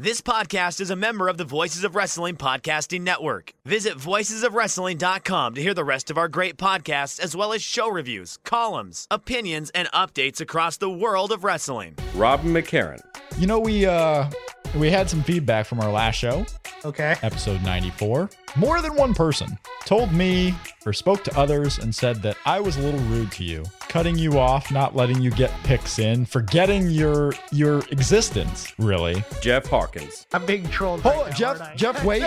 This 0.00 0.20
podcast 0.20 0.80
is 0.80 0.90
a 0.90 0.96
member 0.96 1.26
of 1.26 1.38
the 1.38 1.44
Voices 1.44 1.82
of 1.82 1.96
Wrestling 1.96 2.36
Podcasting 2.36 3.00
Network. 3.00 3.52
Visit 3.64 3.94
voicesofwrestling.com 3.94 5.54
to 5.56 5.60
hear 5.60 5.74
the 5.74 5.82
rest 5.82 6.08
of 6.08 6.16
our 6.16 6.28
great 6.28 6.56
podcasts, 6.56 7.18
as 7.18 7.34
well 7.34 7.52
as 7.52 7.62
show 7.62 7.88
reviews, 7.90 8.38
columns, 8.44 9.08
opinions, 9.10 9.70
and 9.70 9.90
updates 9.90 10.40
across 10.40 10.76
the 10.76 10.88
world 10.88 11.32
of 11.32 11.42
wrestling. 11.42 11.96
Robin 12.14 12.52
McCarran. 12.54 13.00
You 13.38 13.48
know, 13.48 13.58
we 13.58 13.86
uh 13.86 14.30
we 14.76 14.88
had 14.88 15.10
some 15.10 15.24
feedback 15.24 15.66
from 15.66 15.80
our 15.80 15.90
last 15.90 16.14
show, 16.14 16.46
Okay. 16.84 17.16
episode 17.22 17.60
94. 17.64 18.30
More 18.56 18.80
than 18.80 18.94
one 18.94 19.14
person 19.14 19.58
told 19.84 20.12
me 20.12 20.54
or 20.84 20.92
spoke 20.92 21.24
to 21.24 21.38
others 21.38 21.78
and 21.78 21.94
said 21.94 22.16
that 22.22 22.36
I 22.44 22.60
was 22.60 22.76
a 22.76 22.80
little 22.80 23.00
rude 23.00 23.32
to 23.32 23.44
you, 23.44 23.64
cutting 23.88 24.16
you 24.16 24.38
off, 24.38 24.70
not 24.70 24.96
letting 24.96 25.20
you 25.20 25.30
get 25.30 25.50
picks 25.64 25.98
in, 25.98 26.24
forgetting 26.26 26.90
your 26.90 27.32
your 27.52 27.78
existence, 27.90 28.72
really. 28.78 29.22
Jeff 29.40 29.66
Hawkins. 29.66 30.26
I'm 30.32 30.46
being 30.46 30.68
trolled. 30.68 31.02
Hold 31.02 31.16
right 31.16 31.30
now, 31.30 31.36
Jeff, 31.36 31.60
aren't 31.60 31.72
I? 31.72 31.74
Jeff, 31.76 32.04
wait. 32.04 32.22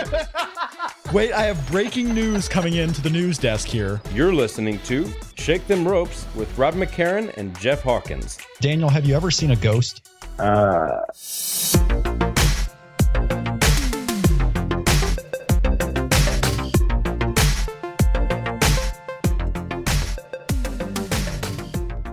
wait, 1.12 1.32
I 1.32 1.42
have 1.42 1.70
breaking 1.70 2.14
news 2.14 2.48
coming 2.48 2.74
into 2.74 3.00
the 3.00 3.10
news 3.10 3.38
desk 3.38 3.68
here. 3.68 4.00
You're 4.12 4.34
listening 4.34 4.78
to 4.80 5.08
Shake 5.34 5.66
Them 5.66 5.86
Ropes 5.86 6.26
with 6.34 6.56
Rob 6.58 6.74
McCarran 6.74 7.36
and 7.36 7.58
Jeff 7.58 7.82
Hawkins. 7.82 8.38
Daniel, 8.60 8.88
have 8.88 9.04
you 9.04 9.14
ever 9.14 9.30
seen 9.30 9.50
a 9.50 9.56
ghost? 9.56 10.08
Uh, 10.38 11.02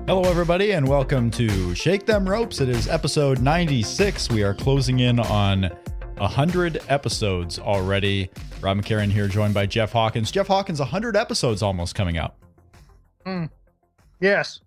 Hello, 0.09 0.23
everybody, 0.23 0.71
and 0.71 0.88
welcome 0.88 1.29
to 1.29 1.75
Shake 1.75 2.07
Them 2.07 2.27
Ropes. 2.27 2.61
It 2.61 2.67
is 2.67 2.88
episode 2.88 3.41
96. 3.43 4.31
We 4.31 4.41
are 4.41 4.55
closing 4.55 5.02
in 5.02 5.19
on 5.19 5.69
100 6.17 6.81
episodes 6.89 7.59
already. 7.59 8.31
Rob 8.59 8.80
McCarran 8.80 9.11
here, 9.11 9.27
joined 9.27 9.53
by 9.53 9.67
Jeff 9.67 9.91
Hawkins. 9.91 10.31
Jeff 10.31 10.47
Hawkins, 10.47 10.80
100 10.80 11.15
episodes 11.15 11.61
almost 11.61 11.93
coming 11.93 12.17
up. 12.17 12.39
Yes. 14.19 14.61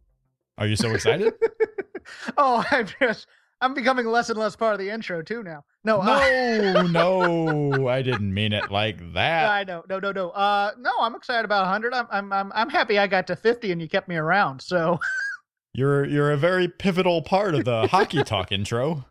Are 0.59 0.69
you 0.69 0.77
so 0.77 0.93
excited? 0.93 1.35
Oh, 2.37 2.65
I'm 2.71 2.87
just. 3.01 3.27
I'm 3.61 3.75
becoming 3.75 4.07
less 4.07 4.29
and 4.29 4.39
less 4.39 4.57
part 4.57 4.75
of 4.75 4.81
the 4.81 4.91
intro 4.91 5.23
too 5.23 5.45
now. 5.45 5.65
No, 5.85 6.01
uh, 6.01 6.83
no, 6.83 7.71
no, 7.71 7.89
I 7.89 8.03
didn't 8.03 8.35
mean 8.35 8.53
it 8.53 8.73
like 8.73 9.13
that. 9.15 9.49
I 9.49 9.63
know. 9.63 9.85
No, 9.89 10.01
no, 10.01 10.11
no. 10.11 10.31
Uh, 10.31 10.73
no, 10.79 10.91
I'm 11.01 11.15
excited 11.15 11.45
about 11.45 11.63
100. 11.63 11.95
I'm, 11.95 12.07
I'm, 12.11 12.33
I'm, 12.33 12.53
I'm 12.55 12.69
happy 12.69 12.99
I 12.99 13.07
got 13.07 13.29
to 13.29 13.37
50 13.37 13.71
and 13.71 13.81
you 13.81 13.89
kept 13.89 14.09
me 14.09 14.17
around. 14.17 14.61
So, 14.61 14.99
You're 15.75 16.05
you're 16.05 16.31
a 16.31 16.37
very 16.37 16.69
pivotal 16.69 17.23
part 17.23 17.55
of 17.55 17.65
the 17.65 17.87
hockey 17.91 18.23
talk 18.23 18.53
intro 18.53 19.07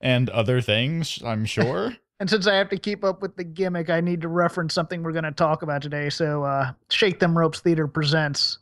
and 0.00 0.28
other 0.30 0.60
things, 0.60 1.18
I'm 1.24 1.44
sure. 1.44 1.96
and 2.18 2.28
since 2.28 2.46
I 2.46 2.54
have 2.54 2.68
to 2.70 2.76
keep 2.78 3.04
up 3.04 3.22
with 3.22 3.36
the 3.36 3.44
gimmick, 3.44 3.88
I 3.90 4.00
need 4.00 4.20
to 4.22 4.28
reference 4.28 4.74
something 4.74 5.02
we're 5.02 5.12
going 5.12 5.24
to 5.24 5.32
talk 5.32 5.62
about 5.62 5.80
today. 5.82 6.10
So, 6.10 6.42
uh, 6.44 6.72
Shake 6.90 7.18
Them 7.18 7.36
Ropes 7.36 7.60
Theater 7.60 7.86
presents. 7.86 8.58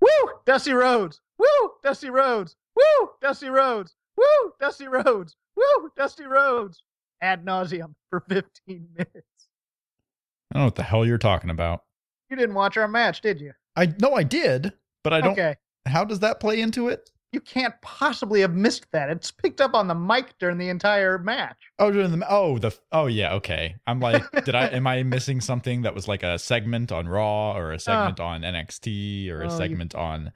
Woo, 0.00 0.08
Dusty 0.46 0.72
Rhodes. 0.72 1.20
Woo, 1.38 1.70
Dusty 1.82 2.10
Rhodes. 2.10 2.56
Woo, 2.76 3.10
Dusty 3.20 3.48
Rhodes. 3.50 3.94
Woo, 4.16 4.52
Dusty 4.60 4.88
Rhodes. 4.88 5.36
Woo, 5.56 5.90
Dusty 5.96 6.24
Rhodes. 6.24 6.82
Ad 7.22 7.44
nauseum 7.44 7.94
for 8.08 8.20
15 8.28 8.88
minutes. 8.96 9.48
I 10.52 10.54
don't 10.54 10.60
know 10.62 10.64
what 10.64 10.74
the 10.74 10.82
hell 10.82 11.04
you're 11.06 11.18
talking 11.18 11.50
about. 11.50 11.84
You 12.30 12.36
didn't 12.36 12.54
watch 12.54 12.76
our 12.76 12.88
match, 12.88 13.20
did 13.20 13.40
you? 13.40 13.52
I 13.76 13.92
no, 14.00 14.14
I 14.14 14.22
did, 14.22 14.72
but 15.04 15.12
I 15.12 15.20
don't. 15.20 15.32
Okay. 15.32 15.56
How 15.86 16.04
does 16.04 16.20
that 16.20 16.40
play 16.40 16.60
into 16.60 16.88
it? 16.88 17.10
You 17.32 17.40
can't 17.40 17.74
possibly 17.80 18.40
have 18.40 18.54
missed 18.54 18.86
that. 18.90 19.08
It's 19.08 19.30
picked 19.30 19.60
up 19.60 19.74
on 19.74 19.86
the 19.86 19.94
mic 19.94 20.36
during 20.40 20.58
the 20.58 20.68
entire 20.68 21.16
match. 21.16 21.56
Oh, 21.78 21.90
during 21.92 22.18
the 22.18 22.26
oh 22.28 22.58
the 22.58 22.76
oh 22.90 23.06
yeah 23.06 23.34
okay. 23.34 23.76
I'm 23.86 24.00
like, 24.00 24.22
did 24.44 24.54
I 24.56 24.66
am 24.66 24.86
I 24.86 25.02
missing 25.04 25.40
something 25.40 25.82
that 25.82 25.94
was 25.94 26.08
like 26.08 26.22
a 26.24 26.38
segment 26.38 26.90
on 26.90 27.08
Raw 27.08 27.56
or 27.56 27.72
a 27.72 27.76
uh. 27.76 27.78
segment 27.78 28.18
on 28.20 28.42
NXT 28.42 29.30
or 29.30 29.42
a 29.42 29.46
Oh, 29.48 29.50
you- 29.52 29.56
segment 29.56 29.94
on 29.94 30.32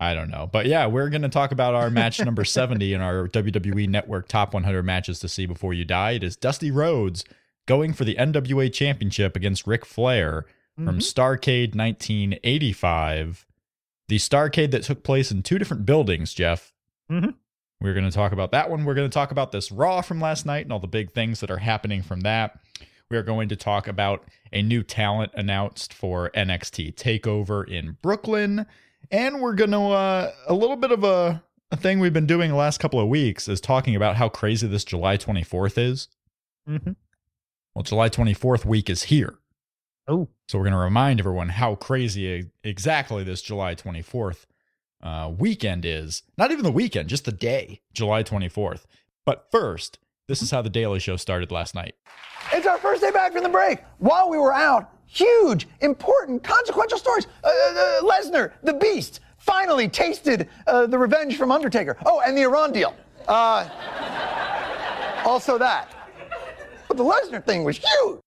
I 0.00 0.14
don't 0.14 0.30
know. 0.30 0.48
But 0.52 0.66
yeah, 0.66 0.86
we're 0.86 1.08
gonna 1.08 1.28
talk 1.30 1.50
about 1.50 1.74
our 1.74 1.90
match 1.90 2.20
number 2.20 2.44
70 2.44 2.92
in 2.92 3.00
our 3.00 3.26
WWE 3.28 3.88
Network 3.88 4.28
Top 4.28 4.54
100 4.54 4.82
matches 4.84 5.18
to 5.20 5.28
see 5.28 5.46
before 5.46 5.72
you 5.74 5.84
die. 5.84 6.12
It 6.12 6.22
is 6.22 6.36
Dusty 6.36 6.70
Rhodes 6.70 7.24
going 7.66 7.92
for 7.94 8.04
the 8.04 8.14
NWA 8.16 8.72
Championship 8.72 9.34
against 9.34 9.66
Ric 9.66 9.84
Flair 9.84 10.44
from 10.84 10.98
Mhm. 10.98 11.02
Starcade 11.02 11.74
1985. 11.74 13.46
The 14.08 14.16
Starcade 14.16 14.70
that 14.70 14.84
took 14.84 15.02
place 15.02 15.30
in 15.30 15.42
two 15.42 15.58
different 15.58 15.84
buildings, 15.84 16.32
Jeff. 16.32 16.72
Mhm. 17.10 17.34
We're 17.80 17.94
going 17.94 18.06
to 18.06 18.14
talk 18.14 18.32
about 18.32 18.52
that 18.52 18.70
one. 18.70 18.84
We're 18.84 18.94
going 18.94 19.08
to 19.08 19.12
talk 19.14 19.30
about 19.30 19.52
this 19.52 19.70
Raw 19.70 20.00
from 20.00 20.20
last 20.20 20.46
night 20.46 20.64
and 20.64 20.72
all 20.72 20.78
the 20.80 20.86
big 20.88 21.12
things 21.12 21.40
that 21.40 21.50
are 21.50 21.58
happening 21.58 22.02
from 22.02 22.20
that. 22.20 22.58
We 23.10 23.16
are 23.16 23.22
going 23.22 23.48
to 23.50 23.56
talk 23.56 23.86
about 23.88 24.24
a 24.52 24.62
new 24.62 24.82
talent 24.82 25.32
announced 25.34 25.92
for 25.94 26.30
NXT 26.34 26.92
TakeOver 26.92 27.66
in 27.68 27.96
Brooklyn. 28.02 28.66
And 29.10 29.40
we're 29.40 29.54
going 29.54 29.70
to, 29.70 29.78
uh, 29.80 30.32
a 30.46 30.54
little 30.54 30.76
bit 30.76 30.90
of 30.90 31.04
a, 31.04 31.42
a 31.70 31.76
thing 31.76 32.00
we've 32.00 32.12
been 32.12 32.26
doing 32.26 32.50
the 32.50 32.56
last 32.56 32.78
couple 32.78 33.00
of 33.00 33.08
weeks 33.08 33.48
is 33.48 33.60
talking 33.60 33.94
about 33.94 34.16
how 34.16 34.28
crazy 34.28 34.66
this 34.66 34.84
July 34.84 35.16
24th 35.16 35.78
is. 35.78 36.08
Mhm. 36.68 36.96
Well, 37.74 37.82
July 37.84 38.08
24th 38.08 38.64
week 38.66 38.90
is 38.90 39.04
here. 39.04 39.37
Oh, 40.08 40.26
So 40.48 40.56
we're 40.56 40.64
going 40.64 40.72
to 40.72 40.78
remind 40.78 41.20
everyone 41.20 41.50
how 41.50 41.74
crazy 41.74 42.50
exactly 42.64 43.24
this 43.24 43.42
July 43.42 43.74
24th 43.74 44.46
uh, 45.02 45.30
weekend 45.36 45.84
is. 45.84 46.22
Not 46.38 46.50
even 46.50 46.64
the 46.64 46.72
weekend, 46.72 47.10
just 47.10 47.26
the 47.26 47.32
day, 47.32 47.82
July 47.92 48.22
24th. 48.22 48.84
But 49.26 49.50
first, 49.50 49.98
this 50.26 50.40
is 50.40 50.50
how 50.50 50.62
the 50.62 50.70
Daily 50.70 50.98
Show 50.98 51.16
started 51.16 51.50
last 51.50 51.74
night. 51.74 51.94
It's 52.54 52.66
our 52.66 52.78
first 52.78 53.02
day 53.02 53.10
back 53.10 53.34
from 53.34 53.42
the 53.42 53.50
break. 53.50 53.80
While 53.98 54.30
we 54.30 54.38
were 54.38 54.54
out, 54.54 54.90
huge, 55.04 55.68
important, 55.82 56.42
consequential 56.42 56.96
stories. 56.96 57.26
Uh, 57.44 57.48
uh, 57.48 58.00
Lesnar, 58.00 58.52
the 58.62 58.72
Beast, 58.72 59.20
finally 59.36 59.88
tasted 59.88 60.48
uh, 60.66 60.86
the 60.86 60.98
revenge 60.98 61.36
from 61.36 61.52
Undertaker. 61.52 61.98
Oh, 62.06 62.22
and 62.24 62.34
the 62.34 62.42
Iran 62.42 62.72
deal. 62.72 62.94
Uh, 63.28 63.68
also 65.26 65.58
that. 65.58 65.94
But 66.88 66.96
the 66.96 67.04
Lesnar 67.04 67.44
thing 67.44 67.64
was 67.64 67.76
huge. 67.76 68.20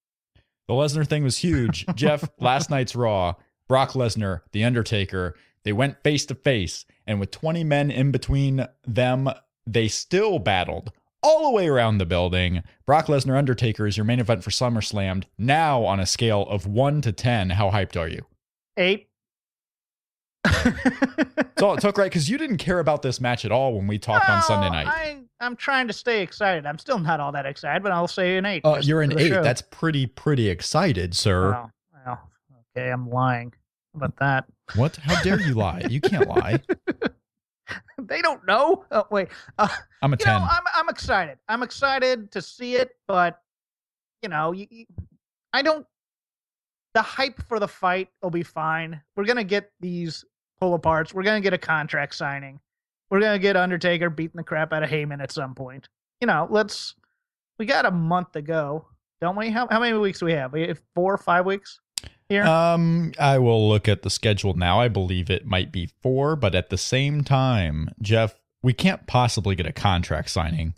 The 0.71 0.77
Lesnar 0.77 1.05
thing 1.05 1.25
was 1.25 1.39
huge. 1.39 1.85
Jeff, 1.95 2.29
last 2.39 2.69
night's 2.69 2.95
Raw, 2.95 3.33
Brock 3.67 3.91
Lesnar, 3.91 4.39
The 4.53 4.63
Undertaker, 4.63 5.35
they 5.65 5.73
went 5.73 6.01
face 6.01 6.25
to 6.27 6.35
face, 6.35 6.85
and 7.05 7.19
with 7.19 7.29
20 7.29 7.65
men 7.65 7.91
in 7.91 8.11
between 8.11 8.65
them, 8.87 9.29
they 9.67 9.89
still 9.89 10.39
battled 10.39 10.93
all 11.21 11.43
the 11.43 11.51
way 11.51 11.67
around 11.67 11.97
the 11.97 12.05
building. 12.05 12.63
Brock 12.85 13.07
Lesnar 13.07 13.37
Undertaker 13.37 13.85
is 13.85 13.97
your 13.97 14.05
main 14.05 14.21
event 14.21 14.45
for 14.45 14.49
SummerSlam. 14.49 15.25
Now, 15.37 15.83
on 15.83 15.99
a 15.99 16.05
scale 16.05 16.43
of 16.43 16.65
1 16.65 17.01
to 17.01 17.11
10, 17.11 17.49
how 17.49 17.71
hyped 17.71 17.99
are 17.99 18.07
you? 18.07 18.25
eight. 18.77 19.09
That's 20.45 21.61
all 21.61 21.73
it 21.73 21.81
took, 21.81 21.97
right? 21.97 22.05
Because 22.05 22.29
you 22.29 22.37
didn't 22.37 22.59
care 22.59 22.79
about 22.79 23.01
this 23.01 23.19
match 23.19 23.43
at 23.43 23.51
all 23.51 23.73
when 23.73 23.87
we 23.87 23.99
talked 23.99 24.29
on 24.29 24.41
Sunday 24.43 24.69
night. 24.69 24.87
I, 24.87 25.17
I'm 25.41 25.55
trying 25.55 25.87
to 25.87 25.93
stay 25.93 26.21
excited. 26.21 26.65
I'm 26.65 26.77
still 26.77 26.99
not 26.99 27.19
all 27.19 27.31
that 27.31 27.45
excited, 27.45 27.81
but 27.83 27.91
I'll 27.91 28.07
say 28.07 28.37
an 28.37 28.45
eight. 28.45 28.63
Uh, 28.63 28.79
you're 28.81 29.01
an 29.01 29.17
eight. 29.19 29.29
show. 29.29 29.43
That's 29.43 29.61
pretty, 29.61 30.05
pretty 30.05 30.47
excited, 30.49 31.15
sir. 31.15 31.69
Okay, 32.77 32.89
I'm 32.89 33.09
lying 33.09 33.51
about 33.95 34.15
that. 34.17 34.45
What? 34.75 34.95
How 34.95 35.21
dare 35.23 35.41
you 35.41 35.53
lie? 35.55 35.83
You 35.89 35.99
can't 35.99 36.29
lie. 36.29 36.59
they 37.97 38.21
don't 38.21 38.45
know. 38.47 38.85
Oh, 38.91 39.05
wait. 39.11 39.27
Uh, 39.57 39.67
I'm 40.01 40.13
a 40.13 40.15
you 40.15 40.25
10. 40.25 40.39
know, 40.41 40.47
I'm 40.49 40.63
I'm 40.73 40.87
excited. 40.89 41.37
I'm 41.49 41.63
excited 41.63 42.31
to 42.31 42.41
see 42.41 42.75
it, 42.75 42.91
but 43.09 43.41
you 44.21 44.29
know, 44.29 44.53
you, 44.53 44.67
you- 44.69 44.85
I 45.51 45.61
don't. 45.61 45.85
The 46.93 47.01
hype 47.01 47.41
for 47.49 47.59
the 47.59 47.67
fight 47.67 48.07
will 48.21 48.29
be 48.29 48.43
fine. 48.43 49.01
We're 49.17 49.25
gonna 49.25 49.43
get 49.43 49.71
these 49.81 50.23
pull 50.61 50.77
aparts. 50.79 51.13
We're 51.13 51.23
gonna 51.23 51.41
get 51.41 51.53
a 51.53 51.57
contract 51.57 52.15
signing. 52.15 52.59
We're 53.11 53.19
gonna 53.19 53.39
get 53.39 53.57
Undertaker 53.57 54.09
beating 54.09 54.37
the 54.37 54.43
crap 54.43 54.71
out 54.71 54.83
of 54.83 54.89
Heyman 54.89 55.21
at 55.21 55.31
some 55.31 55.53
point. 55.53 55.89
You 56.21 56.27
know, 56.27 56.47
let's. 56.49 56.95
We 57.59 57.65
got 57.65 57.85
a 57.85 57.91
month 57.91 58.31
to 58.31 58.41
go, 58.41 58.87
don't 59.19 59.35
we? 59.35 59.49
How 59.51 59.67
how 59.69 59.81
many 59.81 59.95
weeks 59.97 60.19
do 60.19 60.25
we 60.25 60.31
have? 60.31 60.53
We 60.53 60.67
have 60.67 60.81
four, 60.95 61.17
five 61.17 61.45
weeks 61.45 61.81
here. 62.29 62.43
Um, 62.43 63.11
I 63.19 63.37
will 63.37 63.67
look 63.67 63.87
at 63.89 64.01
the 64.01 64.09
schedule 64.09 64.53
now. 64.53 64.79
I 64.79 64.87
believe 64.87 65.29
it 65.29 65.45
might 65.45 65.71
be 65.71 65.89
four, 66.01 66.35
but 66.37 66.55
at 66.55 66.69
the 66.69 66.77
same 66.77 67.23
time, 67.23 67.89
Jeff, 68.01 68.33
we 68.63 68.73
can't 68.73 69.05
possibly 69.05 69.55
get 69.55 69.67
a 69.67 69.73
contract 69.73 70.29
signing. 70.29 70.73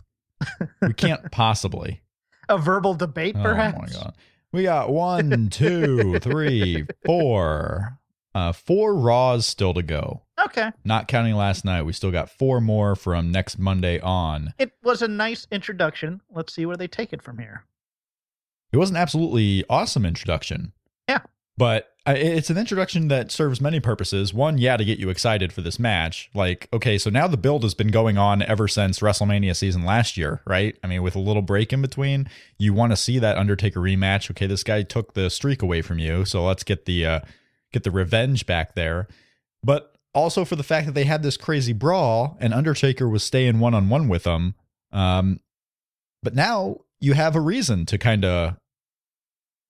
we 0.82 0.92
can't 0.92 1.30
possibly. 1.30 2.02
A 2.48 2.58
verbal 2.58 2.94
debate, 2.94 3.36
perhaps. 3.36 3.78
Oh 3.78 3.82
my 3.82 3.88
god. 3.88 4.14
We 4.52 4.64
got 4.64 4.90
one, 4.90 5.48
two, 5.50 6.18
three, 6.18 6.84
four. 7.06 7.98
Uh, 8.34 8.52
four 8.52 8.96
Raws 8.96 9.46
still 9.46 9.72
to 9.72 9.82
go. 9.82 10.23
Okay. 10.46 10.70
Not 10.84 11.08
counting 11.08 11.34
last 11.34 11.64
night, 11.64 11.82
we 11.82 11.92
still 11.92 12.10
got 12.10 12.30
four 12.30 12.60
more 12.60 12.94
from 12.94 13.30
next 13.30 13.58
Monday 13.58 14.00
on. 14.00 14.54
It 14.58 14.72
was 14.82 15.02
a 15.02 15.08
nice 15.08 15.46
introduction. 15.50 16.20
Let's 16.30 16.54
see 16.54 16.66
where 16.66 16.76
they 16.76 16.88
take 16.88 17.12
it 17.12 17.22
from 17.22 17.38
here. 17.38 17.64
It 18.72 18.76
was 18.76 18.90
an 18.90 18.96
absolutely 18.96 19.64
awesome 19.70 20.04
introduction. 20.04 20.72
Yeah. 21.08 21.20
But 21.56 21.90
it's 22.06 22.50
an 22.50 22.58
introduction 22.58 23.08
that 23.08 23.30
serves 23.30 23.60
many 23.60 23.80
purposes. 23.80 24.34
One, 24.34 24.58
yeah, 24.58 24.76
to 24.76 24.84
get 24.84 24.98
you 24.98 25.08
excited 25.08 25.52
for 25.52 25.62
this 25.62 25.78
match. 25.78 26.28
Like, 26.34 26.68
okay, 26.72 26.98
so 26.98 27.08
now 27.08 27.28
the 27.28 27.36
build 27.36 27.62
has 27.62 27.74
been 27.74 27.88
going 27.88 28.18
on 28.18 28.42
ever 28.42 28.68
since 28.68 28.98
WrestleMania 28.98 29.56
season 29.56 29.84
last 29.84 30.16
year, 30.16 30.42
right? 30.46 30.76
I 30.82 30.88
mean, 30.88 31.02
with 31.02 31.14
a 31.14 31.20
little 31.20 31.42
break 31.42 31.72
in 31.72 31.80
between, 31.80 32.28
you 32.58 32.74
want 32.74 32.92
to 32.92 32.96
see 32.96 33.18
that 33.20 33.38
Undertaker 33.38 33.80
rematch. 33.80 34.30
Okay, 34.30 34.46
this 34.46 34.64
guy 34.64 34.82
took 34.82 35.14
the 35.14 35.30
streak 35.30 35.62
away 35.62 35.80
from 35.80 35.98
you, 35.98 36.24
so 36.24 36.44
let's 36.44 36.64
get 36.64 36.84
the 36.84 37.06
uh, 37.06 37.20
get 37.72 37.84
the 37.84 37.90
revenge 37.90 38.44
back 38.44 38.74
there. 38.74 39.06
But 39.62 39.93
also 40.14 40.44
for 40.44 40.56
the 40.56 40.62
fact 40.62 40.86
that 40.86 40.94
they 40.94 41.04
had 41.04 41.22
this 41.22 41.36
crazy 41.36 41.72
brawl 41.72 42.36
and 42.40 42.54
Undertaker 42.54 43.08
was 43.08 43.22
staying 43.24 43.58
one 43.58 43.74
on 43.74 43.88
one 43.88 44.08
with 44.08 44.24
them. 44.24 44.54
Um, 44.92 45.40
but 46.22 46.34
now 46.34 46.78
you 47.00 47.14
have 47.14 47.36
a 47.36 47.40
reason 47.40 47.84
to 47.86 47.98
kind 47.98 48.24
of 48.24 48.56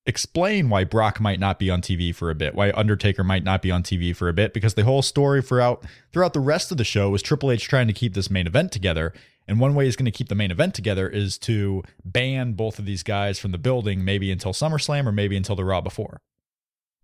explain 0.07 0.69
why 0.69 0.85
Brock 0.85 1.19
might 1.21 1.41
not 1.41 1.59
be 1.59 1.71
on 1.71 1.81
TV 1.81 2.15
for 2.15 2.31
a 2.31 2.35
bit, 2.35 2.55
why 2.55 2.71
Undertaker 2.73 3.25
might 3.25 3.43
not 3.43 3.63
be 3.63 3.71
on 3.71 3.83
TV 3.83 4.15
for 4.15 4.29
a 4.29 4.35
bit, 4.35 4.53
because 4.53 4.75
the 4.75 4.85
whole 4.85 5.03
story 5.03 5.41
throughout 5.43 5.85
throughout 6.13 6.35
the 6.35 6.41
rest 6.41 6.71
of 6.71 6.77
the 6.77 6.85
show 6.85 7.11
was 7.11 7.23
Triple 7.23 7.51
H 7.51 7.65
trying 7.65 7.87
to 7.87 7.93
keep 7.93 8.15
this 8.15 8.31
main 8.31 8.47
event 8.47 8.71
together. 8.71 9.13
And 9.47 9.61
one 9.61 9.75
way 9.75 9.85
he's 9.85 9.97
going 9.97 10.07
to 10.07 10.11
keep 10.11 10.29
the 10.29 10.35
main 10.35 10.51
event 10.51 10.75
together 10.75 11.09
is 11.09 11.37
to 11.39 11.83
ban 12.03 12.53
both 12.53 12.79
of 12.79 12.87
these 12.87 13.03
guys 13.03 13.39
from 13.39 13.53
the 13.53 13.59
building, 13.59 14.05
maybe 14.05 14.31
until 14.31 14.53
SummerSlam 14.53 15.07
or 15.07 15.13
maybe 15.13 15.37
until 15.37 15.57
the 15.57 15.65
Raw 15.65 15.83
before. 15.83 16.21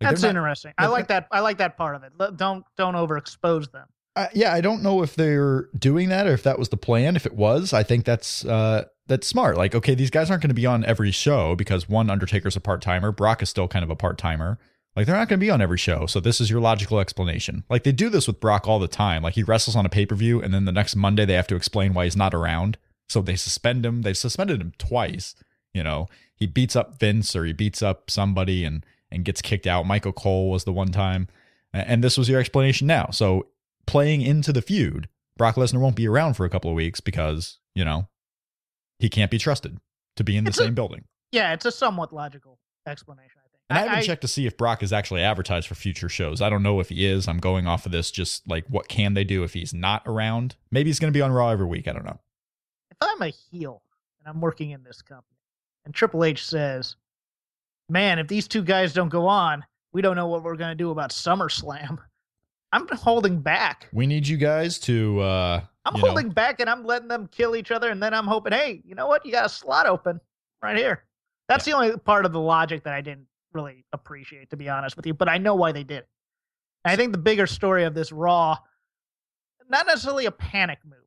Like, 0.00 0.10
That's 0.10 0.22
not- 0.22 0.30
interesting. 0.30 0.72
I 0.78 0.86
like 0.86 1.08
that. 1.08 1.28
I 1.30 1.40
like 1.40 1.58
that 1.58 1.76
part 1.76 1.94
of 1.94 2.02
it. 2.04 2.12
Don't 2.36 2.64
don't 2.76 2.94
overexpose 2.94 3.70
them. 3.70 3.86
Uh, 4.16 4.26
yeah, 4.34 4.52
I 4.52 4.60
don't 4.60 4.82
know 4.82 5.02
if 5.02 5.14
they're 5.14 5.68
doing 5.78 6.08
that 6.08 6.26
or 6.26 6.32
if 6.32 6.42
that 6.42 6.58
was 6.58 6.68
the 6.70 6.76
plan. 6.76 7.16
If 7.16 7.26
it 7.26 7.34
was, 7.34 7.72
I 7.72 7.82
think 7.82 8.04
that's 8.04 8.44
uh, 8.44 8.86
that's 9.06 9.26
smart. 9.26 9.56
Like, 9.56 9.74
okay, 9.74 9.94
these 9.94 10.10
guys 10.10 10.30
aren't 10.30 10.42
going 10.42 10.48
to 10.50 10.54
be 10.54 10.66
on 10.66 10.84
every 10.84 11.10
show 11.10 11.54
because 11.54 11.88
one 11.88 12.10
Undertaker's 12.10 12.56
a 12.56 12.60
part 12.60 12.82
timer, 12.82 13.12
Brock 13.12 13.42
is 13.42 13.48
still 13.50 13.68
kind 13.68 13.84
of 13.84 13.90
a 13.90 13.96
part 13.96 14.18
timer. 14.18 14.58
Like, 14.96 15.06
they're 15.06 15.16
not 15.16 15.28
going 15.28 15.38
to 15.38 15.44
be 15.44 15.50
on 15.50 15.62
every 15.62 15.78
show. 15.78 16.06
So 16.06 16.18
this 16.18 16.40
is 16.40 16.50
your 16.50 16.60
logical 16.60 16.98
explanation. 16.98 17.62
Like 17.70 17.84
they 17.84 17.92
do 17.92 18.08
this 18.08 18.26
with 18.26 18.40
Brock 18.40 18.66
all 18.66 18.80
the 18.80 18.88
time. 18.88 19.22
Like 19.22 19.34
he 19.34 19.44
wrestles 19.44 19.76
on 19.76 19.86
a 19.86 19.90
pay 19.90 20.06
per 20.06 20.16
view, 20.16 20.42
and 20.42 20.52
then 20.52 20.64
the 20.64 20.72
next 20.72 20.96
Monday 20.96 21.24
they 21.24 21.34
have 21.34 21.46
to 21.46 21.56
explain 21.56 21.94
why 21.94 22.04
he's 22.04 22.16
not 22.16 22.34
around. 22.34 22.78
So 23.08 23.22
they 23.22 23.36
suspend 23.36 23.86
him. 23.86 24.02
They've 24.02 24.16
suspended 24.16 24.60
him 24.60 24.72
twice. 24.78 25.36
You 25.72 25.84
know, 25.84 26.08
he 26.34 26.46
beats 26.46 26.74
up 26.74 26.98
Vince 26.98 27.36
or 27.36 27.44
he 27.44 27.52
beats 27.52 27.80
up 27.82 28.10
somebody 28.10 28.64
and 28.64 28.84
and 29.12 29.24
gets 29.24 29.42
kicked 29.42 29.66
out. 29.66 29.86
Michael 29.86 30.12
Cole 30.12 30.50
was 30.50 30.64
the 30.64 30.72
one 30.72 30.88
time. 30.92 31.28
And 31.72 32.02
this 32.02 32.18
was 32.18 32.28
your 32.28 32.40
explanation 32.40 32.86
now. 32.86 33.10
So 33.12 33.46
playing 33.86 34.22
into 34.22 34.52
the 34.52 34.62
feud, 34.62 35.08
Brock 35.36 35.54
Lesnar 35.56 35.80
won't 35.80 35.96
be 35.96 36.08
around 36.08 36.34
for 36.34 36.44
a 36.44 36.50
couple 36.50 36.70
of 36.70 36.76
weeks 36.76 37.00
because, 37.00 37.58
you 37.74 37.84
know, 37.84 38.08
he 38.98 39.08
can't 39.08 39.30
be 39.30 39.38
trusted 39.38 39.78
to 40.16 40.24
be 40.24 40.36
in 40.36 40.44
the 40.44 40.48
It's 40.50 40.58
a- 40.58 40.64
same 40.64 40.74
building. 40.74 41.04
Yeah, 41.32 41.52
it's 41.52 41.64
a 41.64 41.70
somewhat 41.72 42.12
logical 42.12 42.58
explanation. 42.86 43.36
I 43.38 43.42
think. 43.48 43.62
And 43.70 43.78
I, 43.78 43.82
haven't 43.82 44.06
checked 44.06 44.22
to 44.22 44.28
see 44.28 44.46
if 44.46 44.56
Brock 44.56 44.82
is 44.82 44.92
actually 44.92 45.22
advertised 45.22 45.68
for 45.68 45.76
future 45.76 46.08
shows. 46.08 46.42
I 46.42 46.50
don't 46.50 46.64
know 46.64 46.80
if 46.80 46.88
he 46.88 47.06
is. 47.06 47.28
I'm 47.28 47.38
going 47.38 47.68
off 47.68 47.86
of 47.86 47.92
this 47.92 48.10
just 48.10 48.48
like 48.48 48.64
what 48.68 48.88
can 48.88 49.14
they 49.14 49.22
do 49.22 49.44
if 49.44 49.52
he's 49.54 49.72
not 49.72 50.02
around? 50.06 50.56
Maybe 50.72 50.90
he's 50.90 50.98
going 50.98 51.12
to 51.12 51.16
be 51.16 51.22
on 51.22 51.30
Raw 51.30 51.50
every 51.50 51.66
week. 51.66 51.86
I 51.86 51.92
don't 51.92 52.04
know. 52.04 52.18
if 52.90 52.96
I'm 53.00 53.22
a 53.22 53.28
heel 53.28 53.82
and 54.18 54.26
I'm 54.34 54.40
working 54.40 54.70
in 54.70 54.82
this 54.82 55.02
company, 55.02 55.36
and 55.84 55.94
Triple 55.94 56.24
H 56.24 56.44
says, 56.44 56.96
"Man, 57.90 58.18
if 58.18 58.28
these 58.28 58.48
two 58.48 58.62
guys 58.62 58.92
don't 58.92 59.08
go 59.08 59.26
on, 59.26 59.64
we 59.92 60.02
don't 60.02 60.16
know 60.16 60.28
what 60.28 60.42
we're 60.42 60.56
going 60.56 60.70
to 60.70 60.74
do 60.74 60.90
about 60.90 61.10
SummerSlam." 61.10 61.98
I'm 62.72 62.86
holding 62.88 63.40
back. 63.40 63.88
We 63.92 64.06
need 64.06 64.28
you 64.28 64.36
guys 64.36 64.78
to 64.80 65.20
uh 65.20 65.60
I'm 65.84 65.96
you 65.96 66.02
know, 66.02 66.08
holding 66.08 66.30
back, 66.30 66.60
and 66.60 66.68
I'm 66.68 66.84
letting 66.84 67.08
them 67.08 67.28
kill 67.32 67.56
each 67.56 67.70
other, 67.70 67.90
and 67.90 68.02
then 68.02 68.14
I'm 68.14 68.26
hoping, 68.26 68.52
hey, 68.52 68.82
you 68.84 68.94
know 68.94 69.06
what? 69.06 69.24
You 69.24 69.32
got 69.32 69.46
a 69.46 69.48
slot 69.48 69.86
open 69.86 70.20
right 70.62 70.76
here. 70.76 71.04
That's 71.48 71.64
the 71.64 71.72
only 71.72 71.96
part 71.96 72.26
of 72.26 72.32
the 72.32 72.40
logic 72.40 72.84
that 72.84 72.94
I 72.94 73.00
didn't 73.00 73.26
really 73.52 73.84
appreciate, 73.92 74.50
to 74.50 74.56
be 74.56 74.68
honest 74.68 74.96
with 74.96 75.06
you. 75.06 75.14
But 75.14 75.28
I 75.28 75.38
know 75.38 75.54
why 75.54 75.72
they 75.72 75.82
did 75.82 75.98
it. 75.98 76.08
And 76.84 76.92
I 76.92 76.96
think 76.96 77.12
the 77.12 77.18
bigger 77.18 77.46
story 77.46 77.84
of 77.84 77.94
this 77.94 78.12
Raw, 78.12 78.56
not 79.68 79.86
necessarily 79.86 80.26
a 80.26 80.30
panic 80.30 80.78
move, 80.84 80.98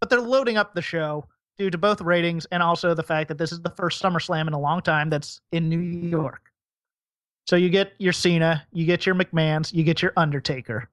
but 0.00 0.10
they're 0.10 0.20
loading 0.20 0.56
up 0.56 0.74
the 0.74 0.82
show 0.82 1.28
due 1.58 1.70
to 1.70 1.78
both 1.78 2.00
ratings 2.00 2.46
and 2.46 2.62
also 2.62 2.94
the 2.94 3.02
fact 3.02 3.28
that 3.28 3.38
this 3.38 3.52
is 3.52 3.60
the 3.60 3.70
first 3.70 4.02
SummerSlam 4.02 4.46
in 4.48 4.52
a 4.52 4.58
long 4.60 4.80
time 4.80 5.08
that's 5.10 5.40
in 5.52 5.68
New 5.68 5.78
York. 5.78 6.50
So 7.46 7.56
you 7.56 7.68
get 7.68 7.92
your 7.98 8.12
Cena, 8.12 8.66
you 8.72 8.86
get 8.86 9.04
your 9.06 9.14
McMahon's, 9.14 9.72
you 9.72 9.84
get 9.84 10.00
your 10.02 10.12
Undertaker, 10.16 10.88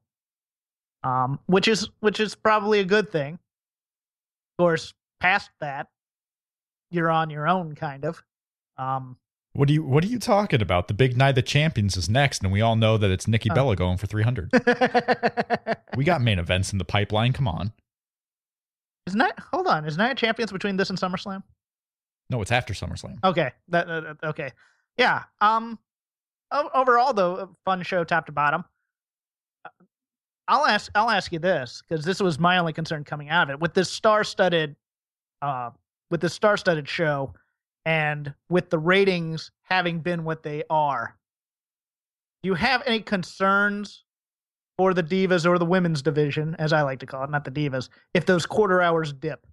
um, 1.03 1.39
which 1.45 1.67
is 1.67 1.89
which 2.01 2.19
is 2.19 2.35
probably 2.35 2.79
a 2.79 2.85
good 2.85 3.09
thing. 3.09 3.35
Of 3.35 4.63
course, 4.63 4.93
past 5.19 5.49
that, 5.61 5.87
you're 6.91 7.09
on 7.09 7.29
your 7.29 7.47
own, 7.47 7.73
kind 7.73 8.03
of. 8.05 8.21
Um, 8.77 9.15
What 9.53 9.69
are 9.69 9.73
you 9.73 9.83
what 9.83 10.03
are 10.03 10.07
you 10.07 10.19
talking 10.19 10.61
about? 10.61 10.89
The 10.89 10.93
big 10.93 11.15
night 11.17 11.37
of 11.37 11.45
champions 11.45 11.95
is 11.95 12.09
next, 12.09 12.43
and 12.43 12.51
we 12.51 12.59
all 12.61 12.75
know 12.75 12.97
that 12.97 13.09
it's 13.09 13.27
Nikki 13.29 13.49
Oh. 13.49 13.55
Bella 13.55 13.75
going 13.77 13.97
for 13.97 14.07
three 14.07 14.23
hundred. 14.23 14.51
we 15.95 16.03
got 16.03 16.21
main 16.21 16.37
events 16.37 16.71
in 16.73 16.77
the 16.79 16.85
pipeline. 16.85 17.31
Come 17.33 17.47
on. 17.47 17.71
Is 19.07 19.15
night? 19.15 19.33
Hold 19.51 19.67
on, 19.67 19.85
is 19.85 19.97
Night 19.97 20.17
Champions 20.17 20.51
between 20.51 20.77
this 20.77 20.89
and 20.89 20.99
SummerSlam? 20.99 21.43
No, 22.29 22.41
it's 22.41 22.51
after 22.51 22.73
SummerSlam. 22.73 23.17
Okay, 23.23 23.51
that, 23.69 23.87
that- 23.87 24.03
that- 24.21 24.27
okay, 24.29 24.51
yeah. 24.97 25.23
Um, 25.41 25.77
overall 26.51 27.13
though, 27.13 27.35
a 27.35 27.49
fun 27.65 27.81
show 27.83 28.03
top 28.03 28.25
to 28.27 28.31
bottom. 28.31 28.63
Uh, 29.65 29.69
I'll 30.47 30.65
ask. 30.65 30.91
I'll 30.95 31.09
ask 31.09 31.31
you 31.31 31.39
this 31.39 31.81
because 31.87 32.05
this 32.05 32.19
was 32.21 32.39
my 32.39 32.57
only 32.57 32.73
concern 32.73 33.03
coming 33.03 33.29
out 33.29 33.49
of 33.49 33.53
it 33.55 33.59
with 33.59 33.73
this 33.73 33.89
star-studded, 33.89 34.75
uh, 35.41 35.71
with 36.09 36.21
this 36.21 36.33
star-studded 36.33 36.87
show, 36.87 37.33
and 37.85 38.33
with 38.49 38.69
the 38.69 38.79
ratings 38.79 39.51
having 39.63 39.99
been 39.99 40.23
what 40.23 40.43
they 40.43 40.63
are. 40.69 41.15
Do 42.43 42.47
you 42.49 42.55
have 42.55 42.81
any 42.85 43.01
concerns 43.01 44.03
for 44.81 44.95
the 44.95 45.03
divas 45.03 45.45
or 45.45 45.59
the 45.59 45.65
women's 45.65 46.01
division, 46.01 46.55
as 46.57 46.73
I 46.73 46.81
like 46.81 46.97
to 47.01 47.05
call 47.05 47.23
it, 47.23 47.29
not 47.29 47.45
the 47.45 47.51
divas, 47.51 47.89
if 48.15 48.25
those 48.25 48.47
quarter 48.47 48.81
hours 48.81 49.13
dip? 49.13 49.45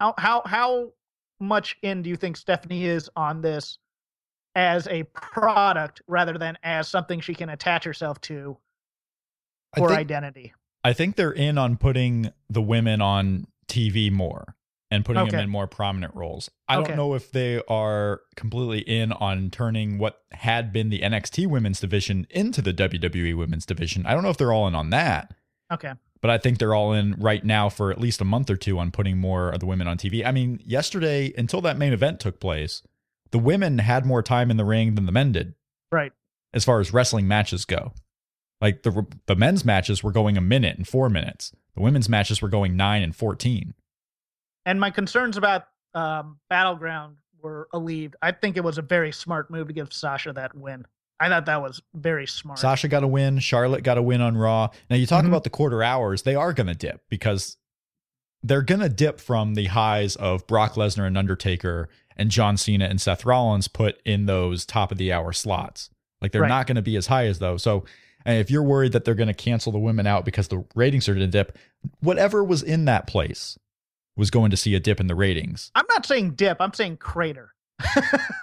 How 0.00 0.14
how 0.18 0.42
how 0.46 0.90
much 1.38 1.76
in 1.82 2.02
do 2.02 2.10
you 2.10 2.16
think 2.16 2.36
Stephanie 2.36 2.86
is 2.86 3.08
on 3.14 3.40
this 3.40 3.78
as 4.56 4.88
a 4.88 5.04
product 5.04 6.02
rather 6.08 6.36
than 6.38 6.58
as 6.64 6.88
something 6.88 7.20
she 7.20 7.36
can 7.36 7.50
attach 7.50 7.84
herself 7.84 8.20
to 8.22 8.56
I 9.74 9.78
think, 9.78 9.92
identity? 9.92 10.52
I 10.82 10.92
think 10.92 11.14
they're 11.14 11.30
in 11.30 11.56
on 11.56 11.76
putting 11.76 12.32
the 12.50 12.60
women 12.60 13.00
on 13.00 13.46
TV 13.68 14.10
more 14.10 14.56
and 14.94 15.04
putting 15.04 15.24
them 15.26 15.34
Okay. 15.34 15.42
in 15.42 15.50
more 15.50 15.66
prominent 15.66 16.14
roles. 16.14 16.50
I 16.68 16.76
Okay. 16.78 16.88
don't 16.88 16.96
know 16.96 17.14
if 17.14 17.30
they 17.32 17.60
are 17.68 18.22
completely 18.36 18.80
in 18.80 19.12
on 19.12 19.50
turning 19.50 19.98
what 19.98 20.20
had 20.32 20.72
been 20.72 20.88
the 20.90 21.00
NXT 21.02 21.46
women's 21.46 21.80
division 21.80 22.26
into 22.30 22.62
the 22.62 22.72
WWE 22.72 23.34
women's 23.36 23.66
division. 23.66 24.06
I 24.06 24.14
don't 24.14 24.22
know 24.22 24.30
if 24.30 24.36
they're 24.36 24.52
all 24.52 24.66
in 24.68 24.74
on 24.74 24.90
that. 24.90 25.34
Okay. 25.72 25.92
but 26.20 26.30
I 26.30 26.38
think 26.38 26.56
they're 26.58 26.74
all 26.74 26.94
in 26.94 27.12
right 27.18 27.44
now 27.44 27.68
for 27.68 27.90
at 27.90 28.00
least 28.00 28.22
a 28.22 28.24
month 28.24 28.48
or 28.48 28.56
two 28.56 28.78
on 28.78 28.90
putting 28.90 29.18
more 29.18 29.50
of 29.50 29.60
the 29.60 29.66
women 29.66 29.86
on 29.86 29.98
TV. 29.98 30.24
I 30.24 30.30
mean, 30.32 30.58
yesterday 30.64 31.34
until 31.36 31.60
that 31.62 31.76
main 31.76 31.92
event 31.92 32.18
took 32.18 32.40
place, 32.40 32.82
the 33.30 33.38
women 33.38 33.78
had 33.78 34.06
more 34.06 34.22
time 34.22 34.50
in 34.50 34.56
the 34.56 34.64
ring 34.64 34.94
than 34.94 35.04
the 35.04 35.12
men 35.12 35.32
did 35.32 35.52
Right. 35.92 36.12
as 36.54 36.64
far 36.64 36.80
as 36.80 36.94
wrestling 36.94 37.28
matches 37.28 37.66
go. 37.66 37.92
Like 38.60 38.84
the 38.84 39.06
the 39.26 39.36
men's 39.36 39.66
matches 39.66 40.02
were 40.02 40.12
going 40.12 40.38
a 40.38 40.40
minute 40.40 40.78
and 40.78 40.88
4 40.88 41.10
minutes. 41.10 41.52
The 41.74 41.82
women's 41.82 42.08
matches 42.08 42.40
were 42.40 42.48
going 42.48 42.74
9 42.76 43.02
and 43.02 43.14
14. 43.14 43.74
And 44.66 44.80
my 44.80 44.90
concerns 44.90 45.36
about 45.36 45.64
um, 45.94 46.38
Battleground 46.48 47.16
were 47.42 47.68
alleviated. 47.72 48.16
I 48.22 48.32
think 48.32 48.56
it 48.56 48.64
was 48.64 48.78
a 48.78 48.82
very 48.82 49.12
smart 49.12 49.50
move 49.50 49.68
to 49.68 49.74
give 49.74 49.92
Sasha 49.92 50.32
that 50.32 50.56
win. 50.56 50.86
I 51.20 51.28
thought 51.28 51.46
that 51.46 51.62
was 51.62 51.80
very 51.94 52.26
smart. 52.26 52.58
Sasha 52.58 52.88
got 52.88 53.04
a 53.04 53.06
win, 53.06 53.38
Charlotte 53.38 53.84
got 53.84 53.98
a 53.98 54.02
win 54.02 54.20
on 54.20 54.36
Raw. 54.36 54.70
Now 54.90 54.96
you 54.96 55.06
talk 55.06 55.24
Mhm. 55.24 55.28
about 55.28 55.44
the 55.44 55.50
quarter 55.50 55.82
hours, 55.82 56.22
they 56.22 56.34
are 56.34 56.52
going 56.52 56.66
to 56.66 56.74
dip 56.74 57.02
because 57.08 57.56
they're 58.42 58.62
going 58.62 58.80
to 58.80 58.88
dip 58.88 59.20
from 59.20 59.54
the 59.54 59.66
highs 59.66 60.16
of 60.16 60.46
Brock 60.46 60.74
Lesnar 60.74 61.06
and 61.06 61.16
Undertaker 61.16 61.88
and 62.16 62.30
John 62.30 62.56
Cena 62.56 62.86
and 62.86 63.00
Seth 63.00 63.24
Rollins 63.24 63.68
put 63.68 64.00
in 64.04 64.26
those 64.26 64.66
top 64.66 64.90
of 64.92 64.98
the 64.98 65.12
hour 65.12 65.32
slots. 65.32 65.88
Like 66.20 66.32
they're 66.32 66.42
Right. 66.42 66.48
not 66.48 66.66
going 66.66 66.76
to 66.76 66.82
be 66.82 66.96
as 66.96 67.06
high 67.06 67.26
as 67.26 67.38
those. 67.38 67.62
So 67.62 67.84
if 68.26 68.50
you're 68.50 68.62
worried 68.62 68.92
that 68.92 69.04
they're 69.04 69.14
going 69.14 69.28
to 69.28 69.34
cancel 69.34 69.70
the 69.72 69.78
women 69.78 70.06
out 70.06 70.24
because 70.24 70.48
the 70.48 70.64
ratings 70.74 71.08
are 71.08 71.14
going 71.14 71.26
to 71.26 71.30
dip, 71.30 71.56
whatever 72.00 72.42
was 72.42 72.62
in 72.62 72.86
that 72.86 73.06
place 73.06 73.58
was 74.16 74.30
going 74.30 74.50
to 74.50 74.56
see 74.56 74.74
a 74.74 74.80
dip 74.80 75.00
in 75.00 75.06
the 75.06 75.14
ratings. 75.14 75.70
I'm 75.74 75.86
not 75.88 76.06
saying 76.06 76.32
dip. 76.32 76.58
I'm 76.60 76.72
saying 76.72 76.98
crater. 76.98 77.54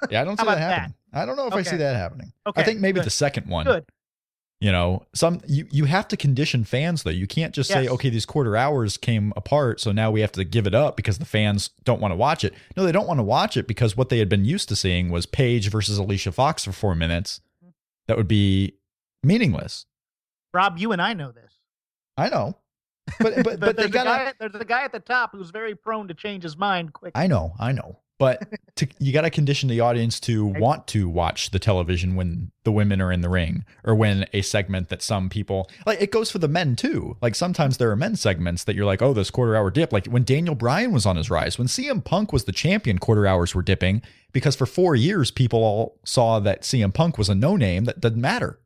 Yeah, 0.10 0.22
I 0.22 0.24
don't 0.26 0.38
see 0.40 0.44
that 0.44 0.44
about 0.44 0.56
that? 0.56 0.60
happening. 0.60 0.96
I 1.14 1.26
don't 1.26 1.36
know 1.36 1.48
if 1.48 1.54
I 1.54 1.62
see 1.64 1.78
that 1.78 1.96
happening. 1.96 2.34
Okay, 2.48 2.62
I 2.62 2.64
think 2.64 2.80
maybe 2.80 3.00
good. 3.00 3.06
the 3.06 3.12
second 3.12 3.48
one. 3.48 3.66
Good. 3.66 3.86
You 4.62 4.72
know, 4.72 5.08
some 5.16 5.42
you 5.48 5.68
you 5.72 5.86
have 5.86 6.08
to 6.10 6.18
condition 6.18 6.64
fans 6.64 7.02
though. 7.02 7.10
You 7.10 7.26
can't 7.26 7.52
just 7.52 7.72
say, 7.72 7.88
okay, 7.88 8.10
these 8.10 8.28
quarter 8.28 8.56
hours 8.56 8.96
came 8.96 9.34
apart, 9.36 9.80
so 9.80 9.92
now 9.92 10.12
we 10.12 10.22
have 10.22 10.32
to 10.34 10.44
give 10.44 10.68
it 10.68 10.76
up 10.76 10.96
because 10.96 11.18
the 11.18 11.26
fans 11.26 11.72
don't 11.84 12.00
want 12.00 12.12
to 12.12 12.16
watch 12.16 12.44
it. 12.44 12.54
No, 12.78 12.86
they 12.86 12.92
don't 12.92 13.08
want 13.08 13.18
to 13.18 13.24
watch 13.24 13.58
it 13.58 13.68
because 13.68 13.98
what 13.98 14.10
they 14.10 14.20
had 14.20 14.30
been 14.30 14.46
used 14.46 14.70
to 14.70 14.76
seeing 14.76 15.10
was 15.10 15.26
Paige 15.26 15.72
versus 15.72 15.98
Alicia 15.98 16.32
Fox 16.32 16.64
for 16.64 16.74
four 16.74 16.94
minutes. 16.94 17.42
Mm-hmm. 17.64 17.72
That 18.08 18.18
would 18.18 18.28
be 18.28 18.76
meaningless. 19.24 19.88
Rob, 20.54 20.78
you 20.78 20.92
and 20.92 21.02
I 21.02 21.16
know 21.16 21.32
this. 21.32 21.54
I 22.16 22.30
know, 22.30 22.56
but 23.20 23.36
but 23.44 23.60
but 23.60 23.76
they 23.76 23.84
there's, 23.84 23.92
got 23.92 24.08
a 24.08 24.10
guy, 24.10 24.34
there's 24.40 24.56
a 24.56 24.66
guy 24.66 24.84
at 24.84 24.92
the 24.92 25.00
top 25.00 25.32
who's 25.32 25.52
very 25.52 25.76
prone 25.76 26.08
to 26.08 26.14
change 26.14 26.44
his 26.44 26.58
mind 26.58 26.94
quick. 26.94 27.14
I 27.16 27.28
know, 27.28 27.54
I 27.60 27.72
know. 27.72 27.98
But 28.22 28.48
to, 28.76 28.88
you 29.00 29.12
got 29.12 29.22
to 29.22 29.32
condition 29.32 29.68
the 29.68 29.80
audience 29.80 30.20
to 30.22 30.46
want 30.46 30.86
to 30.90 31.10
watch 31.10 31.50
the 31.50 31.58
television 31.58 32.16
when 32.16 32.52
the 32.66 32.72
women 32.72 33.02
are 33.02 33.12
in 33.12 33.22
the 33.22 33.30
ring 33.30 33.66
or 33.84 33.96
when 33.96 34.28
a 34.32 34.44
segment 34.44 34.90
that 34.90 35.02
some 35.02 35.28
people 35.28 35.68
like 35.88 36.00
it 36.00 36.12
goes 36.12 36.30
for 36.30 36.38
the 36.38 36.48
men 36.48 36.76
too. 36.76 37.18
Like 37.20 37.34
sometimes 37.34 37.78
there 37.78 37.90
are 37.90 37.96
men 37.96 38.16
segments 38.16 38.64
that 38.66 38.76
you're 38.76 38.86
like, 38.86 39.02
oh, 39.02 39.14
this 39.14 39.32
quarter 39.32 39.56
hour 39.56 39.72
dip. 39.72 39.92
Like 39.92 40.06
when 40.06 40.24
Daniel 40.24 40.54
Bryan 40.54 40.92
was 40.92 41.08
on 41.08 41.16
his 41.16 41.32
rise, 41.32 41.58
when 41.58 41.68
CM 41.68 42.04
Punk 42.04 42.32
was 42.32 42.44
the 42.44 42.52
champion, 42.52 43.00
quarter 43.00 43.26
hours 43.26 43.56
were 43.56 43.64
dipping 43.64 44.04
because 44.32 44.56
for 44.56 44.68
four 44.68 44.96
years 44.96 45.32
people 45.32 45.64
all 45.64 46.00
saw 46.06 46.40
that 46.40 46.62
CM 46.62 46.94
Punk 46.94 47.18
was 47.18 47.28
a 47.28 47.34
no 47.34 47.56
name 47.56 47.86
that 47.86 48.00
doesn't 48.00 48.22
matter. 48.22 48.60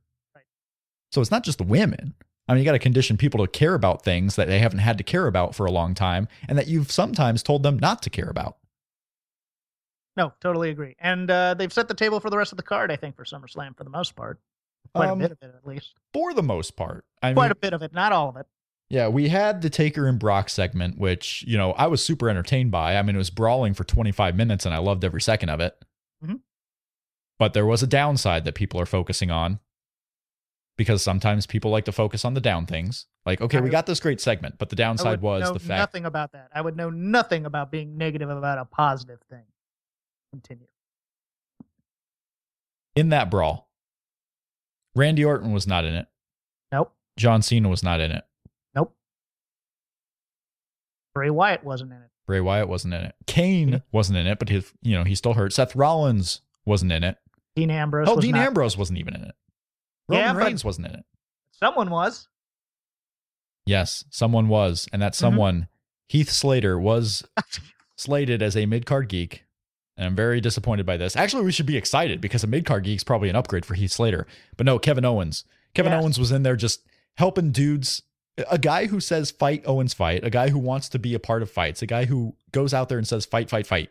So 1.13 1.21
it's 1.21 1.31
not 1.31 1.45
just 1.45 1.59
the 1.59 1.63
women. 1.63 2.13
I 2.47 2.53
mean, 2.53 2.59
you 2.59 2.65
got 2.65 2.73
to 2.73 2.79
condition 2.79 3.17
people 3.17 3.43
to 3.45 3.51
care 3.51 3.73
about 3.73 4.03
things 4.03 4.35
that 4.35 4.47
they 4.47 4.59
haven't 4.59 4.79
had 4.79 4.97
to 4.99 5.03
care 5.03 5.25
about 5.27 5.55
for 5.55 5.65
a 5.65 5.71
long 5.71 5.93
time 5.95 6.27
and 6.47 6.57
that 6.57 6.67
you've 6.67 6.91
sometimes 6.91 7.41
told 7.41 7.63
them 7.63 7.79
not 7.79 8.01
to 8.03 8.09
care 8.09 8.29
about. 8.29 8.57
No, 10.17 10.31
totally 10.39 10.69
agree. 10.69 10.95
And 10.99 11.29
uh, 11.29 11.55
they've 11.55 11.73
set 11.73 11.87
the 11.87 11.93
table 11.93 12.19
for 12.19 12.29
the 12.29 12.37
rest 12.37 12.53
of 12.53 12.57
the 12.57 12.63
card, 12.63 12.91
I 12.91 12.95
think, 12.95 13.15
for 13.15 13.25
SummerSlam 13.25 13.75
for 13.75 13.83
the 13.83 13.89
most 13.89 14.15
part. 14.15 14.39
Quite 14.93 15.09
Um, 15.09 15.19
a 15.19 15.23
bit 15.27 15.31
of 15.31 15.37
it, 15.41 15.55
at 15.57 15.67
least. 15.67 15.95
for 16.13 16.33
the 16.33 16.43
most 16.43 16.75
part. 16.77 17.03
I 17.21 17.33
Quite 17.33 17.45
mean, 17.45 17.51
a 17.51 17.55
bit 17.55 17.73
of 17.73 17.81
it, 17.81 17.93
not 17.93 18.11
all 18.13 18.29
of 18.29 18.37
it. 18.37 18.45
yeah, 18.89 19.07
we 19.09 19.27
had 19.29 19.61
the 19.61 19.69
Taker 19.69 20.07
and 20.07 20.17
Brock 20.19 20.47
segment, 20.49 20.97
which 20.97 21.43
you 21.47 21.57
know 21.57 21.71
I 21.73 21.87
was 21.87 22.05
super 22.05 22.29
entertained 22.29 22.71
by. 22.71 22.95
I 22.95 23.01
mean, 23.01 23.15
it 23.15 23.17
was 23.17 23.29
brawling 23.31 23.73
for 23.73 23.83
25 23.83 24.35
minutes, 24.35 24.65
and 24.65 24.73
I 24.73 24.77
loved 24.77 25.03
every 25.03 25.21
second 25.21 25.49
of 25.49 25.59
it. 25.59 25.75
Mhm. 26.23 26.39
But 27.39 27.53
there 27.53 27.65
was 27.65 27.81
a 27.83 27.87
downside 27.87 28.45
that 28.45 28.55
people 28.55 28.79
are 28.79 28.85
focusing 28.85 29.31
on 29.31 29.59
because 30.77 31.01
sometimes 31.01 31.45
people 31.45 31.71
like 31.71 31.85
to 31.85 31.91
focus 31.91 32.25
on 32.25 32.33
the 32.33 32.41
down 32.41 32.65
things. 32.65 33.05
Like, 33.25 33.41
okay, 33.41 33.59
we 33.61 33.69
got 33.69 33.85
this 33.85 33.99
great 33.99 34.21
segment, 34.21 34.57
but 34.57 34.69
the 34.69 34.75
downside 34.75 35.21
was 35.21 35.51
the 35.51 35.59
fact 35.59 35.79
nothing 35.79 36.05
about 36.05 36.33
that. 36.33 36.49
I 36.53 36.61
would 36.61 36.75
know 36.77 36.89
nothing 36.89 37.45
about 37.45 37.71
being 37.71 37.97
negative 37.97 38.29
about 38.29 38.57
a 38.57 38.65
positive 38.65 39.19
thing. 39.29 39.43
Continue. 40.31 40.67
in 42.95 43.09
that 43.09 43.29
brawl, 43.31 43.69
Randy 44.95 45.23
Orton 45.23 45.51
was 45.51 45.65
not 45.65 45.85
in 45.85 45.95
it. 45.95 46.07
Nope. 46.71 46.93
John 47.17 47.41
Cena 47.41 47.69
was 47.69 47.83
not 47.83 47.99
in 48.01 48.11
it. 48.11 48.23
Nope. 48.73 48.95
Bray 51.13 51.29
Wyatt 51.29 51.63
wasn't 51.63 51.91
in 51.91 51.97
it. 51.97 52.09
Bray 52.27 52.41
Wyatt 52.41 52.67
wasn't 52.67 52.93
in 52.93 53.01
it. 53.01 53.15
Kane 53.27 53.81
wasn't 53.91 54.17
in 54.17 54.27
it, 54.27 54.39
but 54.39 54.49
his, 54.49 54.71
you 54.81 54.97
know, 54.97 55.03
he 55.03 55.15
still 55.15 55.33
hurt. 55.33 55.53
Seth 55.53 55.75
Rollins 55.75 56.41
wasn't 56.65 56.91
in 56.91 57.03
it. 57.03 57.17
Dean 57.55 57.71
Ambrose. 57.71 58.07
Oh, 58.09 58.19
Dean 58.19 58.31
not- 58.31 58.47
Ambrose 58.47 58.77
wasn't 58.77 58.99
even 58.99 59.15
in 59.15 59.21
it. 59.21 59.35
Roman 60.07 60.35
Yeah, 60.35 60.43
Reigns 60.43 60.63
wasn't 60.65 60.87
in 60.87 60.93
it. 60.95 61.05
Someone 61.51 61.89
was. 61.89 62.27
Yes, 63.65 64.03
someone 64.09 64.47
was, 64.47 64.87
and 64.93 65.01
that 65.01 65.13
Mm-hmm. 65.13 65.19
someone, 65.19 65.67
Heath 66.07 66.29
Slater, 66.29 66.79
was 66.79 67.23
slated 67.97 68.41
as 68.41 68.55
a 68.55 68.65
mid 68.65 68.85
card 68.85 69.09
geek. 69.09 69.43
And 69.97 70.05
I'm 70.07 70.15
very 70.15 70.41
disappointed 70.41 70.85
by 70.85 70.97
this. 70.97 71.15
Actually, 71.15 71.45
we 71.45 71.51
should 71.53 71.65
be 71.65 71.77
excited 71.77 72.19
because 72.21 72.43
a 72.43 72.47
mid 72.47 72.65
card 72.65 72.83
geek 72.83 72.97
is 72.97 73.03
probably 73.03 73.29
an 73.29 73.35
upgrade 73.35 73.65
for 73.65 73.73
Heath 73.75 73.91
Slater. 73.91 74.27
But 74.57 74.65
no, 74.65 74.77
Kevin 74.77 75.05
Owens. 75.05 75.45
Kevin 75.73 75.91
Yes. 75.93 76.01
Owens 76.03 76.19
was 76.19 76.31
in 76.31 76.43
there 76.43 76.55
just 76.55 76.83
helping 77.17 77.51
dudes. 77.51 78.01
A 78.51 78.57
guy 78.57 78.87
who 78.87 78.99
says 78.99 79.31
fight 79.31 79.63
Owens 79.65 79.93
fight, 79.93 80.23
a 80.25 80.29
guy 80.29 80.49
who 80.49 80.59
wants 80.59 80.89
to 80.89 80.99
be 80.99 81.13
a 81.13 81.19
part 81.19 81.41
of 81.41 81.49
fights, 81.49 81.81
a 81.81 81.85
guy 81.85 82.03
who 82.05 82.35
goes 82.51 82.73
out 82.73 82.89
there 82.89 82.97
and 82.97 83.07
says 83.07 83.25
fight, 83.25 83.49
fight, 83.49 83.65
fight. 83.65 83.89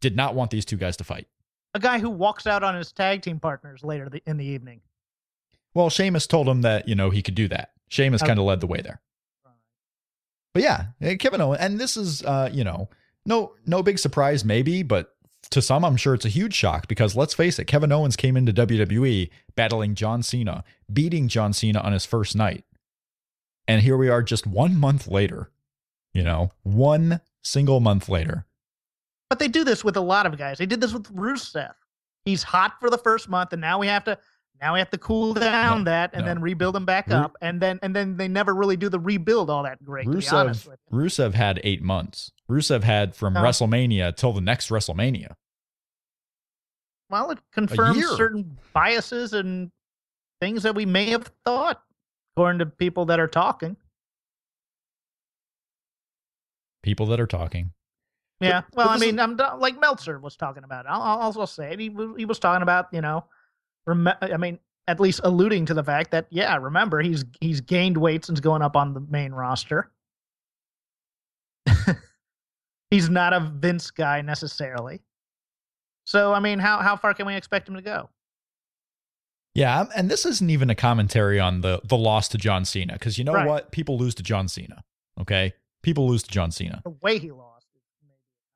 Did 0.00 0.16
not 0.16 0.34
want 0.34 0.50
these 0.50 0.64
two 0.64 0.76
guys 0.76 0.96
to 0.98 1.04
fight. 1.04 1.28
a 1.74 1.78
guy 1.78 1.98
who 2.00 2.10
walks 2.10 2.46
out 2.48 2.64
on 2.64 2.74
his 2.74 2.90
tag 2.90 3.22
team 3.22 3.38
partners 3.38 3.84
later 3.84 4.10
in 4.26 4.36
the 4.36 4.44
evening. 4.44 4.80
Well, 5.76 5.90
Sheamus 5.90 6.26
told 6.26 6.48
him 6.48 6.62
that, 6.62 6.88
you 6.88 6.94
know, 6.94 7.10
he 7.10 7.20
could 7.20 7.34
do 7.34 7.48
that. 7.48 7.72
Sheamus 7.88 8.22
Okay. 8.22 8.28
kind 8.30 8.38
of 8.38 8.46
led 8.46 8.60
the 8.60 8.66
way 8.66 8.80
there. 8.80 9.02
But 10.54 10.62
yeah, 10.62 10.86
eh, 11.02 11.16
Kevin 11.16 11.42
Owens, 11.42 11.60
and 11.60 11.78
this 11.78 11.98
is, 11.98 12.22
uh, 12.22 12.48
you 12.50 12.64
know, 12.64 12.88
no, 13.26 13.52
no 13.66 13.82
big 13.82 13.98
surprise, 13.98 14.42
maybe, 14.42 14.82
but 14.82 15.14
to 15.50 15.60
some, 15.60 15.84
I'm 15.84 15.98
sure 15.98 16.14
it's 16.14 16.24
a 16.24 16.30
huge 16.30 16.54
shock 16.54 16.88
because 16.88 17.14
let's 17.14 17.34
face 17.34 17.58
it, 17.58 17.66
Kevin 17.66 17.92
Owens 17.92 18.16
came 18.16 18.38
into 18.38 18.54
WWE 18.54 19.28
battling 19.54 19.94
John 19.94 20.22
Cena, 20.22 20.64
beating 20.90 21.28
John 21.28 21.52
Cena 21.52 21.80
on 21.80 21.92
his 21.92 22.06
first 22.06 22.34
night, 22.34 22.64
and 23.68 23.82
here 23.82 23.98
we 23.98 24.08
are, 24.08 24.22
just 24.22 24.46
one 24.46 24.76
month 24.76 25.06
later. 25.06 25.50
You 26.14 26.22
know, 26.22 26.52
one 26.62 27.20
single 27.42 27.80
month 27.80 28.08
later. 28.08 28.46
But 29.28 29.38
they 29.40 29.48
do 29.48 29.62
this 29.62 29.84
with 29.84 29.98
a 29.98 30.00
lot 30.00 30.24
of 30.24 30.38
guys. 30.38 30.56
They 30.56 30.64
did 30.64 30.80
this 30.80 30.94
with 30.94 31.14
Rusev. 31.14 31.74
He's 32.24 32.42
hot 32.42 32.80
for 32.80 32.88
the 32.88 32.96
first 32.96 33.28
month, 33.28 33.52
and 33.52 33.60
now 33.60 33.78
we 33.78 33.88
have 33.88 34.04
to 34.04 34.16
now 34.60 34.72
we 34.74 34.78
have 34.78 34.90
to 34.90 34.98
cool 34.98 35.34
down 35.34 35.84
No, 35.84 35.90
that 35.90 36.10
and 36.14 36.22
no. 36.22 36.26
then 36.28 36.40
rebuild 36.40 36.74
them 36.74 36.84
back 36.84 37.08
Ru- 37.08 37.14
up, 37.16 37.36
and 37.40 37.60
then 37.60 37.78
and 37.82 37.94
then 37.94 38.16
they 38.16 38.28
never 38.28 38.54
really 38.54 38.76
do 38.76 38.88
the 38.88 38.98
rebuild 39.00 39.50
all 39.50 39.62
that 39.64 39.82
great. 39.84 40.04
to 40.04 40.16
be 40.18 40.28
honest 40.28 40.66
Rusev, 40.66 40.70
with 40.70 40.78
you. 40.90 40.98
Rusev 40.98 41.34
had 41.34 41.60
eight 41.64 41.82
months. 41.82 42.30
Rusev 42.50 42.82
had 42.82 43.14
from 43.14 43.36
Oh. 43.36 43.40
WrestleMania 43.40 44.14
till 44.16 44.32
the 44.32 44.40
next 44.40 44.68
WrestleMania. 44.70 45.34
Well, 47.10 47.30
it 47.30 47.38
confirms 47.52 48.04
certain 48.16 48.58
biases 48.72 49.32
and 49.32 49.70
things 50.40 50.64
that 50.64 50.74
we 50.74 50.86
may 50.86 51.10
have 51.10 51.30
thought, 51.44 51.82
according 52.34 52.58
to 52.58 52.66
people 52.66 53.04
that 53.06 53.20
are 53.20 53.28
talking. 53.28 53.76
People 56.82 57.06
that 57.06 57.20
are 57.20 57.26
talking. 57.26 57.72
Yeah. 58.40 58.62
Well, 58.74 58.88
I 58.88 58.98
mean, 58.98 59.18
I'm 59.18 59.36
like 59.58 59.80
Meltzer 59.80 60.18
was 60.18 60.36
talking 60.36 60.62
about. 60.62 60.86
I'll, 60.86 61.00
I'll 61.02 61.18
also 61.18 61.46
say 61.46 61.72
it. 61.72 61.80
He 61.80 61.94
he 62.16 62.24
was 62.24 62.38
talking 62.38 62.62
about 62.62 62.88
you 62.92 63.00
know, 63.00 63.24
rem- 63.86 64.08
I 64.20 64.36
mean, 64.36 64.58
at 64.88 65.00
least 65.00 65.20
alluding 65.24 65.66
to 65.66 65.74
the 65.74 65.82
fact 65.84 66.10
that 66.12 66.26
yeah, 66.30 66.56
remember 66.56 67.00
he's 67.00 67.24
he's 67.40 67.60
gained 67.60 67.96
weight 67.96 68.24
since 68.24 68.40
going 68.40 68.62
up 68.62 68.76
on 68.76 68.94
the 68.94 69.00
main 69.00 69.32
roster. 69.32 69.90
he's 72.90 73.08
not 73.10 73.32
a 73.32 73.40
Vince 73.40 73.90
guy 73.90 74.20
necessarily. 74.22 75.00
So 76.04 76.32
I 76.32 76.40
mean, 76.40 76.58
how 76.58 76.78
how 76.78 76.96
far 76.96 77.14
can 77.14 77.26
we 77.26 77.34
expect 77.34 77.68
him 77.68 77.74
to 77.74 77.82
go? 77.82 78.10
Yeah, 79.54 79.86
and 79.96 80.10
this 80.10 80.26
isn't 80.26 80.50
even 80.50 80.68
a 80.70 80.74
commentary 80.74 81.40
on 81.40 81.62
the 81.62 81.80
the 81.84 81.96
loss 81.96 82.28
to 82.28 82.38
John 82.38 82.64
Cena 82.64 82.92
because 82.92 83.18
you 83.18 83.24
know 83.24 83.32
Right. 83.32 83.46
what? 83.46 83.72
People 83.72 83.98
lose 83.98 84.14
to 84.16 84.22
John 84.22 84.48
Cena. 84.48 84.84
Okay, 85.20 85.54
people 85.82 86.06
lose 86.08 86.22
to 86.24 86.30
John 86.30 86.50
Cena. 86.50 86.82
The 86.84 86.90
way 86.90 87.18
he 87.18 87.32
lost. 87.32 87.66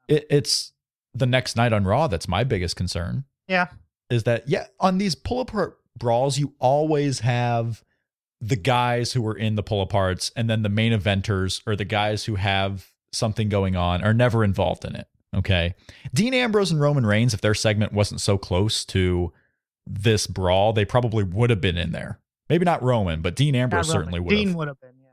It, 0.08 0.26
it's 0.30 0.72
the 1.14 1.26
next 1.26 1.56
night 1.56 1.72
on 1.72 1.84
Raw 1.84 2.06
that's 2.06 2.28
my 2.28 2.44
biggest 2.44 2.76
concern. 2.76 3.24
Yeah. 3.48 3.68
Is 4.10 4.24
that 4.24 4.48
yeah 4.48 4.66
on 4.78 4.98
these 4.98 5.14
pull 5.14 5.40
apart 5.40 5.78
brawls 5.96 6.38
you 6.38 6.54
always 6.58 7.20
have 7.20 7.82
the 8.40 8.56
guys 8.56 9.12
who 9.12 9.26
are 9.26 9.36
in 9.36 9.54
the 9.54 9.62
pull 9.62 9.86
aparts 9.86 10.32
and 10.34 10.48
then 10.48 10.62
the 10.62 10.68
main 10.68 10.92
eventers 10.92 11.60
or 11.66 11.76
the 11.76 11.84
guys 11.84 12.24
who 12.24 12.36
have 12.36 12.90
something 13.12 13.48
going 13.48 13.76
on 13.76 14.02
are 14.02 14.14
never 14.14 14.44
involved 14.44 14.84
in 14.84 14.96
it. 14.96 15.06
Okay, 15.36 15.74
Dean 16.12 16.34
Ambrose 16.34 16.72
and 16.72 16.80
Roman 16.80 17.06
Reigns, 17.06 17.34
if 17.34 17.40
their 17.40 17.54
segment 17.54 17.92
wasn't 17.92 18.20
so 18.20 18.36
close 18.36 18.84
to 18.86 19.32
this 19.86 20.26
brawl, 20.26 20.72
they 20.72 20.84
probably 20.84 21.22
would 21.22 21.50
have 21.50 21.60
been 21.60 21.78
in 21.78 21.92
there. 21.92 22.18
Maybe 22.48 22.64
not 22.64 22.82
Roman, 22.82 23.20
but 23.20 23.36
Dean 23.36 23.54
Ambrose 23.54 23.88
certainly 23.88 24.18
would 24.18 24.30
Dean 24.30 24.48
have. 24.48 24.56
would 24.56 24.68
have 24.68 24.80
been. 24.80 24.94
Yeah. 25.00 25.08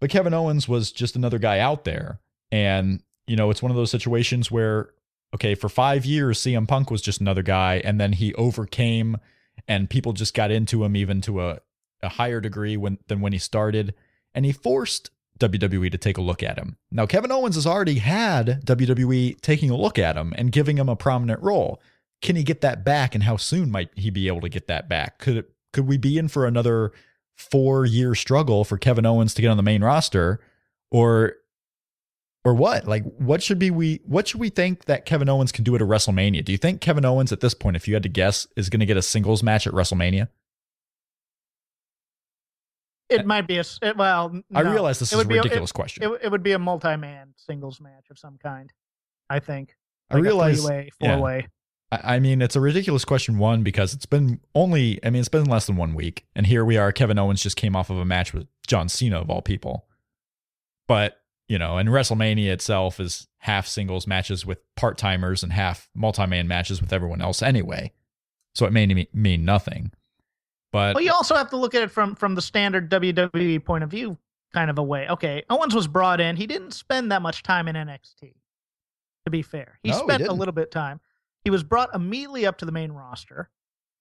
But 0.00 0.10
Kevin 0.10 0.34
Owens 0.34 0.66
was 0.66 0.90
just 0.90 1.14
another 1.14 1.38
guy 1.38 1.60
out 1.60 1.84
there. 1.84 2.18
And, 2.50 3.02
you 3.28 3.36
know, 3.36 3.50
it's 3.50 3.62
one 3.62 3.70
of 3.70 3.76
those 3.76 3.90
situations 3.90 4.50
where, 4.50 4.90
okay, 5.34 5.54
for 5.54 5.68
five 5.68 6.04
years, 6.04 6.40
CM 6.40 6.66
Punk 6.66 6.90
was 6.90 7.02
just 7.02 7.20
another 7.20 7.42
guy. 7.42 7.80
And 7.84 8.00
then 8.00 8.14
he 8.14 8.34
overcame 8.34 9.18
and 9.68 9.90
people 9.90 10.12
just 10.12 10.34
got 10.34 10.50
into 10.50 10.84
him 10.84 10.96
even 10.96 11.20
to 11.22 11.42
a, 11.42 11.60
a 12.02 12.08
higher 12.08 12.40
degree 12.40 12.76
when, 12.76 12.98
than 13.08 13.20
when 13.20 13.32
he 13.32 13.38
started. 13.38 13.94
And 14.34 14.44
he 14.44 14.52
forced 14.52 15.10
WWE 15.38 15.90
to 15.90 15.98
take 15.98 16.18
a 16.18 16.22
look 16.22 16.42
at 16.42 16.58
him. 16.58 16.76
Now, 16.90 17.06
Kevin 17.06 17.32
Owens 17.32 17.56
has 17.56 17.66
already 17.66 17.98
had 17.98 18.64
WWE 18.64 19.40
taking 19.40 19.70
a 19.70 19.76
look 19.76 19.98
at 19.98 20.16
him 20.16 20.32
and 20.36 20.52
giving 20.52 20.78
him 20.78 20.88
a 20.88 20.96
prominent 20.96 21.42
role. 21.42 21.80
Can 22.22 22.36
he 22.36 22.42
get 22.42 22.62
that 22.62 22.84
back? 22.84 23.14
And 23.14 23.24
how 23.24 23.36
soon 23.36 23.70
might 23.70 23.90
he 23.94 24.10
be 24.10 24.28
able 24.28 24.40
to 24.40 24.48
get 24.48 24.68
that 24.68 24.88
back? 24.88 25.18
Could 25.18 25.36
it, 25.36 25.50
could 25.72 25.86
we 25.86 25.98
be 25.98 26.16
in 26.16 26.28
for 26.28 26.46
another 26.46 26.92
four 27.36 27.84
year 27.84 28.14
struggle 28.14 28.64
for 28.64 28.78
Kevin 28.78 29.04
Owens 29.04 29.34
to 29.34 29.42
get 29.42 29.50
on 29.50 29.58
the 29.58 29.62
main 29.62 29.84
roster 29.84 30.40
or 30.90 31.34
or 32.46 32.54
what? 32.54 32.86
Like 32.86 33.02
what 33.18 33.42
should 33.42 33.58
be 33.58 33.72
we 33.72 34.00
what 34.04 34.28
should 34.28 34.38
we 34.38 34.50
think 34.50 34.84
that 34.84 35.04
Kevin 35.04 35.28
Owens 35.28 35.50
can 35.50 35.64
do 35.64 35.74
at 35.74 35.82
a 35.82 35.84
WrestleMania? 35.84 36.44
Do 36.44 36.52
you 36.52 36.58
think 36.58 36.80
Kevin 36.80 37.04
Owens 37.04 37.32
at 37.32 37.40
this 37.40 37.54
point, 37.54 37.74
if 37.74 37.88
you 37.88 37.94
had 37.94 38.04
to 38.04 38.08
guess, 38.08 38.46
is 38.56 38.70
going 38.70 38.78
to 38.78 38.86
get 38.86 38.96
a 38.96 39.02
singles 39.02 39.42
match 39.42 39.66
at 39.66 39.72
WrestleMania? 39.72 40.28
It 43.08 43.26
might 43.26 43.48
be 43.48 43.58
a 43.58 43.64
it- 43.82 43.96
well. 43.96 44.30
n- 44.32 44.44
I 44.54 44.62
no. 44.62 44.70
realize 44.70 45.00
this 45.00 45.12
It 45.12 45.16
is 45.16 45.24
a 45.24 45.28
ridiculous 45.28 45.70
it, 45.70 45.74
question. 45.74 46.04
It, 46.04 46.20
it 46.22 46.30
would 46.30 46.44
be 46.44 46.52
a 46.52 46.58
multi-man 46.58 47.34
singles 47.36 47.80
match 47.80 48.06
of 48.10 48.18
some 48.18 48.38
kind. 48.40 48.72
I 49.28 49.40
think. 49.40 49.74
I 50.08 50.18
realize 50.18 50.60
three-way, 50.64 50.90
four-way. 51.00 51.48
I 51.90 52.16
I 52.16 52.20
mean, 52.20 52.42
it's 52.42 52.54
a 52.54 52.60
ridiculous 52.60 53.04
question, 53.04 53.38
one, 53.38 53.64
because 53.64 53.92
it's 53.92 54.06
been 54.06 54.40
only, 54.54 55.00
I 55.04 55.10
mean, 55.10 55.18
it's 55.18 55.28
been 55.28 55.46
less 55.46 55.66
than 55.66 55.76
one 55.76 55.94
week. 55.94 56.26
And 56.36 56.46
here 56.46 56.64
we 56.64 56.76
are. 56.76 56.92
Kevin 56.92 57.18
Owens 57.18 57.42
just 57.42 57.56
came 57.56 57.74
off 57.74 57.90
of 57.90 57.98
a 57.98 58.04
match 58.04 58.32
with 58.32 58.46
John 58.68 58.88
Cena, 58.88 59.20
of 59.20 59.30
all 59.30 59.42
people. 59.42 59.86
But, 60.86 61.20
you 61.48 61.58
know, 61.58 61.78
and 61.78 61.88
WrestleMania 61.88 62.48
itself 62.48 62.98
is 62.98 63.28
half 63.38 63.66
singles 63.66 64.06
matches 64.06 64.44
with 64.44 64.58
part 64.74 64.98
timers 64.98 65.42
and 65.42 65.52
half 65.52 65.88
multi 65.94 66.26
man 66.26 66.48
matches 66.48 66.80
with 66.80 66.92
everyone 66.92 67.22
else 67.22 67.42
anyway. 67.42 67.92
So 68.54 68.66
it 68.66 68.72
may 68.72 68.86
me- 68.86 69.08
mean 69.12 69.44
nothing. 69.44 69.92
But 70.72 70.94
Well, 70.94 71.04
you 71.04 71.12
also 71.12 71.36
have 71.36 71.50
to 71.50 71.56
look 71.56 71.74
at 71.74 71.82
it 71.82 71.90
from 71.90 72.14
from 72.14 72.34
the 72.34 72.42
standard 72.42 72.90
WWE 72.90 73.64
point 73.64 73.84
of 73.84 73.90
view, 73.90 74.18
kind 74.52 74.70
of 74.70 74.78
a 74.78 74.82
way. 74.82 75.08
Okay, 75.08 75.44
Owens 75.48 75.74
was 75.74 75.86
brought 75.86 76.20
in. 76.20 76.36
He 76.36 76.46
didn't 76.46 76.72
spend 76.72 77.12
that 77.12 77.22
much 77.22 77.42
time 77.42 77.68
in 77.68 77.76
NXT. 77.76 78.34
To 79.24 79.30
be 79.30 79.42
fair, 79.42 79.78
he 79.82 79.90
No, 79.90 79.96
he 79.96 80.02
spent 80.02 80.26
a 80.26 80.32
little 80.32 80.52
bit 80.52 80.64
of 80.64 80.70
time. 80.70 81.00
He 81.44 81.50
was 81.50 81.62
brought 81.62 81.94
immediately 81.94 82.46
up 82.46 82.58
to 82.58 82.64
the 82.64 82.72
main 82.72 82.92
roster, 82.92 83.50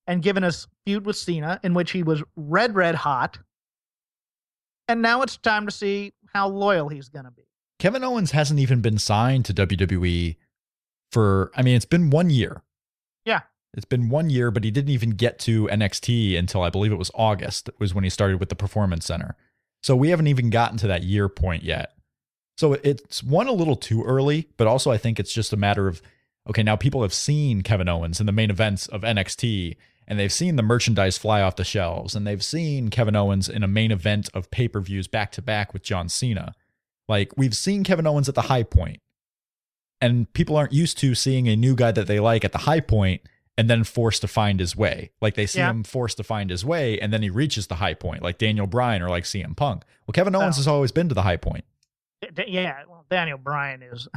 and 0.08 0.22
given 0.22 0.44
a 0.44 0.52
feud 0.86 1.06
with 1.06 1.16
Cena, 1.16 1.60
in 1.64 1.74
which 1.74 1.92
he 1.92 2.04
was 2.04 2.24
red, 2.36 2.76
red 2.76 2.96
hot. 2.96 3.38
And 4.88 5.02
now 5.02 5.22
it's 5.22 5.38
time 5.38 5.66
to 5.66 5.72
see 5.72 6.14
how 6.36 6.48
loyal 6.48 6.90
he's 6.90 7.10
going 7.10 7.26
to 7.26 7.32
be. 7.32 7.44
Kevin 7.80 8.04
Owens 8.04 8.32
hasn't 8.32 8.60
even 8.60 8.82
been 8.82 8.98
signed 8.98 9.46
to 9.46 9.54
WWE 9.54 10.36
for, 11.12 11.52
I 11.56 11.62
mean, 11.62 11.76
it's 11.76 11.86
been 11.86 12.10
one 12.10 12.30
year. 12.30 12.62
Yeah. 13.26 13.42
It's 13.74 13.86
been 13.86 14.10
one 14.10 14.30
year, 14.30 14.52
but 14.52 14.64
he 14.64 14.72
didn't 14.72 14.92
even 14.92 15.12
get 15.12 15.40
to 15.40 15.68
NXT 15.68 16.38
until 16.38 16.62
I 16.62 16.70
believe 16.70 16.92
it 16.92 16.98
was 16.98 17.12
August, 17.16 17.70
was 17.80 17.94
when 17.94 18.04
he 18.04 18.10
started 18.10 18.40
with 18.40 18.50
the 18.50 18.56
Performance 18.56 19.06
Center. 19.06 19.36
So 19.84 19.96
we 19.96 20.10
haven't 20.10 20.28
even 20.28 20.50
gotten 20.50 20.78
to 20.80 20.88
that 20.88 21.04
year 21.04 21.28
point 21.30 21.64
yet. 21.64 21.94
So 22.58 22.74
it's 22.74 23.22
one 23.22 23.48
a 23.48 23.52
little 23.52 23.76
too 23.76 24.04
early, 24.04 24.50
but 24.58 24.68
also 24.68 24.92
I 24.92 24.98
think 24.98 25.20
it's 25.20 25.34
just 25.34 25.52
a 25.52 25.58
matter 25.58 25.88
of 25.88 26.02
okay, 26.50 26.64
now 26.64 26.76
people 26.76 27.02
have 27.02 27.14
seen 27.14 27.62
Kevin 27.62 27.90
Owens 27.90 28.20
in 28.20 28.28
the 28.28 28.32
main 28.32 28.50
events 28.50 28.88
of 28.88 29.02
NXT 29.02 29.76
and 30.08 30.20
they've 30.20 30.32
seen 30.34 30.56
the 30.56 30.64
merchandise 30.64 31.18
fly 31.18 31.42
off 31.42 31.56
the 31.56 31.64
shelves 31.64 32.16
and 32.16 32.26
they've 32.28 32.44
seen 32.44 32.90
Kevin 32.90 33.16
Owens 33.16 33.50
in 33.50 33.64
a 33.64 33.68
main 33.68 33.92
event 33.92 34.30
of 34.34 34.52
pay-per-views 34.52 35.08
back 35.08 35.32
to 35.34 35.42
back 35.42 35.74
with 35.74 35.84
John 35.84 36.10
Cena. 36.10 36.54
Like 37.08 37.32
we've 37.38 37.56
seen 37.56 37.84
Kevin 37.84 38.08
Owens 38.08 38.30
at 38.30 38.36
the 38.36 38.44
high. 38.44 38.66
And 40.02 40.32
people 40.34 40.56
aren't 40.58 40.74
used 40.74 40.98
to 41.00 41.16
seeing 41.16 41.48
a 41.48 41.56
new 41.56 41.76
guy 41.76 41.92
that 41.92 42.08
they 42.08 42.20
like 42.20 42.44
at 42.46 42.52
the 42.52 42.60
high 42.60 42.80
point 42.82 43.22
and 43.58 43.70
then 43.70 43.84
forced 43.84 44.22
to 44.22 44.28
find 44.28 44.60
his 44.60 44.76
way. 44.76 45.12
Like 45.22 45.36
they 45.36 45.46
see 45.46 45.60
Yeah. 45.60 45.70
him 45.70 45.84
forced 45.84 46.18
to 46.18 46.24
find 46.24 46.50
his 46.50 46.66
way 46.66 47.00
and 47.00 47.14
then 47.14 47.22
he 47.22 47.30
reaches 47.30 47.68
the 47.68 47.76
high 47.76 47.94
point, 47.94 48.22
like 48.22 48.38
Daniel 48.38 48.68
Bryan 48.68 49.02
or 49.02 49.10
like 49.10 49.24
CM 49.24 49.56
Punk. 49.56 49.84
Well, 50.06 50.14
Kevin 50.14 50.36
Owens 50.36 50.58
Oh. 50.58 50.60
has 50.60 50.68
always 50.68 50.92
been 50.92 51.10
to 51.10 51.16
the 51.16 51.22
high 51.24 51.38
point. 51.38 51.64
Yeah, 52.48 52.84
well, 52.90 53.06
Daniel 53.10 53.38
Bryan 53.38 53.82
is 53.84 54.08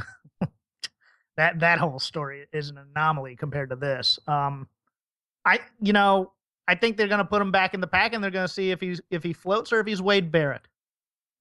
that 1.37 1.59
that 1.59 1.79
whole 1.79 1.99
story 1.99 2.45
is 2.51 2.69
an 2.69 2.77
anomaly 2.77 3.35
compared 3.37 3.69
to 3.69 3.75
this. 3.75 4.19
Um, 4.27 4.67
I 5.45 5.59
you 5.81 5.93
know 5.93 6.33
I 6.67 6.75
think 6.75 6.97
they're 6.97 7.07
gonna 7.07 7.25
put 7.25 7.41
him 7.41 7.51
back 7.51 7.73
in 7.73 7.81
the 7.81 7.87
pack 7.87 8.13
and 8.13 8.23
they're 8.23 8.31
gonna 8.31 8.47
see 8.47 8.71
if 8.71 8.79
he's 8.79 9.01
if 9.09 9.23
he 9.23 9.33
floats 9.33 9.73
or 9.73 9.79
if 9.79 9.87
he's 9.87 10.01
Wade 10.01 10.31
Barrett. 10.31 10.67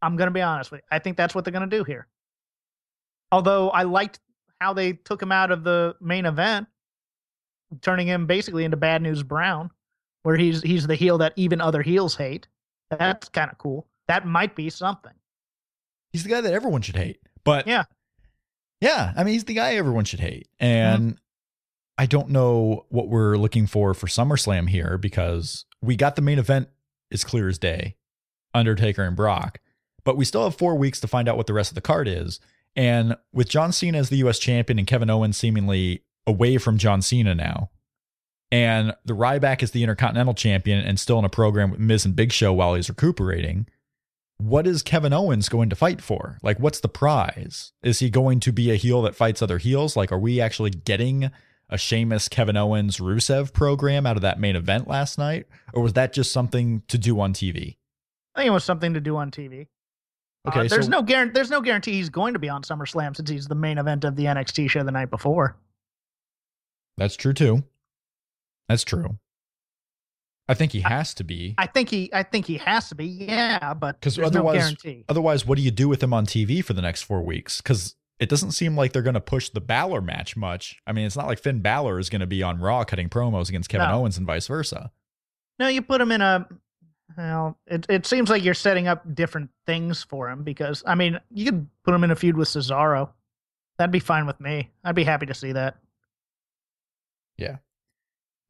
I'm 0.00 0.16
gonna 0.16 0.30
be 0.30 0.42
honest 0.42 0.70
with 0.70 0.80
you. 0.80 0.86
I 0.90 0.98
think 0.98 1.16
that's 1.16 1.34
what 1.34 1.44
they're 1.44 1.52
gonna 1.52 1.66
do 1.66 1.84
here. 1.84 2.06
Although 3.30 3.70
I 3.70 3.82
liked 3.82 4.20
how 4.60 4.72
they 4.72 4.94
took 4.94 5.22
him 5.22 5.32
out 5.32 5.50
of 5.50 5.64
the 5.64 5.94
main 6.00 6.26
event, 6.26 6.66
turning 7.82 8.06
him 8.06 8.26
basically 8.26 8.64
into 8.64 8.76
Bad 8.76 9.02
News 9.02 9.22
Brown, 9.22 9.70
where 10.22 10.36
he's 10.36 10.62
he's 10.62 10.86
the 10.86 10.94
heel 10.94 11.18
that 11.18 11.32
even 11.36 11.60
other 11.60 11.82
heels 11.82 12.16
hate. 12.16 12.48
That's 12.90 13.28
kind 13.28 13.50
of 13.50 13.58
cool. 13.58 13.86
That 14.06 14.26
might 14.26 14.56
be 14.56 14.70
something. 14.70 15.12
He's 16.12 16.22
the 16.22 16.30
guy 16.30 16.40
that 16.40 16.54
everyone 16.54 16.82
should 16.82 16.96
hate. 16.96 17.20
But 17.44 17.66
Yeah. 17.66 17.84
Yeah, 18.80 19.12
I 19.16 19.24
mean 19.24 19.34
he's 19.34 19.44
the 19.44 19.54
guy 19.54 19.74
everyone 19.74 20.04
should 20.04 20.20
hate. 20.20 20.48
Mm-hmm. 20.60 20.64
And 20.64 21.20
I 21.98 22.06
don't 22.06 22.30
know 22.30 22.86
what 22.88 23.08
we're 23.08 23.36
looking 23.36 23.66
for 23.66 23.92
for 23.92 24.06
SummerSlam 24.06 24.70
here 24.70 24.96
because 24.96 25.66
we 25.82 25.96
got 25.96 26.14
the 26.14 26.22
main 26.22 26.38
event 26.38 26.68
as 27.12 27.24
clear 27.24 27.48
as 27.48 27.58
day, 27.58 27.96
Undertaker 28.54 29.02
and 29.02 29.16
Brock, 29.16 29.58
but 30.04 30.16
we 30.16 30.24
still 30.24 30.44
have 30.44 30.56
4 30.56 30.76
weeks 30.76 31.00
to 31.00 31.08
find 31.08 31.28
out 31.28 31.36
what 31.36 31.48
the 31.48 31.54
rest 31.54 31.72
of 31.72 31.74
the 31.74 31.80
card 31.80 32.06
is. 32.06 32.38
And 32.76 33.16
with 33.32 33.48
John 33.48 33.72
Cena 33.72 33.98
as 33.98 34.10
the 34.10 34.18
US 34.18 34.38
champion 34.38 34.78
and 34.78 34.86
Kevin 34.86 35.10
Owens 35.10 35.36
seemingly 35.36 36.04
away 36.26 36.56
from 36.58 36.78
John 36.78 37.02
Cena 37.02 37.34
now, 37.34 37.70
and 38.52 38.94
the 39.04 39.14
Ryback 39.14 39.62
is 39.62 39.72
the 39.72 39.82
Intercontinental 39.82 40.34
champion 40.34 40.78
and 40.78 41.00
still 41.00 41.18
in 41.18 41.24
a 41.24 41.28
program 41.28 41.70
with 41.70 41.80
Miz 41.80 42.04
and 42.04 42.14
Big 42.14 42.32
Show 42.32 42.52
while 42.52 42.74
he's 42.74 42.88
recuperating, 42.88 43.66
what 44.36 44.68
is 44.68 44.82
Kevin 44.82 45.12
Owens 45.12 45.48
going 45.48 45.68
to 45.68 45.76
fight 45.76 46.00
for? 46.00 46.38
Like, 46.42 46.60
what's 46.60 46.78
the 46.78 46.88
prize? 46.88 47.72
Is 47.82 47.98
he 47.98 48.08
going 48.08 48.38
to 48.40 48.52
be 48.52 48.70
a 48.70 48.76
heel 48.76 49.02
that 49.02 49.16
fights 49.16 49.42
other 49.42 49.58
heels? 49.58 49.96
Like, 49.96 50.12
are 50.12 50.18
we 50.18 50.40
actually 50.40 50.70
getting 50.70 51.30
a 51.70 51.76
Sheamus, 51.78 52.28
Kevin 52.28 52.56
Owens, 52.56 52.98
Rusev 52.98 53.52
program 53.52 54.06
out 54.06 54.16
of 54.16 54.22
that 54.22 54.40
main 54.40 54.56
event 54.56 54.88
last 54.88 55.18
night? 55.18 55.46
Or 55.74 55.82
was 55.82 55.92
that 55.94 56.12
just 56.12 56.32
something 56.32 56.82
to 56.88 56.96
do 56.98 57.20
on 57.20 57.32
TV? 57.34 57.76
I 58.34 58.40
think 58.40 58.46
it 58.48 58.52
was 58.52 58.64
something 58.64 58.94
to 58.94 59.00
do 59.00 59.16
on 59.16 59.30
TV. 59.30 59.66
Okay, 60.46 60.60
Uh, 60.60 60.68
there's 60.68 60.86
so 60.86 60.90
no 60.90 61.02
guarantee. 61.02 61.32
There's 61.34 61.50
no 61.50 61.60
guarantee 61.60 61.92
he's 61.92 62.08
going 62.08 62.32
to 62.34 62.38
be 62.38 62.48
on 62.48 62.62
SummerSlam 62.62 63.14
since 63.16 63.28
he's 63.28 63.46
the 63.48 63.54
main 63.54 63.76
event 63.78 64.04
of 64.04 64.16
the 64.16 64.24
NXT 64.24 64.70
show 64.70 64.82
the 64.82 64.92
night 64.92 65.10
before. 65.10 65.56
that's 66.96 67.16
true 67.16 67.32
too. 67.32 67.64
That's 68.68 68.84
true. 68.84 69.18
I 70.48 70.54
think 70.54 70.72
he 70.72 70.80
has 70.80 71.12
to 71.14 71.24
be. 71.24 71.54
I 71.58 71.66
think 71.66 71.90
he. 71.90 72.10
I 72.12 72.22
think 72.22 72.46
he 72.46 72.56
has 72.58 72.88
to 72.88 72.94
be. 72.94 73.06
Yeah, 73.06 73.74
but 73.74 74.00
'Cause 74.00 74.16
there's 74.16 74.32
no 74.32 74.40
otherwise- 74.40 74.58
guarantee. 74.58 75.04
Otherwise, 75.08 75.44
what 75.46 75.56
do 75.56 75.62
you 75.62 75.70
do 75.70 75.88
with 75.88 76.02
him 76.02 76.14
on 76.14 76.24
TV 76.24 76.62
for 76.64 76.72
the 76.72 76.80
next 76.82 77.02
four 77.02 77.22
weeks? 77.22 77.60
Because 77.60 77.96
it 78.18 78.28
doesn't 78.28 78.52
seem 78.52 78.76
like 78.76 78.92
they're 78.92 79.02
going 79.02 79.14
to 79.14 79.20
push 79.20 79.48
the 79.48 79.60
Balor 79.60 80.00
match 80.00 80.36
much. 80.36 80.80
I 80.86 80.92
mean, 80.92 81.06
it's 81.06 81.16
not 81.16 81.26
like 81.26 81.38
Finn 81.38 81.60
Balor 81.60 81.98
is 81.98 82.10
going 82.10 82.20
to 82.20 82.26
be 82.26 82.42
on 82.42 82.58
Raw 82.58 82.84
cutting 82.84 83.08
promos 83.08 83.48
against 83.48 83.68
Kevin 83.68 83.88
No. 83.88 84.00
Owens 84.00 84.18
and 84.18 84.26
vice 84.26 84.46
versa. 84.46 84.90
No, 85.58 85.68
you 85.68 85.82
put 85.82 86.00
him 86.00 86.12
in 86.12 86.20
a. 86.20 86.48
Well, 87.16 87.58
it 87.66 87.86
it 87.88 88.06
seems 88.06 88.28
like 88.28 88.44
you're 88.44 88.54
setting 88.54 88.86
up 88.86 89.14
different 89.14 89.50
things 89.66 90.02
for 90.02 90.28
him 90.28 90.44
because 90.44 90.82
I 90.86 90.94
mean 90.94 91.18
you 91.30 91.46
could 91.46 91.66
put 91.82 91.94
him 91.94 92.04
in 92.04 92.10
a 92.10 92.16
feud 92.16 92.36
with 92.36 92.48
Cesaro. 92.48 93.10
That'd 93.78 93.92
be 93.92 93.98
fine 93.98 94.26
with 94.26 94.40
me. 94.40 94.70
I'd 94.84 94.94
be 94.94 95.04
happy 95.04 95.26
to 95.26 95.34
see 95.34 95.52
that. 95.52 95.76
Yeah. 97.38 97.56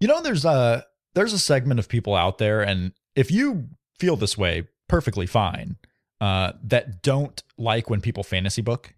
You 0.00 0.08
know, 0.08 0.20
there's 0.22 0.44
a 0.44 0.84
there's 1.14 1.32
a 1.32 1.38
segment 1.38 1.78
of 1.78 1.88
people 1.88 2.14
out 2.14 2.38
there, 2.38 2.62
and 2.62 2.92
if 3.14 3.30
you 3.30 3.68
feel 3.98 4.16
this 4.16 4.36
way, 4.36 4.68
perfectly 4.88 5.26
fine. 5.26 5.76
Uh, 6.20 6.52
that 6.64 7.00
don't 7.02 7.44
like 7.56 7.88
when 7.88 8.00
people 8.00 8.24
fantasy 8.24 8.60
book. 8.60 8.92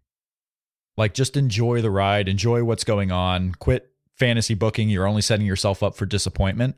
Like, 0.96 1.14
just 1.14 1.36
enjoy 1.36 1.82
the 1.82 1.90
ride, 1.90 2.28
enjoy 2.28 2.64
what's 2.64 2.84
going 2.84 3.10
on. 3.10 3.54
Quit 3.54 3.90
fantasy 4.16 4.54
booking. 4.54 4.88
You're 4.88 5.06
only 5.06 5.22
setting 5.22 5.46
yourself 5.46 5.82
up 5.82 5.96
for 5.96 6.06
disappointment. 6.06 6.76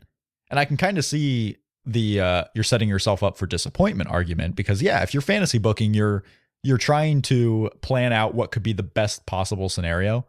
And 0.50 0.60
I 0.60 0.64
can 0.64 0.76
kind 0.76 0.98
of 0.98 1.04
see 1.04 1.58
the 1.84 2.20
uh, 2.20 2.44
you're 2.54 2.64
setting 2.64 2.88
yourself 2.88 3.22
up 3.22 3.36
for 3.36 3.46
disappointment 3.46 4.10
argument 4.10 4.54
because 4.54 4.80
yeah, 4.80 5.02
if 5.02 5.12
you're 5.12 5.20
fantasy 5.20 5.58
booking, 5.58 5.94
you're 5.94 6.22
you're 6.62 6.78
trying 6.78 7.22
to 7.22 7.70
plan 7.80 8.12
out 8.12 8.34
what 8.34 8.52
could 8.52 8.62
be 8.62 8.72
the 8.72 8.82
best 8.82 9.26
possible 9.26 9.68
scenario, 9.68 10.26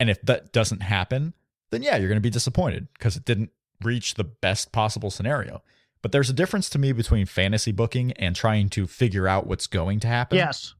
and 0.00 0.10
if 0.10 0.20
that 0.22 0.52
doesn't 0.52 0.82
happen, 0.82 1.32
then 1.70 1.82
yeah, 1.82 1.96
you're 1.96 2.08
going 2.08 2.16
to 2.16 2.20
be 2.22 2.30
disappointed 2.30 2.88
because 2.94 3.16
it 3.16 3.24
didn't 3.24 3.50
reach 3.82 4.14
the 4.14 4.24
best 4.24 4.72
possible 4.72 5.10
scenario. 5.10 5.62
But 6.02 6.12
there's 6.12 6.30
a 6.30 6.34
difference 6.34 6.68
to 6.70 6.78
me 6.78 6.92
between 6.92 7.26
fantasy 7.26 7.72
booking 7.72 8.12
and 8.12 8.34
trying 8.34 8.68
to 8.70 8.86
figure 8.86 9.26
out 9.26 9.46
what's 9.46 9.66
going 9.66 10.00
to 10.00 10.08
happen. 10.08 10.38
Yes. 10.38 10.74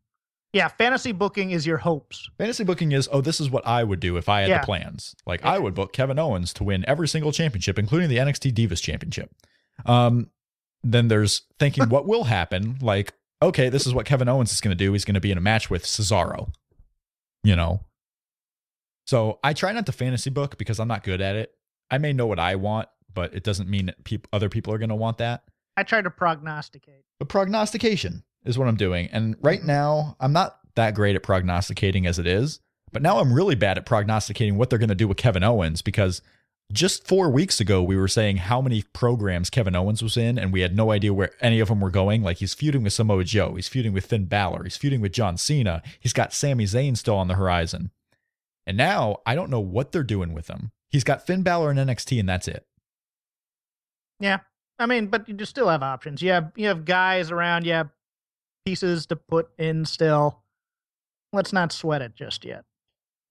Yeah, 0.53 0.69
fantasy 0.69 1.13
booking 1.13 1.51
is 1.51 1.67
your 1.67 1.77
hopes. 1.79 2.29
Fantasy 2.39 2.65
booking 2.65 2.93
is, 2.93 3.09
oh, 3.13 3.21
this 3.21 3.41
is 3.41 3.51
what 3.51 3.67
I 3.67 3.85
would 3.85 4.01
do 4.01 4.17
if 4.17 4.29
I 4.29 4.41
had 4.41 4.49
Yeah. 4.51 4.61
the 4.61 4.65
plans. 4.65 5.15
Like 5.27 5.45
I 5.45 5.59
would 5.59 5.75
book 5.75 5.93
Kevin 5.93 6.19
Owens 6.19 6.53
to 6.55 6.65
win 6.65 6.85
every 6.89 7.09
single 7.09 7.33
championship, 7.33 7.79
including 7.79 8.09
the 8.09 8.17
NXT 8.17 8.53
Divas 8.55 8.81
Championship. 8.83 9.31
Um, 9.85 10.31
then 10.83 11.09
there's 11.09 11.43
thinking 11.59 11.85
what 11.91 12.07
will 12.07 12.25
happen. 12.25 12.79
Like, 12.81 13.13
okay, 13.43 13.69
this 13.69 13.87
is 13.87 13.93
what 13.93 14.07
Kevin 14.07 14.29
Owens 14.29 14.53
is 14.53 14.61
going 14.63 14.77
to 14.77 14.83
do. 14.83 14.93
He's 14.93 15.05
going 15.05 15.15
to 15.15 15.21
be 15.21 15.31
in 15.31 15.37
a 15.39 15.43
match 15.43 15.69
with 15.69 15.85
Cesaro. 15.85 16.53
You 17.45 17.55
know. 17.57 17.81
So 19.07 19.39
I 19.45 19.53
try 19.53 19.73
not 19.73 19.87
to 19.87 19.93
fantasy 19.93 20.31
book 20.31 20.59
because 20.59 20.81
I'm 20.81 20.89
not 20.89 21.05
good 21.05 21.21
at 21.21 21.37
it. 21.37 21.53
I 21.91 21.99
may 21.99 22.13
know 22.13 22.27
what 22.27 22.41
I 22.41 22.57
want, 22.57 22.89
but 23.13 23.35
it 23.35 23.45
doesn't 23.45 23.69
mean 23.69 23.87
that 23.87 24.03
peop- 24.05 24.27
other 24.33 24.49
people 24.49 24.73
are 24.73 24.79
going 24.79 24.89
to 24.89 24.97
want 24.97 25.19
that. 25.19 25.45
I 25.77 25.83
try 25.85 26.03
to 26.03 26.11
prognosticate. 26.11 27.05
But 27.19 27.29
prognostication 27.29 28.25
is 28.47 28.59
what 28.59 28.69
I'm 28.69 28.77
doing. 28.77 29.09
And 29.13 29.37
right 29.41 29.63
now, 29.63 30.17
I'm 30.21 30.33
not 30.33 30.59
that 30.77 30.95
great 30.95 31.17
at 31.17 31.23
prognosticating 31.23 32.07
as 32.07 32.19
it 32.19 32.27
is. 32.27 32.61
But 32.93 33.03
now 33.03 33.19
I'm 33.19 33.33
really 33.33 33.57
bad 33.57 33.79
at 33.79 33.87
prognosticating 33.87 34.57
what 34.57 34.71
they're 34.71 34.79
going 34.79 34.89
to 34.89 34.95
do 34.95 35.09
with 35.09 35.17
Kevin 35.17 35.43
Owens 35.43 35.83
because 35.83 36.23
just 36.73 37.07
four 37.07 37.31
weeks 37.31 37.61
ago, 37.61 37.83
we 37.83 37.97
were 37.97 38.09
saying 38.09 38.39
how 38.39 38.61
many 38.61 38.83
programs 38.93 39.51
Kevin 39.51 39.77
Owens 39.77 40.03
was 40.03 40.17
in, 40.17 40.39
and 40.39 40.53
we 40.53 40.61
had 40.61 40.77
no 40.77 40.91
idea 40.91 41.15
where 41.15 41.31
any 41.41 41.61
of 41.61 41.69
them 41.69 41.81
were 41.81 41.91
going. 41.91 42.23
Like 42.23 42.39
he's 42.39 42.55
feuding 42.55 42.83
with 42.83 42.93
Samoa 42.93 43.25
Joe, 43.25 43.55
he's 43.55 43.69
feuding 43.69 43.93
with 43.93 44.07
Finn 44.07 44.27
Balor, 44.27 44.65
he's 44.65 44.77
feuding 44.77 45.01
with 45.01 45.13
John 45.13 45.37
Cena, 45.37 45.83
he's 46.01 46.13
got 46.13 46.33
Sami 46.33 46.65
Zayn 46.65 46.97
still 46.97 47.17
on 47.17 47.29
the 47.29 47.35
horizon. 47.35 47.91
And 48.67 48.77
now 48.77 49.19
I 49.25 49.35
don't 49.35 49.51
know 49.51 49.61
what 49.61 49.93
they're 49.93 50.03
doing 50.03 50.33
with 50.33 50.49
him. 50.49 50.73
He's 50.91 51.05
got 51.05 51.27
Finn 51.27 51.43
Balor 51.43 51.71
in 51.71 51.77
NXT, 51.77 52.19
and 52.19 52.29
that's 52.29 52.49
it. 52.49 52.67
Yeah. 54.19 54.39
I 54.79 54.87
mean, 54.87 55.07
but 55.07 55.29
you 55.29 55.45
still 55.45 55.69
have 55.69 55.83
options. 55.83 56.21
You 56.21 56.31
have 56.31 56.53
you 56.57 56.67
have 56.67 56.85
guys 56.85 57.31
around, 57.31 57.65
you 57.65 57.73
have 57.73 57.91
pieces 58.67 59.07
to 59.07 59.17
put 59.17 59.49
in 59.59 59.87
still. 59.87 60.43
Let's 61.33 61.53
not 61.53 61.73
sweat 61.73 62.03
it 62.03 62.15
just 62.15 62.45
yet. 62.45 62.65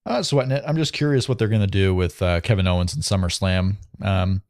I'm 0.05 0.13
not 0.13 0.25
sweating 0.25 0.51
it. 0.51 0.63
I'm 0.65 0.77
just 0.77 0.93
curious 0.93 1.27
what 1.27 1.37
they're 1.37 1.47
going 1.47 1.61
to 1.61 1.67
do 1.67 1.93
with 1.93 2.21
uh, 2.21 2.41
Kevin 2.41 2.67
Owens 2.67 2.93
and 2.93 3.03
SummerSlam. 3.03 3.75
Um, 4.01 4.41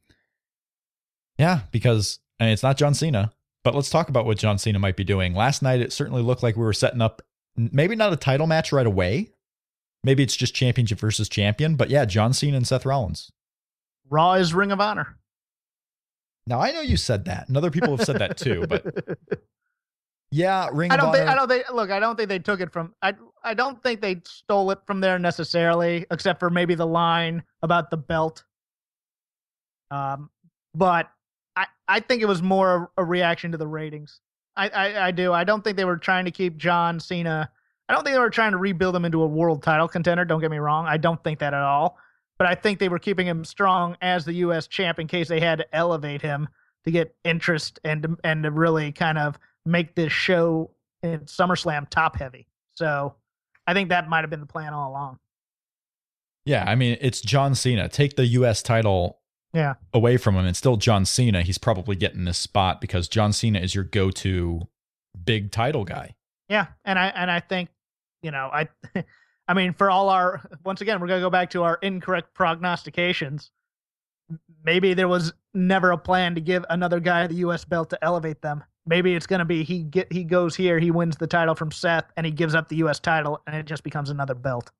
yeah, 1.38 1.60
because 1.72 2.20
I 2.38 2.44
mean, 2.44 2.52
it's 2.52 2.62
not 2.62 2.76
John 2.76 2.94
Cena, 2.94 3.32
but 3.64 3.74
let's 3.74 3.90
talk 3.90 4.08
about 4.08 4.26
what 4.26 4.38
John 4.38 4.58
Cena 4.58 4.78
might 4.78 4.96
be 4.96 5.04
doing. 5.04 5.34
Last 5.34 5.62
night, 5.62 5.80
it 5.80 5.92
certainly 5.92 6.22
looked 6.22 6.42
like 6.42 6.56
we 6.56 6.62
were 6.62 6.72
setting 6.72 7.00
up 7.00 7.22
maybe 7.56 7.96
not 7.96 8.12
a 8.12 8.16
title 8.16 8.46
match 8.46 8.72
right 8.72 8.86
away. 8.86 9.30
Maybe 10.04 10.22
it's 10.22 10.36
just 10.36 10.54
championship 10.54 11.00
versus 11.00 11.28
champion, 11.28 11.74
but 11.74 11.90
yeah, 11.90 12.04
John 12.04 12.32
Cena 12.32 12.58
and 12.58 12.66
Seth 12.66 12.86
Rollins. 12.86 13.32
Raw 14.08 14.34
is 14.34 14.54
Ring 14.54 14.70
of 14.70 14.80
Honor. 14.80 15.16
Now 16.46 16.60
I 16.60 16.70
know 16.70 16.80
you 16.80 16.96
said 16.96 17.24
that, 17.24 17.48
and 17.48 17.56
other 17.56 17.70
people 17.70 17.96
have 17.96 18.06
said 18.06 18.18
that 18.20 18.36
too, 18.36 18.66
but 18.68 18.84
yeah, 20.30 20.68
Ring 20.72 20.90
I 20.90 20.96
don't 20.96 21.12
think. 21.12 21.28
I 21.28 21.34
don't 21.34 21.48
think 21.48 21.70
look, 21.72 21.90
I 21.90 22.00
don't 22.00 22.16
think 22.16 22.28
they 22.28 22.38
took 22.38 22.60
it 22.60 22.72
from 22.72 22.94
I 23.00 23.14
I 23.44 23.54
don't 23.54 23.80
think 23.82 24.00
they 24.00 24.20
stole 24.24 24.70
it 24.70 24.80
from 24.86 25.00
there 25.00 25.18
necessarily, 25.18 26.04
except 26.10 26.40
for 26.40 26.50
maybe 26.50 26.74
the 26.74 26.86
line 26.86 27.42
about 27.62 27.90
the 27.90 27.96
belt. 27.96 28.44
Um 29.90 30.30
but 30.74 31.10
I 31.54 31.66
I 31.86 32.00
think 32.00 32.22
it 32.22 32.26
was 32.26 32.42
more 32.42 32.90
a 32.96 33.04
reaction 33.04 33.52
to 33.52 33.58
the 33.58 33.68
ratings. 33.68 34.20
I, 34.56 34.68
I 34.68 35.06
I 35.06 35.10
do. 35.10 35.32
I 35.32 35.44
don't 35.44 35.62
think 35.62 35.76
they 35.76 35.84
were 35.84 35.96
trying 35.96 36.24
to 36.24 36.30
keep 36.30 36.56
John 36.56 36.98
Cena. 36.98 37.50
I 37.88 37.94
don't 37.94 38.02
think 38.02 38.14
they 38.14 38.20
were 38.20 38.30
trying 38.30 38.52
to 38.52 38.58
rebuild 38.58 38.96
him 38.96 39.04
into 39.04 39.22
a 39.22 39.26
world 39.26 39.62
title 39.62 39.86
contender, 39.86 40.24
don't 40.24 40.40
get 40.40 40.50
me 40.50 40.58
wrong. 40.58 40.86
I 40.86 40.96
don't 40.96 41.22
think 41.22 41.38
that 41.38 41.54
at 41.54 41.62
all. 41.62 41.98
But 42.36 42.48
I 42.48 42.54
think 42.56 42.80
they 42.80 42.88
were 42.88 42.98
keeping 42.98 43.26
him 43.26 43.44
strong 43.44 43.96
as 44.02 44.24
the 44.24 44.34
US 44.34 44.66
champ 44.66 44.98
in 44.98 45.06
case 45.06 45.28
they 45.28 45.40
had 45.40 45.58
to 45.58 45.74
elevate 45.74 46.20
him 46.20 46.48
to 46.84 46.90
get 46.90 47.14
interest 47.24 47.78
and 47.84 48.18
and 48.24 48.42
to 48.42 48.50
really 48.50 48.92
kind 48.92 49.18
of 49.18 49.38
make 49.66 49.94
this 49.94 50.12
show 50.12 50.70
in 51.02 51.20
SummerSlam 51.20 51.88
top 51.90 52.16
heavy. 52.18 52.46
So 52.74 53.14
I 53.66 53.74
think 53.74 53.88
that 53.90 54.08
might 54.08 54.20
have 54.22 54.30
been 54.30 54.40
the 54.40 54.46
plan 54.46 54.72
all 54.72 54.90
along. 54.90 55.18
yeah, 56.44 56.64
I 56.66 56.74
mean, 56.76 56.96
it's 57.00 57.20
John 57.20 57.54
Cena. 57.54 57.88
Take 57.88 58.16
the 58.16 58.26
U.S. 58.26 58.62
title 58.62 59.18
Yeah. 59.52 59.74
away 59.92 60.16
from 60.16 60.36
him. 60.36 60.46
It's 60.46 60.58
still 60.58 60.76
John 60.76 61.04
Cena. 61.04 61.42
He's 61.42 61.58
probably 61.58 61.96
getting 61.96 62.24
this 62.24 62.38
spot 62.38 62.80
because 62.80 63.08
John 63.08 63.32
Cena 63.32 63.58
is 63.58 63.74
your 63.74 63.84
go-to 63.84 64.68
big 65.24 65.50
title 65.50 65.84
guy. 65.84 66.14
Yeah, 66.48 66.66
and 66.84 66.98
I 66.98 67.06
and 67.08 67.30
I 67.30 67.40
think, 67.40 67.70
you 68.22 68.30
know, 68.30 68.48
I 68.52 68.68
I 69.48 69.54
mean 69.54 69.72
for 69.72 69.90
all 69.90 70.08
our 70.10 70.48
once 70.64 70.80
again, 70.80 71.00
we're 71.00 71.08
going 71.08 71.20
to 71.20 71.26
go 71.26 71.30
back 71.30 71.50
to 71.50 71.64
our 71.64 71.78
incorrect 71.82 72.34
prognostications. 72.34 73.50
Maybe 74.64 74.94
there 74.94 75.08
was 75.08 75.32
never 75.54 75.90
a 75.92 75.98
plan 75.98 76.34
to 76.36 76.40
give 76.40 76.64
another 76.70 77.00
guy 77.00 77.26
the 77.26 77.34
US 77.36 77.64
belt 77.64 77.90
to 77.90 78.04
elevate 78.04 78.42
them. 78.42 78.62
Maybe 78.86 79.14
it's 79.14 79.26
going 79.26 79.40
to 79.40 79.44
be 79.44 79.64
he 79.64 79.82
get 79.82 80.12
he 80.12 80.24
goes 80.24 80.54
here, 80.56 80.78
he 80.78 80.90
wins 80.90 81.16
the 81.16 81.26
title 81.26 81.54
from 81.54 81.72
Seth 81.72 82.04
and 82.16 82.24
he 82.24 82.32
gives 82.32 82.54
up 82.54 82.68
the 82.68 82.76
US 82.76 82.98
title 83.00 83.40
and 83.46 83.56
it 83.56 83.66
just 83.66 83.82
becomes 83.82 84.10
another 84.10 84.34
belt. 84.34 84.70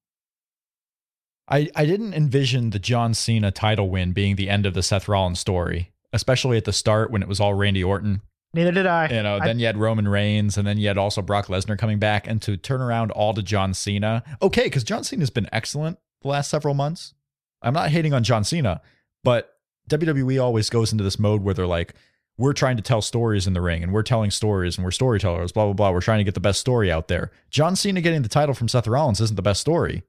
I, 1.49 1.71
I 1.77 1.87
didn't 1.87 2.15
envision 2.15 2.71
the 2.71 2.79
John 2.79 3.15
Cena 3.15 3.51
title 3.51 3.89
win 3.89 4.13
being 4.13 4.37
the 4.37 4.49
end 4.49 4.67
of 4.67 4.75
the 4.75 4.83
Seth 4.83 5.07
Rollins 5.09 5.39
story, 5.39 5.93
especially 6.13 6.57
at 6.57 6.65
the 6.65 6.73
start 6.73 7.11
when 7.11 7.23
it 7.23 7.29
was 7.29 7.39
all 7.41 7.55
Randy 7.55 7.85
Orton. 7.85 8.21
Neither 8.53 8.73
did 8.73 8.87
I. 8.87 9.09
You 9.09 9.23
know, 9.23 9.37
I- 9.37 9.47
then 9.47 9.59
you 9.61 9.67
had 9.67 9.77
Roman 9.77 10.09
Reigns, 10.09 10.57
and 10.57 10.67
then 10.67 10.79
you 10.79 10.89
had 10.89 10.99
also 10.99 11.23
Brock 11.23 11.47
Lesnar 11.47 11.79
coming 11.79 11.99
back, 11.99 12.27
and 12.27 12.41
to 12.43 12.57
turn 12.57 12.81
around 12.81 13.11
all 13.13 13.35
to 13.35 13.43
John 13.43 13.75
Cena. 13.75 14.25
Okay, 14.43 14.65
because 14.65 14.83
John 14.83 15.05
Cena's 15.05 15.31
been 15.31 15.49
excellent 15.53 15.99
the 16.23 16.29
last 16.29 16.51
several 16.51 16.75
months. 16.75 17.15
I'm 17.63 17.75
not 17.75 17.91
hating 17.91 18.13
on 18.13 18.25
John 18.25 18.45
Cena, 18.45 18.81
but 19.23 19.53
WWE 19.91 20.43
always 20.43 20.69
goes 20.71 20.91
into 20.91 21.05
this 21.05 21.19
mode 21.19 21.43
where 21.43 21.55
they're 21.55 21.67
like, 21.67 21.95
we're 22.39 22.53
trying 22.53 22.77
to 22.77 22.83
tell 22.83 23.01
stories 23.01 23.47
in 23.47 23.55
the 23.55 23.63
ring, 23.63 23.83
and 23.83 23.93
we're 23.93 24.03
telling 24.03 24.31
stories, 24.31 24.77
and 24.77 24.85
we're 24.85 24.91
storytellers, 24.91 25.53
blah, 25.53 25.65
blah, 25.65 25.73
blah. 25.73 25.91
We're 25.91 26.01
trying 26.01 26.19
to 26.19 26.25
get 26.25 26.35
the 26.35 26.41
best 26.41 26.61
story 26.61 26.93
out 26.93 27.09
there. 27.09 27.31
John 27.51 27.77
Cena 27.77 28.01
getting 28.01 28.23
the 28.23 28.29
title 28.29 28.55
from 28.55 28.69
Seth 28.69 28.87
Rollins 28.87 29.21
isn't 29.21 29.37
the 29.37 29.43
best 29.43 29.61
story. 29.61 30.03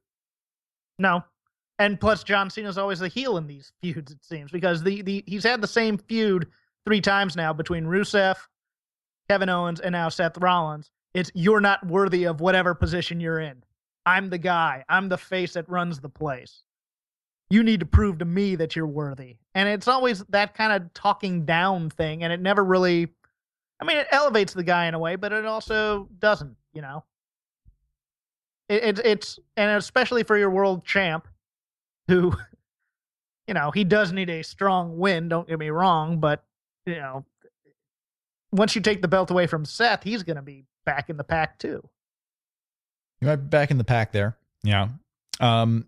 No. 0.99 1.23
And 1.79 1.99
plus 1.99 2.23
John 2.23 2.49
Cena's 2.49 2.77
always 2.77 2.99
the 2.99 3.07
heel 3.07 3.37
in 3.37 3.47
these 3.47 3.71
feuds, 3.81 4.11
it 4.11 4.23
seems, 4.23 4.51
because 4.51 4.83
the, 4.83 5.01
the 5.01 5.23
he's 5.27 5.43
had 5.43 5.61
the 5.61 5.67
same 5.67 5.97
feud 5.97 6.47
three 6.85 7.01
times 7.01 7.35
now 7.35 7.53
between 7.53 7.85
Rusev, 7.85 8.35
Kevin 9.29 9.49
Owens, 9.49 9.79
and 9.79 9.93
now 9.93 10.09
Seth 10.09 10.37
Rollins. 10.37 10.89
It's 11.13 11.31
you're 11.33 11.61
not 11.61 11.85
worthy 11.85 12.25
of 12.25 12.41
whatever 12.41 12.75
position 12.75 13.19
you're 13.19 13.39
in. 13.39 13.63
I'm 14.05 14.29
the 14.29 14.37
guy. 14.37 14.83
I'm 14.89 15.09
the 15.09 15.17
face 15.17 15.53
that 15.53 15.67
runs 15.69 15.99
the 15.99 16.09
place. 16.09 16.63
You 17.49 17.63
need 17.63 17.79
to 17.79 17.85
prove 17.85 18.17
to 18.19 18.25
me 18.25 18.55
that 18.55 18.75
you're 18.75 18.87
worthy. 18.87 19.37
And 19.55 19.69
it's 19.69 19.87
always 19.87 20.19
that 20.29 20.53
kind 20.53 20.73
of 20.73 20.93
talking 20.93 21.45
down 21.45 21.89
thing, 21.89 22.23
and 22.23 22.33
it 22.33 22.41
never 22.41 22.63
really 22.63 23.09
I 23.79 23.85
mean, 23.85 23.97
it 23.97 24.07
elevates 24.11 24.53
the 24.53 24.63
guy 24.63 24.87
in 24.87 24.93
a 24.93 24.99
way, 24.99 25.15
but 25.15 25.31
it 25.31 25.45
also 25.45 26.09
doesn't, 26.19 26.55
you 26.73 26.81
know. 26.81 27.03
It, 28.69 28.83
it, 28.83 29.05
it's 29.05 29.39
and 29.55 29.71
especially 29.77 30.23
for 30.23 30.37
your 30.37 30.49
world 30.49 30.83
champ, 30.83 31.27
who, 32.07 32.33
you 33.47 33.53
know, 33.53 33.71
he 33.71 33.83
does 33.83 34.11
need 34.11 34.29
a 34.29 34.43
strong 34.43 34.97
win. 34.97 35.29
Don't 35.29 35.47
get 35.47 35.59
me 35.59 35.69
wrong, 35.69 36.19
but 36.19 36.43
you 36.85 36.95
know, 36.95 37.25
once 38.51 38.75
you 38.75 38.81
take 38.81 39.01
the 39.01 39.07
belt 39.07 39.29
away 39.29 39.47
from 39.47 39.63
Seth, 39.63 40.03
he's 40.03 40.23
going 40.23 40.37
to 40.37 40.41
be 40.41 40.65
back 40.85 41.09
in 41.09 41.17
the 41.17 41.23
pack 41.23 41.59
too. 41.59 41.87
You 43.21 43.27
might 43.27 43.35
be 43.37 43.47
back 43.47 43.71
in 43.71 43.77
the 43.77 43.83
pack 43.83 44.11
there. 44.11 44.37
Yeah. 44.63 44.89
Um, 45.39 45.87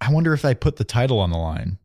I 0.00 0.12
wonder 0.12 0.32
if 0.34 0.44
I 0.44 0.54
put 0.54 0.76
the 0.76 0.84
title 0.84 1.18
on 1.20 1.30
the 1.30 1.38
line. 1.38 1.78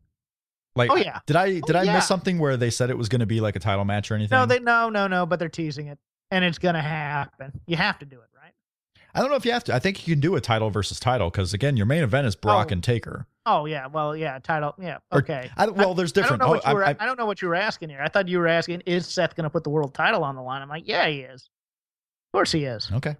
Like, 0.74 0.90
Oh, 0.90 0.96
yeah. 0.96 1.20
Did 1.26 1.36
I 1.36 1.56
oh, 1.56 1.60
did 1.66 1.76
I 1.76 1.82
yeah. 1.84 1.94
miss 1.94 2.06
something 2.06 2.38
where 2.38 2.56
they 2.56 2.70
said 2.70 2.90
it 2.90 2.96
was 2.96 3.08
going 3.08 3.20
to 3.20 3.26
be 3.26 3.40
like 3.40 3.56
a 3.56 3.60
title 3.60 3.84
match 3.84 4.10
or 4.10 4.14
anything? 4.14 4.36
No, 4.38 4.46
they 4.46 4.58
no 4.58 4.88
no 4.88 5.06
no, 5.06 5.26
but 5.26 5.38
they're 5.38 5.48
teasing 5.48 5.88
it, 5.88 5.98
and 6.30 6.44
it's 6.44 6.58
going 6.58 6.74
to 6.74 6.80
happen. 6.80 7.60
You 7.66 7.76
have 7.76 7.98
to 7.98 8.06
do 8.06 8.16
it, 8.16 8.28
right? 8.34 8.52
I 9.14 9.20
don't 9.20 9.28
know 9.30 9.36
if 9.36 9.44
you 9.44 9.52
have 9.52 9.64
to. 9.64 9.74
I 9.74 9.78
think 9.78 10.06
you 10.06 10.14
can 10.14 10.20
do 10.20 10.34
a 10.36 10.40
title 10.40 10.70
versus 10.70 10.98
title 10.98 11.30
because 11.30 11.52
again, 11.52 11.76
your 11.76 11.84
main 11.86 12.02
event 12.02 12.26
is 12.26 12.34
Brock 12.34 12.68
Oh. 12.70 12.72
and 12.72 12.82
Taker. 12.82 13.26
Oh 13.44 13.66
yeah, 13.66 13.86
well 13.88 14.16
yeah, 14.16 14.38
title 14.38 14.74
yeah, 14.78 14.98
Or- 15.10 15.18
okay. 15.18 15.50
I, 15.56 15.66
well, 15.68 15.94
there's 15.94 16.12
different. 16.12 16.42
I 16.42 16.46
don't 16.46 16.54
know 16.54 16.60
oh, 16.64 16.74
were. 16.74 16.84
I, 16.84 16.96
I, 16.98 17.06
don't 17.06 17.18
know 17.18 17.26
what 17.26 17.42
you 17.42 17.48
were 17.48 17.54
asking 17.54 17.90
here. 17.90 18.00
I 18.02 18.08
thought 18.08 18.28
you 18.28 18.38
were 18.38 18.46
asking, 18.48 18.82
is 18.86 19.06
Seth 19.06 19.34
going 19.34 19.44
to 19.44 19.50
put 19.50 19.64
the 19.64 19.70
world 19.70 19.92
title 19.94 20.22
on 20.24 20.36
the 20.36 20.42
line? 20.42 20.62
I'm 20.62 20.68
like, 20.68 20.86
yeah, 20.86 21.06
he 21.08 21.20
is. 21.20 21.42
Of 21.42 22.38
course 22.38 22.52
he 22.52 22.64
is. 22.64 22.90
okay. 22.92 23.16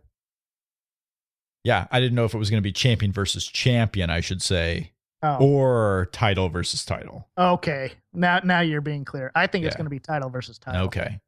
Yeah, 1.65 1.87
I 1.91 2.01
didn't 2.01 2.15
know 2.17 2.25
if 2.25 2.35
it 2.35 2.39
was 2.39 2.51
going 2.51 2.59
to 2.59 2.67
be 2.67 2.73
champion 2.73 3.13
versus 3.13 3.47
champion. 3.47 4.11
I 4.11 4.21
should 4.21 4.43
say, 4.43 4.91
Oh, 5.25 5.37
or 5.39 6.09
title 6.11 6.49
versus 6.49 6.85
title. 6.85 7.29
okay. 7.39 7.93
Now, 8.13 8.41
now 8.43 8.61
you're 8.61 8.81
being 8.81 9.05
clear. 9.05 9.31
I 9.37 9.47
think 9.47 9.65
it's 9.65 9.77
going 9.77 9.87
to 9.87 9.91
be 9.91 10.01
title 10.01 10.29
versus 10.31 10.59
title. 10.59 10.87
Okay. 10.87 11.21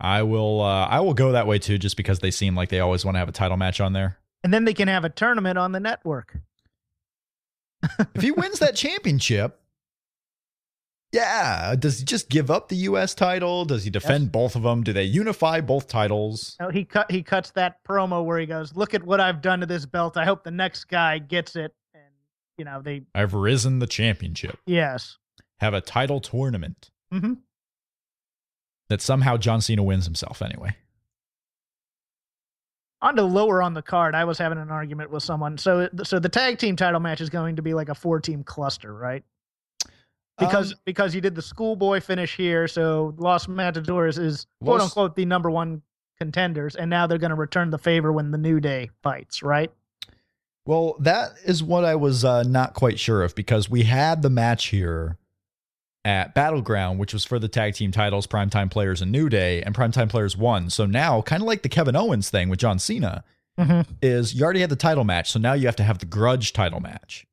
I 0.00 0.24
will. 0.24 0.60
Uh, 0.60 0.86
I 0.86 0.98
will 0.98 1.14
go 1.14 1.30
that 1.30 1.46
way 1.46 1.60
too, 1.60 1.78
just 1.78 1.96
because 1.96 2.18
they 2.18 2.32
seem 2.32 2.56
like 2.56 2.68
they 2.70 2.80
always 2.80 3.04
want 3.04 3.14
to 3.14 3.20
have 3.20 3.28
a 3.28 3.32
title 3.32 3.56
match 3.56 3.80
on 3.80 3.92
there. 3.92 4.18
And 4.42 4.52
then 4.52 4.64
they 4.64 4.74
can 4.74 4.88
have 4.88 5.04
a 5.04 5.08
tournament 5.08 5.56
on 5.56 5.70
the 5.70 5.78
network. 5.78 6.36
If 8.14 8.22
he 8.22 8.32
wins 8.32 8.58
that 8.58 8.74
championship, 8.76 9.60
yeah, 11.12 11.74
does 11.78 11.98
he 11.98 12.04
just 12.04 12.28
give 12.28 12.50
up 12.50 12.68
the 12.68 12.76
U.S. 12.76 13.14
title? 13.14 13.64
Does 13.64 13.84
he 13.84 13.90
defend 13.90 14.32
both 14.32 14.56
of 14.56 14.62
them? 14.62 14.82
Do 14.82 14.92
they 14.92 15.04
unify 15.04 15.60
both 15.60 15.86
titles? 15.86 16.56
Oh, 16.58 16.70
he 16.70 16.84
cut. 16.84 17.10
He 17.10 17.22
cuts 17.22 17.50
that 17.52 17.84
promo 17.84 18.24
where 18.24 18.38
he 18.38 18.46
goes, 18.46 18.74
"Look 18.74 18.94
at 18.94 19.02
what 19.02 19.20
I've 19.20 19.42
done 19.42 19.60
to 19.60 19.66
this 19.66 19.84
belt. 19.86 20.16
I 20.16 20.24
hope 20.24 20.42
the 20.42 20.50
next 20.50 20.84
guy 20.84 21.18
gets 21.18 21.54
it." 21.54 21.74
And 21.94 22.02
you 22.56 22.64
know, 22.64 22.80
they 22.82 23.02
I've 23.14 23.34
risen 23.34 23.78
the 23.78 23.86
championship. 23.86 24.58
yes. 24.66 25.18
Have 25.60 25.74
a 25.74 25.80
title 25.80 26.20
tournament 26.20 26.90
hmm 27.12 27.34
that 28.88 29.00
somehow 29.00 29.36
John 29.36 29.60
Cena 29.60 29.82
wins 29.82 30.04
himself 30.06 30.42
anyway. 30.42 30.74
On 33.00 33.16
to 33.16 33.22
lower 33.22 33.62
on 33.62 33.74
the 33.74 33.82
card, 33.82 34.14
I 34.14 34.24
was 34.24 34.38
having 34.38 34.58
an 34.58 34.70
argument 34.70 35.10
with 35.10 35.22
someone. 35.22 35.58
So, 35.58 35.88
so 36.04 36.18
the 36.18 36.28
tag 36.28 36.58
team 36.58 36.76
title 36.76 37.00
match 37.00 37.20
is 37.20 37.30
going 37.30 37.56
to 37.56 37.62
be 37.62 37.74
like 37.74 37.88
a 37.88 37.94
four 37.94 38.20
team 38.20 38.44
cluster, 38.44 38.94
right? 38.94 39.24
Because 40.38 40.72
Um, 40.72 40.78
because 40.84 41.14
you 41.14 41.20
did 41.20 41.34
the 41.34 41.42
schoolboy 41.42 42.00
finish 42.00 42.36
here, 42.36 42.66
so 42.68 43.14
Los 43.18 43.48
Matadores 43.48 44.18
is 44.18 44.46
quote 44.62 44.80
Los- 44.80 44.90
unquote 44.90 45.16
the 45.16 45.24
number 45.24 45.50
one 45.50 45.82
contenders, 46.18 46.76
and 46.76 46.88
now 46.90 47.06
they're 47.06 47.18
going 47.18 47.30
to 47.30 47.36
return 47.36 47.70
the 47.70 47.78
favor 47.78 48.12
when 48.12 48.30
the 48.30 48.38
New 48.38 48.60
Day 48.60 48.90
fights, 49.02 49.42
right? 49.42 49.70
Well, 50.64 50.94
that 51.00 51.32
is 51.44 51.62
what 51.62 51.84
I 51.84 51.96
was 51.96 52.24
uh, 52.24 52.44
not 52.44 52.74
quite 52.74 52.98
sure 53.00 53.22
of 53.22 53.34
because 53.34 53.68
we 53.68 53.82
had 53.82 54.22
the 54.22 54.30
match 54.30 54.66
here 54.66 55.18
at 56.04 56.34
Battleground, 56.34 56.98
which 57.00 57.12
was 57.12 57.24
for 57.24 57.38
the 57.38 57.48
tag 57.48 57.74
team 57.74 57.90
titles, 57.92 58.26
Primetime 58.26 58.70
Players 58.70 59.02
and 59.02 59.10
New 59.12 59.28
Day, 59.28 59.62
and 59.62 59.74
Primetime 59.74 60.08
Players 60.08 60.36
won. 60.36 60.70
So 60.70 60.86
now, 60.86 61.20
kind 61.22 61.42
of 61.42 61.46
like 61.48 61.62
the 61.62 61.68
Kevin 61.68 61.96
Owens 61.96 62.30
thing 62.30 62.48
with 62.48 62.58
John 62.58 62.78
Cena, 62.78 63.24
Mm-hmm. 63.60 63.82
is 64.00 64.34
you 64.34 64.42
already 64.44 64.60
had 64.62 64.70
the 64.70 64.76
title 64.76 65.04
match, 65.04 65.30
so 65.30 65.38
now 65.38 65.52
you 65.52 65.66
have 65.66 65.76
to 65.76 65.82
have 65.82 65.98
the 65.98 66.06
grudge 66.06 66.54
title 66.54 66.80
match. 66.80 67.26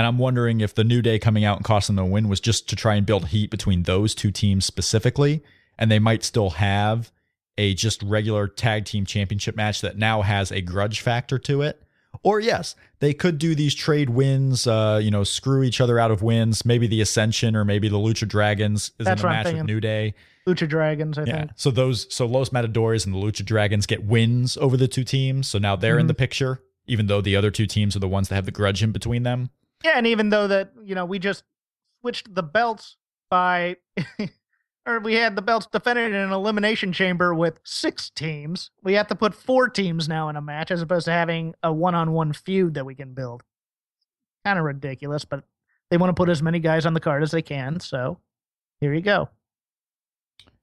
And 0.00 0.06
I'm 0.06 0.16
wondering 0.16 0.62
if 0.62 0.74
the 0.74 0.82
New 0.82 1.02
Day 1.02 1.18
coming 1.18 1.44
out 1.44 1.58
and 1.58 1.64
costing 1.66 1.96
them 1.96 2.06
the 2.06 2.10
win 2.10 2.30
was 2.30 2.40
just 2.40 2.66
to 2.70 2.74
try 2.74 2.94
and 2.94 3.04
build 3.04 3.26
heat 3.26 3.50
between 3.50 3.82
those 3.82 4.14
two 4.14 4.30
teams 4.30 4.64
specifically, 4.64 5.42
and 5.78 5.90
they 5.90 5.98
might 5.98 6.24
still 6.24 6.48
have 6.48 7.12
a 7.58 7.74
just 7.74 8.02
regular 8.02 8.48
tag 8.48 8.86
team 8.86 9.04
championship 9.04 9.56
match 9.56 9.82
that 9.82 9.98
now 9.98 10.22
has 10.22 10.50
a 10.50 10.62
grudge 10.62 11.02
factor 11.02 11.38
to 11.40 11.60
it. 11.60 11.82
Or 12.22 12.40
yes, 12.40 12.76
they 13.00 13.12
could 13.12 13.36
do 13.36 13.54
these 13.54 13.74
trade 13.74 14.08
wins, 14.08 14.66
uh, 14.66 15.00
you 15.02 15.10
know, 15.10 15.22
screw 15.22 15.62
each 15.64 15.82
other 15.82 15.98
out 15.98 16.10
of 16.10 16.22
wins. 16.22 16.64
Maybe 16.64 16.86
the 16.86 17.02
Ascension 17.02 17.54
or 17.54 17.66
maybe 17.66 17.90
the 17.90 17.98
Lucha 17.98 18.26
Dragons 18.26 18.92
is 18.98 19.04
That's 19.04 19.20
in 19.20 19.28
the 19.28 19.34
match 19.34 19.52
with. 19.52 19.64
New 19.66 19.80
Day. 19.80 20.14
Lucha 20.46 20.66
Dragons, 20.66 21.18
I 21.18 21.24
Yeah. 21.24 21.38
think. 21.40 21.50
So 21.56 21.70
those 21.70 22.06
so 22.08 22.24
Los 22.24 22.52
Matadores 22.52 23.04
and 23.04 23.14
the 23.14 23.18
Lucha 23.18 23.44
Dragons 23.44 23.84
get 23.84 24.02
wins 24.02 24.56
over 24.56 24.78
the 24.78 24.88
two 24.88 25.04
teams. 25.04 25.46
So 25.48 25.58
now 25.58 25.76
they're 25.76 25.98
in 25.98 26.06
Mhm. 26.06 26.08
the 26.08 26.14
picture, 26.14 26.62
even 26.86 27.06
though 27.06 27.20
the 27.20 27.36
other 27.36 27.50
two 27.50 27.66
teams 27.66 27.94
are 27.94 28.00
the 28.00 28.08
ones 28.08 28.30
that 28.30 28.36
have 28.36 28.46
the 28.46 28.50
grudge 28.50 28.82
in 28.82 28.92
between 28.92 29.24
them. 29.24 29.50
Yeah, 29.84 29.92
and 29.96 30.06
even 30.06 30.28
though 30.30 30.46
that 30.48 30.72
you 30.84 30.94
know 30.94 31.04
we 31.04 31.18
just 31.18 31.44
switched 32.00 32.34
the 32.34 32.42
belts 32.42 32.96
by, 33.30 33.76
or 34.86 35.00
we 35.00 35.14
had 35.14 35.36
the 35.36 35.42
belts 35.42 35.66
defended 35.66 36.08
in 36.08 36.14
an 36.14 36.32
elimination 36.32 36.92
chamber 36.92 37.34
with 37.34 37.60
six 37.64 38.10
teams, 38.10 38.70
we 38.82 38.94
have 38.94 39.06
to 39.08 39.14
put 39.14 39.34
four 39.34 39.68
teams 39.68 40.08
now 40.08 40.28
in 40.28 40.36
a 40.36 40.40
match 40.42 40.70
as 40.70 40.82
opposed 40.82 41.04
to 41.06 41.12
having 41.12 41.54
a 41.62 41.72
one-on-one 41.72 42.32
feud 42.32 42.74
that 42.74 42.84
we 42.86 42.94
can 42.94 43.14
build. 43.14 43.42
Kind 44.44 44.58
of 44.58 44.64
ridiculous, 44.64 45.24
but 45.24 45.44
they 45.90 45.96
want 45.96 46.10
to 46.10 46.14
put 46.20 46.28
as 46.28 46.42
many 46.42 46.58
guys 46.58 46.86
on 46.86 46.94
the 46.94 47.00
card 47.00 47.22
as 47.22 47.30
they 47.30 47.42
can. 47.42 47.78
So 47.80 48.18
here 48.80 48.92
you 48.94 49.00
go. 49.02 49.28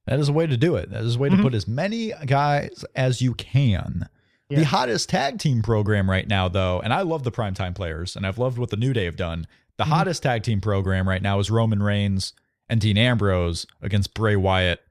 That 0.07 0.19
is 0.19 0.29
a 0.29 0.33
way 0.33 0.47
to 0.47 0.57
do 0.57 0.75
it. 0.77 0.89
That 0.89 1.03
is 1.03 1.15
a 1.15 1.19
way 1.19 1.29
Mhm. 1.29 1.37
to 1.37 1.43
put 1.43 1.53
as 1.53 1.67
many 1.67 2.13
guys 2.25 2.85
as 2.95 3.21
you 3.21 3.33
can. 3.33 4.07
Yeah. 4.49 4.59
The 4.59 4.65
hottest 4.65 5.09
tag 5.09 5.39
team 5.39 5.61
program 5.61 6.09
right 6.09 6.27
now, 6.27 6.47
though, 6.47 6.79
and 6.79 6.93
I 6.93 7.01
love 7.01 7.23
the 7.23 7.31
primetime 7.31 7.75
players, 7.75 8.15
and 8.15 8.25
I've 8.25 8.37
loved 8.37 8.57
what 8.57 8.69
the 8.69 8.77
New 8.77 8.93
Day 8.93 9.05
have 9.05 9.17
done. 9.17 9.45
The 9.77 9.83
Mhm. 9.83 9.87
hottest 9.89 10.23
tag 10.23 10.43
team 10.43 10.61
program 10.61 11.07
right 11.07 11.21
now 11.21 11.39
is 11.39 11.51
Roman 11.51 11.83
Reigns 11.83 12.33
and 12.69 12.79
Dean 12.79 12.97
Ambrose 12.97 13.65
against 13.81 14.13
Bray 14.13 14.35
Wyatt 14.37 14.85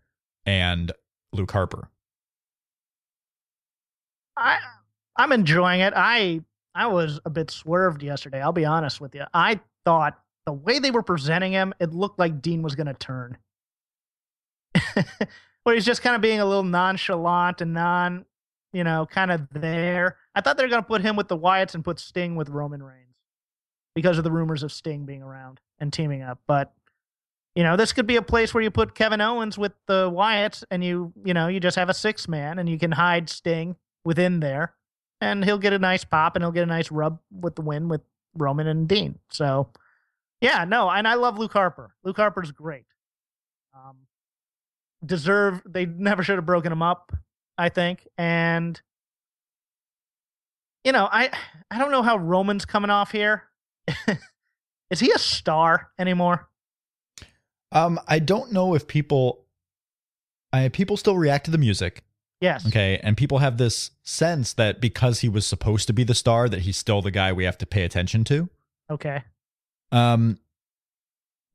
and 0.44 0.92
Luke 1.32 1.50
Harper. 1.52 1.88
I 4.36 4.58
I'm 5.16 5.32
enjoying 5.32 5.80
it. 5.80 5.94
I 5.96 6.42
I 6.74 6.86
was 6.88 7.20
a 7.24 7.30
bit 7.30 7.50
swerved 7.50 8.02
yesterday. 8.02 8.40
I'll 8.42 8.52
be 8.52 8.66
honest 8.66 9.00
with 9.00 9.14
you. 9.14 9.24
I 9.32 9.60
thought 9.86 10.20
the 10.44 10.52
way 10.52 10.78
they 10.78 10.90
were 10.90 11.02
presenting 11.02 11.52
him, 11.52 11.72
it 11.80 11.94
looked 11.94 12.18
like 12.18 12.42
Dean 12.42 12.60
was 12.62 12.74
going 12.74 12.86
to 12.86 12.94
turn. 12.94 13.38
Where 15.64 15.74
he's 15.74 15.86
just 15.86 16.02
kind 16.02 16.14
of 16.14 16.20
being 16.22 16.38
a 16.38 16.44
little 16.44 16.62
nonchalant 16.62 17.60
and 17.62 17.72
non, 17.72 18.26
you 18.72 18.85
know, 18.85 19.07
kind 19.11 19.31
of 19.31 19.48
there. 19.52 20.16
I 20.35 20.40
thought 20.40 20.57
they 20.57 20.64
were 20.64 20.70
going 20.70 20.83
to 20.83 20.88
put 20.88 21.02
him 21.02 21.16
with 21.16 21.29
the 21.29 21.38
Wyatts 21.38 21.74
and 21.74 21.85
put 21.85 21.98
Sting 21.98 22.37
with 22.37 22.48
Roman 22.48 22.83
Reigns 22.83 23.16
because 23.94 24.18
of 24.18 24.24
the 24.24 24.31
rumors 24.31 24.62
of 24.62 24.72
Sting 24.72 25.07
being 25.07 25.22
around 25.22 25.61
and 25.79 25.92
teaming 25.92 26.22
up. 26.22 26.40
But 26.46 26.72
you 27.57 27.62
know, 27.62 27.74
this 27.74 27.94
could 27.94 28.07
be 28.07 28.16
a 28.16 28.22
place 28.22 28.52
where 28.52 28.62
you 28.62 28.70
put 28.70 28.94
Kevin 28.94 29.22
Owens 29.22 29.57
with 29.57 29.72
the 29.87 30.11
Wyatts 30.11 30.62
and 30.70 30.85
you, 30.85 31.14
you 31.24 31.33
know, 31.33 31.48
you 31.48 31.59
just 31.59 31.76
have 31.76 31.88
a 31.88 31.94
six 31.94 32.29
man 32.29 32.59
and 32.59 32.68
you 32.68 32.79
can 32.79 32.92
hide 32.92 33.31
Sting 33.31 33.76
within 34.05 34.40
there 34.40 34.74
and 35.22 35.42
he'll 35.42 35.57
get 35.57 35.72
a 35.72 35.79
nice 35.79 36.05
pop 36.05 36.37
and 36.37 36.44
he'll 36.44 36.52
get 36.52 36.64
a 36.64 36.66
nice 36.66 36.90
rub 36.90 37.18
with 37.31 37.55
the 37.57 37.62
win 37.62 37.88
with 37.88 38.02
Roman 38.35 38.66
and 38.66 38.87
Dean. 38.87 39.18
So, 39.31 39.70
yeah, 40.42 40.66
no, 40.66 40.90
and 40.90 41.09
I 41.09 41.14
love 41.14 41.38
Luke 41.38 41.55
Harper. 41.55 41.94
Luke 42.05 42.18
Harper's 42.18 42.52
great. 42.52 42.85
Um, 43.74 43.96
deserve 45.05 45.62
they 45.66 45.87
never 45.87 46.22
should 46.22 46.37
have 46.37 46.44
broken 46.44 46.70
him 46.70 46.83
up, 46.83 47.11
I 47.58 47.68
think. 47.68 48.06
And 48.18 48.80
you 50.84 50.92
know, 50.92 51.08
I 51.10 51.30
I 51.70 51.78
don't 51.78 51.90
know 51.90 52.02
how 52.02 52.16
Roman's 52.16 52.64
coming 52.64 52.90
off 52.90 53.12
here. 53.12 53.44
Is 54.90 55.00
he 55.00 55.10
a 55.10 55.18
star 55.18 55.90
anymore? 55.98 56.48
Um, 57.72 57.98
I 58.06 58.20
don't 58.20 58.52
know 58.52 58.74
if 58.74 58.86
people, 58.86 59.44
I 60.52 60.68
people 60.68 60.96
still 60.96 61.16
react 61.16 61.46
to 61.46 61.50
the 61.50 61.58
music. 61.58 62.04
Yes. 62.40 62.66
Okay. 62.66 63.00
And 63.02 63.16
people 63.16 63.38
have 63.38 63.58
this 63.58 63.90
sense 64.02 64.52
that 64.54 64.80
because 64.80 65.20
he 65.20 65.28
was 65.28 65.46
supposed 65.46 65.86
to 65.88 65.92
be 65.92 66.04
the 66.04 66.14
star, 66.14 66.48
that 66.48 66.60
he's 66.60 66.76
still 66.76 67.02
the 67.02 67.10
guy 67.10 67.32
we 67.32 67.44
have 67.44 67.58
to 67.58 67.66
pay 67.66 67.82
attention 67.82 68.24
to. 68.24 68.48
Okay. 68.90 69.22
Um, 69.90 70.38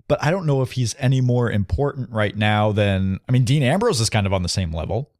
but 0.07 0.21
I 0.21 0.31
don't 0.31 0.45
know 0.45 0.61
if 0.61 0.73
he's 0.73 0.95
any 0.99 1.21
more 1.21 1.49
important 1.49 2.09
right 2.09 2.35
now 2.35 2.71
than 2.71 3.19
I 3.29 3.31
mean, 3.31 3.45
Dean 3.45 3.63
Ambrose 3.63 4.01
is 4.01 4.09
kind 4.09 4.27
of 4.27 4.33
on 4.33 4.43
the 4.43 4.49
same 4.49 4.73
level. 4.73 5.11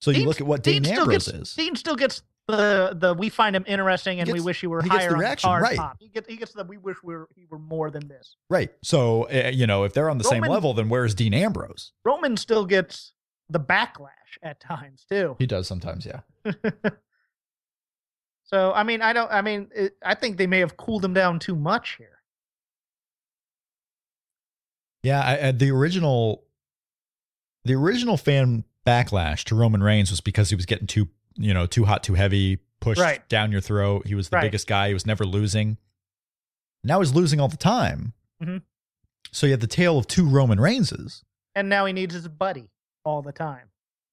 So 0.00 0.10
you 0.10 0.18
Dean- 0.18 0.26
look 0.26 0.40
at 0.40 0.46
what 0.46 0.62
Dean, 0.62 0.84
still 0.84 1.00
Ambrose 1.00 1.28
gets, 1.28 1.28
is. 1.28 1.54
Dean 1.54 1.76
still 1.76 1.96
gets 1.96 2.22
the 2.48 2.96
the 2.96 3.14
we 3.14 3.28
find 3.28 3.56
him 3.56 3.64
interesting 3.66 4.20
and 4.20 4.30
we 4.30 4.40
wish 4.40 4.60
he 4.60 4.66
were 4.66 4.80
he 4.80 4.88
gets 4.88 5.04
higher 5.04 5.16
the 5.16 5.48
on 5.48 5.58
the 5.58 5.62
right. 5.62 5.76
pop. 5.76 5.96
He 5.98 6.08
gets 6.08 6.28
he 6.28 6.36
gets 6.36 6.52
the 6.52 6.64
we 6.64 6.76
wish 6.76 6.96
we 7.02 7.14
were 7.14 7.28
he 7.34 7.46
were 7.50 7.58
more 7.58 7.90
than 7.90 8.06
this. 8.08 8.36
right. 8.48 8.70
So 8.82 9.28
uh, 9.28 9.50
you 9.52 9.66
know, 9.66 9.84
if 9.84 9.92
they're 9.92 10.10
on 10.10 10.18
the 10.18 10.24
same 10.24 10.42
level, 10.42 10.74
then 10.74 10.88
where's 10.88 11.14
Dean 11.14 11.34
Ambrose? 11.34 11.92
Roman 12.04 12.36
still 12.36 12.64
gets 12.64 13.12
the 13.48 13.60
backlash 13.60 14.10
at 14.42 14.60
times 14.60 15.04
too. 15.08 15.36
He 15.38 15.46
does 15.46 15.66
sometimes, 15.66 16.06
yeah. 16.06 16.20
so 18.44 18.72
I 18.72 18.82
mean, 18.84 19.02
I 19.02 19.12
don't. 19.12 19.30
I 19.30 19.42
mean, 19.42 19.68
it, 19.74 19.96
I 20.04 20.14
think 20.14 20.36
they 20.36 20.46
may 20.46 20.60
have 20.60 20.76
cooled 20.76 21.04
him 21.04 21.14
down 21.14 21.38
too 21.38 21.56
much 21.56 21.96
here. 21.96 22.10
Yeah, 25.02 25.20
I, 25.20 25.48
I, 25.48 25.52
the 25.52 25.70
original, 25.70 26.42
the 27.64 27.74
original 27.74 28.16
fan 28.16 28.64
backlash 28.86 29.44
to 29.44 29.54
Roman 29.54 29.82
Reigns 29.82 30.10
was 30.10 30.20
because 30.20 30.48
he 30.50 30.56
was 30.56 30.66
getting 30.66 30.86
too, 30.86 31.08
you 31.34 31.52
know, 31.52 31.66
too 31.66 31.84
hot, 31.84 32.02
too 32.02 32.14
heavy, 32.14 32.58
pushed 32.80 33.00
Right. 33.00 33.26
down 33.28 33.50
your 33.52 33.60
throat. 33.60 34.06
He 34.06 34.14
was 34.14 34.28
the 34.28 34.36
Right. 34.36 34.42
biggest 34.42 34.66
guy. 34.66 34.88
He 34.88 34.94
was 34.94 35.06
never 35.06 35.24
losing. 35.24 35.76
Now 36.84 37.00
he's 37.00 37.12
losing 37.14 37.40
all 37.40 37.48
the 37.48 37.56
time. 37.56 38.12
Mhm. 38.42 38.62
So 39.32 39.46
you 39.46 39.52
have 39.52 39.60
the 39.60 39.66
tale 39.66 39.98
of 39.98 40.06
two 40.06 40.26
Roman 40.28 40.58
Reignses. 40.58 41.22
And 41.54 41.68
now 41.68 41.84
he 41.86 41.92
needs 41.92 42.14
his 42.14 42.28
buddy 42.28 42.70
all 43.04 43.22
the 43.22 43.32
time. 43.32 43.70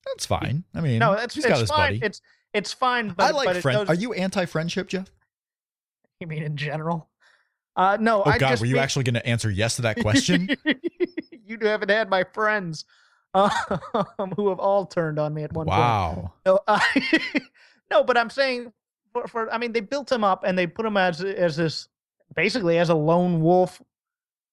That's 0.07 0.25
fine. 0.25 0.63
I 0.73 0.81
mean, 0.81 0.99
No, 0.99 1.15
that's 1.15 1.35
he's 1.35 1.45
it's 1.45 1.51
got 1.53 1.59
his 1.59 1.69
fine. 1.69 1.93
buddy. 1.99 2.05
It's 2.05 2.21
it's 2.53 2.71
fine. 2.73 3.09
But 3.09 3.23
I 3.23 3.31
like 3.31 3.63
goes- 3.63 3.89
Are 3.89 3.95
you 3.95 4.13
anti-friendship, 4.13 4.87
Jeff? 4.87 5.09
You 6.19 6.27
mean 6.27 6.43
in 6.43 6.55
general? 6.57 7.09
Uh, 7.75 7.97
no. 7.99 8.21
Oh 8.23 8.29
I 8.29 8.37
God, 8.37 8.49
just 8.49 8.61
were 8.61 8.67
you 8.67 8.75
mean- 8.75 8.83
actually 8.83 9.03
going 9.05 9.15
to 9.15 9.25
answer 9.25 9.49
yes 9.49 9.75
to 9.77 9.81
that 9.83 9.97
question? 10.01 10.49
you 11.45 11.57
haven't 11.61 11.89
had 11.89 12.09
my 12.09 12.23
friends, 12.23 12.85
um, 13.33 14.31
who 14.35 14.49
have 14.49 14.59
all 14.59 14.85
turned 14.85 15.19
on 15.19 15.33
me 15.33 15.43
at 15.43 15.53
one 15.53 15.65
point. 15.65 15.77
wow. 15.77 16.33
No, 16.45 16.59
uh, 16.67 16.79
no, 17.91 18.03
but 18.03 18.17
I'm 18.17 18.29
saying 18.29 18.71
for, 19.11 19.27
for 19.27 19.53
I 19.53 19.57
mean 19.57 19.71
they 19.71 19.79
built 19.79 20.11
him 20.11 20.23
up 20.23 20.43
and 20.43 20.57
they 20.57 20.67
put 20.67 20.85
him 20.85 20.97
as 20.97 21.21
as 21.21 21.55
this 21.55 21.87
basically 22.35 22.77
as 22.77 22.89
a 22.89 22.95
lone 22.95 23.41
wolf, 23.41 23.81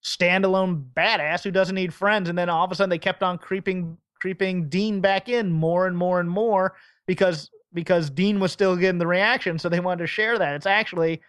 standalone 0.05 0.85
badass 0.95 1.43
who 1.43 1.51
doesn't 1.51 1.75
need 1.75 1.93
friends, 1.93 2.29
and 2.29 2.39
then 2.39 2.49
all 2.49 2.65
of 2.65 2.73
a 2.73 2.75
sudden 2.75 2.91
they 2.91 2.99
kept 2.99 3.23
on 3.23 3.39
creeping 3.39 3.97
creeping 4.21 4.69
Dean 4.69 5.01
back 5.01 5.29
in 5.29 5.51
more 5.51 5.87
and 5.87 5.97
more 5.97 6.21
and 6.21 6.31
more 6.31 6.75
because 7.07 7.51
because 7.73 8.11
Dean 8.11 8.41
was 8.41 8.53
still 8.53 8.77
getting 8.77 8.99
the 8.99 9.07
reaction, 9.07 9.59
so 9.59 9.69
they 9.69 9.81
wanted 9.81 10.03
to 10.03 10.07
share 10.07 10.39
that. 10.39 10.55
It's 10.55 10.67
actually 10.67 11.21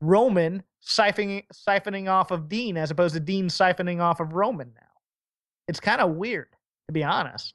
Roman 0.00 0.62
siphoning 0.84 1.44
siphoning 1.52 2.08
off 2.08 2.30
of 2.30 2.48
Dean 2.48 2.76
as 2.76 2.90
opposed 2.90 3.14
to 3.14 3.20
Dean 3.20 3.48
siphoning 3.48 4.00
off 4.00 4.20
of 4.20 4.32
Roman 4.32 4.72
now. 4.74 4.82
It's 5.66 5.80
kind 5.80 6.00
of 6.00 6.12
weird, 6.12 6.48
to 6.88 6.92
be 6.92 7.04
honest. 7.04 7.54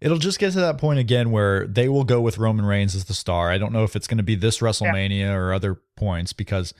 It'll 0.00 0.18
just 0.18 0.40
get 0.40 0.52
to 0.54 0.60
that 0.60 0.78
point 0.78 0.98
again 0.98 1.30
where 1.30 1.64
they 1.66 1.88
will 1.88 2.02
go 2.02 2.20
with 2.20 2.38
Roman 2.38 2.64
Reigns 2.64 2.96
as 2.96 3.04
the 3.04 3.14
star. 3.14 3.50
I 3.52 3.58
don't 3.58 3.72
know 3.72 3.84
if 3.84 3.94
it's 3.94 4.08
going 4.08 4.18
to 4.18 4.24
be 4.24 4.34
this 4.34 4.58
WrestleMania 4.58 5.32
or 5.32 5.52
other 5.52 5.80
points 5.96 6.32
because, 6.32 6.74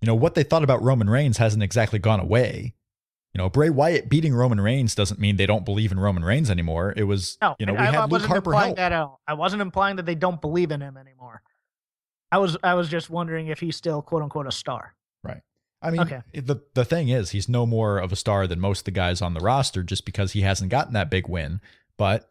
you 0.00 0.06
know, 0.06 0.14
what 0.14 0.34
they 0.34 0.42
thought 0.42 0.64
about 0.64 0.82
Roman 0.82 1.10
Reigns 1.10 1.36
hasn't 1.36 1.62
exactly 1.62 1.98
gone 1.98 2.18
away. 2.20 2.72
You 3.34 3.38
know, 3.38 3.50
Bray 3.50 3.68
Wyatt 3.68 4.08
beating 4.08 4.32
Roman 4.34 4.60
Reigns 4.60 4.94
doesn't 4.94 5.20
mean 5.20 5.36
they 5.36 5.44
don't 5.46 5.66
believe 5.66 5.92
in 5.92 6.00
Roman 6.00 6.24
Reigns 6.24 6.50
anymore. 6.50 6.94
It 6.96 7.04
was, 7.04 7.36
No, 7.42 7.56
you 7.58 7.66
know, 7.66 7.72
we 7.74 7.78
I, 7.78 7.88
I 7.88 7.90
had 7.90 8.00
Luke 8.02 8.10
wasn't 8.12 8.30
Harper 8.30 8.50
implying 8.52 8.66
help. 8.68 8.76
that 8.76 8.92
out. 8.92 9.18
I 9.26 9.34
wasn't 9.34 9.60
implying 9.62 9.96
that 9.96 10.06
they 10.06 10.14
don't 10.14 10.40
believe 10.40 10.70
in 10.70 10.80
him 10.80 10.96
anymore. 10.96 11.42
I 12.30 12.38
was 12.38 12.56
I 12.62 12.72
was 12.74 12.88
just 12.88 13.10
wondering 13.10 13.48
if 13.48 13.60
he's 13.60 13.76
still 13.76 14.00
quote 14.00 14.22
unquote 14.22 14.46
a 14.46 14.52
star. 14.52 14.94
I 15.82 15.90
mean, 15.90 16.00
Okay. 16.02 16.20
the 16.32 16.56
the 16.74 16.84
thing 16.84 17.08
is, 17.08 17.30
he's 17.30 17.48
no 17.48 17.66
more 17.66 17.98
of 17.98 18.12
a 18.12 18.16
star 18.16 18.46
than 18.46 18.60
most 18.60 18.80
of 18.80 18.84
the 18.84 18.90
guys 18.92 19.20
on 19.20 19.34
the 19.34 19.40
roster 19.40 19.82
just 19.82 20.04
because 20.04 20.32
he 20.32 20.42
hasn't 20.42 20.70
gotten 20.70 20.92
that 20.94 21.10
big 21.10 21.28
win. 21.28 21.60
But 21.98 22.30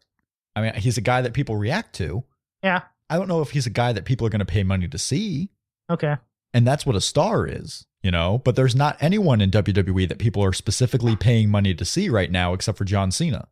I 0.56 0.62
mean, 0.62 0.74
he's 0.74 0.96
a 0.98 1.02
guy 1.02 1.20
that 1.22 1.32
people 1.34 1.56
react 1.56 1.94
to. 1.96 2.24
Yeah. 2.62 2.82
I 3.10 3.16
don't 3.18 3.28
know 3.28 3.42
if 3.42 3.50
he's 3.50 3.66
a 3.66 3.70
guy 3.70 3.92
that 3.92 4.04
people 4.06 4.26
are 4.26 4.30
going 4.30 4.38
to 4.40 4.44
pay 4.46 4.62
money 4.62 4.88
to 4.88 4.98
see. 4.98 5.50
Okay. 5.90 6.16
and 6.54 6.66
that's 6.66 6.86
what 6.86 6.96
a 6.96 7.00
star 7.00 7.46
is, 7.46 7.86
you 8.02 8.10
know. 8.10 8.38
But 8.38 8.56
there's 8.56 8.74
not 8.74 8.96
anyone 9.00 9.40
in 9.42 9.50
WWE 9.50 10.08
that 10.08 10.18
people 10.18 10.42
are 10.42 10.52
specifically 10.54 11.16
paying 11.16 11.50
money 11.50 11.74
to 11.74 11.84
see 11.84 12.08
right 12.08 12.30
now, 12.30 12.54
except 12.54 12.78
for 12.78 12.84
John 12.84 13.10
Cena. 13.10 13.48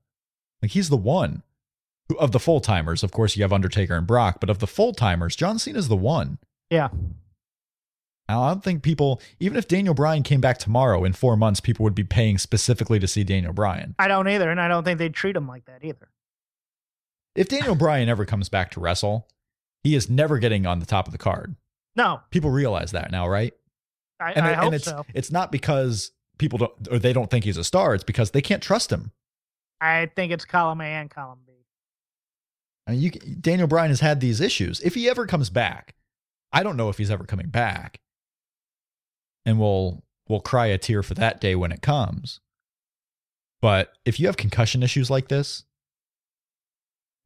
Like 0.63 0.71
he's 0.71 0.89
the 0.89 0.97
one 0.97 1.43
of 2.19 2.33
the 2.33 2.41
full 2.41 2.61
timers. 2.61 3.03
Of 3.03 3.13
course, 3.13 3.37
you 3.37 3.43
have 3.43 3.53
Undertaker 3.53 3.95
and 3.97 4.07
Brock, 4.07 4.39
but 4.41 4.49
of 4.51 4.59
the 4.61 4.67
full 4.67 4.93
timers, 4.95 5.37
John 5.37 5.59
Cena's 5.59 5.89
the 5.89 5.97
one. 5.97 6.39
Yeah. 6.71 6.89
Now, 8.31 8.45
I 8.45 8.51
don't 8.51 8.63
think 8.63 8.85
people, 8.85 9.21
even 9.41 9.59
if 9.59 9.67
Daniel 9.67 9.93
Bryan 9.93 10.23
came 10.23 10.41
back 10.41 10.59
tomorrow 10.59 11.03
in 11.03 11.15
four 11.15 11.37
months, 11.37 11.59
people 11.59 11.83
would 11.83 11.97
be 11.97 12.05
paying 12.05 12.39
specifically 12.39 13.01
to 13.01 13.09
see 13.09 13.25
Daniel 13.25 13.53
Bryan. 13.53 13.97
I 13.99 14.07
don't 14.07 14.29
either, 14.29 14.49
and 14.53 14.61
I 14.61 14.69
don't 14.69 14.85
think 14.85 15.01
they'd 15.01 15.13
treat 15.13 15.35
him 15.35 15.49
like 15.49 15.65
that 15.65 15.83
either. 15.83 16.09
If 17.35 17.49
Daniel 17.49 17.75
Bryan 17.77 18.09
ever 18.09 18.25
comes 18.25 18.49
back 18.49 18.71
to 18.71 18.81
wrestle, 18.81 19.27
he 19.83 19.97
is 19.97 20.09
never 20.09 20.39
getting 20.39 20.65
on 20.65 20.79
the 20.79 20.87
top 20.87 21.09
of 21.09 21.13
the 21.13 21.19
card. 21.19 21.57
No, 21.97 22.21
People 22.31 22.51
realize 22.51 22.93
that 22.93 23.11
now, 23.11 23.27
right? 23.27 23.53
I, 24.21 24.33
and, 24.35 24.47
I 24.47 24.53
hope 24.53 24.67
and 24.67 24.75
it's 24.77 24.85
so. 24.85 25.05
it's 25.13 25.33
not 25.33 25.51
because 25.51 26.13
people 26.39 26.59
don't 26.59 26.89
or 26.89 27.01
they 27.01 27.13
don't 27.13 27.31
think 27.31 27.45
he's 27.45 27.57
a 27.57 27.65
star. 27.65 27.97
It's 27.97 28.05
because 28.05 28.31
they 28.31 28.43
can't 28.43 28.63
trust 28.63 28.93
him. 28.93 29.11
I 29.81 30.09
think 30.15 30.31
it's 30.31 30.45
column 30.45 30.81
A 30.83 30.85
and 30.85 31.11
column 31.11 31.41
B. 31.45 31.53
I 32.87 32.93
mean, 32.93 33.01
you, 33.01 33.11
Daniel 33.11 33.67
Bryan 33.67 33.91
has 33.91 33.99
had 33.99 34.21
these 34.21 34.41
issues. 34.41 34.81
If 34.83 34.95
he 34.95 35.11
ever 35.11 35.27
comes 35.27 35.51
back, 35.51 35.97
I 36.53 36.63
don't 36.63 36.77
know 36.77 36.91
if 36.91 36.99
he's 36.99 37.11
ever 37.11 37.25
coming 37.25 37.49
back, 37.49 37.99
and 39.45 39.59
we'll 39.59 40.03
we'll 40.29 40.41
cry 40.41 40.67
a 40.67 40.79
tear 40.79 41.03
for 41.03 41.15
that 41.15 41.41
day 41.41 41.55
when 41.55 41.73
it 41.73 41.83
comes. 41.83 42.41
But 43.61 43.93
if 44.05 44.19
you 44.19 44.27
have 44.27 44.37
concussion 44.37 44.83
issues 44.83 45.11
like 45.11 45.29
this, 45.29 45.65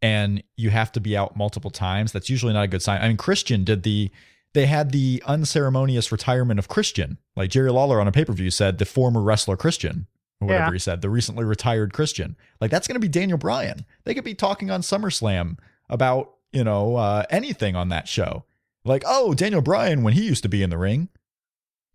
and 0.03 0.43
you 0.57 0.71
have 0.71 0.93
to 0.93 1.01
be 1.01 1.17
out 1.17 1.37
multiple 1.37 1.71
times, 1.71 2.13
that's 2.13 2.29
usually 2.31 2.53
not 2.53 2.65
a 2.65 2.69
good 2.69 2.83
sign. 2.83 3.01
I 3.01 3.09
mean, 3.09 3.17
Christian 3.17 3.65
did 3.65 3.83
the 3.83 4.11
they 4.53 4.67
had 4.67 4.93
the 4.93 5.21
unceremonious 5.27 6.13
retirement 6.13 6.61
of 6.61 6.69
Christian. 6.69 7.19
Like 7.37 7.51
Jerry 7.51 7.73
Lawler 7.73 8.01
on 8.01 8.07
a 8.07 8.13
pay 8.13 8.25
per 8.25 8.33
view 8.33 8.51
said, 8.51 8.79
the 8.79 8.85
former 8.85 9.21
wrestler 9.21 9.57
Christian, 9.57 10.07
or 10.41 10.47
whatever 10.47 10.67
Yeah. 10.67 10.73
he 10.75 10.79
said, 10.79 11.01
the 11.03 11.11
recently 11.11 11.45
retired 11.45 11.93
Christian. 11.93 12.37
Like 12.61 12.71
that's 12.71 12.87
going 12.87 12.95
to 12.95 13.01
be 13.01 13.09
Daniel 13.09 13.39
Bryan. 13.39 13.85
They 14.05 14.15
could 14.15 14.25
be 14.25 14.35
talking 14.35 14.71
on 14.71 14.83
SummerSlam 14.83 15.59
about 15.91 16.35
you 16.53 16.63
know 16.65 16.97
uh, 16.97 17.25
anything 17.31 17.75
on 17.75 17.89
that 17.89 18.07
show. 18.09 18.45
Like, 18.85 19.03
oh, 19.07 19.33
Daniel 19.35 19.63
Bryan 19.63 20.03
when 20.03 20.13
he 20.13 20.25
used 20.27 20.43
to 20.43 20.49
be 20.49 20.63
in 20.63 20.71
the 20.71 20.79
ring. 20.79 21.09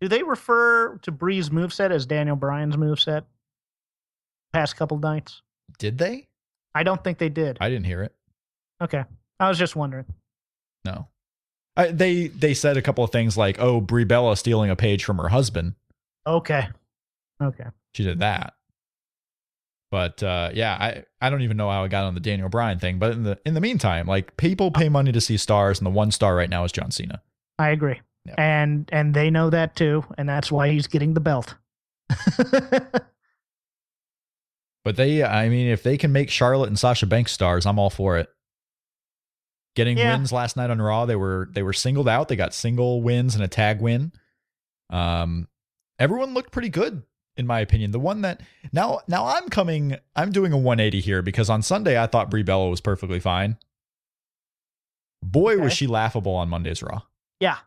Do 0.01 0.07
they 0.07 0.23
refer 0.23 0.97
to 1.01 1.11
Brie's 1.11 1.49
moveset 1.49 1.91
as 1.91 2.05
Daniel 2.05 2.35
Bryan's 2.35 2.75
moveset? 2.75 3.23
Past 4.53 4.77
couple 4.77 4.97
nights? 4.97 5.41
Did 5.77 5.97
they? 5.97 6.27
I 6.73 6.83
don't 6.83 7.03
think 7.03 7.17
they 7.17 7.29
did. 7.29 7.57
I 7.59 7.69
didn't 7.69 7.85
hear 7.85 8.03
it. 8.03 8.15
Okay. 8.81 9.03
I 9.39 9.49
was 9.49 9.57
just 9.57 9.75
wondering. 9.75 10.05
No. 10.85 11.07
I, 11.75 11.87
they 11.87 12.27
they 12.27 12.53
said 12.53 12.77
a 12.77 12.81
couple 12.81 13.03
of 13.03 13.11
things 13.11 13.37
like, 13.37 13.59
"Oh, 13.59 13.79
Brie 13.79 14.03
Bella 14.03 14.35
stealing 14.35 14.69
a 14.69 14.75
page 14.75 15.03
from 15.03 15.17
her 15.17 15.29
husband." 15.29 15.75
Okay. 16.25 16.67
Okay. 17.41 17.65
She 17.93 18.03
did 18.03 18.19
that. 18.19 18.53
But 19.91 20.21
uh, 20.21 20.51
yeah, 20.53 20.73
I, 20.73 21.03
I 21.19 21.29
don't 21.29 21.41
even 21.41 21.57
know 21.57 21.69
how 21.69 21.83
I 21.83 21.87
got 21.87 22.03
on 22.03 22.13
the 22.13 22.19
Daniel 22.19 22.49
Bryan 22.49 22.79
thing. 22.79 22.99
But 22.99 23.13
in 23.13 23.23
the 23.23 23.39
in 23.45 23.53
the 23.53 23.61
meantime, 23.61 24.07
like 24.07 24.37
people 24.37 24.71
pay 24.71 24.89
money 24.89 25.11
to 25.11 25.21
see 25.21 25.37
stars, 25.37 25.79
and 25.79 25.85
the 25.85 25.91
one 25.91 26.11
star 26.11 26.35
right 26.35 26.49
now 26.49 26.63
is 26.63 26.71
John 26.71 26.91
Cena. 26.91 27.21
I 27.57 27.69
agree. 27.69 28.01
Yeah. 28.29 28.35
And 28.37 28.89
and 28.91 29.13
they 29.13 29.29
know 29.29 29.49
that 29.49 29.75
too, 29.75 30.05
and 30.17 30.27
that's 30.29 30.51
why 30.51 30.69
he's 30.69 30.87
getting 30.87 31.13
the 31.13 31.19
belt. 31.19 31.55
But 34.85 34.95
they, 34.95 35.23
I 35.23 35.49
mean, 35.49 35.67
if 35.67 35.83
they 35.83 35.97
can 35.97 36.11
make 36.11 36.29
Charlotte 36.29 36.67
and 36.67 36.79
Sasha 36.79 37.05
Banks 37.05 37.31
stars, 37.33 37.65
I'm 37.65 37.77
all 37.77 37.89
for 37.89 38.17
it. 38.17 38.29
Getting 39.75 39.97
Yeah. 39.97 40.13
wins 40.15 40.31
last 40.31 40.55
night 40.57 40.69
on 40.69 40.81
Raw, 40.81 41.05
they 41.05 41.17
were 41.17 41.49
they 41.51 41.63
were 41.63 41.73
singled 41.73 42.07
out. 42.07 42.27
They 42.27 42.35
got 42.35 42.53
single 42.53 43.01
wins 43.01 43.35
and 43.35 43.43
a 43.43 43.47
tag 43.47 43.81
win. 43.81 44.13
Um, 44.89 45.47
everyone 45.99 46.33
looked 46.33 46.51
pretty 46.51 46.69
good 46.69 47.03
in 47.37 47.45
my 47.45 47.59
opinion. 47.59 47.91
The 47.91 47.99
one 47.99 48.21
that 48.21 48.41
now 48.71 49.01
now 49.07 49.25
I'm 49.27 49.49
coming, 49.49 49.97
I'm 50.15 50.31
doing 50.31 50.53
a 50.53 50.57
180 50.57 51.01
here 51.01 51.21
because 51.21 51.49
on 51.49 51.61
Sunday 51.61 52.01
I 52.01 52.07
thought 52.07 52.31
Brie 52.31 52.43
Bella 52.43 52.69
was 52.69 52.81
perfectly 52.81 53.19
fine. 53.19 53.57
Boy, 55.21 55.57
was 55.59 55.73
she 55.73 55.87
laughable 55.87 56.33
on 56.33 56.49
Monday's 56.49 56.81
Raw. 56.81 57.01
yeah. 57.41 57.57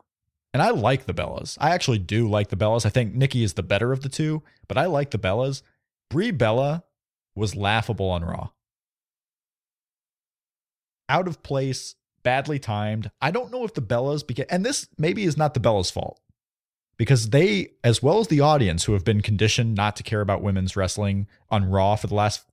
And 0.52 0.62
I 0.62 0.70
like 0.70 1.06
the 1.06 1.14
Bellas. 1.14 1.56
I 1.60 1.70
actually 1.70 1.98
do 1.98 2.28
like 2.28 2.48
the 2.48 2.56
Bellas. 2.56 2.84
I 2.84 2.90
think 2.90 3.14
Nikki 3.14 3.42
is 3.42 3.54
the 3.54 3.62
better 3.62 3.92
of 3.92 4.02
the 4.02 4.08
two, 4.08 4.42
but 4.68 4.76
I 4.76 4.86
like 4.86 5.10
the 5.10 5.18
Bellas. 5.18 5.62
Brie 6.10 6.30
Bella 6.30 6.84
was 7.34 7.56
laughable 7.56 8.10
on 8.10 8.24
Raw. 8.24 8.50
Out 11.08 11.26
of 11.26 11.42
place, 11.42 11.94
badly 12.22 12.58
timed. 12.58 13.10
I 13.20 13.30
don't 13.30 13.50
know 13.50 13.64
if 13.64 13.74
the 13.74 13.82
Bellas 13.82 14.26
began, 14.26 14.46
and 14.50 14.64
this 14.64 14.88
maybe 14.98 15.24
is 15.24 15.36
not 15.36 15.54
the 15.54 15.60
Bellas' 15.60 15.90
fault 15.90 16.20
because 16.98 17.30
they, 17.30 17.70
as 17.82 18.02
well 18.02 18.20
as 18.20 18.28
the 18.28 18.40
audience 18.40 18.84
who 18.84 18.92
have 18.92 19.04
been 19.04 19.22
conditioned 19.22 19.74
not 19.74 19.96
to 19.96 20.02
care 20.02 20.20
about 20.20 20.42
women's 20.42 20.76
wrestling 20.76 21.26
on 21.50 21.70
Raw 21.70 21.96
for 21.96 22.06
the 22.06 22.14
last 22.14 22.44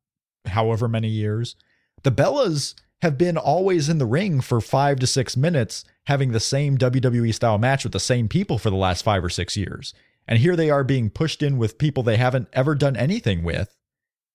however 0.46 0.88
many 0.88 1.10
years, 1.10 1.56
the 2.04 2.12
Bellas 2.12 2.76
have 3.02 3.18
been 3.18 3.38
always 3.38 3.90
in 3.90 3.98
the 3.98 4.06
ring 4.06 4.42
for 4.42 4.60
five 4.60 5.00
to 5.00 5.08
six 5.08 5.38
minutes, 5.38 5.86
having 6.08 6.32
the 6.32 6.40
same 6.40 6.78
WWE 6.78 7.34
style 7.34 7.58
match 7.58 7.84
with 7.84 7.94
the 7.94 8.00
same 8.00 8.28
people 8.28 8.58
for 8.58 8.70
the 8.70 8.76
last 8.76 9.04
five 9.04 9.24
or 9.24 9.30
six 9.30 9.56
years. 9.56 9.94
And 10.28 10.40
here 10.40 10.56
they 10.56 10.70
are 10.70 10.84
being 10.84 11.10
pushed 11.10 11.42
in 11.42 11.58
with 11.58 11.78
people 11.78 12.04
they 12.04 12.18
haven't 12.18 12.50
ever 12.54 12.76
done 12.76 12.96
anything 12.96 13.44
with. 13.44 13.76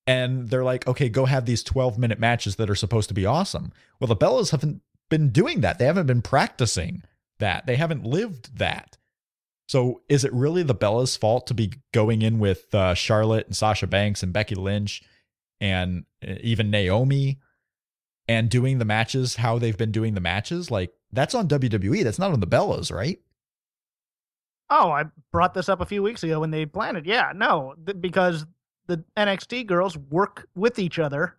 And 0.07 0.48
they're 0.48 0.64
like, 0.64 0.87
okay, 0.87 1.09
go 1.09 1.24
have 1.27 1.46
these 1.46 1.62
12 1.62 1.98
minute 1.98 2.18
matches 2.18 2.57
that 2.57 2.68
are 2.68 2.74
supposed 2.74 3.09
to 3.09 3.14
be 3.14 3.27
awesome. 3.27 3.72
Well, 4.00 4.09
the 4.09 4.16
Bellas 4.16 4.50
haven't 4.50 4.83
been 5.09 5.31
doing 5.31 5.61
that. 5.61 5.79
They 5.79 5.87
haven't 5.87 6.07
been 6.07 6.22
practicing 6.22 7.03
that. 7.38 7.66
They 7.66 7.77
haven't 7.77 8.05
lived 8.05 8.59
that. 8.59 8.96
So 9.66 10.03
is 10.09 10.24
it 10.24 10.33
really 10.33 10.62
the 10.62 10.74
Bellas' 10.74 11.16
fault 11.16 11.46
to 11.46 11.55
be 11.55 11.72
going 11.92 12.22
in 12.22 12.38
with 12.38 12.74
uh, 12.74 12.94
Charlotte 12.94 13.46
and 13.46 13.57
Sasha 13.57 13.87
Banks 13.87 14.22
and 14.22 14.33
Becky 14.33 14.55
Lynch 14.55 15.03
and 15.61 16.05
uh, 16.27 16.35
even 16.40 16.70
Naomi 16.70 17.38
and 18.28 18.48
doing 18.50 18.78
the 18.78 18.84
matches 18.84 19.37
how 19.37 19.58
they've 19.58 19.76
been 19.76 19.92
doing 19.92 20.14
the 20.14 20.20
matches? 20.20 20.70
Like 20.70 20.92
that's 21.12 21.34
on 21.34 21.48
WWE. 21.48 22.02
That's 22.04 22.18
not 22.18 22.32
on 22.32 22.40
the 22.40 22.46
Bellas, 22.46 22.92
right? 22.92 23.20
Oh, 24.70 24.90
I 24.90 25.04
brought 25.30 25.54
this 25.54 25.68
up 25.68 25.80
a 25.80 25.87
few 25.87 26.02
weeks 26.02 26.22
ago 26.22 26.40
when 26.40 26.50
they 26.50 26.66
planned 26.66 26.96
it. 26.96 27.06
Yeah, 27.06 27.32
no, 27.34 27.74
th- 27.84 28.00
because 28.00 28.46
the 28.87 29.04
NXT 29.16 29.66
girls 29.66 29.96
work 29.96 30.48
with 30.54 30.78
each 30.78 30.98
other, 30.98 31.37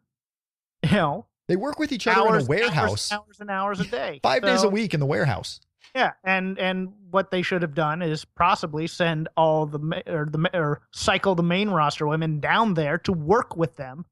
you 0.84 0.92
know, 0.92 1.26
They 1.48 1.56
work 1.56 1.80
with 1.80 1.92
each 1.92 2.08
other 2.08 2.22
hours, 2.22 2.44
in 2.44 2.48
a 2.48 2.50
warehouse 2.50 3.12
hours 3.12 3.40
and 3.40 3.50
hours 3.50 3.80
a 3.80 3.86
day, 3.86 4.20
five 4.24 4.44
days 4.44 4.64
a 4.64 4.70
week 4.70 4.94
in 4.94 5.00
the 5.00 5.06
warehouse. 5.06 5.60
Yeah, 5.96 6.12
and 6.24 6.58
and 6.60 6.94
what 7.10 7.32
they 7.32 7.42
should 7.42 7.62
have 7.62 7.74
done 7.74 8.02
is 8.02 8.26
possibly 8.26 8.86
send 8.88 9.28
all 9.38 9.66
the 9.66 10.04
or 10.08 10.28
the 10.30 10.50
or 10.54 10.82
cycle 10.92 11.36
the 11.36 11.44
main 11.44 11.70
roster 11.70 12.06
women 12.08 12.40
down 12.40 12.74
there 12.74 12.98
to 13.00 13.12
work 13.12 13.56
with 13.58 13.76
them 13.76 14.06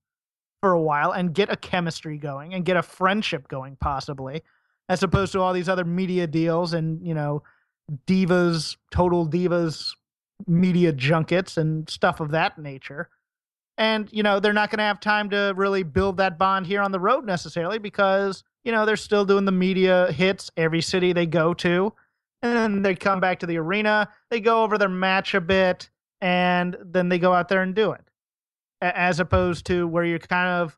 for 0.63 0.71
a 0.71 0.82
while 0.82 1.12
and 1.12 1.34
get 1.34 1.52
a 1.52 1.58
chemistry 1.58 2.17
going 2.17 2.54
and 2.54 2.63
get 2.63 2.78
a 2.78 2.82
friendship 2.82 3.49
going, 3.49 3.76
possibly, 3.82 4.41
as 4.88 5.04
opposed 5.04 5.34
to 5.34 5.41
all 5.41 5.52
these 5.52 5.67
other 5.67 5.84
media 5.84 6.26
deals 6.26 6.73
and 6.73 7.06
you 7.06 7.13
know 7.13 7.43
divas, 8.08 8.78
total 8.89 9.28
divas 9.28 9.93
media 10.47 10.93
junkets 10.93 11.58
and 11.58 11.89
stuff 11.89 12.21
of 12.21 12.32
that 12.32 12.58
nature. 12.58 13.10
And 13.78 14.08
you 14.13 14.23
know 14.23 14.39
they're 14.39 14.54
not 14.54 14.69
going 14.69 14.78
to 14.78 14.86
have 14.86 15.02
time 15.02 15.30
to 15.32 15.52
really 15.58 15.84
build 15.84 16.15
that 16.15 16.39
bond 16.39 16.65
here 16.65 16.82
on 16.82 16.93
the 16.93 16.99
road 16.99 17.26
necessarily 17.26 17.78
because 17.78 18.45
you 18.63 18.71
know 18.71 18.86
they're 18.86 18.95
still 18.95 19.26
doing 19.26 19.43
the 19.43 19.52
media 19.52 20.13
hits 20.13 20.49
every 20.56 20.82
city 20.82 21.12
they 21.12 21.26
go 21.26 21.54
to 21.56 21.91
and 22.41 22.56
then 22.56 22.82
they 22.84 22.95
come 22.95 23.19
back 23.19 23.39
to 23.39 23.45
the 23.45 23.58
arena 23.58 24.08
they 24.30 24.39
go 24.39 24.63
over 24.63 24.78
their 24.78 24.88
match 24.88 25.34
a 25.34 25.41
bit 25.41 25.89
and 26.21 26.78
then 26.86 27.10
they 27.10 27.19
go 27.19 27.34
out 27.34 27.49
there 27.49 27.63
and 27.63 27.76
do 27.76 27.91
it 27.91 28.02
as 28.84 29.19
opposed 29.19 29.65
to 29.65 29.88
where 29.88 30.04
you're 30.04 30.19
kind 30.19 30.50
of 30.50 30.78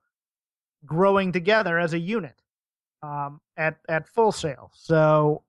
growing 0.86 1.32
together 1.32 1.80
as 1.80 1.94
a 1.94 2.00
unit 2.00 2.41
um, 3.02 3.41
at 3.58 3.78
at 3.89 4.08
full 4.08 4.32
sail 4.32 4.72
so 4.74 5.44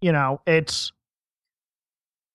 you 0.00 0.12
know 0.12 0.40
it's 0.46 0.92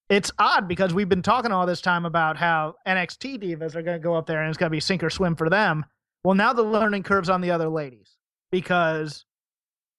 it's 0.10 0.32
odd 0.38 0.68
because 0.68 0.94
we've 0.94 1.08
been 1.08 1.22
talking 1.22 1.54
all 1.54 1.66
this 1.66 1.80
time 1.80 2.06
about 2.06 2.36
how 2.36 2.76
NXT 2.86 3.42
divas 3.42 3.76
are 3.76 3.82
going 3.82 3.98
to 3.98 4.04
go 4.04 4.14
up 4.14 4.28
there 4.28 4.42
and 4.42 4.50
it's 4.50 4.58
going 4.58 4.70
to 4.70 4.76
be 4.76 4.82
sink 4.82 5.02
or 5.04 5.10
swim 5.10 5.38
for 5.38 5.50
them. 5.50 5.86
Well, 6.26 6.36
now 6.36 6.52
the 6.52 6.64
learning 6.64 7.04
curve's 7.04 7.30
on 7.30 7.40
the 7.40 7.52
other 7.52 7.70
ladies 7.70 8.18
because 8.52 9.26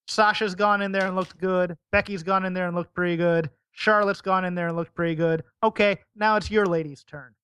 Sasha's 0.06 0.54
gone 0.54 0.82
in 0.82 0.92
there 0.92 1.06
and 1.06 1.16
looked 1.16 1.38
good. 1.38 1.78
Becky's 1.92 2.22
gone 2.22 2.44
in 2.44 2.52
there 2.52 2.66
and 2.66 2.76
looked 2.76 2.94
pretty 2.94 3.16
good. 3.16 3.48
Charlotte's 3.70 4.20
gone 4.20 4.44
in 4.44 4.54
there 4.54 4.68
and 4.68 4.76
looked 4.76 4.94
pretty 4.94 5.14
good. 5.14 5.44
Okay, 5.62 5.98
now 6.14 6.36
it's 6.36 6.50
your 6.50 6.66
ladies' 6.66 7.04
turn. 7.04 7.34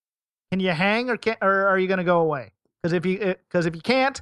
Can 0.50 0.60
you 0.60 0.70
hang 0.70 1.10
or 1.10 1.16
can 1.16 1.36
or 1.42 1.68
are 1.68 1.78
you 1.78 1.86
going 1.88 1.98
to 1.98 2.04
go 2.04 2.20
away? 2.20 2.52
Because 2.82 2.92
if 2.92 3.04
you 3.04 3.18
because 3.18 3.66
if 3.66 3.74
you 3.74 3.82
can't, 3.82 4.20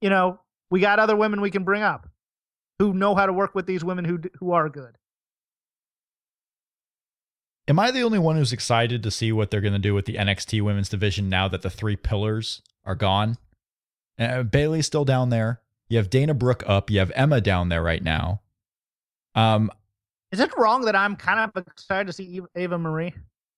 you 0.00 0.10
know 0.10 0.40
we 0.70 0.80
got 0.80 0.98
other 0.98 1.16
women 1.16 1.40
we 1.40 1.50
can 1.50 1.64
bring 1.64 1.82
up 1.82 2.08
who 2.78 2.92
know 2.92 3.14
how 3.14 3.26
to 3.26 3.32
work 3.32 3.54
with 3.54 3.66
these 3.66 3.84
women 3.84 4.04
who 4.04 4.20
who 4.38 4.52
are 4.52 4.68
good. 4.68 4.96
Am 7.68 7.78
I 7.78 7.90
the 7.90 8.02
only 8.02 8.18
one 8.18 8.36
who's 8.36 8.52
excited 8.52 9.02
to 9.02 9.10
see 9.10 9.32
what 9.32 9.50
they're 9.50 9.60
going 9.60 9.72
to 9.72 9.78
do 9.78 9.92
with 9.92 10.04
the 10.04 10.14
NXT 10.14 10.62
women's 10.62 10.88
division 10.88 11.28
now 11.28 11.48
that 11.48 11.62
the 11.62 11.70
three 11.70 11.96
pillars 11.96 12.62
are 12.84 12.94
gone? 12.94 13.38
Uh, 14.18 14.44
Bayley's 14.44 14.86
still 14.86 15.04
down 15.04 15.30
there. 15.30 15.60
You 15.88 15.98
have 15.98 16.08
Dana 16.08 16.32
Brooke 16.32 16.62
up. 16.66 16.90
You 16.90 17.00
have 17.00 17.10
Emma 17.16 17.40
down 17.40 17.68
there 17.68 17.82
right 17.82 18.02
now. 18.02 18.40
Um. 19.34 19.70
Is 20.32 20.40
it 20.40 20.56
wrong 20.56 20.82
that 20.82 20.96
I'm 20.96 21.16
kind 21.16 21.38
of 21.40 21.66
excited 21.66 22.08
to 22.08 22.12
see 22.12 22.24
Eva, 22.24 22.48
Ava 22.56 22.78
Marie 22.78 23.14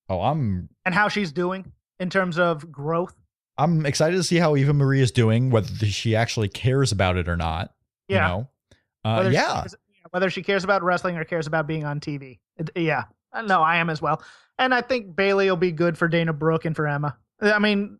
Oh, 0.08 0.20
I'm 0.22 0.68
and 0.84 0.94
how 0.94 1.08
she's 1.08 1.32
doing 1.32 1.70
in 2.00 2.10
terms 2.10 2.38
of 2.38 2.70
growth? 2.70 3.14
I'm 3.56 3.84
excited 3.86 4.16
to 4.16 4.22
see 4.22 4.36
how 4.36 4.54
Eva 4.56 4.72
Marie 4.72 5.00
is 5.00 5.10
doing, 5.10 5.50
whether 5.50 5.68
she 5.86 6.14
actually 6.14 6.48
cares 6.48 6.92
about 6.92 7.16
it 7.16 7.28
or 7.28 7.36
not. 7.36 7.74
Yeah. 8.08 8.16
You 8.28 8.32
know. 8.34 8.48
Uh, 9.04 9.16
Whether 9.16 9.30
she 9.30 9.34
yeah. 9.36 9.60
cares- 9.60 9.76
whether 10.10 10.30
she 10.30 10.42
cares 10.42 10.64
about 10.64 10.82
wrestling 10.82 11.16
or 11.16 11.24
cares 11.24 11.46
about 11.46 11.66
being 11.66 11.84
on 11.84 12.00
TV. 12.00 12.38
It- 12.56 12.70
yeah, 12.76 13.04
Uh, 13.32 13.42
no, 13.42 13.60
I 13.62 13.76
am 13.76 13.90
as 13.90 14.00
well, 14.00 14.22
and 14.58 14.74
I 14.74 14.80
think 14.80 15.14
Bayley 15.14 15.48
will 15.50 15.56
be 15.56 15.70
good 15.72 15.98
for 15.98 16.08
Dana 16.08 16.32
Brooke 16.32 16.64
and 16.64 16.74
for 16.74 16.86
Emma. 16.88 17.16
I 17.42 17.58
mean, 17.58 17.98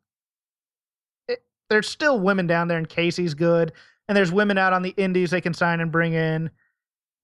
it, 1.28 1.42
there's 1.68 1.88
still 1.88 2.18
women 2.18 2.46
down 2.46 2.66
there, 2.68 2.78
and 2.78 2.88
Casey's 2.88 3.34
good, 3.34 3.72
and 4.08 4.16
there's 4.16 4.32
women 4.32 4.56
out 4.58 4.72
on 4.72 4.82
the 4.82 4.94
indies 4.96 5.30
they 5.30 5.40
can 5.40 5.52
sign 5.54 5.80
and 5.80 5.92
bring 5.92 6.14
in. 6.14 6.50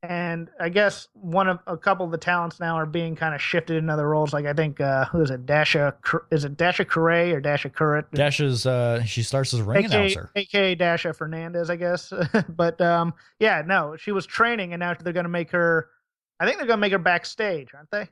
And 0.09 0.50
I 0.61 0.68
guess 0.68 1.09
one 1.14 1.48
of 1.48 1.59
a 1.66 1.76
couple 1.76 2.05
of 2.05 2.12
the 2.12 2.18
talents 2.18 2.61
now 2.61 2.76
are 2.76 2.86
being 2.86 3.16
kind 3.16 3.34
of 3.34 3.40
shifted 3.40 3.76
in 3.76 3.88
other 3.88 4.09
roles. 4.09 4.32
Like 4.32 4.46
I 4.46 4.52
think 4.52 4.80
uh, 4.80 5.07
who 5.07 5.20
is 5.20 5.30
it? 5.30 5.46
Dasha 5.46 5.94
is 6.30 6.44
it 6.44 6.57
Dasha 6.57 6.84
Curray 6.84 7.32
or 7.32 7.40
Dasha 7.40 7.70
Currett? 7.70 8.05
Dasha's 8.12 8.66
uh 8.66 9.02
she 9.05 9.22
starts 9.22 9.55
as 9.55 9.61
a 9.61 9.64
ring 9.64 9.84
AKA, 9.84 9.96
announcer. 9.96 10.30
AKA 10.36 10.74
Dasha 10.74 11.12
Fernandez, 11.12 11.70
I 11.70 11.76
guess. 11.76 12.12
but 12.48 12.80
um, 12.80 13.14
yeah, 13.38 13.62
no, 13.66 13.96
she 13.96 14.12
was 14.12 14.26
training, 14.26 14.72
and 14.72 14.80
now 14.80 14.94
they're 14.94 15.12
going 15.12 15.24
to 15.24 15.30
make 15.30 15.50
her. 15.52 15.88
I 16.40 16.44
think 16.46 16.59
they're 16.59 16.66
going 16.66 16.78
to 16.78 16.80
make 16.80 16.92
her 16.92 16.98
backstage, 16.98 17.70
aren't 17.74 17.90
they? 17.90 18.09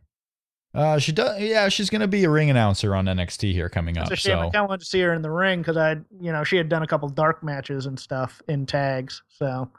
Uh, 0.74 0.98
she 0.98 1.12
does. 1.12 1.38
Yeah, 1.38 1.68
she's 1.68 1.90
gonna 1.90 2.08
be 2.08 2.24
a 2.24 2.30
ring 2.30 2.48
announcer 2.48 2.94
on 2.94 3.04
NXT 3.04 3.52
here 3.52 3.68
coming 3.68 3.96
It's 3.96 4.10
up. 4.10 4.16
shame. 4.16 4.38
I 4.38 4.42
kind 4.44 4.56
of 4.56 4.68
wanted 4.68 4.80
to 4.80 4.86
see 4.86 5.00
her 5.02 5.12
in 5.12 5.20
the 5.20 5.30
ring 5.30 5.60
because 5.60 5.76
I, 5.76 5.96
you 6.18 6.32
know, 6.32 6.44
she 6.44 6.56
had 6.56 6.70
done 6.70 6.82
a 6.82 6.86
couple 6.86 7.10
dark 7.10 7.42
matches 7.42 7.84
and 7.84 8.00
stuff 8.00 8.40
in 8.48 8.64
tags. 8.64 9.22
So 9.28 9.70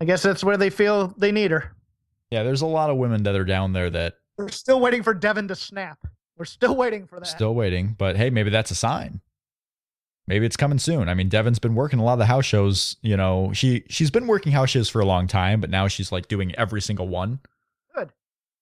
I 0.00 0.04
guess 0.04 0.22
that's 0.22 0.42
where 0.42 0.56
they 0.56 0.70
feel 0.70 1.08
they 1.18 1.32
need 1.32 1.50
her. 1.50 1.72
yeah, 2.30 2.42
there's 2.42 2.62
a 2.62 2.66
lot 2.66 2.90
of 2.90 2.96
women 2.96 3.22
that 3.24 3.34
are 3.36 3.44
down 3.44 3.72
there 3.72 3.90
that 3.90 4.14
We're 4.38 4.48
still 4.48 4.80
waiting 4.80 5.02
for 5.02 5.12
Devin 5.14 5.48
to 5.48 5.54
snap. 5.54 5.98
We're 6.38 6.44
still 6.46 6.74
waiting 6.74 7.06
for 7.06 7.20
that. 7.20 7.26
still 7.26 7.54
waiting. 7.54 7.94
But 7.98 8.16
hey, 8.16 8.30
maybe 8.30 8.48
that's 8.50 8.70
a 8.70 8.74
sign. 8.74 9.20
Maybe 10.26 10.46
it's 10.46 10.56
coming 10.56 10.78
soon. 10.78 11.08
I 11.08 11.14
mean, 11.14 11.28
Devin's 11.28 11.58
been 11.58 11.74
working 11.74 11.98
a 11.98 12.04
lot 12.04 12.14
of 12.14 12.18
the 12.20 12.26
house 12.26 12.44
shows. 12.46 12.96
You 13.02 13.16
know, 13.16 13.50
she 13.52 13.84
she's 13.88 14.10
been 14.10 14.26
working 14.26 14.52
house 14.52 14.70
shows 14.70 14.88
for 14.88 15.00
a 15.00 15.04
long 15.04 15.26
time, 15.26 15.60
but 15.60 15.70
now 15.70 15.88
she's 15.88 16.12
like 16.12 16.28
doing 16.28 16.54
every 16.54 16.80
single 16.80 17.08
one. 17.08 17.40
Good. 17.94 18.10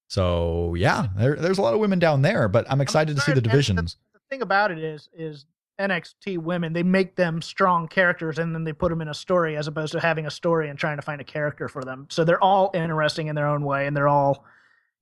So 0.09 0.74
yeah, 0.74 1.09
there, 1.16 1.36
there's 1.36 1.59
a 1.59 1.62
lot 1.62 1.74
of 1.74 1.80
women 1.80 1.99
down 1.99 2.22
there, 2.22 2.49
but 2.49 2.66
I'm 2.70 2.80
excited 2.80 3.16
to 3.16 3.22
see 3.22 3.32
the 3.32 3.41
divisions. 3.43 3.97
The 4.14 4.20
thing 4.30 4.43
about 4.43 4.70
it 4.70 4.78
is, 4.78 5.09
is 5.12 5.45
NXT 5.79 6.39
women 6.39 6.72
they 6.72 6.83
make 6.83 7.14
them 7.14 7.41
strong 7.41 7.87
characters 7.89 8.39
and 8.39 8.55
then 8.55 8.64
they 8.64 8.72
put 8.72 8.91
them 8.91 9.01
in 9.01 9.09
a 9.09 9.14
story 9.14 9.57
as 9.57 9.68
opposed 9.68 9.93
to 9.93 10.01
having 10.01 10.26
a 10.26 10.31
story 10.31 10.68
and 10.68 10.79
trying 10.79 10.97
to 10.97 11.03
find 11.03 11.20
a 11.20 11.24
character 11.24 11.68
for 11.68 11.85
them. 11.85 12.07
So 12.11 12.24
they're 12.24 12.43
all 12.43 12.70
interesting 12.74 13.29
in 13.29 13.37
their 13.37 13.47
own 13.47 13.64
way, 13.64 13.87
and 13.87 13.97
they're 13.97 14.09
all, 14.09 14.45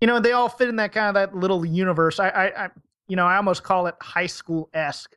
you 0.00 0.06
know, 0.06 0.20
they 0.20 0.32
all 0.32 0.48
fit 0.48 0.68
in 0.68 0.76
that 0.76 0.92
kind 0.92 1.08
of 1.08 1.14
that 1.14 1.36
little 1.36 1.64
universe. 1.64 2.20
I, 2.20 2.28
I, 2.28 2.64
I 2.64 2.68
you 3.08 3.16
know, 3.16 3.26
I 3.26 3.36
almost 3.36 3.62
call 3.62 3.86
it 3.86 3.94
high 4.00 4.26
school 4.26 4.68
esque, 4.74 5.16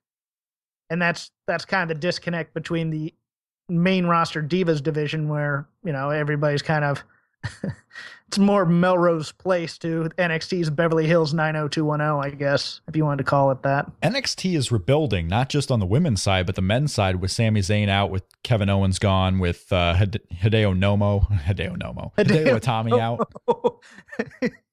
and 0.90 1.02
that's 1.02 1.32
that's 1.48 1.66
kind 1.66 1.90
of 1.90 1.96
the 1.96 2.00
disconnect 2.00 2.54
between 2.54 2.90
the 2.90 3.14
main 3.68 4.06
roster 4.06 4.42
divas 4.42 4.82
division 4.82 5.28
where 5.28 5.68
you 5.84 5.92
know 5.92 6.10
everybody's 6.10 6.62
kind 6.62 6.84
of 6.84 7.04
it's 8.28 8.38
more 8.38 8.66
Melrose 8.66 9.32
Place 9.32 9.78
to 9.80 10.10
NXT's 10.18 10.70
Beverly 10.70 11.08
Hills 11.08 11.34
90210, 11.34 12.34
I 12.34 12.36
guess, 12.36 12.82
if 12.88 12.96
you 12.96 13.06
wanted 13.06 13.20
to 13.20 13.24
call 13.24 13.52
it 13.52 13.64
that. 13.64 13.92
NXT 14.02 14.56
is 14.56 14.72
rebuilding, 14.72 15.28
not 15.28 15.50
just 15.50 15.72
on 15.72 15.80
the 15.80 15.86
women's 15.86 16.22
side, 16.22 16.46
but 16.46 16.56
the 16.56 16.62
men's 16.62 16.94
side 16.94 17.18
with 17.18 17.32
Sami 17.32 17.62
Zayn 17.62 17.90
out, 17.90 18.12
with 18.12 18.24
Kevin 18.44 18.70
Owens 18.70 19.00
gone, 19.00 19.40
with 19.40 19.72
uh, 19.72 19.96
Hide- 19.96 20.22
Hideo 20.34 20.78
Nomo, 20.78 21.28
Hideo 21.44 21.78
Nomo, 21.78 22.14
Hideo 22.16 22.60
Itami 22.60 23.00
out. 23.00 23.82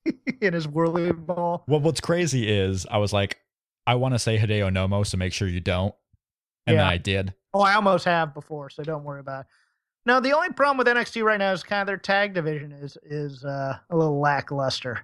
in 0.41 0.53
his 0.53 0.69
whirly 0.69 1.13
ball. 1.13 1.65
Well, 1.67 1.81
what's 1.81 2.01
crazy 2.01 2.49
is 2.49 2.87
I 2.91 2.99
was 2.99 3.13
like, 3.13 3.39
I 3.87 3.95
want 3.95 4.15
to 4.15 4.19
say 4.19 4.39
Hideo 4.39 4.71
Nomo, 4.71 5.07
so 5.07 5.17
make 5.17 5.33
sure 5.33 5.49
you 5.49 5.61
don't. 5.61 5.95
And 6.67 6.79
then 6.79 6.87
I 6.87 6.99
did. 6.99 7.33
Oh, 7.55 7.61
I 7.61 7.75
almost 7.75 8.05
have 8.07 8.35
before, 8.35 8.71
so 8.71 8.83
don't 8.83 9.05
worry 9.05 9.21
about 9.21 9.43
it. 9.43 9.47
Now, 10.07 10.21
the 10.21 10.33
only 10.33 10.51
problem 10.51 10.79
with 10.79 10.87
NXT 10.87 11.25
right 11.25 11.39
now 11.39 11.53
is 11.53 11.65
kind 11.65 11.81
of 11.81 11.87
their 11.89 11.97
tag 11.97 12.33
division 12.33 12.71
is 12.73 12.97
is 13.05 13.45
uh, 13.45 13.77
a 13.91 13.97
little 13.97 14.21
lackluster. 14.21 15.01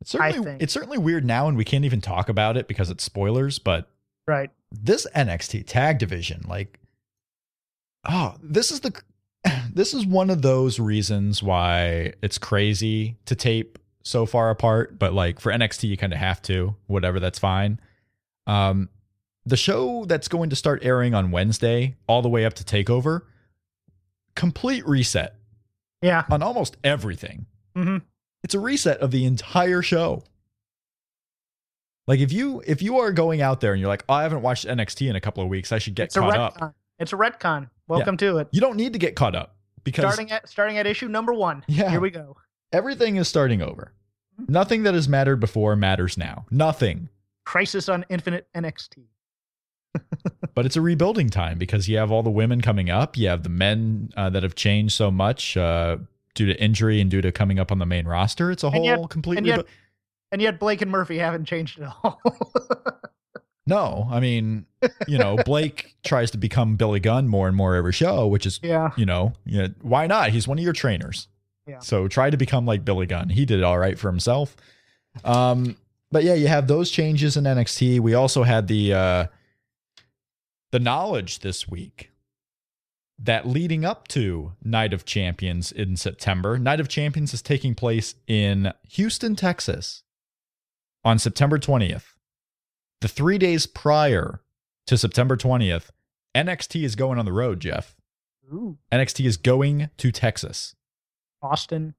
It's 0.00 0.10
certainly, 0.10 0.56
it's 0.60 0.72
certainly 0.72 0.98
weird 0.98 1.24
now, 1.24 1.48
and 1.48 1.56
we 1.56 1.64
can't 1.64 1.84
even 1.84 2.00
talk 2.00 2.28
about 2.28 2.56
it 2.56 2.68
because 2.68 2.90
it's 2.90 3.04
spoilers. 3.04 3.58
But 3.58 3.88
Right. 4.26 4.50
this 4.70 5.06
NXT 5.14 5.66
tag 5.66 5.98
division, 5.98 6.44
like, 6.48 6.78
oh, 8.08 8.34
this 8.42 8.70
is 8.70 8.80
the, 8.80 8.92
this 9.72 9.94
is 9.94 10.04
one 10.04 10.30
of 10.30 10.42
those 10.42 10.78
reasons 10.78 11.42
why 11.42 12.12
it's 12.22 12.38
crazy 12.38 13.16
to 13.26 13.34
tape 13.34 13.78
so 14.02 14.26
far 14.26 14.50
apart. 14.50 14.98
But 14.98 15.14
like 15.14 15.40
for 15.40 15.50
NXT, 15.52 15.88
you 15.88 15.96
kind 15.96 16.12
of 16.12 16.18
have 16.18 16.42
to. 16.42 16.74
Whatever, 16.86 17.20
that's 17.20 17.38
fine. 17.38 17.80
Um, 18.46 18.88
the 19.48 19.56
show 19.56 20.04
that's 20.04 20.28
going 20.28 20.50
to 20.50 20.56
start 20.56 20.84
airing 20.84 21.14
on 21.14 21.30
Wednesday, 21.30 21.96
all 22.06 22.22
the 22.22 22.28
way 22.28 22.44
up 22.44 22.54
to 22.54 22.64
Takeover, 22.64 23.22
complete 24.36 24.86
reset 24.86 25.34
Yeah. 26.02 26.24
on 26.30 26.42
almost 26.42 26.76
everything. 26.84 27.46
hmm 27.74 27.98
It's 28.44 28.54
a 28.54 28.60
reset 28.60 28.98
of 29.00 29.10
the 29.10 29.24
entire 29.24 29.82
show. 29.82 30.22
Like 32.06 32.20
if 32.20 32.32
you 32.32 32.62
if 32.66 32.80
you 32.82 32.98
are 33.00 33.12
going 33.12 33.42
out 33.42 33.60
there 33.60 33.72
and 33.72 33.80
you're 33.80 33.88
like, 33.88 34.04
oh, 34.08 34.14
I 34.14 34.22
haven't 34.22 34.42
watched 34.42 34.66
NXT 34.66 35.10
in 35.10 35.16
a 35.16 35.20
couple 35.20 35.42
of 35.42 35.48
weeks, 35.50 35.72
I 35.72 35.78
should 35.78 35.94
get 35.94 36.04
It's 36.04 36.16
a 36.16 36.20
caught 36.20 36.38
up. 36.60 36.74
It's 36.98 37.12
a 37.12 37.16
retcon. 37.16 37.68
Welcome 37.86 38.16
to 38.18 38.38
it. 38.38 38.48
You 38.50 38.60
don't 38.60 38.76
need 38.76 38.92
to 38.94 38.98
get 38.98 39.14
caught 39.14 39.34
up 39.34 39.56
because 39.84 40.04
Starting 40.12 40.30
at 40.32 40.48
starting 40.48 40.78
at 40.78 40.86
issue 40.86 41.08
number 41.08 41.34
one. 41.34 41.64
Yeah. 41.68 41.90
Here 41.90 42.00
we 42.00 42.10
go. 42.10 42.36
everything 42.72 43.16
is 43.16 43.28
starting 43.28 43.60
over. 43.62 43.92
Mm-hmm. 44.40 44.52
Nothing 44.52 44.82
that 44.84 44.94
has 44.94 45.08
mattered 45.08 45.36
before 45.36 45.76
matters 45.76 46.16
now. 46.16 46.46
Nothing. 46.50 47.08
Crisis 47.44 47.88
on 47.88 48.04
Infinite 48.08 48.46
NXT. 48.54 49.04
But 50.54 50.66
it's 50.66 50.74
a 50.74 50.80
rebuilding 50.80 51.28
time 51.30 51.56
because 51.56 51.88
you 51.88 51.98
have 51.98 52.10
all 52.10 52.24
the 52.24 52.30
women 52.30 52.60
coming 52.60 52.90
up. 52.90 53.16
You 53.16 53.28
have 53.28 53.44
the 53.44 53.48
men 53.48 54.10
uh, 54.16 54.28
that 54.30 54.42
have 54.42 54.56
changed 54.56 54.92
so 54.94 55.08
much 55.08 55.56
uh, 55.56 55.98
due 56.34 56.46
to 56.46 56.60
injury 56.60 57.00
and 57.00 57.08
due 57.08 57.20
to 57.20 57.30
coming 57.30 57.60
up 57.60 57.70
on 57.70 57.78
the 57.78 57.86
main 57.86 58.08
roster. 58.08 58.50
It's 58.50 58.64
a 58.64 58.70
whole 58.70 58.84
yet- 58.84 59.08
complete 59.08 59.38
and 59.38 59.46
yet- 59.46 59.66
And 60.32 60.42
yet 60.42 60.58
Blake 60.58 60.82
and 60.82 60.90
Murphy 60.90 61.18
haven't 61.18 61.44
changed 61.44 61.78
at 61.80 61.92
all. 62.02 62.20
No, 63.66 64.08
I 64.10 64.18
mean, 64.20 64.64
you 65.06 65.18
know, 65.18 65.36
Blake 65.44 65.94
tries 66.02 66.30
to 66.30 66.38
become 66.38 66.76
Billy 66.76 67.00
Gunn 67.00 67.28
more 67.28 67.48
and 67.48 67.54
more 67.54 67.74
every 67.74 67.92
show, 67.92 68.26
which 68.26 68.46
is, 68.46 68.58
yeah. 68.62 68.92
you 68.96 69.04
know, 69.04 69.34
you 69.44 69.58
know, 69.62 69.68
why 69.82 70.06
not? 70.06 70.30
He's 70.30 70.48
one 70.48 70.56
of 70.58 70.64
your 70.64 70.72
trainers. 70.72 71.28
Yeah. 71.66 71.80
So 71.80 72.08
try 72.08 72.30
to 72.30 72.38
become 72.38 72.64
like 72.64 72.82
Billy 72.86 73.04
Gunn. 73.04 73.28
He 73.28 73.44
did 73.44 73.62
all 73.62 73.78
right 73.78 73.98
for 73.98 74.08
himself. 74.08 74.56
Um, 75.22 75.76
but 76.10 76.24
yeah, 76.24 76.32
you 76.32 76.48
have 76.48 76.66
those 76.66 76.90
changes 76.90 77.36
in 77.36 77.44
NXT. 77.44 78.00
We 78.00 78.14
also 78.14 78.42
had 78.42 78.68
the 78.68 78.94
uh 78.94 79.26
the 80.70 80.78
knowledge 80.78 81.40
this 81.40 81.68
week 81.68 82.10
that 83.18 83.46
leading 83.48 83.84
up 83.84 84.06
to 84.08 84.52
Night 84.62 84.92
of 84.92 85.04
Champions 85.04 85.72
in 85.72 85.96
September, 85.96 86.58
Night 86.58 86.78
of 86.80 86.88
Champions 86.88 87.34
is 87.34 87.42
taking 87.42 87.74
place 87.74 88.14
in 88.26 88.72
Houston, 88.90 89.34
Texas 89.34 90.02
on 91.04 91.18
September 91.18 91.58
20th. 91.58 92.14
The 93.00 93.08
three 93.08 93.38
days 93.38 93.66
prior 93.66 94.40
to 94.86 94.96
September 94.98 95.36
20th, 95.36 95.90
NXT 96.36 96.84
is 96.84 96.94
going 96.96 97.18
on 97.18 97.24
the 97.24 97.32
road, 97.32 97.60
Jeff. 97.60 97.96
Ooh. 98.52 98.78
NXT 98.92 99.24
is 99.26 99.36
going 99.36 99.90
to 99.96 100.12
Texas. 100.12 100.74
Austin. 101.42 101.94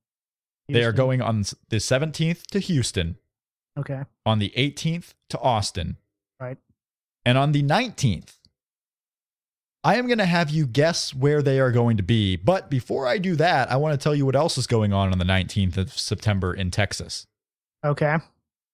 They 0.68 0.84
are 0.84 0.92
going 0.92 1.22
on 1.22 1.44
the 1.70 1.78
17th 1.78 2.44
to 2.52 2.60
Houston, 2.60 3.18
Okay. 3.78 4.04
on 4.26 4.38
the 4.40 4.54
18th 4.56 5.16
to 5.30 5.40
Austin, 5.40 5.98
Right. 6.40 6.58
and 7.26 7.38
on 7.40 7.54
the 7.54 7.64
19th. 7.64 8.39
I 9.84 9.96
am 9.96 10.08
going 10.08 10.18
to 10.18 10.26
have 10.26 10.50
you 10.50 10.66
guess 10.66 11.14
where 11.14 11.42
they 11.42 11.60
are 11.60 11.72
going 11.72 11.98
to 11.98 12.04
be. 12.04 12.36
But 12.36 12.70
before 12.70 13.08
I 13.08 13.18
do 13.18 13.36
that, 13.38 13.72
I 13.72 13.78
want 13.78 13.94
to 13.94 14.04
tell 14.04 14.14
you 14.14 14.26
what 14.26 14.36
else 14.36 14.58
is 14.58 14.68
going 14.68 14.92
on 14.92 15.12
on 15.12 15.20
the 15.20 15.26
19th 15.26 15.78
of 15.78 15.98
September 15.98 16.54
in 16.54 16.70
Texas. 16.70 17.28
Okay. 17.86 18.18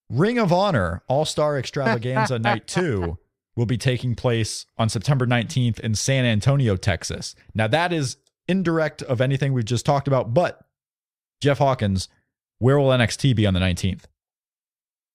Ring 0.10 0.39
of 0.39 0.51
Honor 0.51 1.03
All 1.08 1.26
Star 1.26 1.58
Extravaganza 1.58 2.39
Night 2.39 2.68
2 2.68 3.18
will 3.56 3.66
be 3.66 3.78
taking 3.78 4.16
place 4.16 4.66
on 4.78 4.89
September 4.89 5.26
19th 5.26 5.80
in 5.80 5.95
San 5.95 6.26
Antonio, 6.26 6.76
Texas. 6.76 7.36
Now, 7.53 7.68
that 7.68 7.93
is 7.93 8.18
indirect 8.47 9.01
of 9.03 9.22
anything 9.22 9.53
we've 9.53 9.66
just 9.66 9.86
talked 9.86 10.08
about, 10.08 10.34
but 10.34 10.60
Jeff 11.39 11.60
Hawkins, 11.60 12.10
where 12.58 12.80
will 12.80 12.89
NXT 12.89 13.36
be 13.36 13.45
on 13.45 13.53
the 13.53 13.60
19th? 13.60 14.03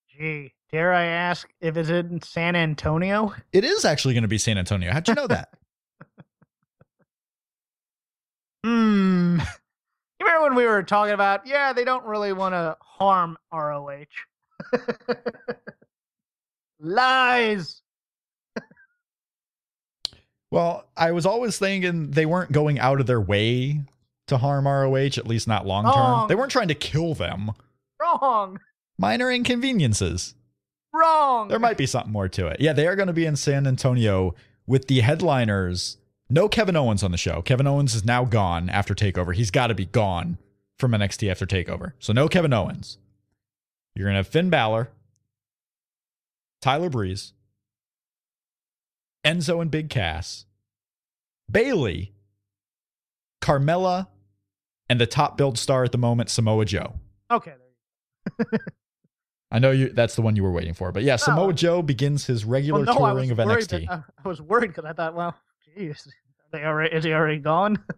Gee. 0.09 0.53
Dare 0.73 0.93
I 0.93 1.05
ask 1.05 1.53
if 1.61 1.77
it's 1.77 1.89
in 1.89 2.23
San 2.23 2.55
Antonio? 2.55 3.35
It 3.53 3.65
is 3.65 3.85
actually 3.85 4.15
going 4.15 4.23
to 4.23 4.29
be 4.29 4.39
San 4.39 4.57
Antonio. 4.57 4.93
How'd 4.93 5.09
you 5.09 5.15
know 5.15 5.27
that? 5.29 5.53
Hmm. 8.65 9.39
You 10.21 10.27
remember 10.27 10.49
when 10.49 10.55
we 10.55 10.67
were 10.67 10.83
talking 10.83 11.15
about, 11.15 11.47
yeah, 11.47 11.73
they 11.73 11.83
don't 11.83 12.05
really 12.05 12.35
want 12.35 12.53
to 12.53 12.77
harm 12.83 13.39
ROH. 13.51 14.05
Lies. 16.79 17.81
well, 20.51 20.85
I 20.95 21.13
was 21.13 21.25
always 21.25 21.59
thinking 21.59 22.11
they 22.11 22.27
weren't 22.27 22.53
going 22.53 22.79
out 22.79 23.01
of 23.01 23.07
their 23.07 23.21
way 23.21 23.81
to 24.27 24.37
harm 24.37 24.67
ROH, 24.67 25.17
at 25.17 25.27
least 25.27 25.49
not 25.49 25.65
long 25.67 25.85
term. 25.85 25.95
Wrong. 25.95 26.29
They 26.29 26.35
weren't 26.35 26.53
trying 26.53 26.69
to 26.69 26.75
kill 26.75 27.15
them. 27.15 27.53
Wrong. 27.99 28.61
Minor 28.99 29.31
inconveniences. 29.31 30.35
Wrong. 30.93 31.49
There 31.49 31.59
might 31.59 31.79
be 31.79 31.87
something 31.87 32.13
more 32.13 32.29
to 32.29 32.49
it. 32.49 32.61
Yeah, 32.61 32.75
they 32.75 32.87
are 32.87 32.97
going 32.97 33.07
to 33.07 33.15
be 33.15 33.25
in 33.25 33.37
San 33.37 33.67
Antonio 33.67 34.35
with 34.67 34.87
the 34.87 35.01
headliners. 35.01 35.97
No 36.33 36.49
Kevin 36.49 36.77
Owens 36.77 37.03
on 37.03 37.11
the 37.11 37.19
show. 37.19 37.43
Kevin 37.43 37.67
Owens 37.67 37.95
is 37.95 38.05
now 38.05 38.25
gone 38.25 38.71
after 38.71 38.95
TakeOver. 38.95 39.35
He's 39.35 39.51
got 39.51 39.67
to 39.67 39.75
be 39.75 39.87
gone 39.87 40.39
from 40.79 40.93
NXT 40.93 41.29
after 41.31 41.45
TakeOver. 41.45 41.93
So 41.99 42.13
no 42.13 42.29
Kevin 42.29 42.53
Owens. 42.53 42.99
You're 43.97 44.05
going 44.07 44.15
to 44.15 44.19
have 44.19 44.29
Finn 44.29 44.49
Balor, 44.49 44.91
Tyler 46.63 46.89
Breeze, 46.89 47.33
Enzo 49.27 49.61
and 49.61 49.71
Big 49.71 49.91
Cass, 49.91 50.47
Bayley, 51.51 52.13
Carmella, 53.43 54.07
and 54.89 55.01
the 55.01 55.07
top 55.07 55.37
build 55.37 55.59
star 55.59 55.83
at 55.85 55.91
the 55.93 55.99
moment, 55.99 56.31
Samoa 56.31 56.65
Joe. 56.65 56.95
Okay. 57.31 57.55
There 58.39 58.47
you 58.53 58.59
I 59.53 59.59
know 59.59 59.73
you 59.73 59.89
that's 59.93 60.15
the 60.15 60.23
one 60.23 60.37
you 60.37 60.45
were 60.45 60.53
waiting 60.53 60.75
for. 60.75 60.93
But 60.93 61.03
yeah, 61.03 61.15
oh, 61.15 61.17
Samoa 61.17 61.47
No. 61.49 61.53
Joe 61.53 61.83
begins 61.83 62.27
his 62.27 62.45
regular 62.45 62.85
Well, 62.85 62.95
no, 62.95 62.99
touring 62.99 63.33
of 63.33 63.39
NXT. 63.39 63.89
that- 63.89 63.91
I, 63.91 64.03
I 64.25 64.29
was 64.29 64.41
worried 64.41 64.69
because 64.69 64.85
I 64.85 64.93
thought, 64.93 65.15
well, 65.17 65.35
geez, 65.77 66.07
are 66.07 66.59
they 66.59 66.65
already, 66.65 66.95
is 66.95 67.05
he 67.05 67.13
already 67.13 67.39
gone? 67.39 67.83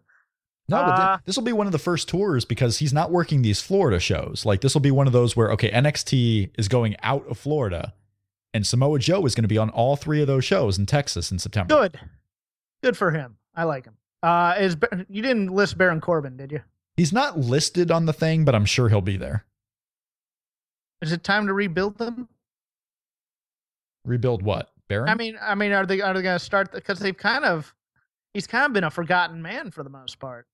No, 0.69 0.77
but 0.85 0.99
Uh, 0.99 1.19
this 1.27 1.37
will 1.37 1.43
be 1.43 1.53
one 1.53 1.67
of 1.67 1.73
the 1.73 1.79
first 1.79 2.09
tours 2.09 2.45
because 2.47 2.79
he's 2.79 2.93
not 2.93 3.11
working 3.11 3.43
these 3.43 3.61
Florida 3.61 3.99
shows. 3.99 4.47
Like 4.47 4.61
this 4.63 4.75
will 4.75 4.81
be 4.81 4.93
one 4.93 5.07
of 5.09 5.13
those 5.13 5.37
where 5.37 5.51
okay, 5.53 5.71
NXT 5.71 6.51
is 6.57 6.69
going 6.69 6.97
out 7.03 7.27
of 7.29 7.37
Florida, 7.37 7.93
and 8.55 8.65
Samoa 8.67 8.99
Joe 9.01 9.27
is 9.27 9.35
going 9.35 9.43
to 9.43 9.49
be 9.49 9.59
on 9.59 9.69
all 9.71 9.97
three 9.97 10.21
of 10.23 10.29
those 10.29 10.45
shows 10.45 10.79
in 10.79 10.87
Texas 10.87 11.31
in 11.33 11.39
September. 11.41 11.75
Good. 11.75 12.01
Good 12.83 12.97
for 12.97 13.11
him. 13.11 13.37
I 13.55 13.65
like 13.65 13.85
him. 13.85 13.97
Uh, 14.23 14.55
is 14.59 14.77
you 15.11 15.21
didn't 15.21 15.49
list 15.53 15.77
Baron 15.77 16.01
Corbin, 16.01 16.37
did 16.37 16.53
you? 16.53 16.61
He's 16.97 17.13
not 17.13 17.39
listed 17.39 17.91
on 17.91 18.07
the 18.07 18.13
thing, 18.13 18.45
but 18.45 18.55
I'm 18.55 18.65
sure 18.65 18.89
he'll 18.89 19.01
be 19.03 19.17
there. 19.17 19.45
Is 21.03 21.13
it 21.13 21.25
time 21.25 21.49
to 21.49 21.53
rebuild 21.53 21.99
them? 21.99 22.29
Rebuild 24.05 24.43
what? 24.43 24.72
Baron? 24.93 25.09
I 25.09 25.15
mean, 25.15 25.39
I 25.41 25.55
mean, 25.55 25.73
are 25.73 25.87
they 25.87 26.01
are 26.01 26.13
they 26.13 26.23
going 26.23 26.39
to 26.39 26.45
start 26.45 26.73
because 26.73 26.99
they've 26.99 27.17
kind 27.17 27.45
of 27.45 27.75
he's 28.35 28.47
kind 28.47 28.67
of 28.67 28.73
been 28.73 28.85
a 28.85 28.91
forgotten 28.91 29.41
man 29.43 29.71
for 29.71 29.83
the 29.83 29.91
most 29.91 30.19
part. 30.19 30.47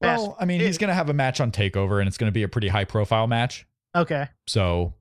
well, 0.00 0.28
Best- 0.28 0.36
I 0.40 0.44
mean, 0.46 0.60
he's 0.60 0.78
going 0.78 0.88
to 0.88 0.94
have 0.94 1.08
a 1.10 1.14
match 1.14 1.40
on 1.40 1.52
Takeover, 1.52 1.98
and 2.00 2.08
it's 2.08 2.18
going 2.18 2.28
to 2.28 2.34
be 2.34 2.42
a 2.42 2.48
pretty 2.48 2.68
high 2.68 2.84
profile 2.84 3.26
match. 3.26 3.66
okay. 3.94 4.28
So, 4.46 4.94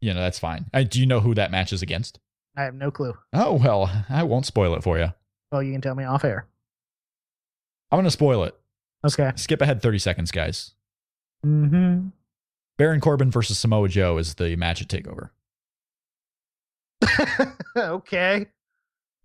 you 0.00 0.14
know, 0.14 0.20
that's 0.20 0.38
fine. 0.38 0.66
Uh, 0.72 0.82
do 0.84 1.00
you 1.00 1.06
know 1.06 1.20
who 1.20 1.34
that 1.34 1.50
match 1.50 1.72
is 1.72 1.82
against? 1.82 2.20
I 2.56 2.62
have 2.62 2.74
no 2.74 2.90
clue. 2.90 3.14
Oh 3.32 3.54
well, 3.54 3.90
I 4.08 4.22
won't 4.22 4.46
spoil 4.46 4.74
it 4.74 4.82
for 4.82 4.98
you. 4.98 5.12
Well, 5.52 5.62
you 5.62 5.72
can 5.72 5.80
tell 5.80 5.94
me 5.94 6.04
off 6.04 6.24
air. 6.24 6.46
I'm 7.90 7.96
going 7.96 8.04
to 8.04 8.10
spoil 8.10 8.44
it. 8.44 8.54
Okay. 9.06 9.32
Skip 9.36 9.60
ahead 9.62 9.80
30 9.80 9.98
seconds, 9.98 10.30
guys. 10.32 10.72
Mm-hmm. 11.44 12.08
Baron 12.76 13.00
Corbin 13.00 13.30
versus 13.30 13.58
Samoa 13.58 13.88
Joe 13.88 14.18
is 14.18 14.34
the 14.34 14.56
match 14.56 14.82
at 14.82 14.88
Takeover. 14.88 15.30
okay. 17.76 18.46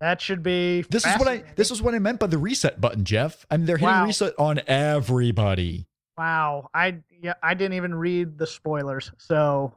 That 0.00 0.20
should 0.20 0.42
be. 0.42 0.82
This 0.90 1.06
is 1.06 1.16
what 1.16 1.28
I 1.28 1.44
this 1.54 1.70
is 1.70 1.80
what 1.80 1.94
I 1.94 2.00
meant 2.00 2.18
by 2.18 2.26
the 2.26 2.38
reset 2.38 2.80
button, 2.80 3.04
Jeff. 3.04 3.46
I 3.50 3.56
mean, 3.56 3.66
they're 3.66 3.76
hitting 3.76 3.94
Wow. 3.94 4.06
reset 4.06 4.34
on 4.38 4.60
everybody. 4.66 5.86
Wow. 6.18 6.70
I 6.74 6.98
yeah. 7.22 7.34
I 7.42 7.54
didn't 7.54 7.74
even 7.74 7.94
read 7.94 8.36
the 8.36 8.46
spoilers, 8.46 9.12
so 9.18 9.72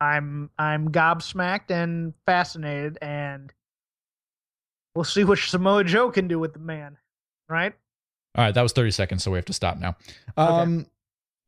I'm 0.00 0.50
I'm 0.56 0.90
gobsmacked 0.92 1.70
and 1.70 2.14
fascinated, 2.26 2.98
and 3.02 3.52
we'll 4.94 5.04
see 5.04 5.24
what 5.24 5.38
Samoa 5.38 5.82
Joe 5.82 6.12
can 6.12 6.28
do 6.28 6.38
with 6.38 6.52
the 6.52 6.60
man. 6.60 6.96
Right. 7.48 7.74
All 8.36 8.44
right, 8.44 8.54
that 8.54 8.62
was 8.62 8.72
30 8.72 8.90
seconds, 8.90 9.24
so 9.24 9.30
we 9.30 9.38
have 9.38 9.46
to 9.46 9.54
stop 9.54 9.78
now. 9.78 9.96
Um, 10.36 10.86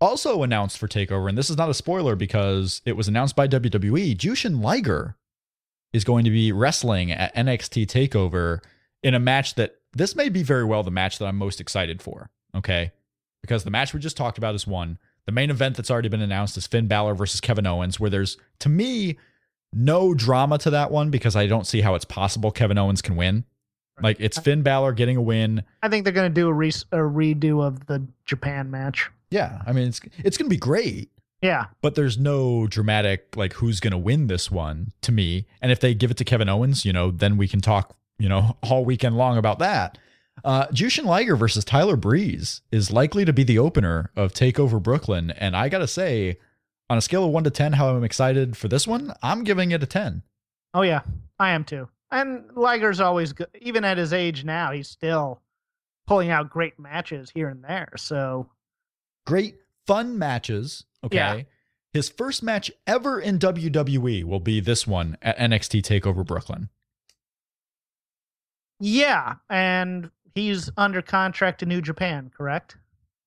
also 0.00 0.42
announced 0.42 0.78
for 0.78 0.88
Takeover, 0.88 1.28
and 1.28 1.36
this 1.36 1.50
is 1.50 1.56
not 1.58 1.68
a 1.68 1.74
spoiler 1.74 2.16
because 2.16 2.80
it 2.86 2.96
was 2.96 3.08
announced 3.08 3.36
by 3.36 3.46
WWE. 3.46 4.16
Jushin 4.16 4.62
Liger 4.62 5.17
is 5.92 6.04
going 6.04 6.24
to 6.24 6.30
be 6.30 6.52
wrestling 6.52 7.10
at 7.12 7.34
NXT 7.34 7.86
Takeover 7.86 8.60
in 9.02 9.14
a 9.14 9.18
match 9.18 9.54
that 9.54 9.76
this 9.92 10.14
may 10.14 10.28
be 10.28 10.42
very 10.42 10.64
well 10.64 10.82
the 10.82 10.90
match 10.90 11.18
that 11.18 11.26
I'm 11.26 11.36
most 11.36 11.60
excited 11.60 12.02
for. 12.02 12.30
Okay, 12.54 12.92
because 13.42 13.64
the 13.64 13.70
match 13.70 13.92
we 13.94 14.00
just 14.00 14.16
talked 14.16 14.38
about 14.38 14.54
is 14.54 14.66
one. 14.66 14.98
The 15.26 15.32
main 15.32 15.50
event 15.50 15.76
that's 15.76 15.90
already 15.90 16.08
been 16.08 16.22
announced 16.22 16.56
is 16.56 16.66
Finn 16.66 16.86
Balor 16.86 17.14
versus 17.14 17.40
Kevin 17.40 17.66
Owens, 17.66 18.00
where 18.00 18.10
there's 18.10 18.38
to 18.60 18.68
me 18.68 19.18
no 19.72 20.14
drama 20.14 20.56
to 20.58 20.70
that 20.70 20.90
one 20.90 21.10
because 21.10 21.36
I 21.36 21.46
don't 21.46 21.66
see 21.66 21.82
how 21.82 21.94
it's 21.94 22.04
possible 22.04 22.50
Kevin 22.50 22.78
Owens 22.78 23.02
can 23.02 23.16
win. 23.16 23.44
Like 24.00 24.16
it's 24.20 24.38
Finn 24.38 24.62
Balor 24.62 24.92
getting 24.92 25.16
a 25.16 25.22
win. 25.22 25.64
I 25.82 25.88
think 25.88 26.04
they're 26.04 26.12
going 26.12 26.30
to 26.30 26.34
do 26.34 26.48
a, 26.48 26.52
re- 26.52 26.68
a 26.92 26.98
redo 26.98 27.62
of 27.62 27.86
the 27.86 28.06
Japan 28.24 28.70
match. 28.70 29.10
Yeah, 29.30 29.60
I 29.66 29.72
mean 29.72 29.88
it's 29.88 30.00
it's 30.18 30.38
gonna 30.38 30.48
be 30.48 30.56
great, 30.56 31.10
Yeah. 31.40 31.66
but 31.82 31.94
there's 31.94 32.18
no 32.18 32.66
dramatic 32.66 33.36
like 33.36 33.52
who's 33.54 33.78
gonna 33.80 33.98
win 33.98 34.26
this 34.26 34.50
one 34.50 34.92
to 35.02 35.12
me. 35.12 35.46
And 35.62 35.70
if 35.70 35.78
they 35.78 35.94
give 35.94 36.10
it 36.10 36.16
to 36.16 36.24
Kevin 36.24 36.48
Owens, 36.48 36.84
you 36.84 36.92
know, 36.92 37.10
then 37.12 37.36
we 37.36 37.46
can 37.46 37.60
talk, 37.60 37.96
you 38.18 38.28
know, 38.28 38.56
all 38.62 38.84
weekend 38.84 39.16
long 39.16 39.38
about 39.38 39.58
that. 39.60 39.98
Uh, 40.44 40.66
Jushin 40.68 41.04
Liger 41.04 41.36
versus 41.36 41.64
Tyler 41.64 41.96
Breeze 41.96 42.60
is 42.70 42.90
likely 42.92 43.24
to 43.24 43.32
be 43.32 43.42
the 43.44 43.58
opener 43.58 44.10
of 44.16 44.32
Takeover 44.32 44.80
Brooklyn, 44.82 45.30
and 45.32 45.56
I 45.56 45.68
gotta 45.68 45.88
say, 45.88 46.38
on 46.90 46.96
a 46.98 47.00
scale 47.00 47.24
of 47.24 47.30
one 47.32 47.44
to 47.44 47.50
ten, 47.50 47.72
how 47.74 47.88
I'm 47.94 48.04
excited 48.04 48.56
for 48.56 48.68
this 48.68 48.86
one, 48.86 49.12
I'm 49.22 49.44
giving 49.44 49.72
it 49.72 49.82
a 49.82 49.86
ten. 49.86 50.22
Oh 50.74 50.82
yeah, 50.82 51.00
I 51.38 51.50
am 51.50 51.64
too. 51.64 51.88
And 52.10 52.44
Liger's 52.54 53.00
always 53.00 53.32
good. 53.32 53.48
Even 53.60 53.84
at 53.84 53.98
his 53.98 54.12
age 54.12 54.44
now, 54.44 54.70
he's 54.72 54.88
still 54.88 55.42
pulling 56.06 56.30
out 56.30 56.50
great 56.50 56.78
matches 56.78 57.30
here 57.30 57.48
and 57.48 57.62
there. 57.62 57.90
So 57.96 58.48
Great 59.26 59.56
fun 59.86 60.18
matches. 60.18 60.84
Okay. 61.04 61.16
Yeah. 61.16 61.42
His 61.92 62.08
first 62.08 62.42
match 62.42 62.70
ever 62.86 63.18
in 63.20 63.38
WWE 63.38 64.24
will 64.24 64.40
be 64.40 64.60
this 64.60 64.86
one 64.86 65.16
at 65.22 65.38
NXT 65.38 65.82
Takeover 65.82 66.24
Brooklyn. 66.26 66.68
yeah, 68.80 69.34
and 69.50 70.10
he's 70.34 70.70
under 70.76 71.02
contract 71.02 71.60
to 71.60 71.66
New 71.66 71.80
Japan, 71.80 72.30
correct? 72.36 72.76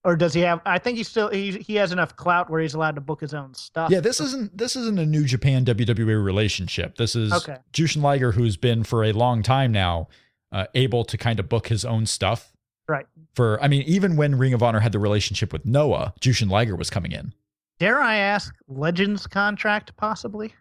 Or 0.03 0.15
does 0.15 0.33
he 0.33 0.41
have? 0.41 0.61
I 0.65 0.79
think 0.79 0.97
he's 0.97 1.07
still 1.07 1.29
he 1.29 1.51
he 1.59 1.75
has 1.75 1.91
enough 1.91 2.15
clout 2.15 2.49
where 2.49 2.59
he's 2.61 2.73
allowed 2.73 2.95
to 2.95 3.01
book 3.01 3.21
his 3.21 3.33
own 3.35 3.53
stuff. 3.53 3.91
Yeah, 3.91 3.99
this 3.99 4.19
isn't 4.19 4.57
this 4.57 4.75
isn't 4.75 4.97
a 4.97 5.05
New 5.05 5.25
Japan 5.25 5.63
WWE 5.65 6.23
relationship. 6.23 6.97
This 6.97 7.15
is 7.15 7.31
Okay. 7.31 7.57
Jushin 7.71 8.01
Liger, 8.01 8.31
who's 8.31 8.57
been 8.57 8.83
for 8.83 9.03
a 9.03 9.11
long 9.11 9.43
time 9.43 9.71
now 9.71 10.07
uh, 10.51 10.65
able 10.73 11.03
to 11.05 11.17
kind 11.17 11.39
of 11.39 11.47
book 11.49 11.67
his 11.67 11.85
own 11.85 12.05
stuff. 12.07 12.51
right. 12.87 13.05
For 13.35 13.61
I 13.61 13.67
mean, 13.67 13.83
even 13.83 14.15
when 14.17 14.37
Ring 14.37 14.53
of 14.53 14.63
Honor 14.63 14.79
had 14.79 14.91
the 14.91 14.99
relationship 14.99 15.53
with 15.53 15.65
Noah, 15.65 16.13
Jushin 16.19 16.49
Liger 16.49 16.75
was 16.75 16.89
coming 16.89 17.11
in. 17.11 17.33
Dare 17.81 17.99
I 17.99 18.17
ask, 18.17 18.53
Legends 18.67 19.25
contract 19.25 19.97
possibly? 19.97 20.53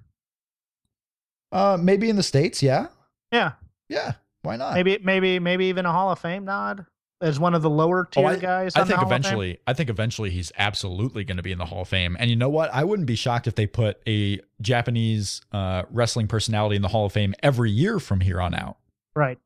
Uh, 1.52 1.76
maybe 1.78 2.08
in 2.08 2.16
the 2.16 2.22
states, 2.22 2.62
yeah, 2.62 2.86
Yeah, 3.30 3.52
yeah. 3.90 4.12
Why 4.40 4.56
not? 4.56 4.72
maybe 4.72 4.96
maybe 5.02 5.38
maybe 5.38 5.66
even 5.66 5.84
a 5.84 5.92
Hall 5.92 6.10
of 6.10 6.18
Fame 6.18 6.46
nod 6.46 6.86
as 7.20 7.38
one 7.38 7.54
of 7.54 7.60
the 7.60 7.68
lower 7.68 8.06
tier 8.10 8.24
Oh, 8.24 8.28
I, 8.28 8.36
guys. 8.36 8.74
I 8.74 8.84
think 8.84 8.94
Hall 8.94 9.04
of 9.04 9.10
Fame? 9.10 9.18
eventually, 9.20 9.58
I 9.66 9.74
think 9.74 9.90
eventually 9.90 10.30
he's 10.30 10.50
absolutely 10.56 11.22
going 11.24 11.36
to 11.36 11.42
be 11.42 11.52
in 11.52 11.58
the 11.58 11.66
Hall 11.66 11.82
of 11.82 11.88
Fame. 11.88 12.16
And 12.18 12.30
you 12.30 12.36
know 12.36 12.48
what? 12.48 12.72
I 12.72 12.84
wouldn't 12.84 13.06
be 13.06 13.16
shocked 13.16 13.46
if 13.46 13.54
they 13.54 13.66
put 13.66 14.00
a 14.08 14.40
Japanese 14.62 15.42
uh, 15.52 15.82
wrestling 15.90 16.26
personality 16.26 16.76
in 16.76 16.80
the 16.82 16.88
Hall 16.88 17.04
of 17.04 17.12
Fame 17.12 17.34
every 17.42 17.70
year 17.70 17.98
from 18.00 18.20
here 18.22 18.40
on 18.40 18.54
out. 18.54 18.78
Right. 19.14 19.38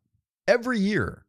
every 0.46 0.78
year 0.78 1.24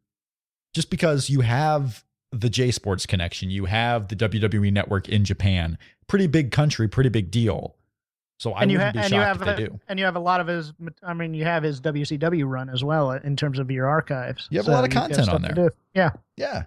just 0.74 0.90
because 0.90 1.28
you 1.28 1.40
have 1.40 2.04
the 2.32 2.50
J 2.50 2.70
Sports 2.70 3.06
connection, 3.06 3.48
you 3.50 3.64
have 3.64 4.06
the 4.08 4.14
WWE 4.14 4.70
network 4.72 5.08
in 5.08 5.24
Japan. 5.24 5.78
Pretty 6.08 6.26
big 6.26 6.50
country, 6.52 6.88
pretty 6.88 7.10
big 7.10 7.30
deal. 7.30 7.76
So 8.38 8.52
I 8.52 8.62
and 8.62 8.70
you, 8.70 8.78
wouldn't 8.78 8.96
ha- 8.96 9.02
be 9.02 9.04
and 9.04 9.12
you 9.12 9.18
shocked 9.20 9.40
have 9.40 9.48
if 9.48 9.56
they 9.56 9.64
do. 9.66 9.80
and 9.88 9.98
you 9.98 10.04
have 10.04 10.16
a 10.16 10.20
lot 10.20 10.40
of 10.40 10.46
his. 10.46 10.72
I 11.02 11.14
mean, 11.14 11.32
you 11.32 11.44
have 11.44 11.62
his 11.62 11.80
WCW 11.80 12.46
run 12.46 12.68
as 12.68 12.84
well 12.84 13.12
in 13.12 13.34
terms 13.34 13.58
of 13.58 13.70
your 13.70 13.86
archives. 13.86 14.46
You 14.50 14.58
have 14.58 14.68
a 14.68 14.72
lot 14.72 14.84
of 14.84 14.90
content 14.90 15.28
on 15.28 15.42
there. 15.42 15.70
Yeah, 15.94 16.10
Yeah. 16.36 16.64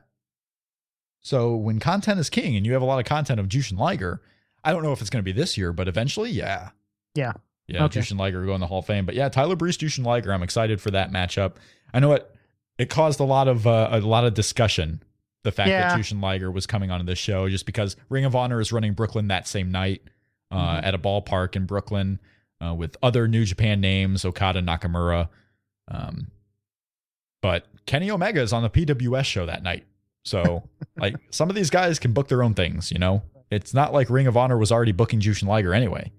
So 1.21 1.55
when 1.55 1.79
content 1.79 2.19
is 2.19 2.29
king 2.29 2.55
and 2.55 2.65
you 2.65 2.73
have 2.73 2.81
a 2.81 2.85
lot 2.85 2.97
of 2.99 3.05
content 3.05 3.39
of 3.39 3.47
Jushin 3.47 3.77
Liger, 3.77 4.21
I 4.63 4.71
don't 4.71 4.83
know 4.83 4.93
if 4.93 5.01
it's 5.01 5.09
going 5.09 5.19
to 5.23 5.25
be 5.25 5.33
this 5.33 5.57
year, 5.57 5.73
but 5.73 5.87
eventually, 5.87 6.31
yeah. 6.31 6.69
Yeah. 7.13 7.33
Yeah, 7.67 7.83
Okay. 7.85 7.99
Jushin 7.99 8.17
Liger 8.17 8.45
go 8.45 8.55
in 8.55 8.61
the 8.61 8.67
Hall 8.67 8.79
of 8.79 8.85
Fame. 8.85 9.05
But 9.05 9.15
yeah, 9.15 9.29
Tyler 9.29 9.55
Breeze, 9.55 9.77
Jushin 9.77 10.05
Liger, 10.05 10.31
I'm 10.33 10.41
excited 10.41 10.81
for 10.81 10.91
that 10.91 11.11
matchup. 11.11 11.55
I 11.93 11.99
know 11.99 12.13
it 12.13 12.33
it 12.77 12.89
caused 12.89 13.19
a 13.19 13.25
lot 13.25 13.47
of 13.47 13.67
uh, 13.67 13.89
a 13.91 13.99
lot 13.99 14.23
of 14.23 14.33
discussion 14.33 15.03
the 15.43 15.51
fact 15.51 15.69
Yeah. 15.69 15.89
that 15.95 15.99
Jushin 15.99 16.21
Liger 16.21 16.51
was 16.51 16.65
coming 16.67 16.91
onto 16.91 17.05
this 17.05 17.19
show 17.19 17.47
just 17.49 17.65
because 17.65 17.95
Ring 18.09 18.25
of 18.25 18.35
Honor 18.35 18.59
is 18.59 18.71
running 18.71 18.93
Brooklyn 18.93 19.27
that 19.29 19.47
same 19.47 19.71
night 19.71 20.01
uh, 20.51 20.77
Mhm. 20.77 20.83
at 20.83 20.95
a 20.95 20.97
ballpark 20.97 21.55
in 21.55 21.65
Brooklyn 21.65 22.19
uh, 22.61 22.73
with 22.73 22.97
other 23.03 23.27
New 23.27 23.45
Japan 23.45 23.79
names, 23.79 24.25
Okada, 24.25 24.61
Nakamura. 24.61 25.29
Um, 25.87 26.31
but 27.41 27.67
Kenny 27.85 28.11
Omega 28.11 28.41
is 28.41 28.51
on 28.51 28.63
the 28.63 28.69
PWS 28.69 29.25
show 29.25 29.45
that 29.45 29.63
night. 29.63 29.85
So, 30.25 30.67
like, 30.97 31.15
some 31.29 31.49
of 31.49 31.55
these 31.55 31.69
guys 31.69 31.99
can 31.99 32.11
book 32.13 32.27
their 32.27 32.43
own 32.43 32.53
things, 32.53 32.91
you 32.91 32.97
know? 32.99 33.21
It's 33.49 33.73
not 33.73 33.93
like 33.93 34.09
Ring 34.09 34.27
of 34.27 34.35
Honor 34.37 34.57
was 34.57 34.71
already 34.71 34.91
booking 34.91 35.19
Jushin 35.21 35.47
Liger 35.47 35.73
anyway. 35.73 36.11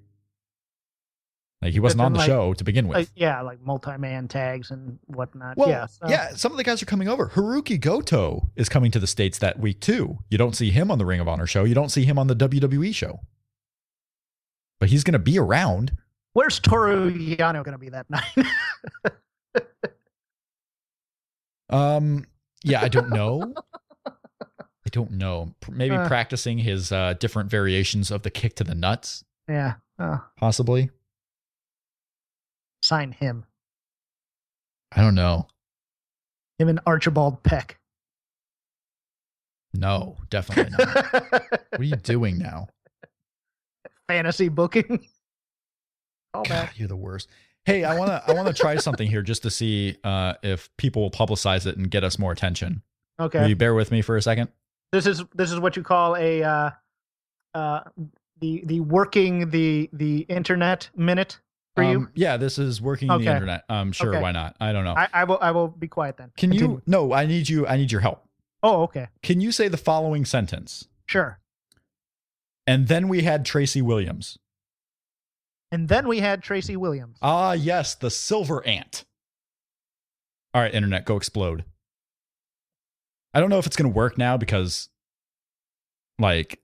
Like, 1.63 1.73
he 1.75 1.81
wasn't 1.81 2.01
on 2.01 2.13
the 2.15 2.21
like- 2.21 2.27
show 2.27 2.55
to 2.55 2.65
begin 2.65 2.89
with. 2.89 2.97
like 2.97 3.09
yeah, 3.15 3.43
like 3.43 3.61
multi-man 3.61 4.29
tags 4.29 4.71
and 4.71 4.99
whatnot. 5.07 5.59
Well, 5.59 5.69
yeah, 5.69 5.87
so- 5.87 6.09
yeah, 6.09 6.31
some 6.35 6.53
of 6.53 6.59
the 6.59 6.65
guys 6.65 6.83
are 6.83 6.87
coming 6.87 7.07
over. 7.09 7.29
Hirooki 7.29 7.79
Goto 7.79 8.49
is 8.57 8.69
coming 8.71 8.91
to 8.93 8.99
the 8.99 9.07
States 9.07 9.39
that 9.41 9.59
week 9.61 9.81
too. 9.81 10.19
You 10.31 10.39
don't 10.39 10.57
see 10.57 10.71
him 10.71 10.91
on 10.91 10.97
the 10.99 11.05
Ring 11.05 11.21
of 11.21 11.29
Honor 11.29 11.47
show. 11.47 11.65
You 11.65 11.75
don't 11.75 11.91
see 11.91 12.05
him 12.07 12.19
on 12.19 12.29
the 12.29 12.35
WWE 12.37 12.95
show. 12.95 13.21
But 14.79 14.89
he's 14.89 15.05
going 15.05 15.13
to 15.13 15.19
be 15.19 15.39
around. 15.39 15.97
Where's 16.33 16.59
Toru 16.61 17.13
Yano 17.13 17.63
going 17.63 17.73
to 17.73 17.79
be 17.79 17.91
that 17.91 18.09
night? 18.09 18.33
Um, 21.69 22.27
yeah, 22.65 22.83
I 22.83 22.89
don't 22.89 23.11
know. 23.11 23.55
I 24.07 24.89
don't 24.91 25.13
know. 25.13 25.55
Maybe 25.71 25.95
Uh. 25.95 26.07
practicing 26.09 26.59
his 26.59 26.91
uh, 26.91 27.15
different 27.15 27.51
variations 27.51 28.11
of 28.11 28.23
the 28.23 28.31
kick 28.31 28.57
to 28.57 28.65
the 28.65 28.75
nuts, 28.75 29.25
yeah, 29.49 29.75
oh, 29.99 30.21
possibly. 30.37 30.91
Sign 32.91 33.13
him. 33.13 33.45
I 34.91 35.01
don't 35.01 35.15
know. 35.15 35.47
Him 36.59 36.69
and 36.69 36.81
Archibald 36.87 37.43
Peck. 37.45 37.79
No, 39.73 40.17
definitely 40.29 40.73
not. 40.77 41.13
what 41.31 41.81
are 41.81 41.85
you 41.85 41.95
doing 41.95 42.37
now? 42.39 42.67
Fantasy 44.09 44.49
booking. 44.49 45.07
All 46.35 46.43
God, 46.43 46.51
that. 46.69 46.79
you're 46.79 46.89
the 46.89 46.97
worst. 46.97 47.29
Hey, 47.65 47.85
I 47.85 47.97
wanna 47.97 48.23
I 48.27 48.33
wanna 48.33 48.53
try 48.53 48.75
something 48.77 49.09
here 49.09 49.23
just 49.23 49.45
to 49.45 49.51
see 49.51 49.97
uh, 50.03 50.35
if 50.43 50.69
people 50.77 51.03
will 51.03 51.11
publicize 51.13 51.67
it 51.67 51.77
and 51.77 51.89
get 51.89 52.03
us 52.03 52.19
more 52.19 52.33
attention. 52.33 52.83
Will 53.19 53.27
Okay. 53.27 53.49
you 53.49 53.55
bear 53.55 53.75
with 53.75 53.93
me 53.93 54.03
for 54.03 54.17
a 54.17 54.23
second? 54.23 54.49
This 54.93 55.07
is 55.07 55.23
this 55.37 55.53
is 55.53 55.61
what 55.61 55.77
you 55.77 55.85
call 55.85 56.17
a 56.17 56.43
uh, 56.43 56.71
uh, 57.55 57.81
the 58.41 58.63
the 58.65 58.81
working 58.81 59.51
the 59.51 59.89
the 59.93 60.21
internet 60.23 60.91
minute 60.97 61.39
for 61.85 61.91
you. 61.91 61.97
Um, 61.99 62.11
yeah, 62.15 62.37
this 62.37 62.59
is 62.59 62.81
working 62.81 63.09
the 63.09 63.15
Okay. 63.15 63.33
internet. 63.33 63.65
Um, 63.69 63.93
sure, 63.93 64.11
Okay. 64.11 64.23
why 64.23 64.33
not? 64.33 64.57
I 64.61 64.73
don't 64.73 64.85
know. 64.85 64.95
I, 64.97 65.09
I 65.13 65.25
will 65.25 65.39
I 65.41 65.51
will 65.51 65.69
be 65.69 65.89
quiet 65.89 66.17
then. 66.17 66.31
Can 66.37 66.51
Continue. 66.51 66.77
you? 66.77 66.83
No, 66.87 67.13
I 67.13 67.27
need 67.27 67.49
you. 67.49 67.67
I 67.67 67.77
need 67.77 67.91
your 67.93 68.01
help. 68.01 68.25
Oh, 68.63 68.83
okay. 68.85 69.09
Can 69.23 69.41
you 69.41 69.53
say 69.53 69.69
the 69.69 69.77
following 69.77 70.25
sentence? 70.25 70.87
Sure. 71.07 71.39
And 72.67 72.89
then 72.89 73.09
we 73.09 73.23
had 73.23 73.45
Tracy 73.45 73.83
Williams. 73.83 74.39
And 75.73 75.89
then 75.89 76.07
we 76.09 76.21
had 76.21 76.43
Tracy 76.43 76.77
Williams. 76.77 77.17
Ah, 77.23 77.53
yes, 77.53 77.95
the 77.95 78.11
silver 78.11 78.65
ant. 78.67 79.05
All 80.53 80.61
right, 80.61 80.75
internet, 80.75 81.05
go 81.05 81.17
explode. 81.17 81.65
I 83.33 83.41
don't 83.41 83.51
know 83.51 83.59
if 83.59 83.67
it's 83.67 83.77
going 83.77 83.91
to 83.91 83.97
work 83.97 84.19
now 84.19 84.37
because, 84.37 84.89
like, 86.19 86.61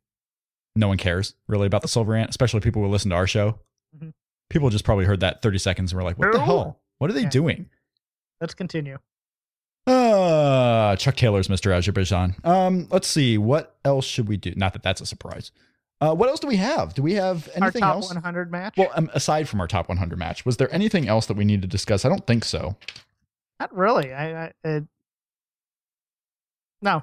no 0.74 0.88
one 0.88 0.98
cares 0.98 1.34
really 1.48 1.66
about 1.68 1.82
the 1.82 1.88
silver 1.88 2.14
ant, 2.16 2.30
especially 2.30 2.60
people 2.60 2.82
who 2.82 2.88
listen 2.88 3.10
to 3.10 3.16
our 3.16 3.28
show. 3.28 3.60
Mhm. 3.96 4.12
People 4.50 4.70
just 4.70 4.84
probably 4.84 5.04
heard 5.04 5.20
that 5.20 5.42
30 5.42 5.58
seconds 5.58 5.92
and 5.92 5.96
were 5.98 6.04
like, 6.04 6.18
what 6.18 6.32
the 6.32 6.40
hell? 6.42 6.78
What 6.98 7.10
are 7.10 7.14
they 7.14 7.22
Yeah. 7.22 7.28
doing? 7.30 7.68
Let's 8.40 8.54
continue. 8.54 8.98
Uh, 9.86 10.96
Chuck 10.96 11.16
Taylor's 11.16 11.48
Mr. 11.48 11.72
Azerbaijan. 11.74 12.34
Um, 12.44 12.88
let's 12.90 13.06
see. 13.08 13.38
What 13.38 13.76
else 13.84 14.04
should 14.04 14.28
we 14.28 14.36
do? 14.36 14.52
Not 14.56 14.72
that 14.72 14.82
that's 14.82 15.00
a 15.00 15.06
surprise. 15.06 15.52
Uh, 16.00 16.14
what 16.14 16.28
else 16.28 16.40
do 16.40 16.46
we 16.48 16.56
have? 16.56 16.92
Do 16.94 17.02
we 17.02 17.14
have 17.14 17.48
anything 17.54 17.82
Our 17.82 17.92
top 17.92 17.94
else? 17.96 18.12
100 18.14 18.50
match. 18.50 18.74
Well, 18.76 18.90
um, 18.94 19.10
aside 19.14 19.48
from 19.48 19.60
our 19.60 19.66
top 19.66 19.88
100 19.88 20.18
match, 20.18 20.44
was 20.44 20.56
there 20.58 20.72
anything 20.74 21.08
else 21.08 21.26
that 21.26 21.36
we 21.36 21.44
need 21.44 21.62
to 21.62 21.68
discuss? 21.68 22.04
I 22.04 22.08
don't 22.08 22.26
think 22.26 22.44
so. 22.44 22.76
Not 23.60 23.74
really. 23.74 24.12
I, 24.12 24.46
I 24.46 24.52
uh, 24.64 24.80
no. 26.82 27.02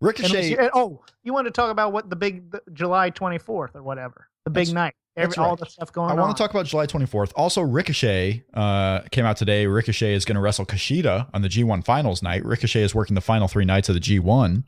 Ricochet. 0.00 0.56
oh, 0.74 1.02
you 1.22 1.32
want 1.32 1.46
to 1.46 1.50
talk 1.50 1.70
about 1.70 1.92
what 1.92 2.10
the 2.10 2.16
big 2.16 2.50
the 2.50 2.62
July 2.72 3.10
24th 3.10 3.74
or 3.74 3.82
whatever, 3.82 4.28
the 4.44 4.50
big 4.50 4.72
night, 4.74 4.94
every 5.16 5.28
that's 5.28 5.38
all 5.38 5.50
right. 5.50 5.58
the 5.58 5.66
stuff 5.66 5.92
going 5.92 6.10
I 6.10 6.12
on. 6.14 6.18
want 6.20 6.36
to 6.36 6.42
talk 6.42 6.50
about 6.50 6.66
July 6.66 6.86
24th. 6.86 7.32
Also, 7.36 7.62
Ricochet 7.62 8.44
uh, 8.54 9.00
came 9.10 9.24
out 9.24 9.36
today. 9.36 9.66
Ricochet 9.66 10.14
is 10.14 10.24
going 10.24 10.34
to 10.36 10.40
wrestle 10.40 10.66
Kushida 10.66 11.28
on 11.34 11.42
the 11.42 11.48
G1 11.48 11.84
finals 11.84 12.22
night. 12.22 12.44
Ricochet 12.44 12.82
is 12.82 12.94
working 12.94 13.14
the 13.14 13.20
final 13.20 13.48
three 13.48 13.64
nights 13.64 13.88
of 13.88 13.94
the 13.94 14.00
G1. 14.00 14.64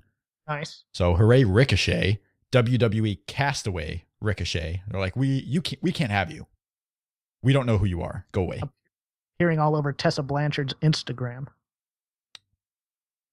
Nice. 0.48 0.84
So 0.92 1.14
hooray, 1.14 1.44
Ricochet! 1.44 2.20
WWE 2.52 3.18
castaway 3.26 4.04
Ricochet. 4.20 4.82
They're 4.88 5.00
like, 5.00 5.16
we 5.16 5.26
you 5.28 5.60
can't 5.60 5.82
we 5.82 5.90
can't 5.92 6.10
have 6.12 6.30
you. 6.30 6.46
We 7.42 7.52
don't 7.52 7.66
know 7.66 7.78
who 7.78 7.86
you 7.86 8.02
are. 8.02 8.26
Go 8.32 8.42
away. 8.42 8.62
Hearing 9.38 9.58
all 9.58 9.74
over 9.76 9.92
Tessa 9.92 10.22
Blanchard's 10.22 10.74
Instagram. 10.82 11.48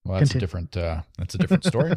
Well, 0.04 0.20
that's 0.20 0.32
Continue. 0.32 0.38
a 0.38 0.40
different 0.42 0.78
uh, 0.78 1.02
that's 1.18 1.36
a 1.36 1.38
different 1.38 1.64
story. 1.64 1.94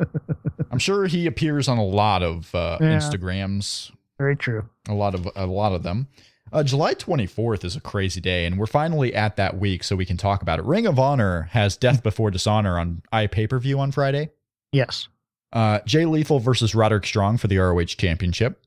I'm 0.70 0.78
sure 0.78 1.06
he 1.06 1.26
appears 1.26 1.68
on 1.68 1.78
a 1.78 1.84
lot 1.84 2.22
of 2.22 2.52
uh, 2.54 2.78
Yeah. 2.80 2.98
Instagrams 2.98 3.92
Very 4.18 4.36
true. 4.36 4.68
a 4.88 4.94
lot 4.94 5.14
of 5.14 5.28
a 5.36 5.46
lot 5.46 5.72
of 5.72 5.82
them. 5.82 6.08
Uh, 6.52 6.62
July 6.62 6.94
24th 6.94 7.64
is 7.64 7.74
a 7.74 7.80
crazy 7.80 8.20
day, 8.20 8.46
and 8.46 8.56
we're 8.56 8.66
finally 8.66 9.12
at 9.14 9.36
that 9.36 9.58
week, 9.58 9.82
so 9.82 9.96
we 9.96 10.06
can 10.06 10.16
talk 10.16 10.42
about 10.42 10.60
it. 10.60 10.64
Ring 10.64 10.86
of 10.86 10.98
Honor 10.98 11.48
has 11.50 11.76
Death 11.76 12.02
Before 12.04 12.30
Dishonor 12.30 12.78
on 12.78 13.02
i 13.10 13.26
pay 13.26 13.46
per 13.46 13.58
view 13.58 13.80
on 13.80 13.90
Friday. 13.90 14.30
Yes. 14.72 15.08
Uh, 15.52 15.80
Jay 15.86 16.06
Lethal 16.06 16.38
versus 16.38 16.74
Roderick 16.74 17.06
Strong 17.06 17.38
for 17.38 17.48
the 17.48 17.58
ROH 17.58 17.84
Championship. 17.84 18.62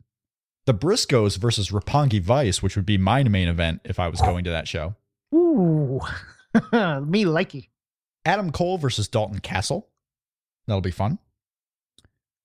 The 0.66 0.74
Briscoes 0.74 1.38
versus 1.38 1.70
Roppongi 1.70 2.22
Vice, 2.22 2.62
which 2.62 2.76
would 2.76 2.86
be 2.86 2.98
my 2.98 3.24
main 3.24 3.48
event 3.48 3.82
if 3.86 4.00
I 4.00 4.08
was 4.08 4.22
going 4.22 4.44
to 4.44 4.50
that 4.50 4.68
show. 4.68 4.96
Ooh. 5.34 6.00
Me 6.54 7.24
likey. 7.26 7.70
Adam 8.26 8.52
Cole 8.52 8.78
versus 8.78 9.08
Dalton 9.08 9.40
Castle. 9.40 9.88
That'll 10.68 10.82
be 10.82 10.92
fun. 10.92 11.18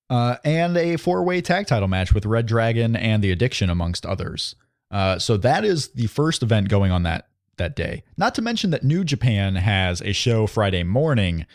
Uh, 0.09 0.35
and 0.43 0.77
a 0.77 0.97
four 0.97 1.23
way 1.23 1.41
tag 1.41 1.67
title 1.67 1.87
match 1.87 2.13
with 2.13 2.25
Red 2.25 2.45
Dragon 2.45 2.95
and 2.95 3.23
The 3.23 3.31
Addiction, 3.31 3.69
amongst 3.69 4.05
others. 4.05 4.55
Uh, 4.91 5.17
so 5.17 5.35
that 5.37 5.65
is 5.65 5.89
the 5.89 6.07
first 6.07 6.43
event 6.43 6.69
going 6.69 6.91
on 6.91 7.03
that 7.03 7.27
that 7.57 7.75
day. 7.75 8.03
Not 8.17 8.35
to 8.35 8.41
mention 8.41 8.71
that 8.71 8.83
New 8.83 9.03
Japan 9.03 9.55
has 9.55 10.01
a 10.01 10.13
show 10.13 10.45
Friday 10.47 10.83
morning. 10.83 11.45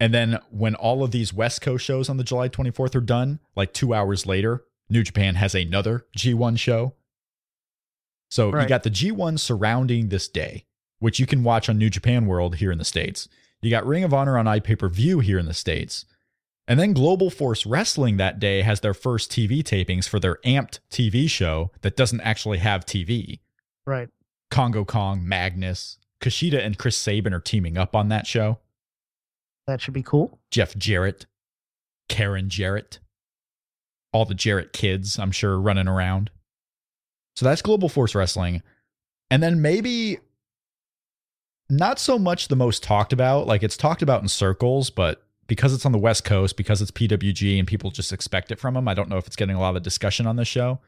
And 0.00 0.14
then 0.14 0.38
when 0.50 0.74
all 0.76 1.02
of 1.02 1.10
these 1.10 1.34
West 1.34 1.60
Coast 1.60 1.84
shows 1.84 2.08
on 2.08 2.16
the 2.16 2.24
July 2.24 2.48
24th 2.48 2.94
are 2.94 3.00
done, 3.00 3.40
like 3.56 3.72
two 3.72 3.92
hours 3.92 4.26
later, 4.26 4.64
New 4.88 5.02
Japan 5.02 5.34
has 5.34 5.54
another 5.54 6.06
G1 6.16 6.58
show. 6.58 6.94
So 8.30 8.56
you 8.58 8.68
got 8.68 8.82
the 8.82 8.90
G1 8.90 9.38
surrounding 9.38 10.08
this 10.08 10.28
day, 10.28 10.66
which 10.98 11.18
you 11.18 11.26
can 11.26 11.42
watch 11.42 11.68
on 11.68 11.78
New 11.78 11.90
Japan 11.90 12.26
World 12.26 12.56
here 12.56 12.70
in 12.70 12.78
the 12.78 12.84
States. 12.84 13.28
You 13.60 13.70
got 13.70 13.86
Ring 13.86 14.04
of 14.04 14.14
Honor 14.14 14.38
on 14.38 14.44
iPay 14.46 14.78
per 14.78 14.88
view 14.88 15.20
here 15.20 15.38
in 15.38 15.46
the 15.46 15.54
States. 15.54 16.04
And 16.68 16.78
then 16.78 16.92
Global 16.92 17.30
Force 17.30 17.64
Wrestling 17.64 18.18
that 18.18 18.38
day 18.38 18.60
has 18.60 18.80
their 18.80 18.92
first 18.92 19.32
TV 19.32 19.62
tapings 19.62 20.06
for 20.06 20.20
their 20.20 20.36
Amped 20.44 20.80
TV 20.90 21.28
show 21.28 21.72
that 21.80 21.96
doesn't 21.96 22.20
actually 22.20 22.58
have 22.58 22.84
TV. 22.84 23.40
Right. 23.86 24.10
Kongo 24.50 24.84
Kong, 24.84 25.26
Magnus, 25.26 25.98
Kushida, 26.20 26.64
and 26.64 26.76
Chris 26.76 26.96
Sabin 26.96 27.32
are 27.32 27.40
teaming 27.40 27.78
up 27.78 27.96
on 27.96 28.10
that 28.10 28.26
show. 28.26 28.58
That 29.66 29.80
should 29.80 29.94
be 29.94 30.02
cool. 30.02 30.38
Jeff 30.50 30.76
Jarrett, 30.76 31.24
Karen 32.10 32.50
Jarrett, 32.50 32.98
all 34.12 34.26
the 34.26 34.34
Jarrett 34.34 34.74
kids, 34.74 35.18
I'm 35.18 35.32
sure, 35.32 35.58
running 35.58 35.88
around. 35.88 36.30
So 37.34 37.46
that's 37.46 37.62
Global 37.62 37.88
Force 37.88 38.14
Wrestling. 38.14 38.62
And 39.30 39.42
then 39.42 39.62
maybe 39.62 40.18
not 41.70 41.98
so 41.98 42.18
much 42.18 42.48
the 42.48 42.56
most 42.56 42.82
talked 42.82 43.14
about. 43.14 43.46
Like 43.46 43.62
it's 43.62 43.76
talked 43.76 44.02
about 44.02 44.20
in 44.20 44.28
circles, 44.28 44.90
but 44.90 45.22
because 45.48 45.74
it's 45.74 45.84
on 45.84 45.92
the 45.92 45.98
West 45.98 46.24
Coast, 46.24 46.56
because 46.56 46.80
it's 46.80 46.90
PWG 46.92 47.58
and 47.58 47.66
people 47.66 47.90
just 47.90 48.12
expect 48.12 48.52
it 48.52 48.60
from 48.60 48.74
them, 48.74 48.86
I 48.86 48.94
don't 48.94 49.08
know 49.08 49.16
if 49.16 49.26
it's 49.26 49.34
getting 49.36 49.56
a 49.56 49.60
lot 49.60 49.74
of 49.76 49.82
discussion 49.82 50.26
on 50.26 50.36
this 50.36 50.46
show. 50.48 50.78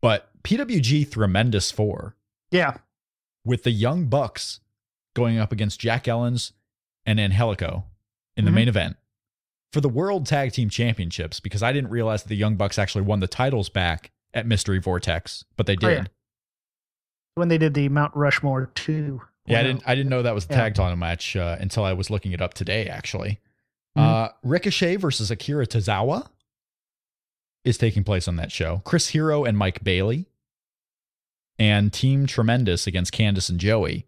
But 0.00 0.30
PWG 0.44 1.10
Tremendous 1.10 1.70
Four 1.70 2.14
Yeah. 2.50 2.76
with 3.44 3.64
the 3.64 3.70
Young 3.72 4.06
Bucks 4.06 4.60
going 5.14 5.38
up 5.38 5.50
against 5.52 5.80
Jack 5.80 6.06
Evans 6.06 6.52
and 7.04 7.18
Angelico 7.18 7.86
in 8.36 8.44
the 8.44 8.50
Mhm. 8.50 8.54
main 8.54 8.68
event 8.68 8.96
for 9.72 9.80
the 9.80 9.88
World 9.88 10.26
Tag 10.26 10.52
Team 10.52 10.68
Championships 10.68 11.40
because 11.40 11.62
I 11.62 11.72
didn't 11.72 11.90
realize 11.90 12.22
that 12.22 12.28
the 12.28 12.36
Young 12.36 12.56
Bucks 12.56 12.78
actually 12.78 13.02
won 13.02 13.20
the 13.20 13.26
titles 13.26 13.68
back 13.70 14.12
at 14.34 14.46
Mystery 14.46 14.78
Vortex, 14.78 15.44
but 15.56 15.66
they 15.66 15.74
Oh, 15.74 15.88
did. 15.88 15.98
yeah. 16.02 16.04
When 17.36 17.48
they 17.48 17.58
did 17.58 17.74
the 17.74 17.88
Mount 17.88 18.14
Rushmore 18.14 18.66
2. 18.74 19.22
Yeah, 19.46 19.60
I 19.60 19.62
didn't. 19.62 19.82
I 19.86 19.94
didn't 19.94 20.10
know 20.10 20.22
that 20.22 20.34
was 20.34 20.44
a 20.46 20.48
Yeah. 20.50 20.56
tag 20.56 20.74
title 20.74 20.96
match 20.96 21.36
uh, 21.36 21.56
until 21.60 21.84
I 21.84 21.92
was 21.94 22.10
looking 22.10 22.32
it 22.32 22.40
up 22.42 22.52
today. 22.54 22.86
Actually. 22.88 23.40
Uh, 23.96 24.28
Ricochet 24.42 24.96
versus 24.96 25.30
Akira 25.30 25.66
Tozawa 25.66 26.28
is 27.64 27.78
taking 27.78 28.04
place 28.04 28.28
on 28.28 28.36
that 28.36 28.52
show. 28.52 28.82
Chris 28.84 29.08
Hero 29.08 29.44
and 29.44 29.58
Mike 29.58 29.82
Bailey, 29.82 30.26
and 31.58 31.92
Team 31.92 32.26
Tremendous 32.26 32.86
against 32.86 33.12
Candice 33.12 33.50
and 33.50 33.58
Joey. 33.58 34.06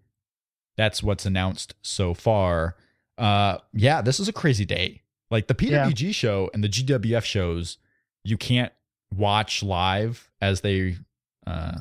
That's 0.77 1.03
what's 1.03 1.27
announced 1.27 1.75
so 1.83 2.15
far. 2.15 2.77
Uh, 3.17 3.59
yeah, 3.73 4.01
this 4.01 4.21
is 4.21 4.29
a 4.29 4.33
crazy 4.33 4.65
day. 4.65 5.03
Like 5.31 5.49
the 5.49 5.55
PWG 5.55 6.15
show 6.15 6.51
and 6.55 6.63
the 6.63 6.69
GWF 6.69 7.25
shows, 7.25 7.79
you 8.25 8.37
can't 8.37 8.73
watch 9.15 9.63
live 9.63 10.31
as 10.41 10.61
they 10.61 10.97
uh, 11.47 11.79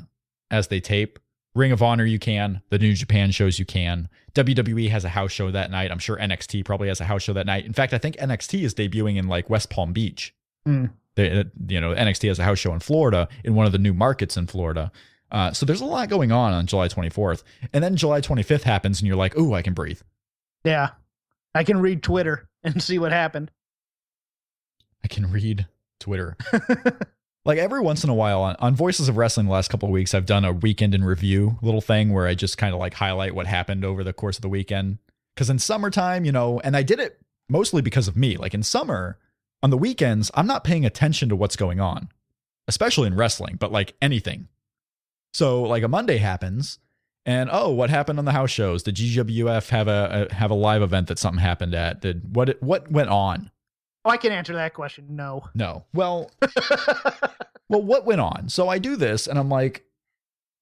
as 0.50 0.68
they 0.68 0.80
tape. 0.80 1.20
Ring 1.58 1.72
of 1.72 1.82
Honor, 1.82 2.06
you 2.06 2.20
can. 2.20 2.62
The 2.70 2.78
New 2.78 2.94
Japan 2.94 3.32
shows, 3.32 3.58
you 3.58 3.66
can. 3.66 4.10
WWE 4.36 4.90
has 4.92 5.04
a 5.04 5.10
house 5.10 5.32
show 5.32 5.50
that 5.50 5.72
night. 5.72 5.92
I'm 5.92 6.00
sure 6.00 6.16
NXT 6.16 6.64
probably 6.64 6.88
has 6.88 7.02
a 7.02 7.06
house 7.06 7.24
show 7.24 7.34
that 7.34 7.48
night. 7.48 7.66
In 7.66 7.74
fact, 7.74 7.94
I 7.94 7.98
think 7.98 8.16
NXT 8.18 8.62
is 8.62 8.76
debuting 8.76 9.18
in 9.18 9.28
like 9.28 9.50
West 9.50 9.70
Palm 9.72 9.92
Beach. 9.92 10.36
Mm. 10.68 10.92
They, 11.16 11.32
uh, 11.32 11.46
you 11.68 11.82
know, 11.82 11.96
NXT 11.96 12.28
has 12.28 12.38
a 12.38 12.44
house 12.44 12.60
show 12.60 12.74
in 12.74 12.80
Florida 12.80 13.28
in 13.44 13.56
one 13.56 13.66
of 13.66 13.72
the 13.72 13.80
new 13.80 13.94
markets 13.94 14.38
in 14.38 14.46
Florida. 14.46 14.92
Uh, 15.32 15.52
so 15.52 15.66
there's 15.66 15.82
a 15.82 15.86
lot 15.86 16.10
going 16.10 16.32
on 16.32 16.54
on 16.54 16.68
July 16.68 16.88
24th, 16.88 17.42
and 17.74 17.84
then 17.84 17.96
July 17.96 18.22
25th 18.22 18.64
happens, 18.64 19.02
and 19.02 19.08
you're 19.08 19.18
like, 19.18 19.38
"Ooh, 19.38 19.54
I 19.54 19.62
can 19.62 19.74
breathe." 19.74 20.00
Yeah. 20.64 20.92
I 21.56 21.64
can 21.64 21.80
read 21.80 22.04
Twitter 22.04 22.48
and 22.64 22.82
see 22.82 23.00
what 23.00 23.12
happened. 23.12 23.52
I 25.04 25.08
can 25.08 25.32
read 25.32 25.68
Twitter. 26.00 26.38
like 27.48 27.58
every 27.58 27.80
once 27.80 28.04
in 28.04 28.10
a 28.10 28.14
while 28.14 28.42
on, 28.42 28.58
on 28.60 28.76
Voices 28.76 29.08
of 29.08 29.16
Wrestling 29.16 29.46
the 29.46 29.54
last 29.54 29.70
couple 29.70 29.88
of 29.88 29.94
weeks, 29.94 30.14
I've 30.14 30.26
done 30.26 30.44
a 30.44 30.52
weekend 30.52 30.94
in 30.94 31.04
review 31.04 31.58
little 31.62 31.80
thing 31.80 32.12
where 32.14 32.28
I 32.28 32.36
just 32.36 32.58
kind 32.58 32.74
of 32.74 32.80
like 32.80 32.94
highlight 32.94 33.34
what 33.34 33.48
happened 33.48 33.86
over 33.86 34.04
the 34.04 34.12
course 34.12 34.38
of 34.38 34.42
the 34.42 34.50
weekend. 34.50 34.98
Because 35.34 35.50
in 35.50 35.58
summertime, 35.58 36.26
you 36.26 36.34
know, 36.34 36.60
and 36.60 36.76
I 36.76 36.84
did 36.84 37.00
it 37.00 37.22
mostly 37.48 37.82
because 37.82 38.10
of 38.10 38.18
me. 38.18 38.36
Like 38.36 38.54
in 38.54 38.64
summer, 38.64 39.18
on 39.64 39.70
the 39.70 39.78
weekends, 39.78 40.30
I'm 40.34 40.46
not 40.46 40.66
paying 40.66 40.86
attention 40.86 41.30
to 41.30 41.38
what's 41.38 41.56
going 41.56 41.80
on, 41.80 42.10
especially 42.68 43.08
in 43.08 43.16
wrestling, 43.16 43.56
but 43.56 43.72
like 43.72 43.96
anything. 44.02 44.50
So 45.34 45.64
like 45.64 45.84
a 45.84 45.88
Monday 45.88 46.18
happens, 46.18 46.80
and 47.26 47.50
oh, 47.52 47.72
what 47.72 47.90
happened 47.90 48.20
on 48.20 48.26
the 48.26 48.32
house 48.34 48.52
shows? 48.52 48.84
Did 48.84 48.96
GWF 48.96 49.70
have 49.70 49.88
a, 49.88 50.28
a 50.30 50.34
have 50.34 50.52
a 50.52 50.56
live 50.56 50.82
event 50.82 51.08
that 51.08 51.20
something 51.20 51.42
happened 51.42 51.76
at? 51.76 52.02
Did 52.02 52.36
what 52.36 52.62
what 52.62 52.92
went 52.92 53.10
on? 53.10 53.52
Oh, 54.08 54.10
I 54.10 54.16
can 54.16 54.32
answer 54.32 54.54
that 54.54 54.74
question. 54.74 55.06
No. 55.10 55.44
No. 55.54 55.84
Well, 55.94 56.32
well, 57.70 57.82
what 57.82 58.06
went 58.06 58.22
on? 58.22 58.48
So 58.48 58.70
I 58.70 58.80
do 58.80 58.96
this 58.96 59.28
and 59.28 59.38
I'm 59.38 59.50
like, 59.50 59.84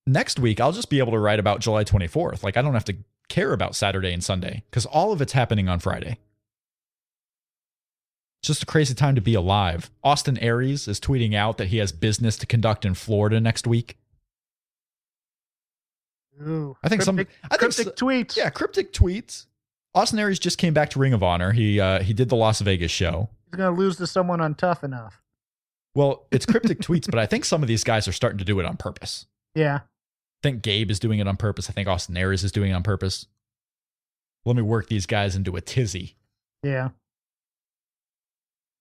next 0.07 0.39
week 0.39 0.59
I'll 0.59 0.71
just 0.71 0.89
be 0.89 0.97
able 0.97 1.11
to 1.11 1.19
write 1.19 1.37
about 1.37 1.59
July 1.59 1.83
24th. 1.83 2.41
Like 2.43 2.57
I 2.57 2.63
don't 2.63 2.73
have 2.73 2.85
to 2.85 2.95
care 3.29 3.53
about 3.53 3.75
Saturday 3.75 4.11
and 4.13 4.23
Sunday 4.23 4.63
because 4.71 4.87
all 4.87 5.11
of 5.11 5.21
it's 5.21 5.33
happening 5.33 5.69
on 5.69 5.77
Friday. 5.79 6.17
It's 8.41 8.47
just 8.47 8.63
a 8.63 8.65
crazy 8.65 8.95
time 8.95 9.13
to 9.13 9.21
be 9.21 9.35
alive. 9.35 9.91
Austin 10.03 10.39
Aries 10.39 10.87
is 10.87 10.99
tweeting 10.99 11.35
out 11.35 11.57
that 11.59 11.67
he 11.67 11.77
has 11.77 11.91
business 11.91 12.37
to 12.37 12.47
conduct 12.47 12.83
in 12.83 12.95
Florida 12.95 13.39
next 13.39 13.67
week. 13.67 13.97
Ooh, 16.41 16.75
I 16.83 16.89
think 16.89 17.03
some- 17.03 17.19
I 17.19 17.25
think 17.57 17.59
cryptic 17.59 17.95
tweets. 17.95 18.35
Yeah, 18.35 18.49
cryptic 18.49 18.91
tweets. 18.91 19.45
Austin 19.93 20.19
Aries 20.19 20.39
just 20.39 20.57
came 20.57 20.73
back 20.73 20.89
to 20.89 20.99
Ring 20.99 21.13
of 21.13 21.23
Honor. 21.23 21.53
He 21.53 21.79
uh, 21.79 22.01
he 22.03 22.13
did 22.13 22.27
the 22.27 22.35
Las 22.35 22.59
Vegas 22.59 22.91
show. 22.91 23.29
He's 23.55 23.63
gonna 23.63 23.75
lose 23.77 23.97
to 23.97 24.07
someone 24.07 24.41
on 24.41 24.55
Tough 24.55 24.83
Enough. 24.83 25.21
Well, 25.93 26.27
it's 26.31 26.45
cryptic 26.45 26.79
tweets, 26.81 27.09
but 27.09 27.19
I 27.19 27.25
think 27.25 27.45
some 27.45 27.61
of 27.61 27.67
these 27.67 27.83
guys 27.83 28.07
are 28.07 28.11
starting 28.11 28.39
to 28.39 28.45
do 28.45 28.59
it 28.59 28.65
on 28.65 28.77
purpose. 28.77 29.25
Yeah, 29.55 29.77
I 29.77 30.41
think 30.43 30.61
Gabe 30.61 30.91
is 30.91 30.99
doing 30.99 31.19
it 31.19 31.27
on 31.27 31.37
purpose. 31.37 31.69
I 31.69 31.73
think 31.73 31.87
Austin 31.87 32.17
Aries 32.17 32.43
is 32.43 32.51
doing 32.51 32.71
it 32.71 32.73
on 32.73 32.83
purpose. 32.83 33.27
Let 34.45 34.55
me 34.55 34.61
work 34.61 34.87
these 34.89 35.05
guys 35.05 35.35
into 35.35 35.55
a 35.55 35.61
tizzy. 35.61 36.15
yeah. 36.63 36.89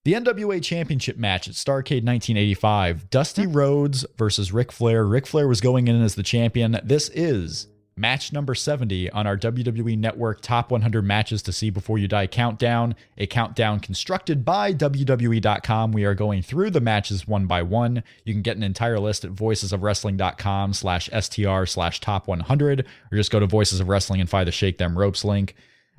The 0.04 0.12
NWA 0.12 0.62
Championship 0.62 1.16
match 1.16 1.48
at 1.48 1.54
Starcade 1.54 2.04
1985. 2.04 3.08
Dusty 3.08 3.46
Rhodes 3.46 4.04
versus 4.18 4.52
Ric 4.52 4.70
Flair. 4.70 5.06
Ric 5.06 5.26
Flair 5.26 5.48
was 5.48 5.62
going 5.62 5.88
in 5.88 6.02
as 6.02 6.14
the 6.14 6.22
champion. 6.22 6.78
This 6.84 7.08
is 7.08 7.68
match 7.96 8.32
number 8.32 8.54
70 8.54 9.10
on 9.10 9.26
our 9.26 9.36
WWE 9.36 9.96
Network 9.96 10.40
Top 10.40 10.70
100 10.70 11.02
Matches 11.02 11.42
to 11.42 11.52
See 11.52 11.70
Before 11.70 11.96
You 11.98 12.08
Die 12.08 12.26
countdown, 12.26 12.94
a 13.16 13.26
countdown 13.26 13.80
constructed 13.80 14.44
by 14.44 14.72
WWE.com. 14.72 15.92
We 15.92 16.04
are 16.04 16.14
going 16.14 16.42
through 16.42 16.70
the 16.70 16.80
matches 16.80 17.26
one 17.28 17.46
by 17.46 17.62
one. 17.62 18.02
You 18.24 18.34
can 18.34 18.42
get 18.42 18.56
an 18.56 18.62
entire 18.62 18.98
list 18.98 19.24
at 19.24 19.30
voicesofwrestling.com 19.32 20.72
slash 20.74 21.08
STR 21.18 21.64
slash 21.66 22.00
top 22.00 22.26
100, 22.26 22.86
or 23.12 23.16
just 23.16 23.30
go 23.30 23.40
to 23.40 23.46
Voices 23.46 23.80
of 23.80 23.88
Wrestling 23.88 24.20
and 24.20 24.28
find 24.28 24.46
the 24.48 24.52
Shake 24.52 24.78
Them 24.78 24.98
Ropes 24.98 25.24
link. 25.24 25.54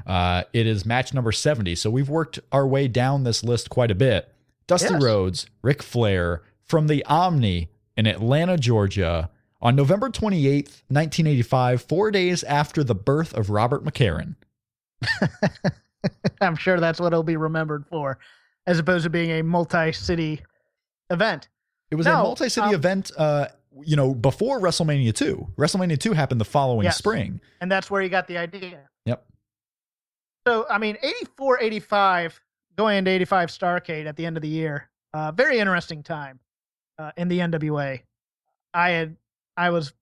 Uh, 0.05 0.43
it 0.53 0.67
is 0.67 0.85
match 0.85 1.13
number 1.13 1.31
70. 1.31 1.75
So 1.75 1.89
we've 1.89 2.09
worked 2.09 2.39
our 2.51 2.67
way 2.67 2.87
down 2.87 3.23
this 3.23 3.43
list 3.43 3.69
quite 3.69 3.91
a 3.91 3.95
bit. 3.95 4.29
Dusty 4.67 4.93
Yes. 4.93 5.03
Rhodes, 5.03 5.45
Ric 5.61 5.81
Flair 5.81 6.41
from 6.65 6.87
the 6.87 7.05
Omni 7.05 7.69
in 7.95 8.07
Atlanta, 8.07 8.57
Georgia 8.57 9.29
on 9.65 9.75
November 9.75 10.09
28th, 10.09 10.83
1985, 10.89 11.81
four 11.81 12.11
days 12.11 12.43
after 12.43 12.83
the 12.83 12.93
birth 12.93 13.33
of 13.33 13.49
Robert 13.49 13.83
McCarran. 13.83 14.35
I'm 16.41 16.55
sure 16.55 16.79
that's 16.79 16.99
what 16.99 17.07
it'll 17.07 17.23
be 17.23 17.35
remembered 17.35 17.83
for, 17.87 18.19
as 18.67 18.77
opposed 18.77 19.05
to 19.05 19.09
being 19.09 19.31
a 19.31 19.41
multi-city 19.41 20.41
event. 21.09 21.49
It 21.89 21.95
was 21.95 22.05
a 22.05 22.13
multi 22.13 22.47
city 22.47 22.67
um, 22.67 22.75
event, 22.75 23.09
uh, 23.17 23.47
you 23.83 23.95
know, 23.95 24.13
before 24.13 24.59
WrestleMania 24.59 25.15
2. 25.15 25.53
WrestleMania 25.57 25.99
2 25.99 26.13
happened 26.13 26.39
the 26.39 26.45
following 26.45 26.83
Yes. 26.83 26.97
spring. 26.97 27.41
and 27.59 27.71
that's 27.71 27.89
where 27.89 28.03
you 28.03 28.09
got 28.09 28.27
the 28.27 28.37
idea. 28.37 28.87
Yep. 29.05 29.25
So, 30.47 30.67
I 30.69 30.77
mean, 30.77 30.95
84, 31.01 31.59
85, 31.61 32.39
going 32.75 32.99
into 32.99 33.09
85 33.09 33.49
Starcade 33.49 34.05
at 34.05 34.15
the 34.15 34.27
end 34.27 34.37
of 34.37 34.43
the 34.43 34.47
year, 34.47 34.91
uh, 35.15 35.31
very 35.31 35.57
interesting 35.57 36.03
time 36.03 36.39
uh, 36.99 37.11
in 37.17 37.29
the 37.29 37.39
NWA. 37.39 38.01
I 38.75 38.89
had, 38.91 39.15
I 39.57 39.69
was 39.69 39.93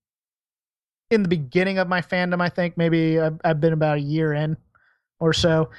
in 1.11 1.23
the 1.23 1.29
beginning 1.29 1.77
of 1.77 1.87
my 1.87 2.01
fandom, 2.01 2.41
I 2.41 2.49
think. 2.49 2.77
Maybe 2.77 3.19
I've, 3.19 3.39
I've 3.43 3.61
been 3.61 3.73
about 3.73 3.97
a 3.97 4.01
year 4.01 4.33
in 4.33 4.57
or 5.19 5.33
so. 5.33 5.69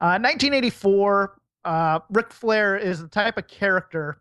Uh, 0.00 0.18
1984, 0.18 1.38
uh, 1.64 2.00
Ric 2.10 2.32
Flair 2.32 2.76
is 2.76 3.00
the 3.00 3.08
type 3.08 3.38
of 3.38 3.46
character 3.46 4.20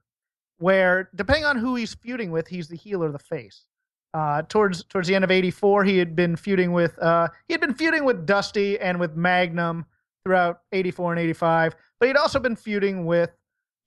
where, 0.59 1.09
depending 1.15 1.43
on 1.43 1.57
who 1.57 1.75
he's 1.75 1.95
feuding 1.95 2.31
with, 2.31 2.47
he's 2.47 2.67
the 2.67 2.77
heel 2.77 3.03
or 3.03 3.11
the 3.11 3.19
face. 3.19 3.65
Uh, 4.13 4.41
towards 4.43 4.83
towards 4.83 5.07
the 5.07 5.15
end 5.15 5.23
of 5.23 5.31
'84, 5.31 5.85
he 5.85 5.97
had 5.97 6.15
been 6.15 6.35
feuding 6.35 6.73
with 6.73 6.99
uh, 6.99 7.29
he 7.47 7.53
had 7.53 7.61
been 7.61 7.73
feuding 7.73 8.03
with 8.03 8.25
Dusty 8.25 8.77
and 8.77 8.99
with 8.99 9.15
Magnum 9.15 9.85
throughout 10.25 10.61
'84 10.73 11.13
and 11.13 11.21
'85, 11.21 11.75
but 11.99 12.07
he'd 12.07 12.17
also 12.17 12.39
been 12.39 12.57
feuding 12.57 13.05
with 13.05 13.31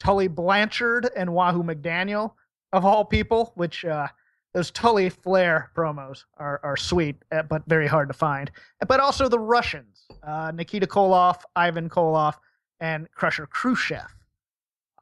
Tully 0.01 0.29
Blanchard 0.29 1.11
and 1.15 1.33
Wahoo 1.33 1.63
McDaniel 1.63 2.33
of 2.73 2.87
all 2.87 3.05
people. 3.05 3.53
Which 3.55 3.85
uh, 3.85 4.09
those 4.55 4.71
Tully 4.71 5.11
Flair 5.11 5.71
promos 5.77 6.25
are 6.39 6.61
are 6.63 6.77
sweet, 6.77 7.17
uh, 7.33 7.43
but 7.43 7.63
very 7.67 7.87
hard 7.87 8.09
to 8.09 8.15
find. 8.15 8.51
But 8.87 9.01
also 9.01 9.29
the 9.29 9.39
Russians, 9.39 10.07
uh, 10.23 10.53
Nikita 10.55 10.87
Koloff, 10.87 11.43
Ivan 11.57 11.89
Koloff, 11.89 12.37
and 12.81 13.11
Crusher 13.11 13.47
Khrushchev. 13.47 14.15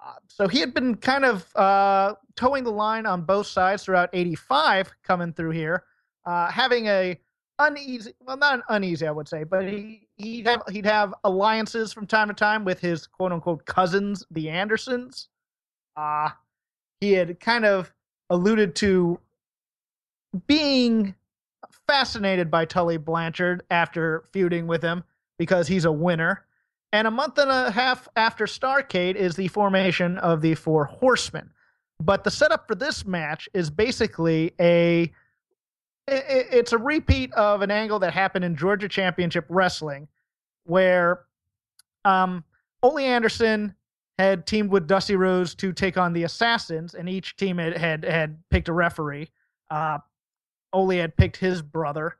Uh, 0.05 0.15
so 0.27 0.49
he 0.49 0.59
had 0.59 0.75
been 0.75 0.97
kind 0.97 1.25
of 1.25 1.55
uh, 1.55 2.15
toeing 2.35 2.65
the 2.65 2.73
line 2.73 3.07
on 3.07 3.23
both 3.23 3.47
sides 3.47 3.85
throughout 3.85 4.11
85 4.13 4.93
coming 5.05 5.33
through 5.33 5.51
here 5.51 5.85
uh, 6.25 6.51
having 6.51 6.87
a 6.87 7.19
uneasy 7.59 8.13
well 8.27 8.37
not 8.37 8.55
an 8.55 8.63
uneasy 8.71 9.07
i 9.07 9.11
would 9.11 9.29
say 9.29 9.45
but 9.45 9.69
he 9.69 10.09
he'd 10.17 10.47
have 10.49 10.63
he'd 10.71 10.87
have 10.87 11.15
alliances 11.23 11.93
from 11.93 12.07
time 12.07 12.27
to 12.27 12.35
time 12.35 12.65
with 12.65 12.81
his 12.81 13.07
quote 13.07 13.31
unquote 13.31 13.65
cousins 13.67 14.25
the 14.33 14.49
andersons 14.49 15.29
uh 15.97 16.31
he 17.01 17.13
had 17.13 17.39
kind 17.39 17.65
of 17.65 17.93
alluded 18.31 18.75
to 18.75 19.21
being 20.47 21.15
fascinated 21.87 22.51
by 22.51 22.65
tully 22.65 22.97
blanchard 22.97 23.63
after 23.71 24.25
feuding 24.33 24.67
with 24.67 24.83
him 24.83 25.05
because 25.39 25.69
he's 25.69 25.85
a 25.85 25.93
winner 25.93 26.45
and 26.93 27.07
a 27.07 27.11
month 27.11 27.39
and 27.39 27.51
a 27.51 27.71
half 27.71 28.09
after 28.17 28.47
starcade 28.47 29.15
is 29.15 29.37
the 29.37 29.49
formation 29.49 30.19
of 30.19 30.41
the 30.41 30.55
four 30.55 30.85
horsemen 30.85 31.51
but 32.01 32.25
the 32.25 32.31
setup 32.31 32.67
for 32.67 32.75
this 32.75 33.05
match 33.05 33.49
is 33.55 33.71
basically 33.71 34.53
a 34.61 35.13
it's 36.09 36.73
a 36.73 36.79
repeat 36.79 37.33
of 37.35 37.63
an 37.63 37.71
angle 37.71 37.99
that 38.01 38.13
happened 38.13 38.45
in 38.45 38.57
Georgia 38.57 38.89
Championship 38.89 39.47
Wrestling, 39.49 40.09
where 40.65 41.25
um, 42.05 42.45
Ole 42.83 42.99
Anderson 42.99 43.75
had 44.19 44.47
teamed 44.47 44.71
with 44.71 44.87
Dusty 44.87 45.17
Rhodes 45.17 45.55
to 45.57 45.73
take 45.73 45.97
on 45.97 46.13
the 46.13 46.25
Assassins, 46.25 46.95
and 46.95 47.09
each 47.09 47.37
team 47.37 47.59
had 47.59 47.77
had, 47.77 48.05
had 48.05 48.39
picked 48.51 48.69
a 48.69 48.73
referee. 48.73 49.31
Uh, 49.71 49.99
Ole 50.73 50.91
had 50.99 51.17
picked 51.17 51.37
his 51.37 51.63
brother, 51.63 52.17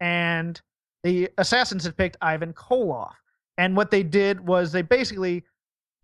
and 0.00 0.60
the 1.04 1.28
Assassins 1.38 1.84
had 1.84 1.96
picked 1.96 2.16
Ivan 2.20 2.52
Koloff. 2.52 3.14
And 3.58 3.76
what 3.76 3.90
they 3.90 4.02
did 4.02 4.46
was 4.46 4.72
they 4.72 4.82
basically 4.82 5.44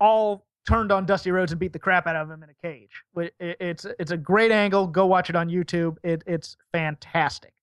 all 0.00 0.46
turned 0.66 0.92
on 0.92 1.06
Dusty 1.06 1.30
Rhodes 1.30 1.50
and 1.52 1.58
beat 1.58 1.72
the 1.72 1.78
crap 1.78 2.06
out 2.06 2.14
of 2.16 2.30
him 2.30 2.42
in 2.42 2.50
a 2.50 2.54
cage. 2.54 3.02
It- 3.16 3.34
it- 3.40 3.56
It's 3.60 3.84
it's 3.98 4.10
a 4.10 4.16
great 4.16 4.52
angle. 4.52 4.86
Go 4.86 5.06
watch 5.06 5.30
it 5.30 5.36
on 5.36 5.48
YouTube. 5.48 5.96
It, 6.02 6.22
it's 6.26 6.56
fantastic. 6.72 7.54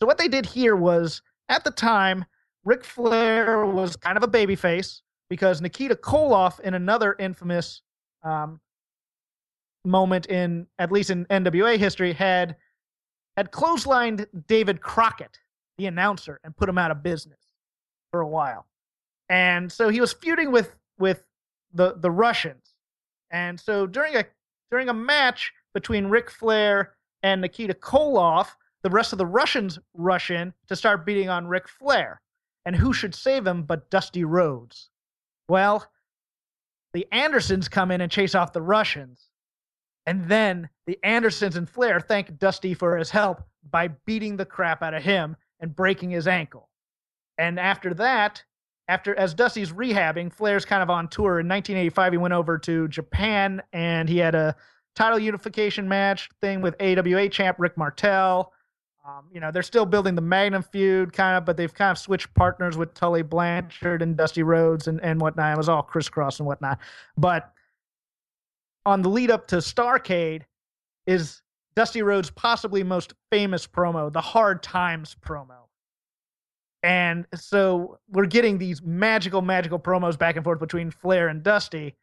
So 0.00 0.06
what 0.06 0.18
they 0.18 0.28
did 0.28 0.44
here 0.44 0.76
was 0.76 1.22
at 1.48 1.64
the 1.64 1.70
time, 1.70 2.24
Ric 2.64 2.84
Flair 2.84 3.64
was 3.66 3.96
kind 3.96 4.16
of 4.16 4.22
a 4.22 4.28
babyface 4.28 5.00
because 5.30 5.60
Nikita 5.62 5.94
Koloff, 5.96 6.60
in 6.60 6.74
another 6.74 7.16
infamous 7.18 7.82
um, 8.22 8.60
moment 9.84 10.26
in 10.26 10.66
at 10.78 10.92
least 10.92 11.10
in 11.10 11.24
NWA 11.26 11.76
history, 11.78 12.12
had 12.12 12.56
had 13.36 13.50
clotheslined 13.50 14.26
David 14.46 14.80
Crockett, 14.80 15.38
the 15.78 15.86
announcer, 15.86 16.40
and 16.44 16.56
put 16.56 16.68
him 16.68 16.78
out 16.78 16.90
of 16.90 17.02
business 17.02 17.40
for 18.10 18.20
a 18.20 18.28
while. 18.28 18.66
And 19.28 19.70
so 19.70 19.88
he 19.88 20.00
was 20.00 20.12
feuding 20.12 20.52
with 20.52 20.76
with 20.98 21.24
the 21.72 21.94
the 21.98 22.10
Russians. 22.10 22.74
And 23.30 23.58
so 23.58 23.86
during 23.86 24.16
a 24.16 24.24
during 24.70 24.88
a 24.88 24.94
match 24.94 25.52
between 25.74 26.06
Ric 26.06 26.30
Flair 26.30 26.94
and 27.22 27.40
Nikita 27.40 27.74
Koloff, 27.74 28.48
the 28.82 28.90
rest 28.90 29.12
of 29.12 29.18
the 29.18 29.26
Russians 29.26 29.78
rush 29.94 30.30
in 30.30 30.52
to 30.68 30.76
start 30.76 31.06
beating 31.06 31.28
on 31.28 31.46
Ric 31.46 31.68
Flair. 31.68 32.20
And 32.64 32.76
who 32.76 32.92
should 32.92 33.14
save 33.14 33.46
him 33.46 33.62
but 33.64 33.90
Dusty 33.90 34.24
Rhodes? 34.24 34.90
Well, 35.48 35.90
the 36.92 37.06
Andersons 37.10 37.68
come 37.68 37.90
in 37.90 38.00
and 38.00 38.12
chase 38.12 38.34
off 38.34 38.52
the 38.52 38.62
Russians. 38.62 39.28
And 40.06 40.28
then 40.28 40.68
the 40.86 40.98
Andersons 41.04 41.56
and 41.56 41.68
Flair 41.68 42.00
thank 42.00 42.38
Dusty 42.38 42.74
for 42.74 42.96
his 42.96 43.10
help 43.10 43.42
by 43.70 43.88
beating 43.88 44.36
the 44.36 44.44
crap 44.44 44.82
out 44.82 44.94
of 44.94 45.02
him 45.02 45.36
and 45.60 45.74
breaking 45.74 46.10
his 46.10 46.26
ankle. 46.26 46.68
And 47.38 47.58
after 47.58 47.94
that, 47.94 48.42
after 48.88 49.14
as 49.14 49.32
Dusty's 49.32 49.72
rehabbing, 49.72 50.32
Flair's 50.32 50.64
kind 50.64 50.82
of 50.82 50.90
on 50.90 51.08
tour. 51.08 51.40
In 51.40 51.48
1985, 51.48 52.12
he 52.12 52.18
went 52.18 52.34
over 52.34 52.58
to 52.58 52.88
Japan 52.88 53.62
and 53.72 54.08
he 54.08 54.18
had 54.18 54.34
a 54.34 54.56
title 54.94 55.18
unification 55.18 55.88
match 55.88 56.28
thing 56.40 56.60
with 56.60 56.74
AWA 56.80 57.28
champ 57.28 57.56
Rick 57.58 57.78
Martel. 57.78 58.52
Um, 59.06 59.24
you 59.32 59.40
know, 59.40 59.50
they're 59.50 59.62
still 59.62 59.86
building 59.86 60.14
the 60.14 60.22
Magnum 60.22 60.62
feud, 60.62 61.12
kind 61.12 61.36
of, 61.36 61.44
but 61.44 61.56
they've 61.56 61.72
kind 61.72 61.90
of 61.90 61.98
switched 61.98 62.32
partners 62.34 62.76
with 62.76 62.94
Tully 62.94 63.22
Blanchard 63.22 64.00
and 64.00 64.16
Dusty 64.16 64.44
Rhodes 64.44 64.86
and, 64.86 65.00
and 65.00 65.20
whatnot. 65.20 65.54
It 65.54 65.56
was 65.56 65.68
all 65.68 65.82
crisscross 65.82 66.38
and 66.38 66.46
whatnot. 66.46 66.78
But 67.16 67.52
on 68.86 69.02
the 69.02 69.08
lead 69.08 69.30
up 69.30 69.46
to 69.48 69.56
Starcade 69.56 70.42
is 71.06 71.40
Dusty 71.74 72.02
Rhodes' 72.02 72.30
possibly 72.30 72.82
most 72.82 73.14
famous 73.30 73.66
promo, 73.66 74.12
the 74.12 74.20
Hard 74.20 74.62
Times 74.62 75.16
promo. 75.24 75.56
And 76.82 77.26
so 77.34 77.98
we're 78.10 78.26
getting 78.26 78.58
these 78.58 78.82
magical, 78.82 79.40
magical 79.40 79.78
promos 79.78 80.18
back 80.18 80.36
and 80.36 80.44
forth 80.44 80.58
between 80.58 80.90
Flair 80.90 81.28
and 81.28 81.42
Dusty. 81.42 81.94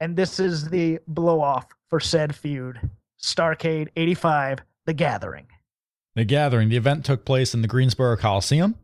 And 0.00 0.16
this 0.16 0.40
is 0.40 0.68
the 0.68 0.98
blow 1.06 1.40
off 1.40 1.66
for 1.88 2.00
said 2.00 2.34
feud. 2.34 2.78
Starcade 3.22 3.88
85, 3.96 4.58
The 4.84 4.92
Gathering. 4.92 5.46
The 6.16 6.24
Gathering, 6.24 6.68
the 6.70 6.76
event 6.76 7.04
took 7.04 7.24
place 7.24 7.54
in 7.54 7.62
the 7.62 7.68
Greensboro 7.68 8.16
Coliseum, 8.16 8.74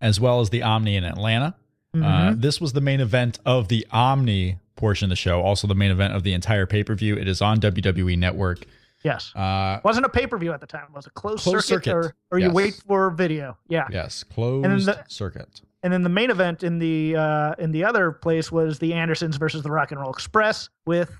as 0.00 0.18
well 0.18 0.40
as 0.40 0.50
the 0.50 0.62
Omni 0.62 0.96
in 0.96 1.04
Atlanta. 1.04 1.54
Uh, 1.94 1.98
Mhm. 1.98 2.40
this 2.40 2.60
was 2.60 2.72
the 2.72 2.80
main 2.80 3.00
event 3.00 3.38
of 3.44 3.68
the 3.68 3.86
Omni 3.90 4.58
portion 4.76 5.06
of 5.06 5.10
the 5.10 5.16
show, 5.16 5.40
also 5.42 5.66
the 5.66 5.74
main 5.74 5.90
event 5.90 6.14
of 6.14 6.22
the 6.22 6.32
entire 6.32 6.66
pay 6.66 6.82
per 6.84 6.94
view. 6.94 7.16
It 7.16 7.28
is 7.28 7.40
on 7.42 7.58
WWE 7.60 8.18
Network. 8.18 8.64
Yes. 9.04 9.34
Uh, 9.34 9.80
wasn't 9.84 10.06
a 10.06 10.08
pay 10.08 10.26
per 10.26 10.38
view 10.38 10.52
at 10.52 10.60
the 10.60 10.66
time. 10.66 10.84
It 10.88 10.94
was 10.94 11.06
a 11.06 11.10
closed, 11.10 11.42
Closed 11.42 11.66
circuit, 11.66 11.86
circuit. 11.90 12.14
or, 12.30 12.36
or 12.36 12.38
you 12.38 12.46
Yes. 12.46 12.54
wait 12.54 12.74
for 12.86 13.10
video. 13.10 13.56
Yeah. 13.68 13.88
yes, 13.90 14.22
closed 14.22 14.64
And 14.64 14.78
then 14.80 14.84
the- 14.86 15.04
circuit. 15.08 15.60
And 15.84 15.92
then 15.92 16.02
the 16.04 16.08
main 16.08 16.30
event 16.30 16.62
in 16.62 16.78
the 16.78 17.16
uh, 17.16 17.54
in 17.58 17.72
the 17.72 17.82
other 17.84 18.12
place 18.12 18.52
was 18.52 18.78
the 18.78 18.94
Andersons 18.94 19.36
versus 19.36 19.64
the 19.64 19.70
Rock 19.72 19.90
and 19.90 20.00
Roll 20.00 20.10
Express 20.12 20.68
with 20.86 21.10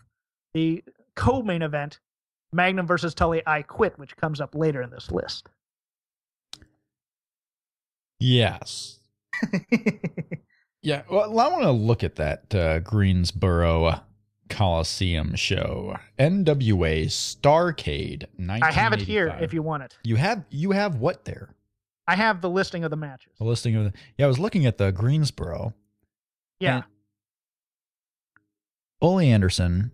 the 0.54 0.84
co-main 1.16 1.62
event 1.62 1.98
Magnum 2.52 2.86
versus 2.86 3.12
Tully 3.12 3.42
I 3.44 3.62
Quit, 3.62 3.98
which 3.98 4.16
comes 4.16 4.40
up 4.40 4.54
later 4.54 4.80
in 4.80 4.90
this 4.90 5.10
list. 5.10 5.48
Yes. 8.20 9.00
Yeah, 10.82 11.02
well, 11.08 11.38
I 11.38 11.48
want 11.48 11.62
to 11.62 11.70
look 11.70 12.02
at 12.02 12.16
that 12.16 12.52
uh, 12.54 12.80
Greensboro 12.80 14.00
Coliseum 14.48 15.36
show, 15.36 15.96
NWA 16.18 17.06
Starcade. 17.06 18.26
I 18.50 18.72
have 18.72 18.92
it 18.92 19.00
here 19.00 19.28
if 19.40 19.54
you 19.54 19.62
want 19.62 19.84
it. 19.84 19.96
You 20.02 20.16
have 20.16 20.44
you 20.50 20.72
have 20.72 20.96
what 20.96 21.24
there? 21.24 21.54
I 22.08 22.16
have 22.16 22.40
the 22.40 22.50
listing 22.50 22.82
of 22.82 22.90
the 22.90 22.96
matches. 22.96 23.32
A 23.40 23.44
listing 23.44 23.76
of 23.76 23.84
the. 23.84 23.92
Yeah, 24.18 24.26
I 24.26 24.28
was 24.28 24.40
looking 24.40 24.66
at 24.66 24.76
the 24.76 24.90
Greensboro. 24.90 25.72
Yeah. 26.58 26.76
And 26.76 26.84
Ole 29.00 29.20
Anderson. 29.20 29.92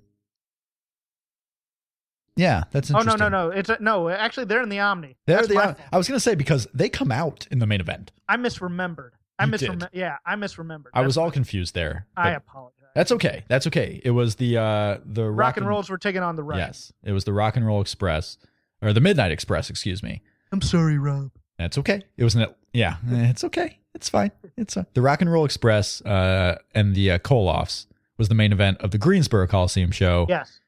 Yeah, 2.34 2.64
that's 2.70 2.90
Oh 2.90 3.00
no 3.00 3.16
no 3.16 3.28
no! 3.28 3.50
It's 3.50 3.68
a, 3.68 3.76
no. 3.80 4.08
Actually, 4.08 4.44
they're 4.44 4.62
in 4.62 4.68
the 4.68 4.78
Omni. 4.78 5.16
They're 5.26 5.38
That's 5.38 5.48
the, 5.48 5.58
I. 5.58 5.76
I 5.92 5.98
was 5.98 6.08
going 6.08 6.16
to 6.16 6.20
say 6.22 6.36
because 6.36 6.68
they 6.72 6.88
come 6.88 7.10
out 7.10 7.48
in 7.50 7.58
the 7.58 7.66
main 7.66 7.80
event. 7.80 8.12
I 8.28 8.36
misremembered. 8.36 9.10
I 9.38 9.46
misremembered. 9.46 9.88
Yeah, 9.92 10.16
I 10.26 10.34
misremembered. 10.34 10.90
I 10.94 11.02
was 11.02 11.16
all 11.16 11.30
confused 11.30 11.74
there. 11.74 12.06
I 12.16 12.30
but 12.30 12.36
apologize. 12.38 12.74
That's 12.94 13.12
okay. 13.12 13.44
That's 13.48 13.66
okay. 13.68 14.00
It 14.04 14.10
was 14.10 14.36
the 14.36 14.56
uh 14.58 14.98
the 15.04 15.30
Rock 15.30 15.56
and 15.56 15.66
Rolls 15.66 15.88
were 15.88 15.98
taking 15.98 16.22
on 16.22 16.36
the 16.36 16.42
right. 16.42 16.58
Yes, 16.58 16.92
it 17.04 17.12
was 17.12 17.24
the 17.24 17.32
Rock 17.32 17.56
and 17.56 17.66
Roll 17.66 17.80
Express 17.80 18.38
or 18.82 18.92
the 18.92 19.00
Midnight 19.00 19.30
Express. 19.30 19.70
Excuse 19.70 20.02
me. 20.02 20.22
I'm 20.50 20.60
sorry, 20.62 20.98
Rob. 20.98 21.30
That's 21.58 21.78
okay. 21.78 22.02
It 22.16 22.24
was 22.24 22.34
an 22.34 22.46
yeah. 22.72 22.96
It's 23.06 23.44
okay. 23.44 23.78
It's 23.94 24.08
fine. 24.08 24.30
It's 24.56 24.76
uh, 24.76 24.84
the 24.94 25.02
Rock 25.02 25.20
and 25.20 25.30
Roll 25.30 25.44
Express 25.44 26.00
uh, 26.02 26.58
and 26.74 26.94
the 26.94 27.12
uh, 27.12 27.18
Koloffs 27.18 27.86
was 28.16 28.28
the 28.28 28.34
main 28.34 28.52
event 28.52 28.78
of 28.80 28.90
the 28.90 28.98
Greensboro 28.98 29.46
Coliseum 29.46 29.90
show. 29.90 30.26
Yes. 30.28 30.60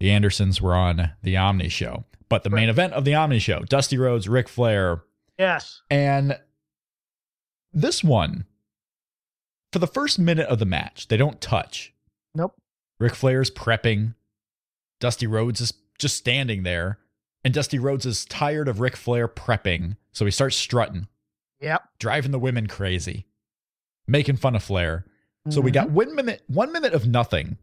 The 0.00 0.10
Andersons 0.10 0.60
were 0.60 0.74
on 0.74 1.12
the 1.22 1.36
Omni 1.36 1.68
show, 1.68 2.04
but 2.28 2.42
the 2.42 2.50
main 2.50 2.68
event 2.68 2.92
of 2.94 3.04
the 3.04 3.14
Omni 3.14 3.38
show, 3.38 3.60
Dusty 3.60 3.96
Rhodes, 3.96 4.28
Ric 4.28 4.48
Flair, 4.48 5.02
Yes. 5.38 5.82
and 5.90 6.38
this 7.74 8.04
one 8.04 8.44
for 9.72 9.80
the 9.80 9.86
first 9.86 10.18
minute 10.18 10.48
of 10.48 10.60
the 10.60 10.64
match, 10.64 11.08
they 11.08 11.16
don't 11.16 11.40
touch. 11.40 11.92
Nope. 12.34 12.54
Ric 13.00 13.14
Flair's 13.14 13.50
prepping. 13.50 14.14
Dusty 15.00 15.26
Rhodes 15.26 15.60
is 15.60 15.72
just 15.98 16.16
standing 16.16 16.62
there. 16.62 16.98
And 17.44 17.52
Dusty 17.52 17.78
Rhodes 17.78 18.06
is 18.06 18.24
tired 18.24 18.68
of 18.68 18.80
Ric 18.80 18.96
Flair 18.96 19.28
prepping. 19.28 19.96
So 20.12 20.24
he 20.24 20.30
starts 20.30 20.56
strutting, 20.56 21.08
Yep. 21.60 21.82
driving 21.98 22.30
the 22.30 22.38
women 22.38 22.68
crazy, 22.68 23.26
making 24.06 24.36
fun 24.36 24.54
of 24.54 24.62
Flair. 24.62 25.04
So 25.50 25.60
we 25.60 25.70
got 25.72 25.88
mm-hmm. 25.88 25.96
one 25.96 26.14
minute, 26.14 26.42
one 26.46 26.72
minute 26.72 26.94
of 26.94 27.06
nothing. 27.06 27.58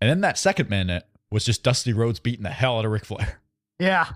And 0.00 0.08
then 0.08 0.20
that 0.20 0.38
second 0.38 0.70
minute 0.70 1.04
was 1.30 1.44
just 1.44 1.64
Dusty 1.64 1.92
Rhodes 1.92 2.20
beating 2.20 2.44
the 2.44 2.50
hell 2.50 2.78
out 2.78 2.84
of 2.84 2.92
Ric 2.92 3.04
Flair. 3.04 3.40
Yeah. 3.80 4.06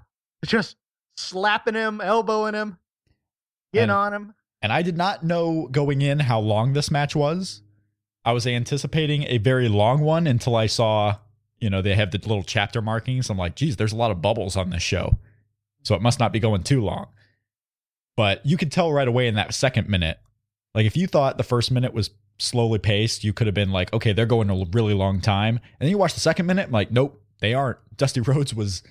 Just 0.45 0.77
slapping 1.17 1.75
him, 1.75 2.01
elbowing 2.01 2.55
him, 2.55 2.79
getting 3.73 3.85
And- 3.85 3.93
on 3.93 4.13
him. 4.13 4.35
And 4.63 4.73
I 4.73 4.83
did 4.83 4.97
not 4.97 5.25
know 5.25 5.69
going 5.71 6.03
in 6.03 6.21
how 6.21 6.39
long 6.39 6.73
this 6.73 6.91
match 6.91 7.17
was. 7.17 7.63
I 8.25 8.33
was 8.33 8.47
anticipating 8.47 9.25
a 9.25 9.39
very 9.39 9.69
long 9.69 10.01
one 10.01 10.29
until 10.29 10.55
I 10.55 10.67
saw, 10.67 11.17
you 11.59 11.69
know, 11.69 11.83
they 11.83 11.97
have 11.97 12.13
the 12.13 12.19
little 12.19 12.45
chapter 12.45 12.81
markings. 12.81 13.29
I'm 13.29 13.37
like, 13.37 13.57
geez, 13.57 13.77
there's 13.77 13.93
a 13.93 13.97
lot 13.97 14.13
of 14.13 14.23
bubbles 14.23 14.57
on 14.57 14.71
this 14.71 14.83
show. 14.83 15.19
So 15.83 15.97
it 15.97 16.03
must 16.03 16.21
not 16.21 16.33
be 16.33 16.39
going 16.39 16.63
too 16.63 16.81
long. 16.81 17.09
But 18.17 18.45
you 18.47 18.57
could 18.57 18.71
tell 18.71 18.93
right 18.93 19.09
away 19.09 19.27
in 19.27 19.35
that 19.35 19.55
second 19.55 19.89
minute. 19.89 20.19
Like 20.75 20.87
if 20.87 20.97
you 20.97 21.09
thought 21.09 21.37
the 21.37 21.43
first 21.43 21.73
minute 21.73 21.93
was 21.93 22.11
slowly 22.39 22.79
paced, 22.79 23.25
you 23.25 23.33
could 23.33 23.49
have 23.49 23.55
been 23.55 23.73
like, 23.73 23.93
okay, 23.93 24.13
they're 24.13 24.27
going 24.27 24.51
a 24.51 24.65
really 24.73 24.95
long 24.95 25.21
time. 25.21 25.57
And 25.57 25.81
then 25.81 25.91
you 25.91 25.99
watch 25.99 26.15
the 26.15 26.21
second 26.21 26.47
minute, 26.47 26.67
I'm 26.67 26.73
like, 26.73 26.93
nope, 26.93 27.21
they 27.41 27.55
aren't. 27.55 27.79
Dusty 27.97 28.21
Rhodes 28.21 28.55
was 28.55 28.83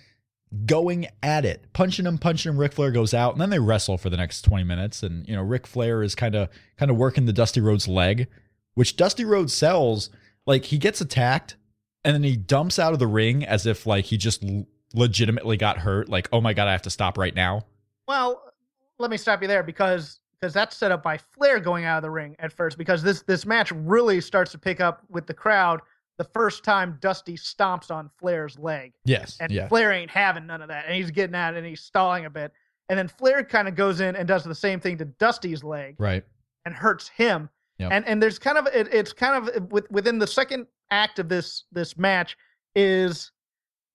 going 0.66 1.08
at 1.24 1.46
it, 1.46 1.72
punching 1.74 2.06
him, 2.06 2.18
punching 2.18 2.52
him. 2.52 2.58
Ric 2.58 2.74
Flair 2.74 2.92
goes 2.92 3.14
out, 3.14 3.34
and 3.34 3.42
then 3.42 3.50
they 3.50 3.60
wrestle 3.60 3.98
for 3.98 4.10
the 4.10 4.18
next 4.18 4.42
20 4.44 4.64
minutes. 4.64 5.04
And 5.04 5.28
you 5.28 5.36
know, 5.36 5.42
Ric 5.42 5.66
Flair 5.66 6.04
is 6.04 6.16
kind 6.16 6.36
of 6.36 6.50
kind 6.78 6.92
of 6.92 6.98
working 6.98 7.26
the 7.26 7.34
Dusty 7.34 7.62
Rhodes 7.62 7.88
leg, 7.88 8.28
which 8.76 8.96
Dusty 8.96 9.26
Rhodes 9.26 9.54
sells. 9.54 10.10
Like 10.46 10.66
he 10.66 10.78
gets 10.78 11.02
attacked, 11.02 11.56
and 12.04 12.14
then 12.14 12.24
he 12.24 12.36
dumps 12.36 12.80
out 12.80 12.94
of 12.94 13.00
the 13.00 13.08
ring 13.08 13.46
as 13.46 13.66
if 13.66 13.86
like 13.86 14.06
he 14.06 14.18
just 14.18 14.44
l- 14.44 14.66
legitimately 14.94 15.58
got 15.58 15.78
hurt. 15.78 16.10
Like, 16.10 16.28
oh 16.34 16.42
my 16.42 16.54
god, 16.54 16.68
I 16.68 16.72
have 16.72 16.82
to 16.84 16.90
stop 16.90 17.18
right 17.18 17.36
now. 17.36 17.66
Well, 18.08 18.52
let 18.98 19.12
me 19.12 19.18
stop 19.18 19.42
you 19.42 19.48
there 19.48 19.64
because 19.64 20.20
because 20.40 20.54
that's 20.54 20.76
set 20.76 20.92
up 20.92 21.04
by 21.04 21.18
Flair 21.18 21.60
going 21.60 21.86
out 21.86 21.98
of 21.98 22.02
the 22.02 22.10
ring 22.10 22.36
at 22.40 22.52
first 22.52 22.78
because 22.78 23.04
this 23.04 23.22
this 23.22 23.46
match 23.46 23.72
really 23.72 24.20
starts 24.20 24.52
to 24.52 24.58
pick 24.58 24.82
up 24.82 25.04
with 25.10 25.28
the 25.28 25.34
crowd 25.34 25.82
the 26.18 26.24
first 26.26 26.64
time 26.64 26.98
Dusty 27.02 27.36
stomps 27.36 27.90
on 27.90 28.10
Flair's 28.20 28.58
leg. 28.60 28.94
Yes, 29.06 29.38
And 29.40 29.52
yeah, 29.52 29.68
Flair 29.68 29.92
ain't 29.92 30.12
having 30.12 30.46
none 30.46 30.62
of 30.62 30.68
that. 30.68 30.86
And 30.86 30.96
he's 30.96 31.12
getting 31.12 31.36
at 31.36 31.54
it 31.54 31.58
and 31.58 31.66
he's 31.66 31.82
stalling 31.82 32.26
a 32.26 32.30
bit. 32.30 32.52
And 32.90 33.00
then 33.00 33.08
Flair 33.08 33.44
kind 33.44 33.68
of 33.68 33.76
goes 33.76 34.02
in 34.02 34.16
and 34.16 34.28
does 34.28 34.44
the 34.44 34.56
same 34.56 34.80
thing 34.80 34.98
to 34.98 35.06
Dusty's 35.06 35.64
leg 35.64 35.96
right. 35.98 36.24
and 36.66 36.76
hurts 36.76 37.08
him. 37.08 37.50
Yep. 37.80 37.92
And 37.92 38.08
and 38.08 38.22
there's 38.22 38.38
kind 38.38 38.58
of 38.58 38.68
it, 38.68 38.94
it's 38.94 39.14
kind 39.14 39.48
of 39.50 39.72
with, 39.72 39.90
within 39.90 40.20
the 40.20 40.28
second 40.28 40.68
act 40.92 41.18
of 41.18 41.30
this 41.30 41.64
this 41.72 41.98
match 41.98 42.38
is 42.76 43.32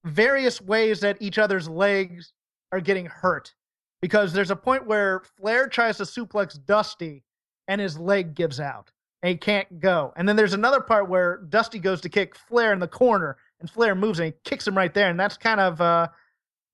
various 0.05 0.61
ways 0.61 1.01
that 1.01 1.17
each 1.21 1.39
other's 1.39 1.69
legs 1.69 2.33
are 2.73 2.81
getting 2.81 3.07
hurt 3.07 3.55
because 4.03 4.33
there's 4.33 4.51
a 4.51 4.57
point 4.57 4.87
where 4.87 5.23
Flair 5.39 5.69
tries 5.69 5.99
to 5.99 6.05
suplex 6.05 6.59
Dusty 6.64 7.23
and 7.69 7.81
his 7.81 7.99
leg 7.99 8.35
gives 8.35 8.61
out 8.61 8.91
and 9.27 9.33
he 9.33 9.37
can't 9.37 9.81
go. 9.81 10.12
And 10.14 10.29
then 10.29 10.37
there's 10.37 10.53
another 10.53 10.81
part 10.81 11.09
where 11.09 11.39
Dusty 11.49 11.81
goes 11.81 12.01
to 12.03 12.09
kick 12.09 12.37
Flair 12.37 12.72
in 12.72 12.79
the 12.79 12.87
corner 12.87 13.37
and 13.59 13.68
Flair 13.68 13.97
moves 13.97 14.20
and 14.20 14.27
he 14.27 14.35
kicks 14.45 14.64
him 14.64 14.77
right 14.77 14.95
there 14.95 15.11
and 15.11 15.18
that's 15.18 15.37
kind 15.37 15.59
of 15.59 15.81
uh 15.81 16.07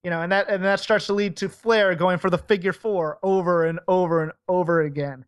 you 0.04 0.10
know 0.10 0.20
and 0.20 0.30
that 0.32 0.50
and 0.50 0.62
that 0.62 0.78
starts 0.78 1.06
to 1.06 1.14
lead 1.14 1.34
to 1.38 1.48
Flair 1.48 1.94
going 1.94 2.18
for 2.18 2.28
the 2.28 2.36
figure 2.36 2.74
4 2.74 3.20
over 3.22 3.64
and 3.64 3.80
over 3.88 4.22
and 4.22 4.32
over 4.48 4.82
again. 4.82 5.24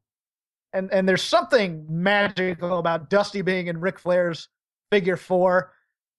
And 0.75 0.93
and 0.93 1.09
there's 1.09 1.23
something 1.23 1.87
magical 1.89 2.79
about 2.79 3.09
Dusty 3.09 3.41
being 3.41 3.69
in 3.69 3.81
Ric 3.81 3.99
Flair's 3.99 4.51
figure 4.93 5.17
4 5.17 5.73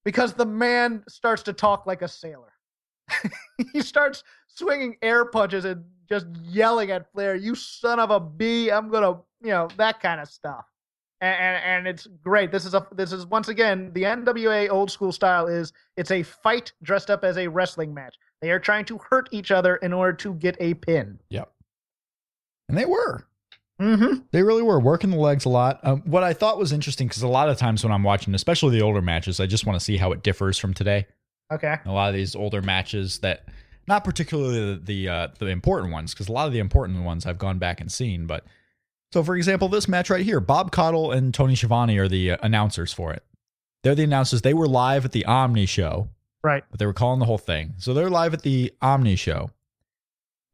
because 0.06 0.34
the 0.34 0.46
man 0.48 1.04
starts 1.08 1.44
to 1.44 1.54
talk 1.54 1.86
like 1.86 2.02
a 2.02 2.08
sailor. 2.08 2.54
he 3.74 3.82
starts 3.82 4.24
swinging 4.48 4.96
air 5.04 5.26
punches 5.26 5.66
and 5.66 5.84
just 6.10 6.26
yelling 6.42 6.90
at 6.90 7.12
Flair, 7.12 7.36
"You 7.36 7.54
son 7.54 8.00
of 8.00 8.10
a 8.10 8.20
b! 8.20 8.72
I'm 8.72 8.90
gonna," 8.90 9.20
you 9.42 9.52
know, 9.52 9.68
that 9.78 10.00
kind 10.00 10.20
of 10.20 10.28
stuff. 10.28 10.66
And, 11.26 11.42
and 11.42 11.64
and 11.66 11.88
it's 11.88 12.08
great. 12.24 12.52
This 12.52 12.66
is 12.66 12.76
a 12.76 12.86
this 12.92 13.12
is 13.12 13.26
once 13.26 13.48
again 13.48 13.92
the 13.94 14.04
NWA 14.04 14.70
old 14.70 14.92
school 14.92 15.12
style 15.12 15.48
is 15.48 15.74
it's 15.98 16.12
a 16.12 16.22
fight 16.22 16.72
dressed 16.84 17.10
up 17.10 17.24
as 17.24 17.38
a 17.38 17.48
wrestling 17.48 17.94
match. 17.94 18.16
They 18.42 18.52
are 18.52 18.60
trying 18.60 18.86
to 18.86 19.00
hurt 19.00 19.28
each 19.32 19.50
other 19.50 19.78
in 19.78 19.92
order 19.92 20.14
to 20.14 20.36
get 20.36 20.56
a 20.60 20.76
pin. 20.76 21.20
Yep. 21.30 21.52
And 22.70 22.78
they 22.78 22.86
were. 22.86 23.26
Mm-hmm. 23.82 24.20
They 24.32 24.44
really 24.44 24.62
were 24.62 24.80
working 24.80 25.10
the 25.10 25.18
legs 25.18 25.46
a 25.46 25.50
lot. 25.50 25.80
Um, 25.84 26.04
what 26.06 26.24
I 26.24 26.34
thought 26.34 26.60
was 26.60 26.72
interesting 26.72 27.08
because 27.08 27.24
a 27.24 27.28
lot 27.28 27.50
of 27.50 27.58
times 27.58 27.84
when 27.84 27.92
I'm 27.92 28.04
watching, 28.04 28.36
especially 28.36 28.78
the 28.78 28.84
older 28.84 29.02
matches, 29.02 29.40
I 29.40 29.48
just 29.48 29.66
want 29.66 29.80
to 29.80 29.84
see 29.84 29.98
how 29.98 30.12
it 30.12 30.22
differs 30.22 30.60
from 30.60 30.76
today. 30.76 31.08
Okay. 31.52 31.76
A 31.86 31.92
lot 31.92 32.10
of 32.10 32.16
these 32.16 32.36
older 32.36 32.62
matches 32.62 33.20
that, 33.20 33.46
not 33.88 34.04
particularly 34.04 34.76
the 34.76 34.82
the, 34.82 35.10
uh, 35.10 35.28
the 35.40 35.48
important 35.48 35.92
ones, 35.92 36.14
because 36.14 36.30
a 36.30 36.32
lot 36.32 36.48
of 36.48 36.54
the 36.54 36.60
important 36.60 37.04
ones 37.04 37.26
I've 37.26 37.40
gone 37.40 37.58
back 37.58 37.82
and 37.82 37.92
seen. 37.92 38.28
But 38.28 38.46
so, 39.16 39.24
for 39.24 39.38
example, 39.38 39.70
this 39.70 39.88
match 39.88 40.10
right 40.10 40.26
here, 40.26 40.42
Bob 40.42 40.74
Caudle 40.74 41.14
and 41.14 41.34
Tony 41.34 41.56
Schiavone 41.56 41.98
are 41.98 42.10
the 42.10 42.32
uh, 42.32 42.38
announcers 42.44 42.92
for 42.92 43.14
it. 43.14 43.24
They're 43.82 43.96
the 43.96 44.04
announcers. 44.04 44.42
They 44.42 44.54
were 44.54 44.68
live 44.68 45.06
at 45.06 45.14
the 45.14 45.24
Omni 45.24 45.68
show, 45.68 46.10
Right. 46.44 46.66
but 46.70 46.80
they 46.82 46.86
were 46.86 46.92
calling 46.92 47.20
the 47.22 47.26
whole 47.26 47.38
thing. 47.38 47.76
So 47.78 47.94
they're 47.94 48.10
live 48.10 48.34
at 48.34 48.42
the 48.42 48.74
Omni 48.82 49.16
show, 49.16 49.52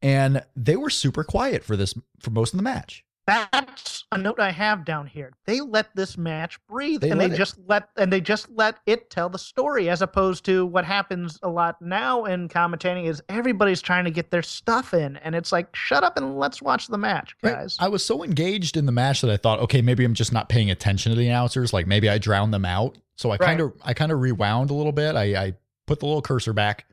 and 0.00 0.44
they 0.54 0.76
were 0.76 0.90
super 0.90 1.24
quiet 1.24 1.64
for 1.64 1.76
this 1.76 1.92
for 2.20 2.30
most 2.30 2.52
of 2.52 2.56
the 2.56 2.62
match. 2.62 3.04
That's 3.26 4.04
a 4.10 4.18
note 4.18 4.40
I 4.40 4.50
have 4.50 4.84
down 4.84 5.06
here. 5.06 5.32
They 5.46 5.60
let 5.60 5.94
this 5.94 6.18
match 6.18 6.58
breathe, 6.68 7.02
They 7.02 7.10
and 7.10 7.20
they 7.20 7.26
it- 7.26 7.36
just 7.36 7.56
let 7.66 7.88
and 7.96 8.12
they 8.12 8.20
just 8.20 8.50
let 8.50 8.78
it 8.86 9.10
tell 9.10 9.28
the 9.28 9.38
story, 9.38 9.88
as 9.88 10.02
opposed 10.02 10.44
to 10.46 10.66
what 10.66 10.84
happens 10.84 11.38
a 11.42 11.48
lot 11.48 11.80
now 11.80 12.24
in 12.24 12.48
commentating 12.48 13.06
is 13.06 13.22
everybody's 13.28 13.80
trying 13.80 14.04
to 14.04 14.10
get 14.10 14.30
their 14.30 14.42
stuff 14.42 14.92
in, 14.92 15.16
and 15.18 15.34
it's 15.34 15.52
like, 15.52 15.74
shut 15.74 16.02
up 16.02 16.16
and 16.16 16.36
let's 16.36 16.60
watch 16.60 16.88
the 16.88 16.98
match, 16.98 17.36
Right. 17.42 17.54
guys. 17.54 17.76
I 17.78 17.88
was 17.88 18.04
so 18.04 18.24
engaged 18.24 18.76
in 18.76 18.86
the 18.86 18.92
match 18.92 19.20
that 19.20 19.30
I 19.30 19.36
thought, 19.36 19.60
okay, 19.60 19.82
maybe 19.82 20.04
I'm 20.04 20.14
just 20.14 20.32
not 20.32 20.48
paying 20.48 20.70
attention 20.70 21.10
to 21.10 21.16
the 21.16 21.26
announcers. 21.28 21.72
Like 21.72 21.86
maybe 21.86 22.08
I 22.08 22.18
drowned 22.18 22.52
them 22.52 22.64
out. 22.64 22.98
So 23.16 23.30
I 23.30 23.34
Right. 23.34 23.40
kind 23.42 23.60
of 23.60 23.72
I 23.84 23.94
kind 23.94 24.10
of 24.10 24.20
rewound 24.20 24.70
a 24.70 24.74
little 24.74 24.92
bit. 24.92 25.14
I, 25.14 25.22
I 25.44 25.54
put 25.86 26.00
the 26.00 26.06
little 26.06 26.22
cursor 26.22 26.52
back 26.52 26.86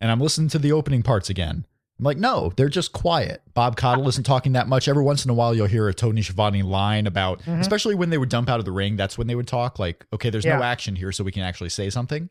and 0.00 0.10
I'm 0.10 0.20
listening 0.20 0.48
to 0.50 0.58
the 0.58 0.72
opening 0.72 1.02
parts 1.02 1.28
again. 1.28 1.66
I'm 1.98 2.04
like, 2.04 2.18
no, 2.18 2.52
they're 2.56 2.68
just 2.68 2.92
quiet. 2.92 3.40
Bob 3.54 3.76
Caudle 3.76 4.08
isn't 4.08 4.24
talking 4.24 4.52
that 4.52 4.66
much. 4.66 4.88
Every 4.88 5.04
once 5.04 5.24
in 5.24 5.30
a 5.30 5.34
while, 5.34 5.54
you'll 5.54 5.66
hear 5.68 5.86
a 5.88 5.94
Tony 5.94 6.22
Schiavone 6.22 6.62
line 6.64 7.06
about, 7.06 7.40
Mhm. 7.42 7.60
especially 7.60 7.94
when 7.94 8.10
they 8.10 8.18
would 8.18 8.28
dump 8.28 8.48
out 8.48 8.58
of 8.58 8.64
the 8.64 8.72
ring. 8.72 8.96
That's 8.96 9.16
when 9.16 9.28
they 9.28 9.36
would 9.36 9.46
talk. 9.46 9.78
Like, 9.78 10.04
okay, 10.12 10.28
there's 10.28 10.44
no 10.44 10.62
action 10.62 10.96
here, 10.96 11.12
so 11.12 11.22
we 11.22 11.30
can 11.30 11.42
actually 11.42 11.68
say 11.70 11.90
something. 11.90 12.30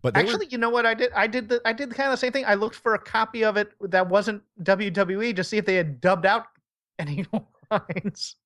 But 0.00 0.14
they 0.14 0.22
were- 0.22 0.30
Actually, 0.30 0.46
you 0.46 0.58
know 0.58 0.70
what 0.70 0.86
I 0.86 0.94
did? 0.94 1.12
I 1.14 1.26
did 1.26 1.48
the 1.50 1.60
I 1.66 1.72
did 1.74 1.90
kind 1.94 2.08
of 2.08 2.12
the 2.12 2.16
same 2.18 2.32
thing. 2.32 2.44
I 2.46 2.54
looked 2.54 2.76
for 2.76 2.94
a 2.94 2.98
copy 2.98 3.44
of 3.44 3.56
it 3.58 3.72
that 3.80 4.08
wasn't 4.08 4.42
WWE 4.62 5.34
to 5.34 5.44
see 5.44 5.56
if 5.58 5.66
they 5.66 5.76
had 5.76 6.00
dubbed 6.00 6.24
out 6.26 6.46
any 6.98 7.26
lines. 7.70 8.36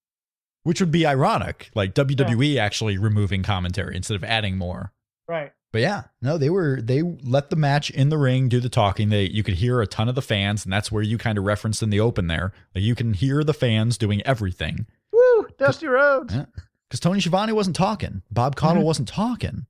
which 0.64 0.80
would 0.80 0.90
be 0.92 1.06
ironic, 1.06 1.70
like 1.74 1.94
WWE 1.94 2.58
actually 2.58 2.98
removing 2.98 3.42
commentary 3.42 3.96
instead 3.96 4.16
of 4.16 4.24
adding 4.24 4.58
more. 4.58 4.92
Right. 5.28 5.52
But 5.72 5.82
yeah, 5.82 6.04
no, 6.22 6.38
they 6.38 6.48
were 6.50 6.80
they 6.80 7.02
let 7.02 7.50
the 7.50 7.56
match 7.56 7.90
in 7.90 8.08
the 8.08 8.16
ring 8.18 8.48
do 8.48 8.58
the 8.60 8.68
talking. 8.70 9.10
They 9.10 9.24
you 9.28 9.42
could 9.42 9.54
hear 9.54 9.80
a 9.82 9.86
ton 9.86 10.08
of 10.08 10.14
the 10.14 10.22
fans, 10.22 10.64
and 10.64 10.72
that's 10.72 10.90
where 10.90 11.02
you 11.02 11.18
kind 11.18 11.36
of 11.38 11.44
referenced 11.44 11.82
in 11.82 11.90
the 11.90 12.00
open 12.00 12.26
there. 12.26 12.52
Like 12.74 12.84
you 12.84 12.94
can 12.94 13.12
hear 13.12 13.44
the 13.44 13.52
fans 13.54 13.98
doing 13.98 14.22
everything 14.22 14.86
Woo! 15.12 15.46
Dusty 15.58 15.86
Rhodes. 15.86 16.34
Yeah. 16.34 16.46
because 16.88 17.00
Tony 17.00 17.20
Schiavone 17.20 17.52
wasn't 17.52 17.76
talking, 17.76 18.22
Bob 18.30 18.56
Caudle 18.56 18.82
Mhm. 18.82 18.86
wasn't 18.86 19.08
talking, 19.08 19.66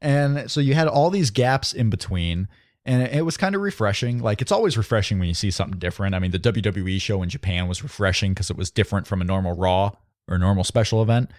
and 0.00 0.50
so 0.50 0.60
you 0.60 0.74
had 0.74 0.88
all 0.88 1.10
these 1.10 1.30
gaps 1.30 1.72
in 1.72 1.90
between. 1.90 2.48
And 2.88 3.02
it- 3.02 3.14
it 3.16 3.22
was 3.22 3.36
kind 3.36 3.56
of 3.56 3.62
refreshing. 3.62 4.20
Like 4.20 4.40
it's 4.40 4.52
always 4.52 4.76
refreshing 4.78 5.18
when 5.18 5.26
you 5.26 5.34
see 5.34 5.50
something 5.50 5.80
different. 5.80 6.14
I 6.14 6.20
mean, 6.20 6.30
the 6.30 6.38
WWE 6.38 7.00
show 7.00 7.20
in 7.20 7.28
Japan 7.28 7.66
was 7.66 7.82
refreshing 7.82 8.32
because 8.32 8.48
it 8.48 8.56
was 8.56 8.70
different 8.70 9.08
from 9.08 9.20
a 9.20 9.24
normal 9.24 9.56
Raw 9.56 9.90
or 10.28 10.38
normal 10.38 10.62
special 10.62 11.02
event. 11.02 11.32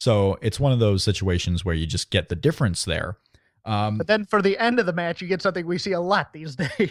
So 0.00 0.38
it's 0.40 0.58
one 0.58 0.72
of 0.72 0.78
those 0.78 1.04
situations 1.04 1.62
where 1.62 1.74
you 1.74 1.84
just 1.86 2.08
get 2.10 2.30
the 2.30 2.34
difference 2.34 2.86
there. 2.86 3.18
Um, 3.66 3.96
But 3.98 4.06
then 4.06 4.24
for 4.26 4.42
the 4.42 4.58
end 4.58 4.78
of 4.78 4.86
the 4.86 4.92
match, 4.92 5.20
you 5.22 5.28
get 5.28 5.40
something 5.42 5.66
we 5.66 5.78
see 5.78 5.92
a 5.92 6.00
lot 6.00 6.32
these 6.32 6.54
days. 6.78 6.90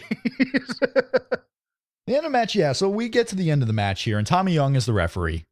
The 2.06 2.16
end 2.16 2.18
of 2.18 2.24
the 2.24 2.30
match, 2.30 2.54
yeah. 2.54 2.72
So 2.72 2.88
we 2.88 3.08
get 3.08 3.28
to 3.28 3.36
the 3.36 3.50
end 3.50 3.62
of 3.62 3.66
the 3.68 3.72
match 3.74 4.02
here, 4.02 4.18
and 4.18 4.26
Tommy 4.26 4.52
Young 4.52 4.76
is 4.76 4.84
the 4.86 4.92
referee, 4.92 5.46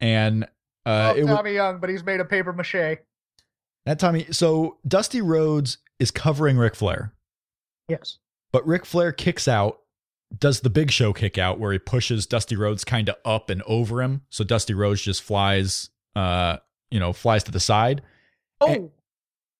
and 0.00 0.44
uh, 0.84 1.14
oh, 1.16 1.26
Tommy 1.26 1.54
Young, 1.54 1.78
but 1.80 1.88
he's 1.88 2.04
made 2.04 2.20
of 2.20 2.28
paper 2.28 2.52
mache. 2.52 2.98
that 3.86 3.98
Tommy. 3.98 4.26
So 4.30 4.76
Dusty 4.86 5.22
Rhodes 5.22 5.78
is 5.98 6.10
covering 6.10 6.58
Ric 6.58 6.74
Flair, 6.74 7.14
Yes. 7.88 8.18
but 8.52 8.66
Ric 8.66 8.84
Flair 8.84 9.12
kicks 9.12 9.48
out. 9.48 9.80
Does 10.36 10.60
the 10.60 10.70
Big 10.70 10.90
Show 10.90 11.12
kick 11.14 11.38
out 11.38 11.58
where 11.60 11.72
he 11.72 11.78
pushes 11.78 12.26
Dusty 12.26 12.56
Rhodes 12.56 12.84
kind 12.84 13.08
of 13.08 13.14
up 13.24 13.48
and 13.48 13.62
over 13.62 14.02
him, 14.02 14.22
so 14.28 14.44
Dusty 14.44 14.74
Rhodes 14.74 15.00
just 15.00 15.22
flies, 15.22 15.88
uh, 16.16 16.58
you 16.90 16.98
know, 17.00 17.12
flies 17.14 17.44
to 17.44 17.50
the 17.52 17.60
side. 17.60 18.02
Oh, 18.60 18.66
And- 18.66 18.90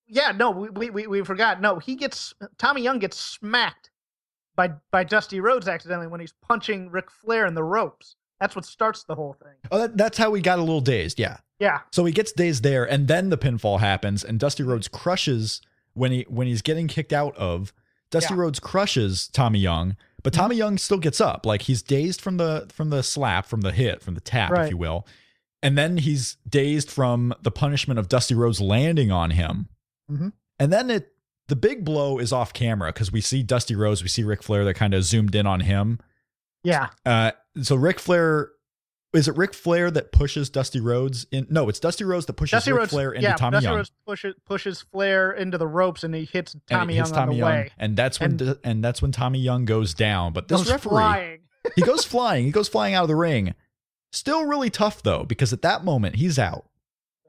yeah. 0.07 0.33
No, 0.33 0.51
we, 0.51 0.71
we 0.71 0.91
we 0.91 1.07
we 1.07 1.25
forgot. 1.25 1.61
No, 1.61 1.79
he 1.79 1.95
gets 1.97 2.35
Tommy 2.59 2.83
Young 2.83 2.99
gets 2.99 3.19
smacked 3.19 3.91
by 4.57 4.73
by 4.91 5.05
Dusty 5.05 5.41
Rhodes 5.41 5.69
accidentally 5.69 6.07
when 6.07 6.21
he's 6.21 6.35
punching 6.43 6.91
Ric 6.91 7.11
Flair 7.11 7.47
in 7.47 7.55
the 7.55 7.65
ropes. 7.65 8.17
That's 8.41 8.57
what 8.57 8.65
starts 8.65 9.05
the 9.05 9.15
whole 9.15 9.37
thing. 9.43 9.55
Oh, 9.71 9.79
that, 9.79 9.97
that's 9.97 10.19
how 10.19 10.35
he 10.35 10.43
got 10.43 10.59
a 10.59 10.63
little 10.63 10.81
dazed. 10.81 11.19
Yeah. 11.19 11.39
Yeah. 11.61 11.81
So 11.93 12.05
he 12.05 12.13
gets 12.13 12.33
dazed 12.33 12.63
there, 12.63 12.85
and 12.85 13.07
then 13.09 13.31
the 13.31 13.39
pinfall 13.39 13.79
happens, 13.81 14.25
and 14.25 14.39
Dusty 14.41 14.63
Rhodes 14.65 14.89
crushes 14.89 15.61
when 15.95 16.11
he 16.13 16.27
when 16.29 16.47
he's 16.47 16.63
getting 16.63 16.89
kicked 16.89 17.13
out 17.13 17.37
of. 17.37 17.73
Dusty 18.11 18.35
Yeah. 18.35 18.41
Rhodes 18.41 18.61
crushes 18.61 19.29
Tommy 19.29 19.59
Young, 19.61 19.97
but 20.23 20.33
Mm-hmm. 20.33 20.41
Tommy 20.41 20.57
Young 20.57 20.79
still 20.79 20.99
gets 20.99 21.21
up, 21.21 21.47
like 21.47 21.63
he's 21.63 21.81
dazed 21.83 22.21
from 22.21 22.37
the 22.37 22.67
from 22.73 22.91
the 22.91 23.03
slap, 23.03 23.47
from 23.47 23.63
the 23.63 23.73
hit, 23.73 24.03
from 24.03 24.15
the 24.15 24.21
tap, 24.21 24.53
if 24.57 24.71
you 24.71 24.77
will, 24.77 25.07
and 25.63 25.79
then 25.79 25.97
he's 25.97 26.37
dazed 26.49 26.91
from 26.91 27.35
the 27.43 27.51
punishment 27.51 27.99
of 27.99 28.09
Dusty 28.09 28.35
Rhodes 28.35 28.61
landing 28.61 29.11
on 29.11 29.31
him, 29.31 29.69
Mhm. 30.11 30.33
and 30.59 30.73
then 30.73 30.91
it 30.91 31.11
the 31.49 31.57
big 31.57 31.85
blow 31.85 32.19
is 32.19 32.33
off 32.33 32.53
camera 32.55 32.91
because 32.93 33.13
we 33.13 33.21
see 33.21 33.43
Dusty 33.43 33.75
Rhodes, 33.75 34.03
we 34.03 34.09
see 34.09 34.25
Ric 34.25 34.43
Flair, 34.43 34.65
They're 34.65 34.73
kind 34.75 34.95
of 34.95 35.05
zoomed 35.05 35.35
in 35.35 35.47
on 35.47 35.61
him. 35.61 35.99
Yeah. 36.63 36.89
Uh, 37.05 37.33
so 37.63 37.77
Ric 37.77 37.99
Flair. 38.01 38.51
Is 39.13 39.29
it 39.29 39.37
Ric 39.37 39.55
Flair 39.55 39.91
that 39.93 40.11
pushes 40.11 40.51
Dusty 40.51 40.81
Rhodes 40.81 41.25
in? 41.31 41.47
No, 41.49 41.69
it's 41.69 41.79
Dusty 41.79 42.03
Rhodes 42.03 42.27
that 42.27 42.33
pushes 42.33 42.51
Dusty 42.57 42.73
Ric 42.73 42.79
Rhodes 42.81 42.91
Flair 42.93 43.13
into 43.13 43.29
yeah, 43.29 43.37
Tommy 43.37 43.57
Dusty 43.57 43.67
Young. 43.67 43.77
Rhodes 43.77 43.93
pushes 44.07 44.35
pushes 44.45 44.81
Flair 44.91 45.31
into 45.33 45.57
the 45.59 45.67
ropes 45.69 46.03
and 46.03 46.13
he 46.15 46.25
hits 46.25 46.57
Tommy 46.69 46.95
hits 46.97 47.11
Young 47.11 47.19
on 47.19 47.27
Tommy 47.27 47.35
the 47.37 47.39
Young, 47.41 47.49
way. 47.51 47.71
and 47.79 47.97
that's 47.97 48.19
when 48.19 48.41
And- 48.41 48.59
and, 48.65 48.83
that's 48.85 49.01
when 49.03 49.13
Tommy 49.13 49.39
Young 49.39 49.67
goes 49.67 49.95
down. 49.95 50.33
But 50.33 50.49
this 50.49 50.59
Goes 50.63 50.71
referee, 50.73 50.91
flying. 50.91 51.41
he 51.77 51.83
goes 51.83 52.05
flying. 52.05 52.45
He 52.47 52.51
goes 52.51 52.69
flying 52.69 52.95
out 52.95 53.03
of 53.03 53.09
the 53.09 53.15
ring. 53.17 53.55
Still 54.13 54.47
really 54.47 54.71
tough 54.71 55.03
though, 55.03 55.25
because 55.25 55.53
at 55.53 55.63
that 55.63 55.85
moment 55.85 56.17
he's 56.17 56.39
out, 56.39 56.65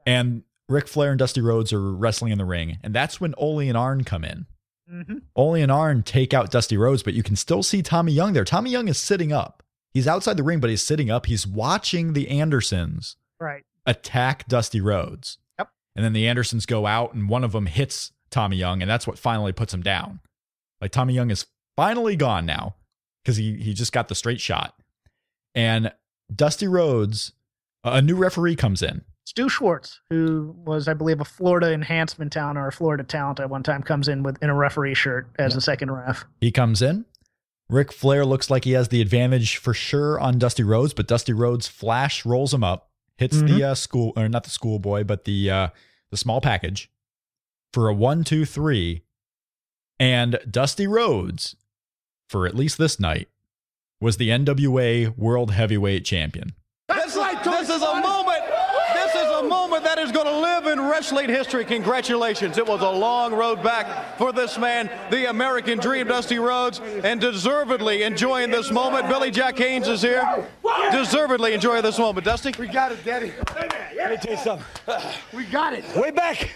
and 0.06 0.42
Ric 0.68 0.88
Flair 0.88 1.10
and 1.10 1.18
Dusty 1.18 1.40
Rhodes 1.40 1.72
are 1.72 1.92
wrestling 1.92 2.32
in 2.32 2.38
the 2.38 2.44
ring, 2.44 2.78
and 2.82 2.94
that's 2.94 3.20
when 3.20 3.34
Ole 3.38 3.60
and 3.60 3.76
Arn 3.76 4.04
come 4.04 4.24
in. 4.24 4.46
hmm 4.88 5.18
Ole 5.36 5.54
and 5.54 5.70
Arn 5.70 6.02
take 6.02 6.34
out 6.34 6.50
Dusty 6.50 6.76
Rhodes, 6.76 7.02
but 7.02 7.14
you 7.14 7.22
can 7.22 7.36
still 7.36 7.62
see 7.62 7.82
Tommy 7.82 8.12
Young 8.12 8.32
there. 8.32 8.44
Tommy 8.44 8.70
Young 8.70 8.88
is 8.88 8.98
sitting 8.98 9.32
up. 9.32 9.62
He's 9.94 10.08
outside 10.08 10.36
the 10.36 10.42
ring, 10.42 10.60
but 10.60 10.70
he's 10.70 10.82
sitting 10.82 11.10
up. 11.10 11.26
He's 11.26 11.46
watching 11.46 12.12
the 12.12 12.28
Andersons 12.28 13.16
Right. 13.40 13.62
attack 13.86 14.46
Dusty 14.48 14.80
Rhodes. 14.80 15.38
Yep. 15.58 15.70
And 15.94 16.04
then 16.04 16.12
the 16.12 16.26
Andersons 16.28 16.66
go 16.66 16.86
out, 16.86 17.14
and 17.14 17.28
one 17.28 17.44
of 17.44 17.52
them 17.52 17.66
hits 17.66 18.12
Tommy 18.30 18.56
Young, 18.56 18.82
and 18.82 18.90
that's 18.90 19.06
what 19.06 19.18
finally 19.18 19.52
puts 19.52 19.72
him 19.72 19.82
down. 19.82 20.20
Like 20.80 20.90
Tommy 20.90 21.14
Young 21.14 21.30
is 21.30 21.46
finally 21.76 22.16
gone 22.16 22.44
now 22.44 22.74
because 23.24 23.36
he 23.38 23.56
he 23.56 23.72
just 23.72 23.92
got 23.92 24.08
the 24.08 24.14
straight 24.14 24.40
shot. 24.40 24.74
And 25.54 25.92
Dusty 26.34 26.66
Rhodes, 26.66 27.32
a 27.84 28.02
new 28.02 28.16
referee 28.16 28.56
comes 28.56 28.82
in. 28.82 29.04
Stu 29.26 29.48
Schwartz, 29.48 30.00
who 30.08 30.54
was, 30.64 30.86
I 30.86 30.94
believe, 30.94 31.20
a 31.20 31.24
Florida 31.24 31.72
enhancement 31.72 32.32
talent 32.32 32.58
or 32.58 32.68
a 32.68 32.72
Florida 32.72 33.02
talent 33.02 33.40
at 33.40 33.50
one 33.50 33.64
time, 33.64 33.82
comes 33.82 34.06
in 34.06 34.22
with 34.22 34.40
in 34.40 34.50
a 34.50 34.54
referee 34.54 34.94
shirt 34.94 35.28
as 35.36 35.52
the 35.52 35.60
second 35.60 35.90
ref. 35.90 36.24
He 36.40 36.52
comes 36.52 36.80
in. 36.80 37.04
Ric 37.68 37.92
Flair 37.92 38.24
looks 38.24 38.50
like 38.50 38.62
he 38.62 38.72
has 38.72 38.88
the 38.88 39.00
advantage 39.00 39.56
for 39.56 39.74
sure 39.74 40.20
on 40.20 40.38
Dusty 40.38 40.62
Rhodes, 40.62 40.94
but 40.94 41.08
Dusty 41.08 41.32
Rhodes 41.32 41.66
flash 41.66 42.24
rolls 42.24 42.54
him 42.54 42.62
up, 42.62 42.90
hits 43.18 43.42
the 43.42 43.64
uh, 43.64 43.74
school 43.74 44.12
or 44.16 44.28
not 44.28 44.44
the 44.44 44.50
schoolboy, 44.50 45.02
but 45.02 45.24
the 45.24 45.50
uh, 45.50 45.68
the 46.12 46.16
small 46.16 46.40
package 46.40 46.88
for 47.72 47.88
a 47.88 47.94
one, 47.94 48.22
two, 48.22 48.44
three, 48.44 49.02
and 49.98 50.38
Dusty 50.48 50.86
Rhodes, 50.86 51.56
for 52.30 52.46
at 52.46 52.54
least 52.54 52.78
this 52.78 53.00
night, 53.00 53.28
was 54.00 54.18
the 54.18 54.28
NWA 54.28 55.16
World 55.18 55.50
Heavyweight 55.50 56.04
Champion. 56.04 56.54
This, 56.88 57.14
this 57.14 57.68
is 57.68 57.82
a 57.82 58.00
moment. 58.00 58.44
This 58.94 59.14
is 59.14 59.30
a 59.30 59.42
moment 59.42 59.84
that 59.96 60.04
is 60.04 60.12
going 60.12 60.26
to 60.26 60.38
live 60.38 60.66
in 60.66 60.78
wrestling 60.80 61.28
history. 61.28 61.64
Congratulations. 61.64 62.58
It 62.58 62.66
was 62.66 62.82
a 62.82 62.90
long 62.90 63.32
road 63.32 63.62
back 63.62 64.18
for 64.18 64.30
this 64.30 64.58
man, 64.58 64.90
the 65.10 65.30
American 65.30 65.78
Dream, 65.78 66.06
Dusty 66.06 66.38
Rhodes, 66.38 66.80
and 66.80 67.18
deservedly 67.18 68.02
enjoying 68.02 68.50
this 68.50 68.70
moment. 68.70 69.08
Billy 69.08 69.30
Jack 69.30 69.56
Haynes 69.56 69.88
is 69.88 70.02
here. 70.02 70.46
Deservedly 70.92 71.54
enjoying 71.54 71.82
this 71.82 71.98
moment. 71.98 72.26
Dusty? 72.26 72.52
We 72.58 72.68
got 72.68 72.92
it, 72.92 73.04
Daddy. 73.04 73.32
Let 73.96 74.10
me 74.10 74.16
tell 74.18 74.32
you 74.32 74.38
something. 74.38 74.66
We 75.32 75.44
got 75.44 75.72
it. 75.72 75.84
Way 75.96 76.10
back 76.10 76.54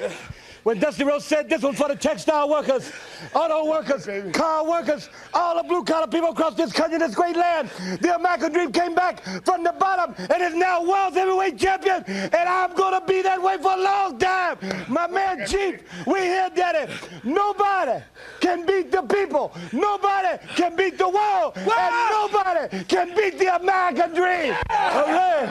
when 0.62 0.78
Dusty 0.78 1.04
Rhodes 1.04 1.24
said 1.24 1.48
this 1.48 1.62
was 1.62 1.76
for 1.76 1.88
the 1.88 1.96
textile 1.96 2.48
workers, 2.48 2.92
auto 3.34 3.64
workers, 3.70 4.08
car 4.32 4.68
workers, 4.68 5.08
all 5.32 5.56
the 5.56 5.68
blue 5.68 5.84
collar 5.84 6.06
people 6.06 6.30
across 6.30 6.54
this 6.54 6.72
country, 6.72 6.98
this 6.98 7.14
great 7.14 7.36
land. 7.36 7.70
The 8.00 8.14
American 8.14 8.52
dream 8.52 8.72
came 8.72 8.94
back 8.94 9.22
from 9.44 9.64
the 9.64 9.72
bottom 9.72 10.14
and 10.18 10.42
is 10.42 10.54
now 10.54 10.82
world 10.82 11.14
heavyweight 11.14 11.58
champion. 11.58 12.04
And 12.06 12.34
I'm 12.34 12.74
going 12.74 13.00
to 13.00 13.06
be 13.06 13.22
that 13.22 13.42
way 13.42 13.56
for 13.58 13.72
a 13.72 13.80
long 13.82 14.18
time. 14.18 14.58
My 14.88 15.06
man 15.06 15.46
Chief, 15.46 15.82
we 16.06 16.20
here, 16.20 16.50
Daddy. 16.54 16.92
Nobody 17.24 18.02
can 18.40 18.66
beat 18.66 18.90
the 18.90 19.02
people. 19.02 19.52
Nobody 19.72 20.38
can 20.56 20.76
beat 20.76 20.98
the 20.98 21.08
world. 21.08 21.56
And 21.56 22.10
nobody 22.10 22.84
can 22.84 23.14
beat 23.16 23.38
the 23.38 23.56
American 23.56 24.14
dream. 24.14 24.54
Okay. 24.70 25.46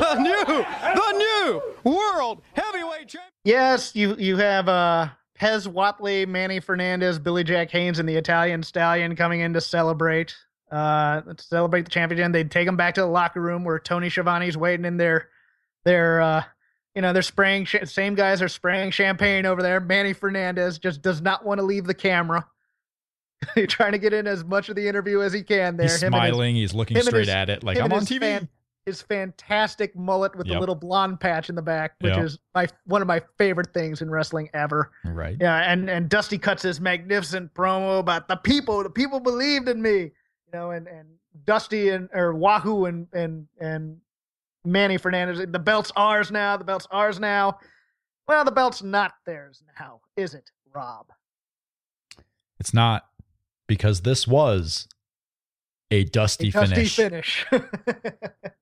The 0.00 0.14
new, 0.20 0.44
the 0.44 1.12
new 1.12 1.62
World 1.84 2.42
Heavyweight 2.54 3.08
Champion. 3.08 3.32
Yes, 3.62 3.94
you 3.94 4.16
you 4.18 4.36
have 4.38 4.68
uh 4.68 5.08
Pez 5.38 5.66
Whatley, 5.66 6.26
Manny 6.26 6.58
Fernandez, 6.60 7.18
Billy 7.18 7.44
Jack 7.44 7.70
Haynes, 7.70 7.98
and 7.98 8.08
the 8.08 8.16
Italian 8.16 8.62
Stallion 8.62 9.14
coming 9.16 9.40
in 9.40 9.52
to 9.54 9.60
celebrate. 9.60 10.34
Uh, 10.70 11.20
to 11.20 11.42
celebrate 11.44 11.82
the 11.82 11.90
championship. 11.90 12.32
They 12.32 12.44
take 12.44 12.66
them 12.66 12.76
back 12.78 12.94
to 12.94 13.02
the 13.02 13.06
locker 13.06 13.40
room 13.42 13.62
where 13.62 13.78
Tony 13.78 14.08
Schiavone's 14.08 14.56
waiting 14.56 14.84
in 14.86 14.96
their 14.96 15.28
their 15.84 16.20
uh 16.20 16.42
you 16.94 17.02
know 17.02 17.12
they're 17.12 17.22
spraying 17.22 17.64
sh- 17.66 17.76
same 17.84 18.14
guys 18.14 18.42
are 18.42 18.48
spraying 18.48 18.90
champagne 18.90 19.46
over 19.46 19.62
there. 19.62 19.80
Manny 19.80 20.12
Fernandez 20.12 20.78
just 20.78 21.00
does 21.02 21.20
not 21.20 21.44
want 21.44 21.58
to 21.60 21.64
leave 21.64 21.84
the 21.86 21.94
camera. 21.94 22.46
He's 23.54 23.68
trying 23.68 23.92
to 23.92 23.98
get 23.98 24.12
in 24.12 24.26
as 24.26 24.44
much 24.44 24.68
of 24.70 24.76
the 24.76 24.86
interview 24.88 25.20
as 25.22 25.32
he 25.32 25.42
can 25.42 25.76
there. 25.76 25.88
He's 25.88 26.02
Him 26.02 26.14
and 26.14 26.22
his- 26.24 26.32
smiling. 26.32 26.56
He's 26.56 26.74
looking 26.74 26.98
straight 27.00 27.20
his- 27.20 27.28
at 27.28 27.48
it 27.50 27.62
like 27.62 27.78
I'm 27.78 27.92
on 27.92 28.02
TV. 28.06 28.20
fan- 28.20 28.48
his 28.86 29.00
fantastic 29.02 29.94
mullet 29.96 30.34
with 30.36 30.46
the 30.48 30.58
little 30.58 30.74
blonde 30.74 31.20
patch 31.20 31.48
in 31.48 31.54
the 31.54 31.62
back, 31.62 31.94
which 32.00 32.14
Yep. 32.16 32.24
is 32.24 32.38
my 32.54 32.66
one 32.84 33.00
of 33.00 33.06
my 33.08 33.22
favorite 33.38 33.72
things 33.72 34.02
in 34.02 34.10
wrestling 34.10 34.50
ever. 34.54 34.90
right. 35.04 35.36
Yeah, 35.40 35.56
and 35.72 35.88
and 35.88 36.08
Dusty 36.08 36.36
cuts 36.38 36.62
his 36.62 36.80
magnificent 36.80 37.54
promo 37.54 38.00
about 38.00 38.26
the 38.28 38.36
people. 38.36 38.82
The 38.82 38.90
people 38.90 39.20
believed 39.20 39.68
in 39.68 39.80
me, 39.80 39.98
you 40.00 40.10
know, 40.52 40.72
and 40.72 40.88
and 40.88 41.08
Dusty 41.44 41.90
and 41.90 42.08
or 42.12 42.34
Wahoo 42.34 42.86
and 42.86 43.06
and 43.12 43.46
and 43.60 44.00
Manny 44.64 44.96
Fernandez. 44.98 45.38
The 45.48 45.58
belt's 45.58 45.92
ours 45.94 46.30
now. 46.32 46.56
The 46.56 46.64
belt's 46.64 46.86
ours 46.90 47.20
now. 47.20 47.58
Well, 48.26 48.44
the 48.44 48.52
belt's 48.52 48.82
not 48.82 49.14
theirs 49.26 49.62
now, 49.78 50.00
is 50.16 50.34
it, 50.34 50.50
Rob? 50.74 51.06
It's 52.58 52.72
not. 52.74 53.06
because 53.68 54.02
this 54.02 54.26
was 54.28 54.86
a 55.90 56.04
dusty, 56.04 56.48
A 56.48 56.52
dusty 56.52 56.84
finish. 56.84 56.96
finish. 56.96 57.46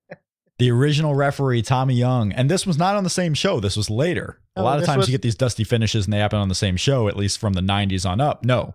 The 0.61 0.71
original 0.71 1.15
referee, 1.15 1.63
Tommy 1.63 1.95
Young, 1.95 2.33
and 2.33 2.49
this 2.51 2.67
was 2.67 2.79
not 2.79 2.95
on 2.95 3.03
the 3.05 3.11
same 3.11 3.35
show. 3.35 3.59
This 3.61 3.77
was 3.77 3.91
later. 3.91 4.39
A 4.57 4.61
Oh, 4.61 4.65
lot 4.65 4.79
of 4.79 4.85
times 4.85 4.99
was- 4.99 5.09
you 5.09 5.13
get 5.13 5.23
these 5.23 5.35
dusty 5.35 5.65
finishes 5.65 6.05
and 6.07 6.13
they 6.13 6.19
happen 6.19 6.39
on 6.39 6.49
the 6.49 6.55
same 6.55 6.77
show, 6.77 7.09
at 7.09 7.17
least 7.17 7.39
from 7.39 7.55
the 7.55 7.63
90s 7.63 8.05
on 8.07 8.21
up. 8.21 8.45
No. 8.45 8.75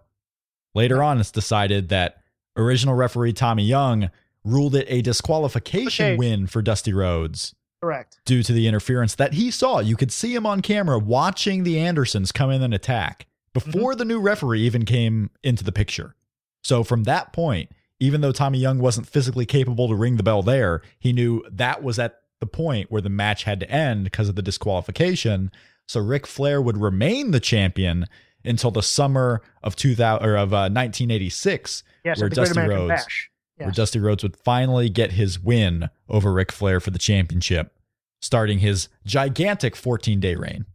Later 0.73 1.01
on, 1.01 1.19
it's 1.19 1.31
decided 1.31 1.89
that 1.89 2.17
original 2.57 2.95
referee 2.95 3.33
Tommy 3.33 3.63
Young 3.65 4.09
ruled 4.43 4.75
it 4.75 4.85
a 4.89 5.01
disqualification 5.01 6.05
Okay. 6.05 6.15
win 6.17 6.47
for 6.47 6.61
Dusty 6.61 6.93
Rhodes 6.93 7.55
Correct. 7.81 8.19
due 8.25 8.43
to 8.43 8.51
the 8.53 8.67
interference 8.67 9.15
that 9.15 9.33
he 9.33 9.49
saw. 9.51 9.79
You 9.79 9.95
could 9.95 10.11
see 10.11 10.35
him 10.35 10.45
on 10.45 10.61
camera 10.61 10.99
watching 10.99 11.63
the 11.63 11.79
Andersons 11.79 12.31
come 12.31 12.51
in 12.51 12.61
and 12.61 12.73
attack 12.73 13.27
before 13.53 13.93
Mm-hmm. 13.93 13.99
the 13.99 14.05
new 14.05 14.19
referee 14.19 14.61
even 14.61 14.85
came 14.85 15.29
into 15.43 15.63
the 15.63 15.71
picture. 15.71 16.15
So 16.63 16.83
from 16.83 17.03
that 17.03 17.31
point, 17.31 17.69
even 17.99 18.21
though 18.21 18.31
Tommy 18.31 18.59
Young 18.59 18.79
wasn't 18.79 19.07
physically 19.07 19.45
capable 19.45 19.87
to 19.87 19.95
ring 19.95 20.17
the 20.17 20.23
bell 20.23 20.41
there, 20.41 20.81
he 20.99 21.13
knew 21.13 21.43
that 21.51 21.81
was 21.83 21.97
at 21.99 22.19
the 22.39 22.45
point 22.45 22.91
where 22.91 23.01
the 23.01 23.09
match 23.09 23.43
had 23.43 23.59
to 23.61 23.71
end 23.71 24.03
because 24.03 24.27
of 24.29 24.35
the 24.35 24.41
disqualification. 24.41 25.51
So 25.87 26.01
Ric 26.01 26.27
Flair 26.27 26.61
would 26.61 26.77
remain 26.77 27.31
the 27.31 27.39
champion 27.39 28.05
until 28.43 28.71
the 28.71 28.83
summer 28.83 29.41
of 29.63 29.75
2000 29.75 30.25
or 30.27 30.35
of 30.35 30.53
uh, 30.53 30.69
1986, 30.69 31.83
Yes, 32.03 32.19
where 32.19 32.27
at 32.27 32.31
the 32.31 32.35
Great 32.35 32.47
Dusty 32.47 32.59
Rhodes 32.67 32.89
Bash. 32.89 33.29
where 33.57 33.71
Dusty 33.71 33.99
Rhodes 33.99 34.23
would 34.23 34.37
finally 34.37 34.89
get 34.89 35.13
his 35.13 35.39
win 35.39 35.89
over 36.09 36.31
Ric 36.33 36.51
Flair 36.51 36.79
for 36.79 36.91
the 36.91 36.99
championship, 36.99 37.73
starting 38.21 38.59
his 38.59 38.89
gigantic 39.05 39.75
14 39.75 40.19
day 40.19 40.35
reign. 40.35 40.65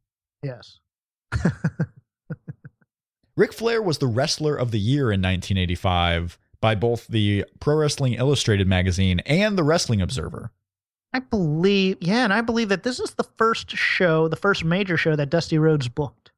Yes. 0.42 0.78
Ric 3.36 3.52
Flair 3.52 3.80
was 3.80 3.98
the 3.98 4.06
wrestler 4.06 4.56
of 4.56 4.70
the 4.70 4.80
year 4.80 5.04
in 5.12 5.20
1985 5.22 6.38
by 6.60 6.74
both 6.74 7.06
the 7.08 7.44
Pro 7.60 7.76
Wrestling 7.76 8.14
Illustrated 8.14 8.66
magazine 8.66 9.20
and 9.20 9.56
the 9.56 9.64
Wrestling 9.64 10.00
Observer. 10.00 10.50
I 11.12 11.18
believe, 11.20 11.96
yeah, 12.00 12.22
and 12.24 12.32
I 12.32 12.40
believe 12.40 12.68
that 12.68 12.82
this 12.84 13.00
is 13.00 13.12
the 13.12 13.24
first 13.36 13.70
show, 13.72 14.28
the 14.28 14.36
first 14.36 14.64
major 14.64 14.96
show 14.96 15.16
that 15.16 15.30
Dusty 15.30 15.58
Rhodes 15.58 15.88
booked. 15.88 16.30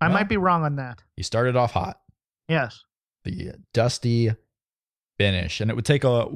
I 0.00 0.06
Well- 0.06 0.14
might 0.14 0.28
be 0.28 0.36
wrong 0.38 0.62
on 0.64 0.76
that. 0.76 1.02
He 1.16 1.22
started 1.22 1.56
off 1.56 1.72
hot, 1.72 2.00
Yes. 2.48 2.84
the 3.24 3.52
Dusty 3.74 4.30
finish, 5.18 5.60
and 5.60 5.70
it 5.70 5.74
would 5.74 5.84
take 5.84 6.02
a. 6.04 6.26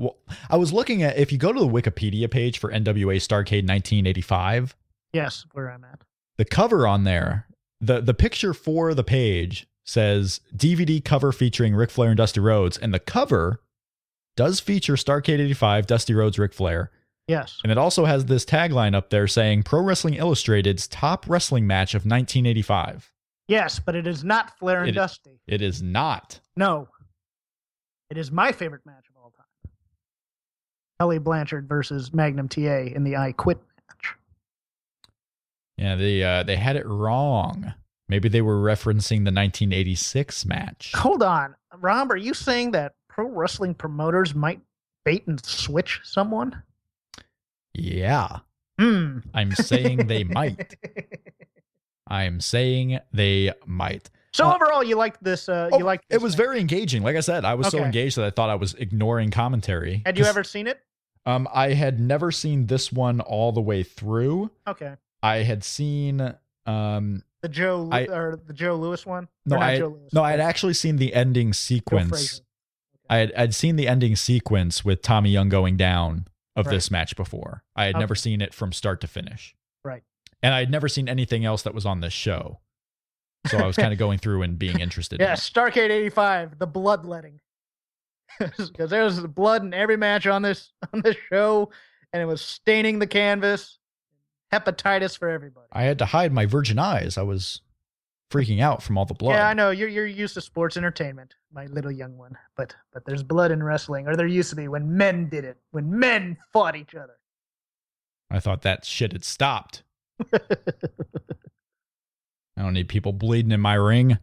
I 0.50 0.56
was 0.56 0.72
looking 0.74 1.02
at 1.02 1.16
if 1.16 1.32
you 1.32 1.38
go 1.38 1.52
to 1.52 1.60
the 1.60 1.66
Wikipedia 1.66 2.30
page 2.30 2.58
for 2.58 2.70
NWA 2.70 3.16
Starcade 3.16 3.66
1985, 3.66 4.76
Yes, 5.14 5.46
where 5.52 5.70
I'm 5.70 5.84
at. 5.84 6.02
the 6.36 6.44
cover 6.44 6.86
on 6.86 7.04
there, 7.04 7.46
the 7.80 8.02
the 8.02 8.12
picture 8.12 8.52
for 8.52 8.92
the 8.92 9.04
page 9.04 9.66
says 9.84 10.40
DVD 10.56 11.04
cover 11.04 11.30
featuring 11.32 11.74
Ric 11.74 11.90
Flair 11.90 12.10
and 12.10 12.16
Dusty 12.16 12.40
Rhodes, 12.40 12.76
and 12.78 12.92
the 12.92 12.98
cover 12.98 13.60
does 14.36 14.58
feature 14.60 14.94
Starcade 14.94 15.38
85, 15.40 15.86
Dusty 15.86 16.14
Rhodes, 16.14 16.38
Ric 16.38 16.52
Flair, 16.52 16.90
Yes. 17.28 17.58
and 17.62 17.70
it 17.70 17.78
also 17.78 18.04
has 18.04 18.24
this 18.26 18.44
tagline 18.44 18.94
up 18.94 19.10
there 19.10 19.26
saying 19.28 19.62
Pro 19.62 19.80
Wrestling 19.82 20.14
Illustrated's 20.14 20.86
top 20.88 21.26
wrestling 21.28 21.66
match 21.66 21.94
of 21.94 22.00
1985. 22.06 23.12
Yes, 23.46 23.78
but 23.78 23.94
it 23.94 24.06
is 24.06 24.24
not 24.24 24.58
Flair 24.58 24.80
and 24.80 24.88
It- 24.90 24.94
Dusty. 24.94 25.38
It 25.46 25.60
is 25.62 25.82
not. 25.82 26.40
No. 26.56 26.88
It 28.10 28.18
is 28.18 28.30
my 28.32 28.52
favorite 28.52 28.84
match 28.86 29.04
of 29.10 29.22
all 29.22 29.30
time. 29.30 29.72
Tully 30.98 31.18
Blanchard 31.18 31.68
versus 31.68 32.12
Magnum 32.14 32.48
TA 32.48 32.86
in 32.94 33.04
the 33.04 33.16
I 33.16 33.32
Quit 33.32 33.58
match. 33.58 34.14
Yeah, 35.76 35.96
they 35.96 36.22
uh, 36.22 36.42
they 36.44 36.56
had 36.56 36.76
it 36.76 36.86
wrong. 36.86 37.74
Maybe 38.08 38.28
they 38.28 38.42
were 38.42 38.58
referencing 38.58 39.24
the 39.24 39.32
1986 39.32 40.44
match. 40.46 40.92
Hold 40.96 41.22
on. 41.22 41.54
Rob, 41.78 42.10
are 42.12 42.16
you 42.16 42.34
saying 42.34 42.72
that 42.72 42.94
pro 43.08 43.26
wrestling 43.26 43.74
promoters 43.74 44.34
might 44.34 44.60
bait 45.04 45.26
and 45.26 45.44
switch 45.44 46.00
someone? 46.04 46.62
Yeah, 47.72 48.38
Hmm. 48.78 49.18
I'm 49.32 49.52
saying 49.52 50.06
they 50.08 50.24
might. 50.24 50.76
I'm 52.08 52.40
saying 52.40 52.98
they 53.12 53.52
might. 53.66 54.10
So 54.32 54.46
Uh, 54.48 54.54
overall, 54.56 54.82
you 54.84 54.96
liked 54.96 55.22
this. 55.22 55.48
Uh, 55.48 55.70
Oh, 55.72 55.78
you 55.78 55.84
liked 55.84 56.04
it 56.10 56.20
was 56.20 56.32
match. 56.36 56.44
very 56.44 56.60
engaging. 56.60 57.02
Like 57.02 57.16
I 57.16 57.20
said, 57.20 57.44
I 57.44 57.54
was 57.54 57.68
so 57.68 57.78
engaged 57.78 58.16
that 58.16 58.24
I 58.24 58.30
thought 58.30 58.50
I 58.50 58.56
was 58.56 58.74
ignoring 58.74 59.30
commentary. 59.30 60.02
Had 60.04 60.18
you 60.18 60.24
ever 60.24 60.42
seen 60.44 60.66
it? 60.66 60.80
Um, 61.24 61.48
I 61.54 61.72
had 61.72 62.00
never 62.00 62.30
seen 62.30 62.66
this 62.66 62.92
one 62.92 63.20
all 63.20 63.52
the 63.52 63.60
way 63.62 63.82
through. 63.82 64.50
Okay. 64.66 64.94
I 65.22 65.36
had 65.38 65.64
seen. 65.64 66.34
Um, 66.66 67.22
The 67.44 67.48
Joe 67.50 67.90
I- 67.92 68.06
or 68.06 68.40
the 68.46 68.54
Joe 68.54 68.74
Louis 68.76 69.04
one? 69.04 69.28
no, 69.44 69.58
I 69.58 69.76
Louis, 69.76 70.08
no, 70.14 70.22
I 70.24 70.30
had 70.30 70.40
actually 70.40 70.72
seen 70.72 70.96
the 70.96 71.12
ending 71.12 71.52
sequence. 71.52 72.08
Frazier. 72.08 72.44
I 73.10 73.16
had 73.18 73.32
I'd 73.34 73.54
seen 73.54 73.76
the 73.76 73.86
ending 73.86 74.16
sequence 74.16 74.82
with 74.82 75.02
Tommy 75.02 75.28
Young 75.28 75.50
going 75.50 75.76
down 75.76 76.26
of 76.56 76.64
Right. 76.64 76.72
this 76.72 76.90
match 76.90 77.16
before. 77.16 77.62
I 77.76 77.84
had 77.84 77.98
never 77.98 78.14
seen 78.14 78.40
it 78.40 78.54
from 78.54 78.72
start 78.72 79.02
to 79.02 79.06
finish. 79.06 79.54
Right. 79.84 80.02
And 80.42 80.54
I 80.54 80.60
had 80.60 80.70
never 80.70 80.88
seen 80.88 81.06
anything 81.06 81.44
else 81.44 81.60
that 81.64 81.74
was 81.74 81.84
on 81.84 82.00
this 82.00 82.14
show. 82.14 82.60
So 83.48 83.58
I 83.58 83.66
was 83.66 83.76
kind 83.76 83.92
of 83.92 83.98
going 83.98 84.18
through 84.18 84.40
and 84.40 84.58
being 84.58 84.80
interested. 84.80 85.20
Yeah, 85.20 85.34
it. 85.34 85.38
Starcade 85.38 85.90
'85, 85.90 86.58
the 86.58 86.66
bloodletting, 86.66 87.40
because 88.40 88.88
there 88.88 89.04
was 89.04 89.20
blood 89.20 89.62
in 89.62 89.74
every 89.74 89.98
match 89.98 90.26
on 90.26 90.40
this 90.40 90.72
on 90.94 91.02
this 91.02 91.16
show, 91.30 91.70
and 92.14 92.22
it 92.22 92.26
was 92.26 92.40
staining 92.40 93.00
the 93.00 93.06
canvas. 93.06 93.78
Hepatitis 94.54 95.18
for 95.18 95.28
everybody. 95.28 95.66
I 95.72 95.82
had 95.82 95.98
to 95.98 96.06
hide 96.06 96.32
my 96.32 96.46
virgin 96.46 96.78
eyes. 96.78 97.18
I 97.18 97.22
was 97.22 97.60
freaking 98.30 98.60
out 98.60 98.82
from 98.82 98.98
all 98.98 99.04
the 99.04 99.14
blood. 99.14 99.34
Yeah, 99.34 99.48
I 99.48 99.54
know 99.54 99.70
you're 99.70 99.88
you're 99.88 100.06
used 100.06 100.34
to 100.34 100.40
sports 100.40 100.76
entertainment, 100.76 101.34
my 101.52 101.66
little 101.66 101.92
young 101.92 102.16
one, 102.16 102.36
but 102.56 102.74
but 102.92 103.04
there's 103.04 103.22
blood 103.22 103.50
in 103.50 103.62
wrestling, 103.62 104.06
or 104.08 104.16
there 104.16 104.26
used 104.26 104.50
to 104.50 104.56
be 104.56 104.68
when 104.68 104.96
men 104.96 105.28
did 105.28 105.44
it, 105.44 105.56
when 105.70 105.98
men 105.98 106.36
fought 106.52 106.76
each 106.76 106.94
other. 106.94 107.14
I 108.30 108.40
thought 108.40 108.62
that 108.62 108.84
shit 108.84 109.12
had 109.12 109.24
stopped. 109.24 109.84
I 110.32 110.38
don't 112.56 112.72
need 112.72 112.88
people 112.88 113.12
bleeding 113.12 113.52
in 113.52 113.60
my 113.60 113.74
ring. 113.74 114.18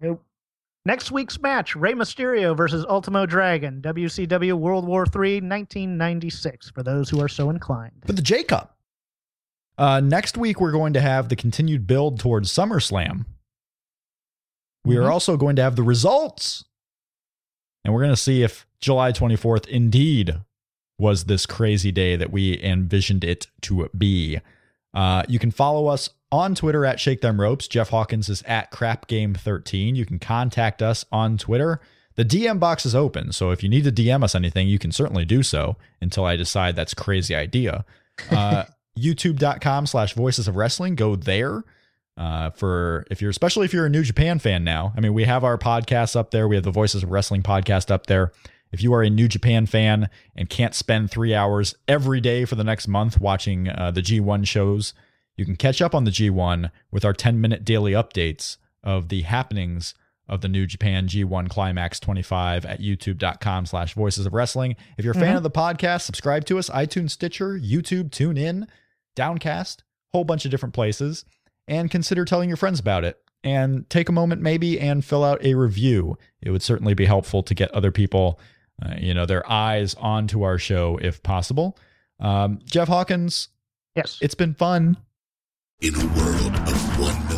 Nope. 0.00 0.24
Next 0.84 1.10
week's 1.10 1.40
match: 1.40 1.74
Rey 1.74 1.94
Mysterio 1.94 2.56
versus 2.56 2.84
Ultimo 2.88 3.26
Dragon, 3.26 3.82
WCW 3.82 4.54
World 4.54 4.86
War 4.86 5.02
III, 5.02 5.40
1996. 5.40 6.70
For 6.70 6.82
those 6.82 7.10
who 7.10 7.20
are 7.20 7.28
so 7.28 7.50
inclined. 7.50 8.04
For 8.06 8.12
the 8.12 8.22
J 8.22 8.44
Cup. 8.44 8.77
Uh, 9.78 10.00
next 10.00 10.36
week, 10.36 10.60
we're 10.60 10.72
going 10.72 10.92
to 10.92 11.00
have 11.00 11.28
the 11.28 11.36
continued 11.36 11.86
build 11.86 12.18
towards 12.18 12.52
SummerSlam. 12.52 13.24
We 14.84 14.96
are 14.96 15.02
Mhm. 15.04 15.10
also 15.12 15.36
going 15.36 15.56
to 15.56 15.62
have 15.62 15.76
the 15.76 15.82
results. 15.82 16.64
And 17.84 17.94
we're 17.94 18.00
going 18.02 18.12
to 18.14 18.20
see 18.20 18.42
if 18.42 18.66
July 18.80 19.12
24th 19.12 19.66
indeed 19.68 20.34
was 20.98 21.24
this 21.24 21.46
crazy 21.46 21.92
day 21.92 22.16
that 22.16 22.32
we 22.32 22.60
envisioned 22.62 23.22
it 23.22 23.46
to 23.62 23.88
be. 23.96 24.40
Uh, 24.92 25.22
you 25.28 25.38
can 25.38 25.50
follow 25.52 25.86
us 25.86 26.10
on 26.32 26.54
Twitter 26.56 26.84
at 26.84 26.98
Shake 26.98 27.20
Them 27.20 27.40
Ropes. 27.40 27.68
Jeff 27.68 27.90
Hawkins 27.90 28.28
is 28.28 28.42
at 28.42 28.72
CrapGame13. 28.72 29.94
You 29.94 30.04
can 30.04 30.18
contact 30.18 30.82
us 30.82 31.04
on 31.12 31.38
Twitter. 31.38 31.80
The 32.16 32.24
DM 32.24 32.58
box 32.58 32.84
is 32.84 32.96
open, 32.96 33.30
so 33.32 33.52
if 33.52 33.62
you 33.62 33.68
need 33.68 33.84
to 33.84 33.92
DM 33.92 34.24
us 34.24 34.34
anything, 34.34 34.66
you 34.66 34.78
can 34.80 34.90
certainly 34.90 35.24
do 35.24 35.44
so 35.44 35.76
until 36.00 36.24
I 36.24 36.34
decide 36.34 36.74
that's 36.74 36.92
a 36.92 36.96
crazy 36.96 37.34
idea. 37.34 37.84
Uh, 38.30 38.64
YouTube.com 38.98 39.86
slash 39.86 40.14
Voices 40.14 40.48
of 40.48 40.56
Wrestling. 40.56 40.94
Go 40.94 41.16
there 41.16 41.62
uh, 42.16 42.50
for 42.50 43.06
if 43.10 43.20
you're, 43.22 43.30
especially 43.30 43.64
if 43.64 43.72
you're 43.72 43.86
a 43.86 43.90
New 43.90 44.02
Japan 44.02 44.38
fan 44.38 44.64
now. 44.64 44.92
I 44.96 45.00
mean, 45.00 45.14
we 45.14 45.24
have 45.24 45.44
our 45.44 45.56
podcasts 45.58 46.16
up 46.16 46.30
there. 46.30 46.48
We 46.48 46.56
have 46.56 46.64
the 46.64 46.70
Voices 46.70 47.02
of 47.02 47.10
Wrestling 47.10 47.42
podcast 47.42 47.90
up 47.90 48.06
there. 48.06 48.32
If 48.70 48.82
you 48.82 48.92
are 48.92 49.02
a 49.02 49.08
New 49.08 49.28
Japan 49.28 49.64
fan 49.66 50.10
and 50.36 50.50
can't 50.50 50.74
spend 50.74 51.10
three 51.10 51.34
hours 51.34 51.74
every 51.86 52.20
day 52.20 52.44
for 52.44 52.54
the 52.54 52.64
next 52.64 52.86
month 52.86 53.18
watching 53.20 53.68
uh, 53.68 53.90
the 53.92 54.02
G1 54.02 54.46
shows, 54.46 54.92
you 55.36 55.44
can 55.46 55.56
catch 55.56 55.80
up 55.80 55.94
on 55.94 56.04
the 56.04 56.10
G1 56.10 56.70
with 56.90 57.04
our 57.04 57.14
10 57.14 57.40
minute 57.40 57.64
daily 57.64 57.92
updates 57.92 58.58
of 58.84 59.08
the 59.08 59.22
happenings 59.22 59.94
of 60.28 60.42
the 60.42 60.48
New 60.48 60.66
Japan 60.66 61.08
G1 61.08 61.48
Climax 61.48 61.98
25 61.98 62.66
at 62.66 62.80
youtube.com 62.80 63.64
slash 63.64 63.94
voices 63.94 64.26
of 64.26 64.34
wrestling. 64.34 64.76
If 64.98 65.04
you're 65.06 65.14
a 65.16 65.18
fan 65.18 65.32
Mhm. 65.34 65.38
of 65.38 65.42
the 65.44 65.50
podcast, 65.50 66.02
subscribe 66.02 66.44
to 66.46 66.58
us, 66.58 66.68
iTunes, 66.68 67.12
Stitcher, 67.12 67.58
YouTube, 67.58 68.10
tune 68.10 68.36
in, 68.36 68.66
Downcast, 69.18 69.82
whole 70.12 70.24
bunch 70.24 70.44
of 70.44 70.50
different 70.50 70.74
places, 70.74 71.24
and 71.66 71.90
consider 71.90 72.24
telling 72.24 72.48
your 72.48 72.56
friends 72.56 72.78
about 72.80 73.04
it. 73.04 73.18
And 73.44 73.88
take 73.90 74.08
a 74.08 74.12
moment 74.12 74.42
maybe 74.42 74.80
and 74.80 75.04
fill 75.04 75.22
out 75.24 75.44
a 75.44 75.54
review. 75.54 76.16
It 76.40 76.50
would 76.50 76.62
certainly 76.62 76.94
be 76.94 77.04
helpful 77.04 77.42
to 77.44 77.54
get 77.54 77.70
other 77.72 77.92
people, 77.92 78.40
uh, 78.84 78.94
you 78.98 79.14
know, 79.14 79.26
their 79.26 79.48
eyes 79.50 79.94
onto 79.94 80.42
our 80.42 80.58
show 80.58 80.98
if 81.00 81.22
possible. 81.22 81.78
Um, 82.20 82.58
Jeff 82.64 82.88
Hawkins, 82.88 83.48
Yes. 83.94 84.18
it's 84.20 84.34
been 84.34 84.54
fun. 84.54 84.96
In 85.80 85.94
a 85.94 85.98
world 86.16 86.54
of 86.56 86.98
1 87.00 87.28
million 87.28 87.37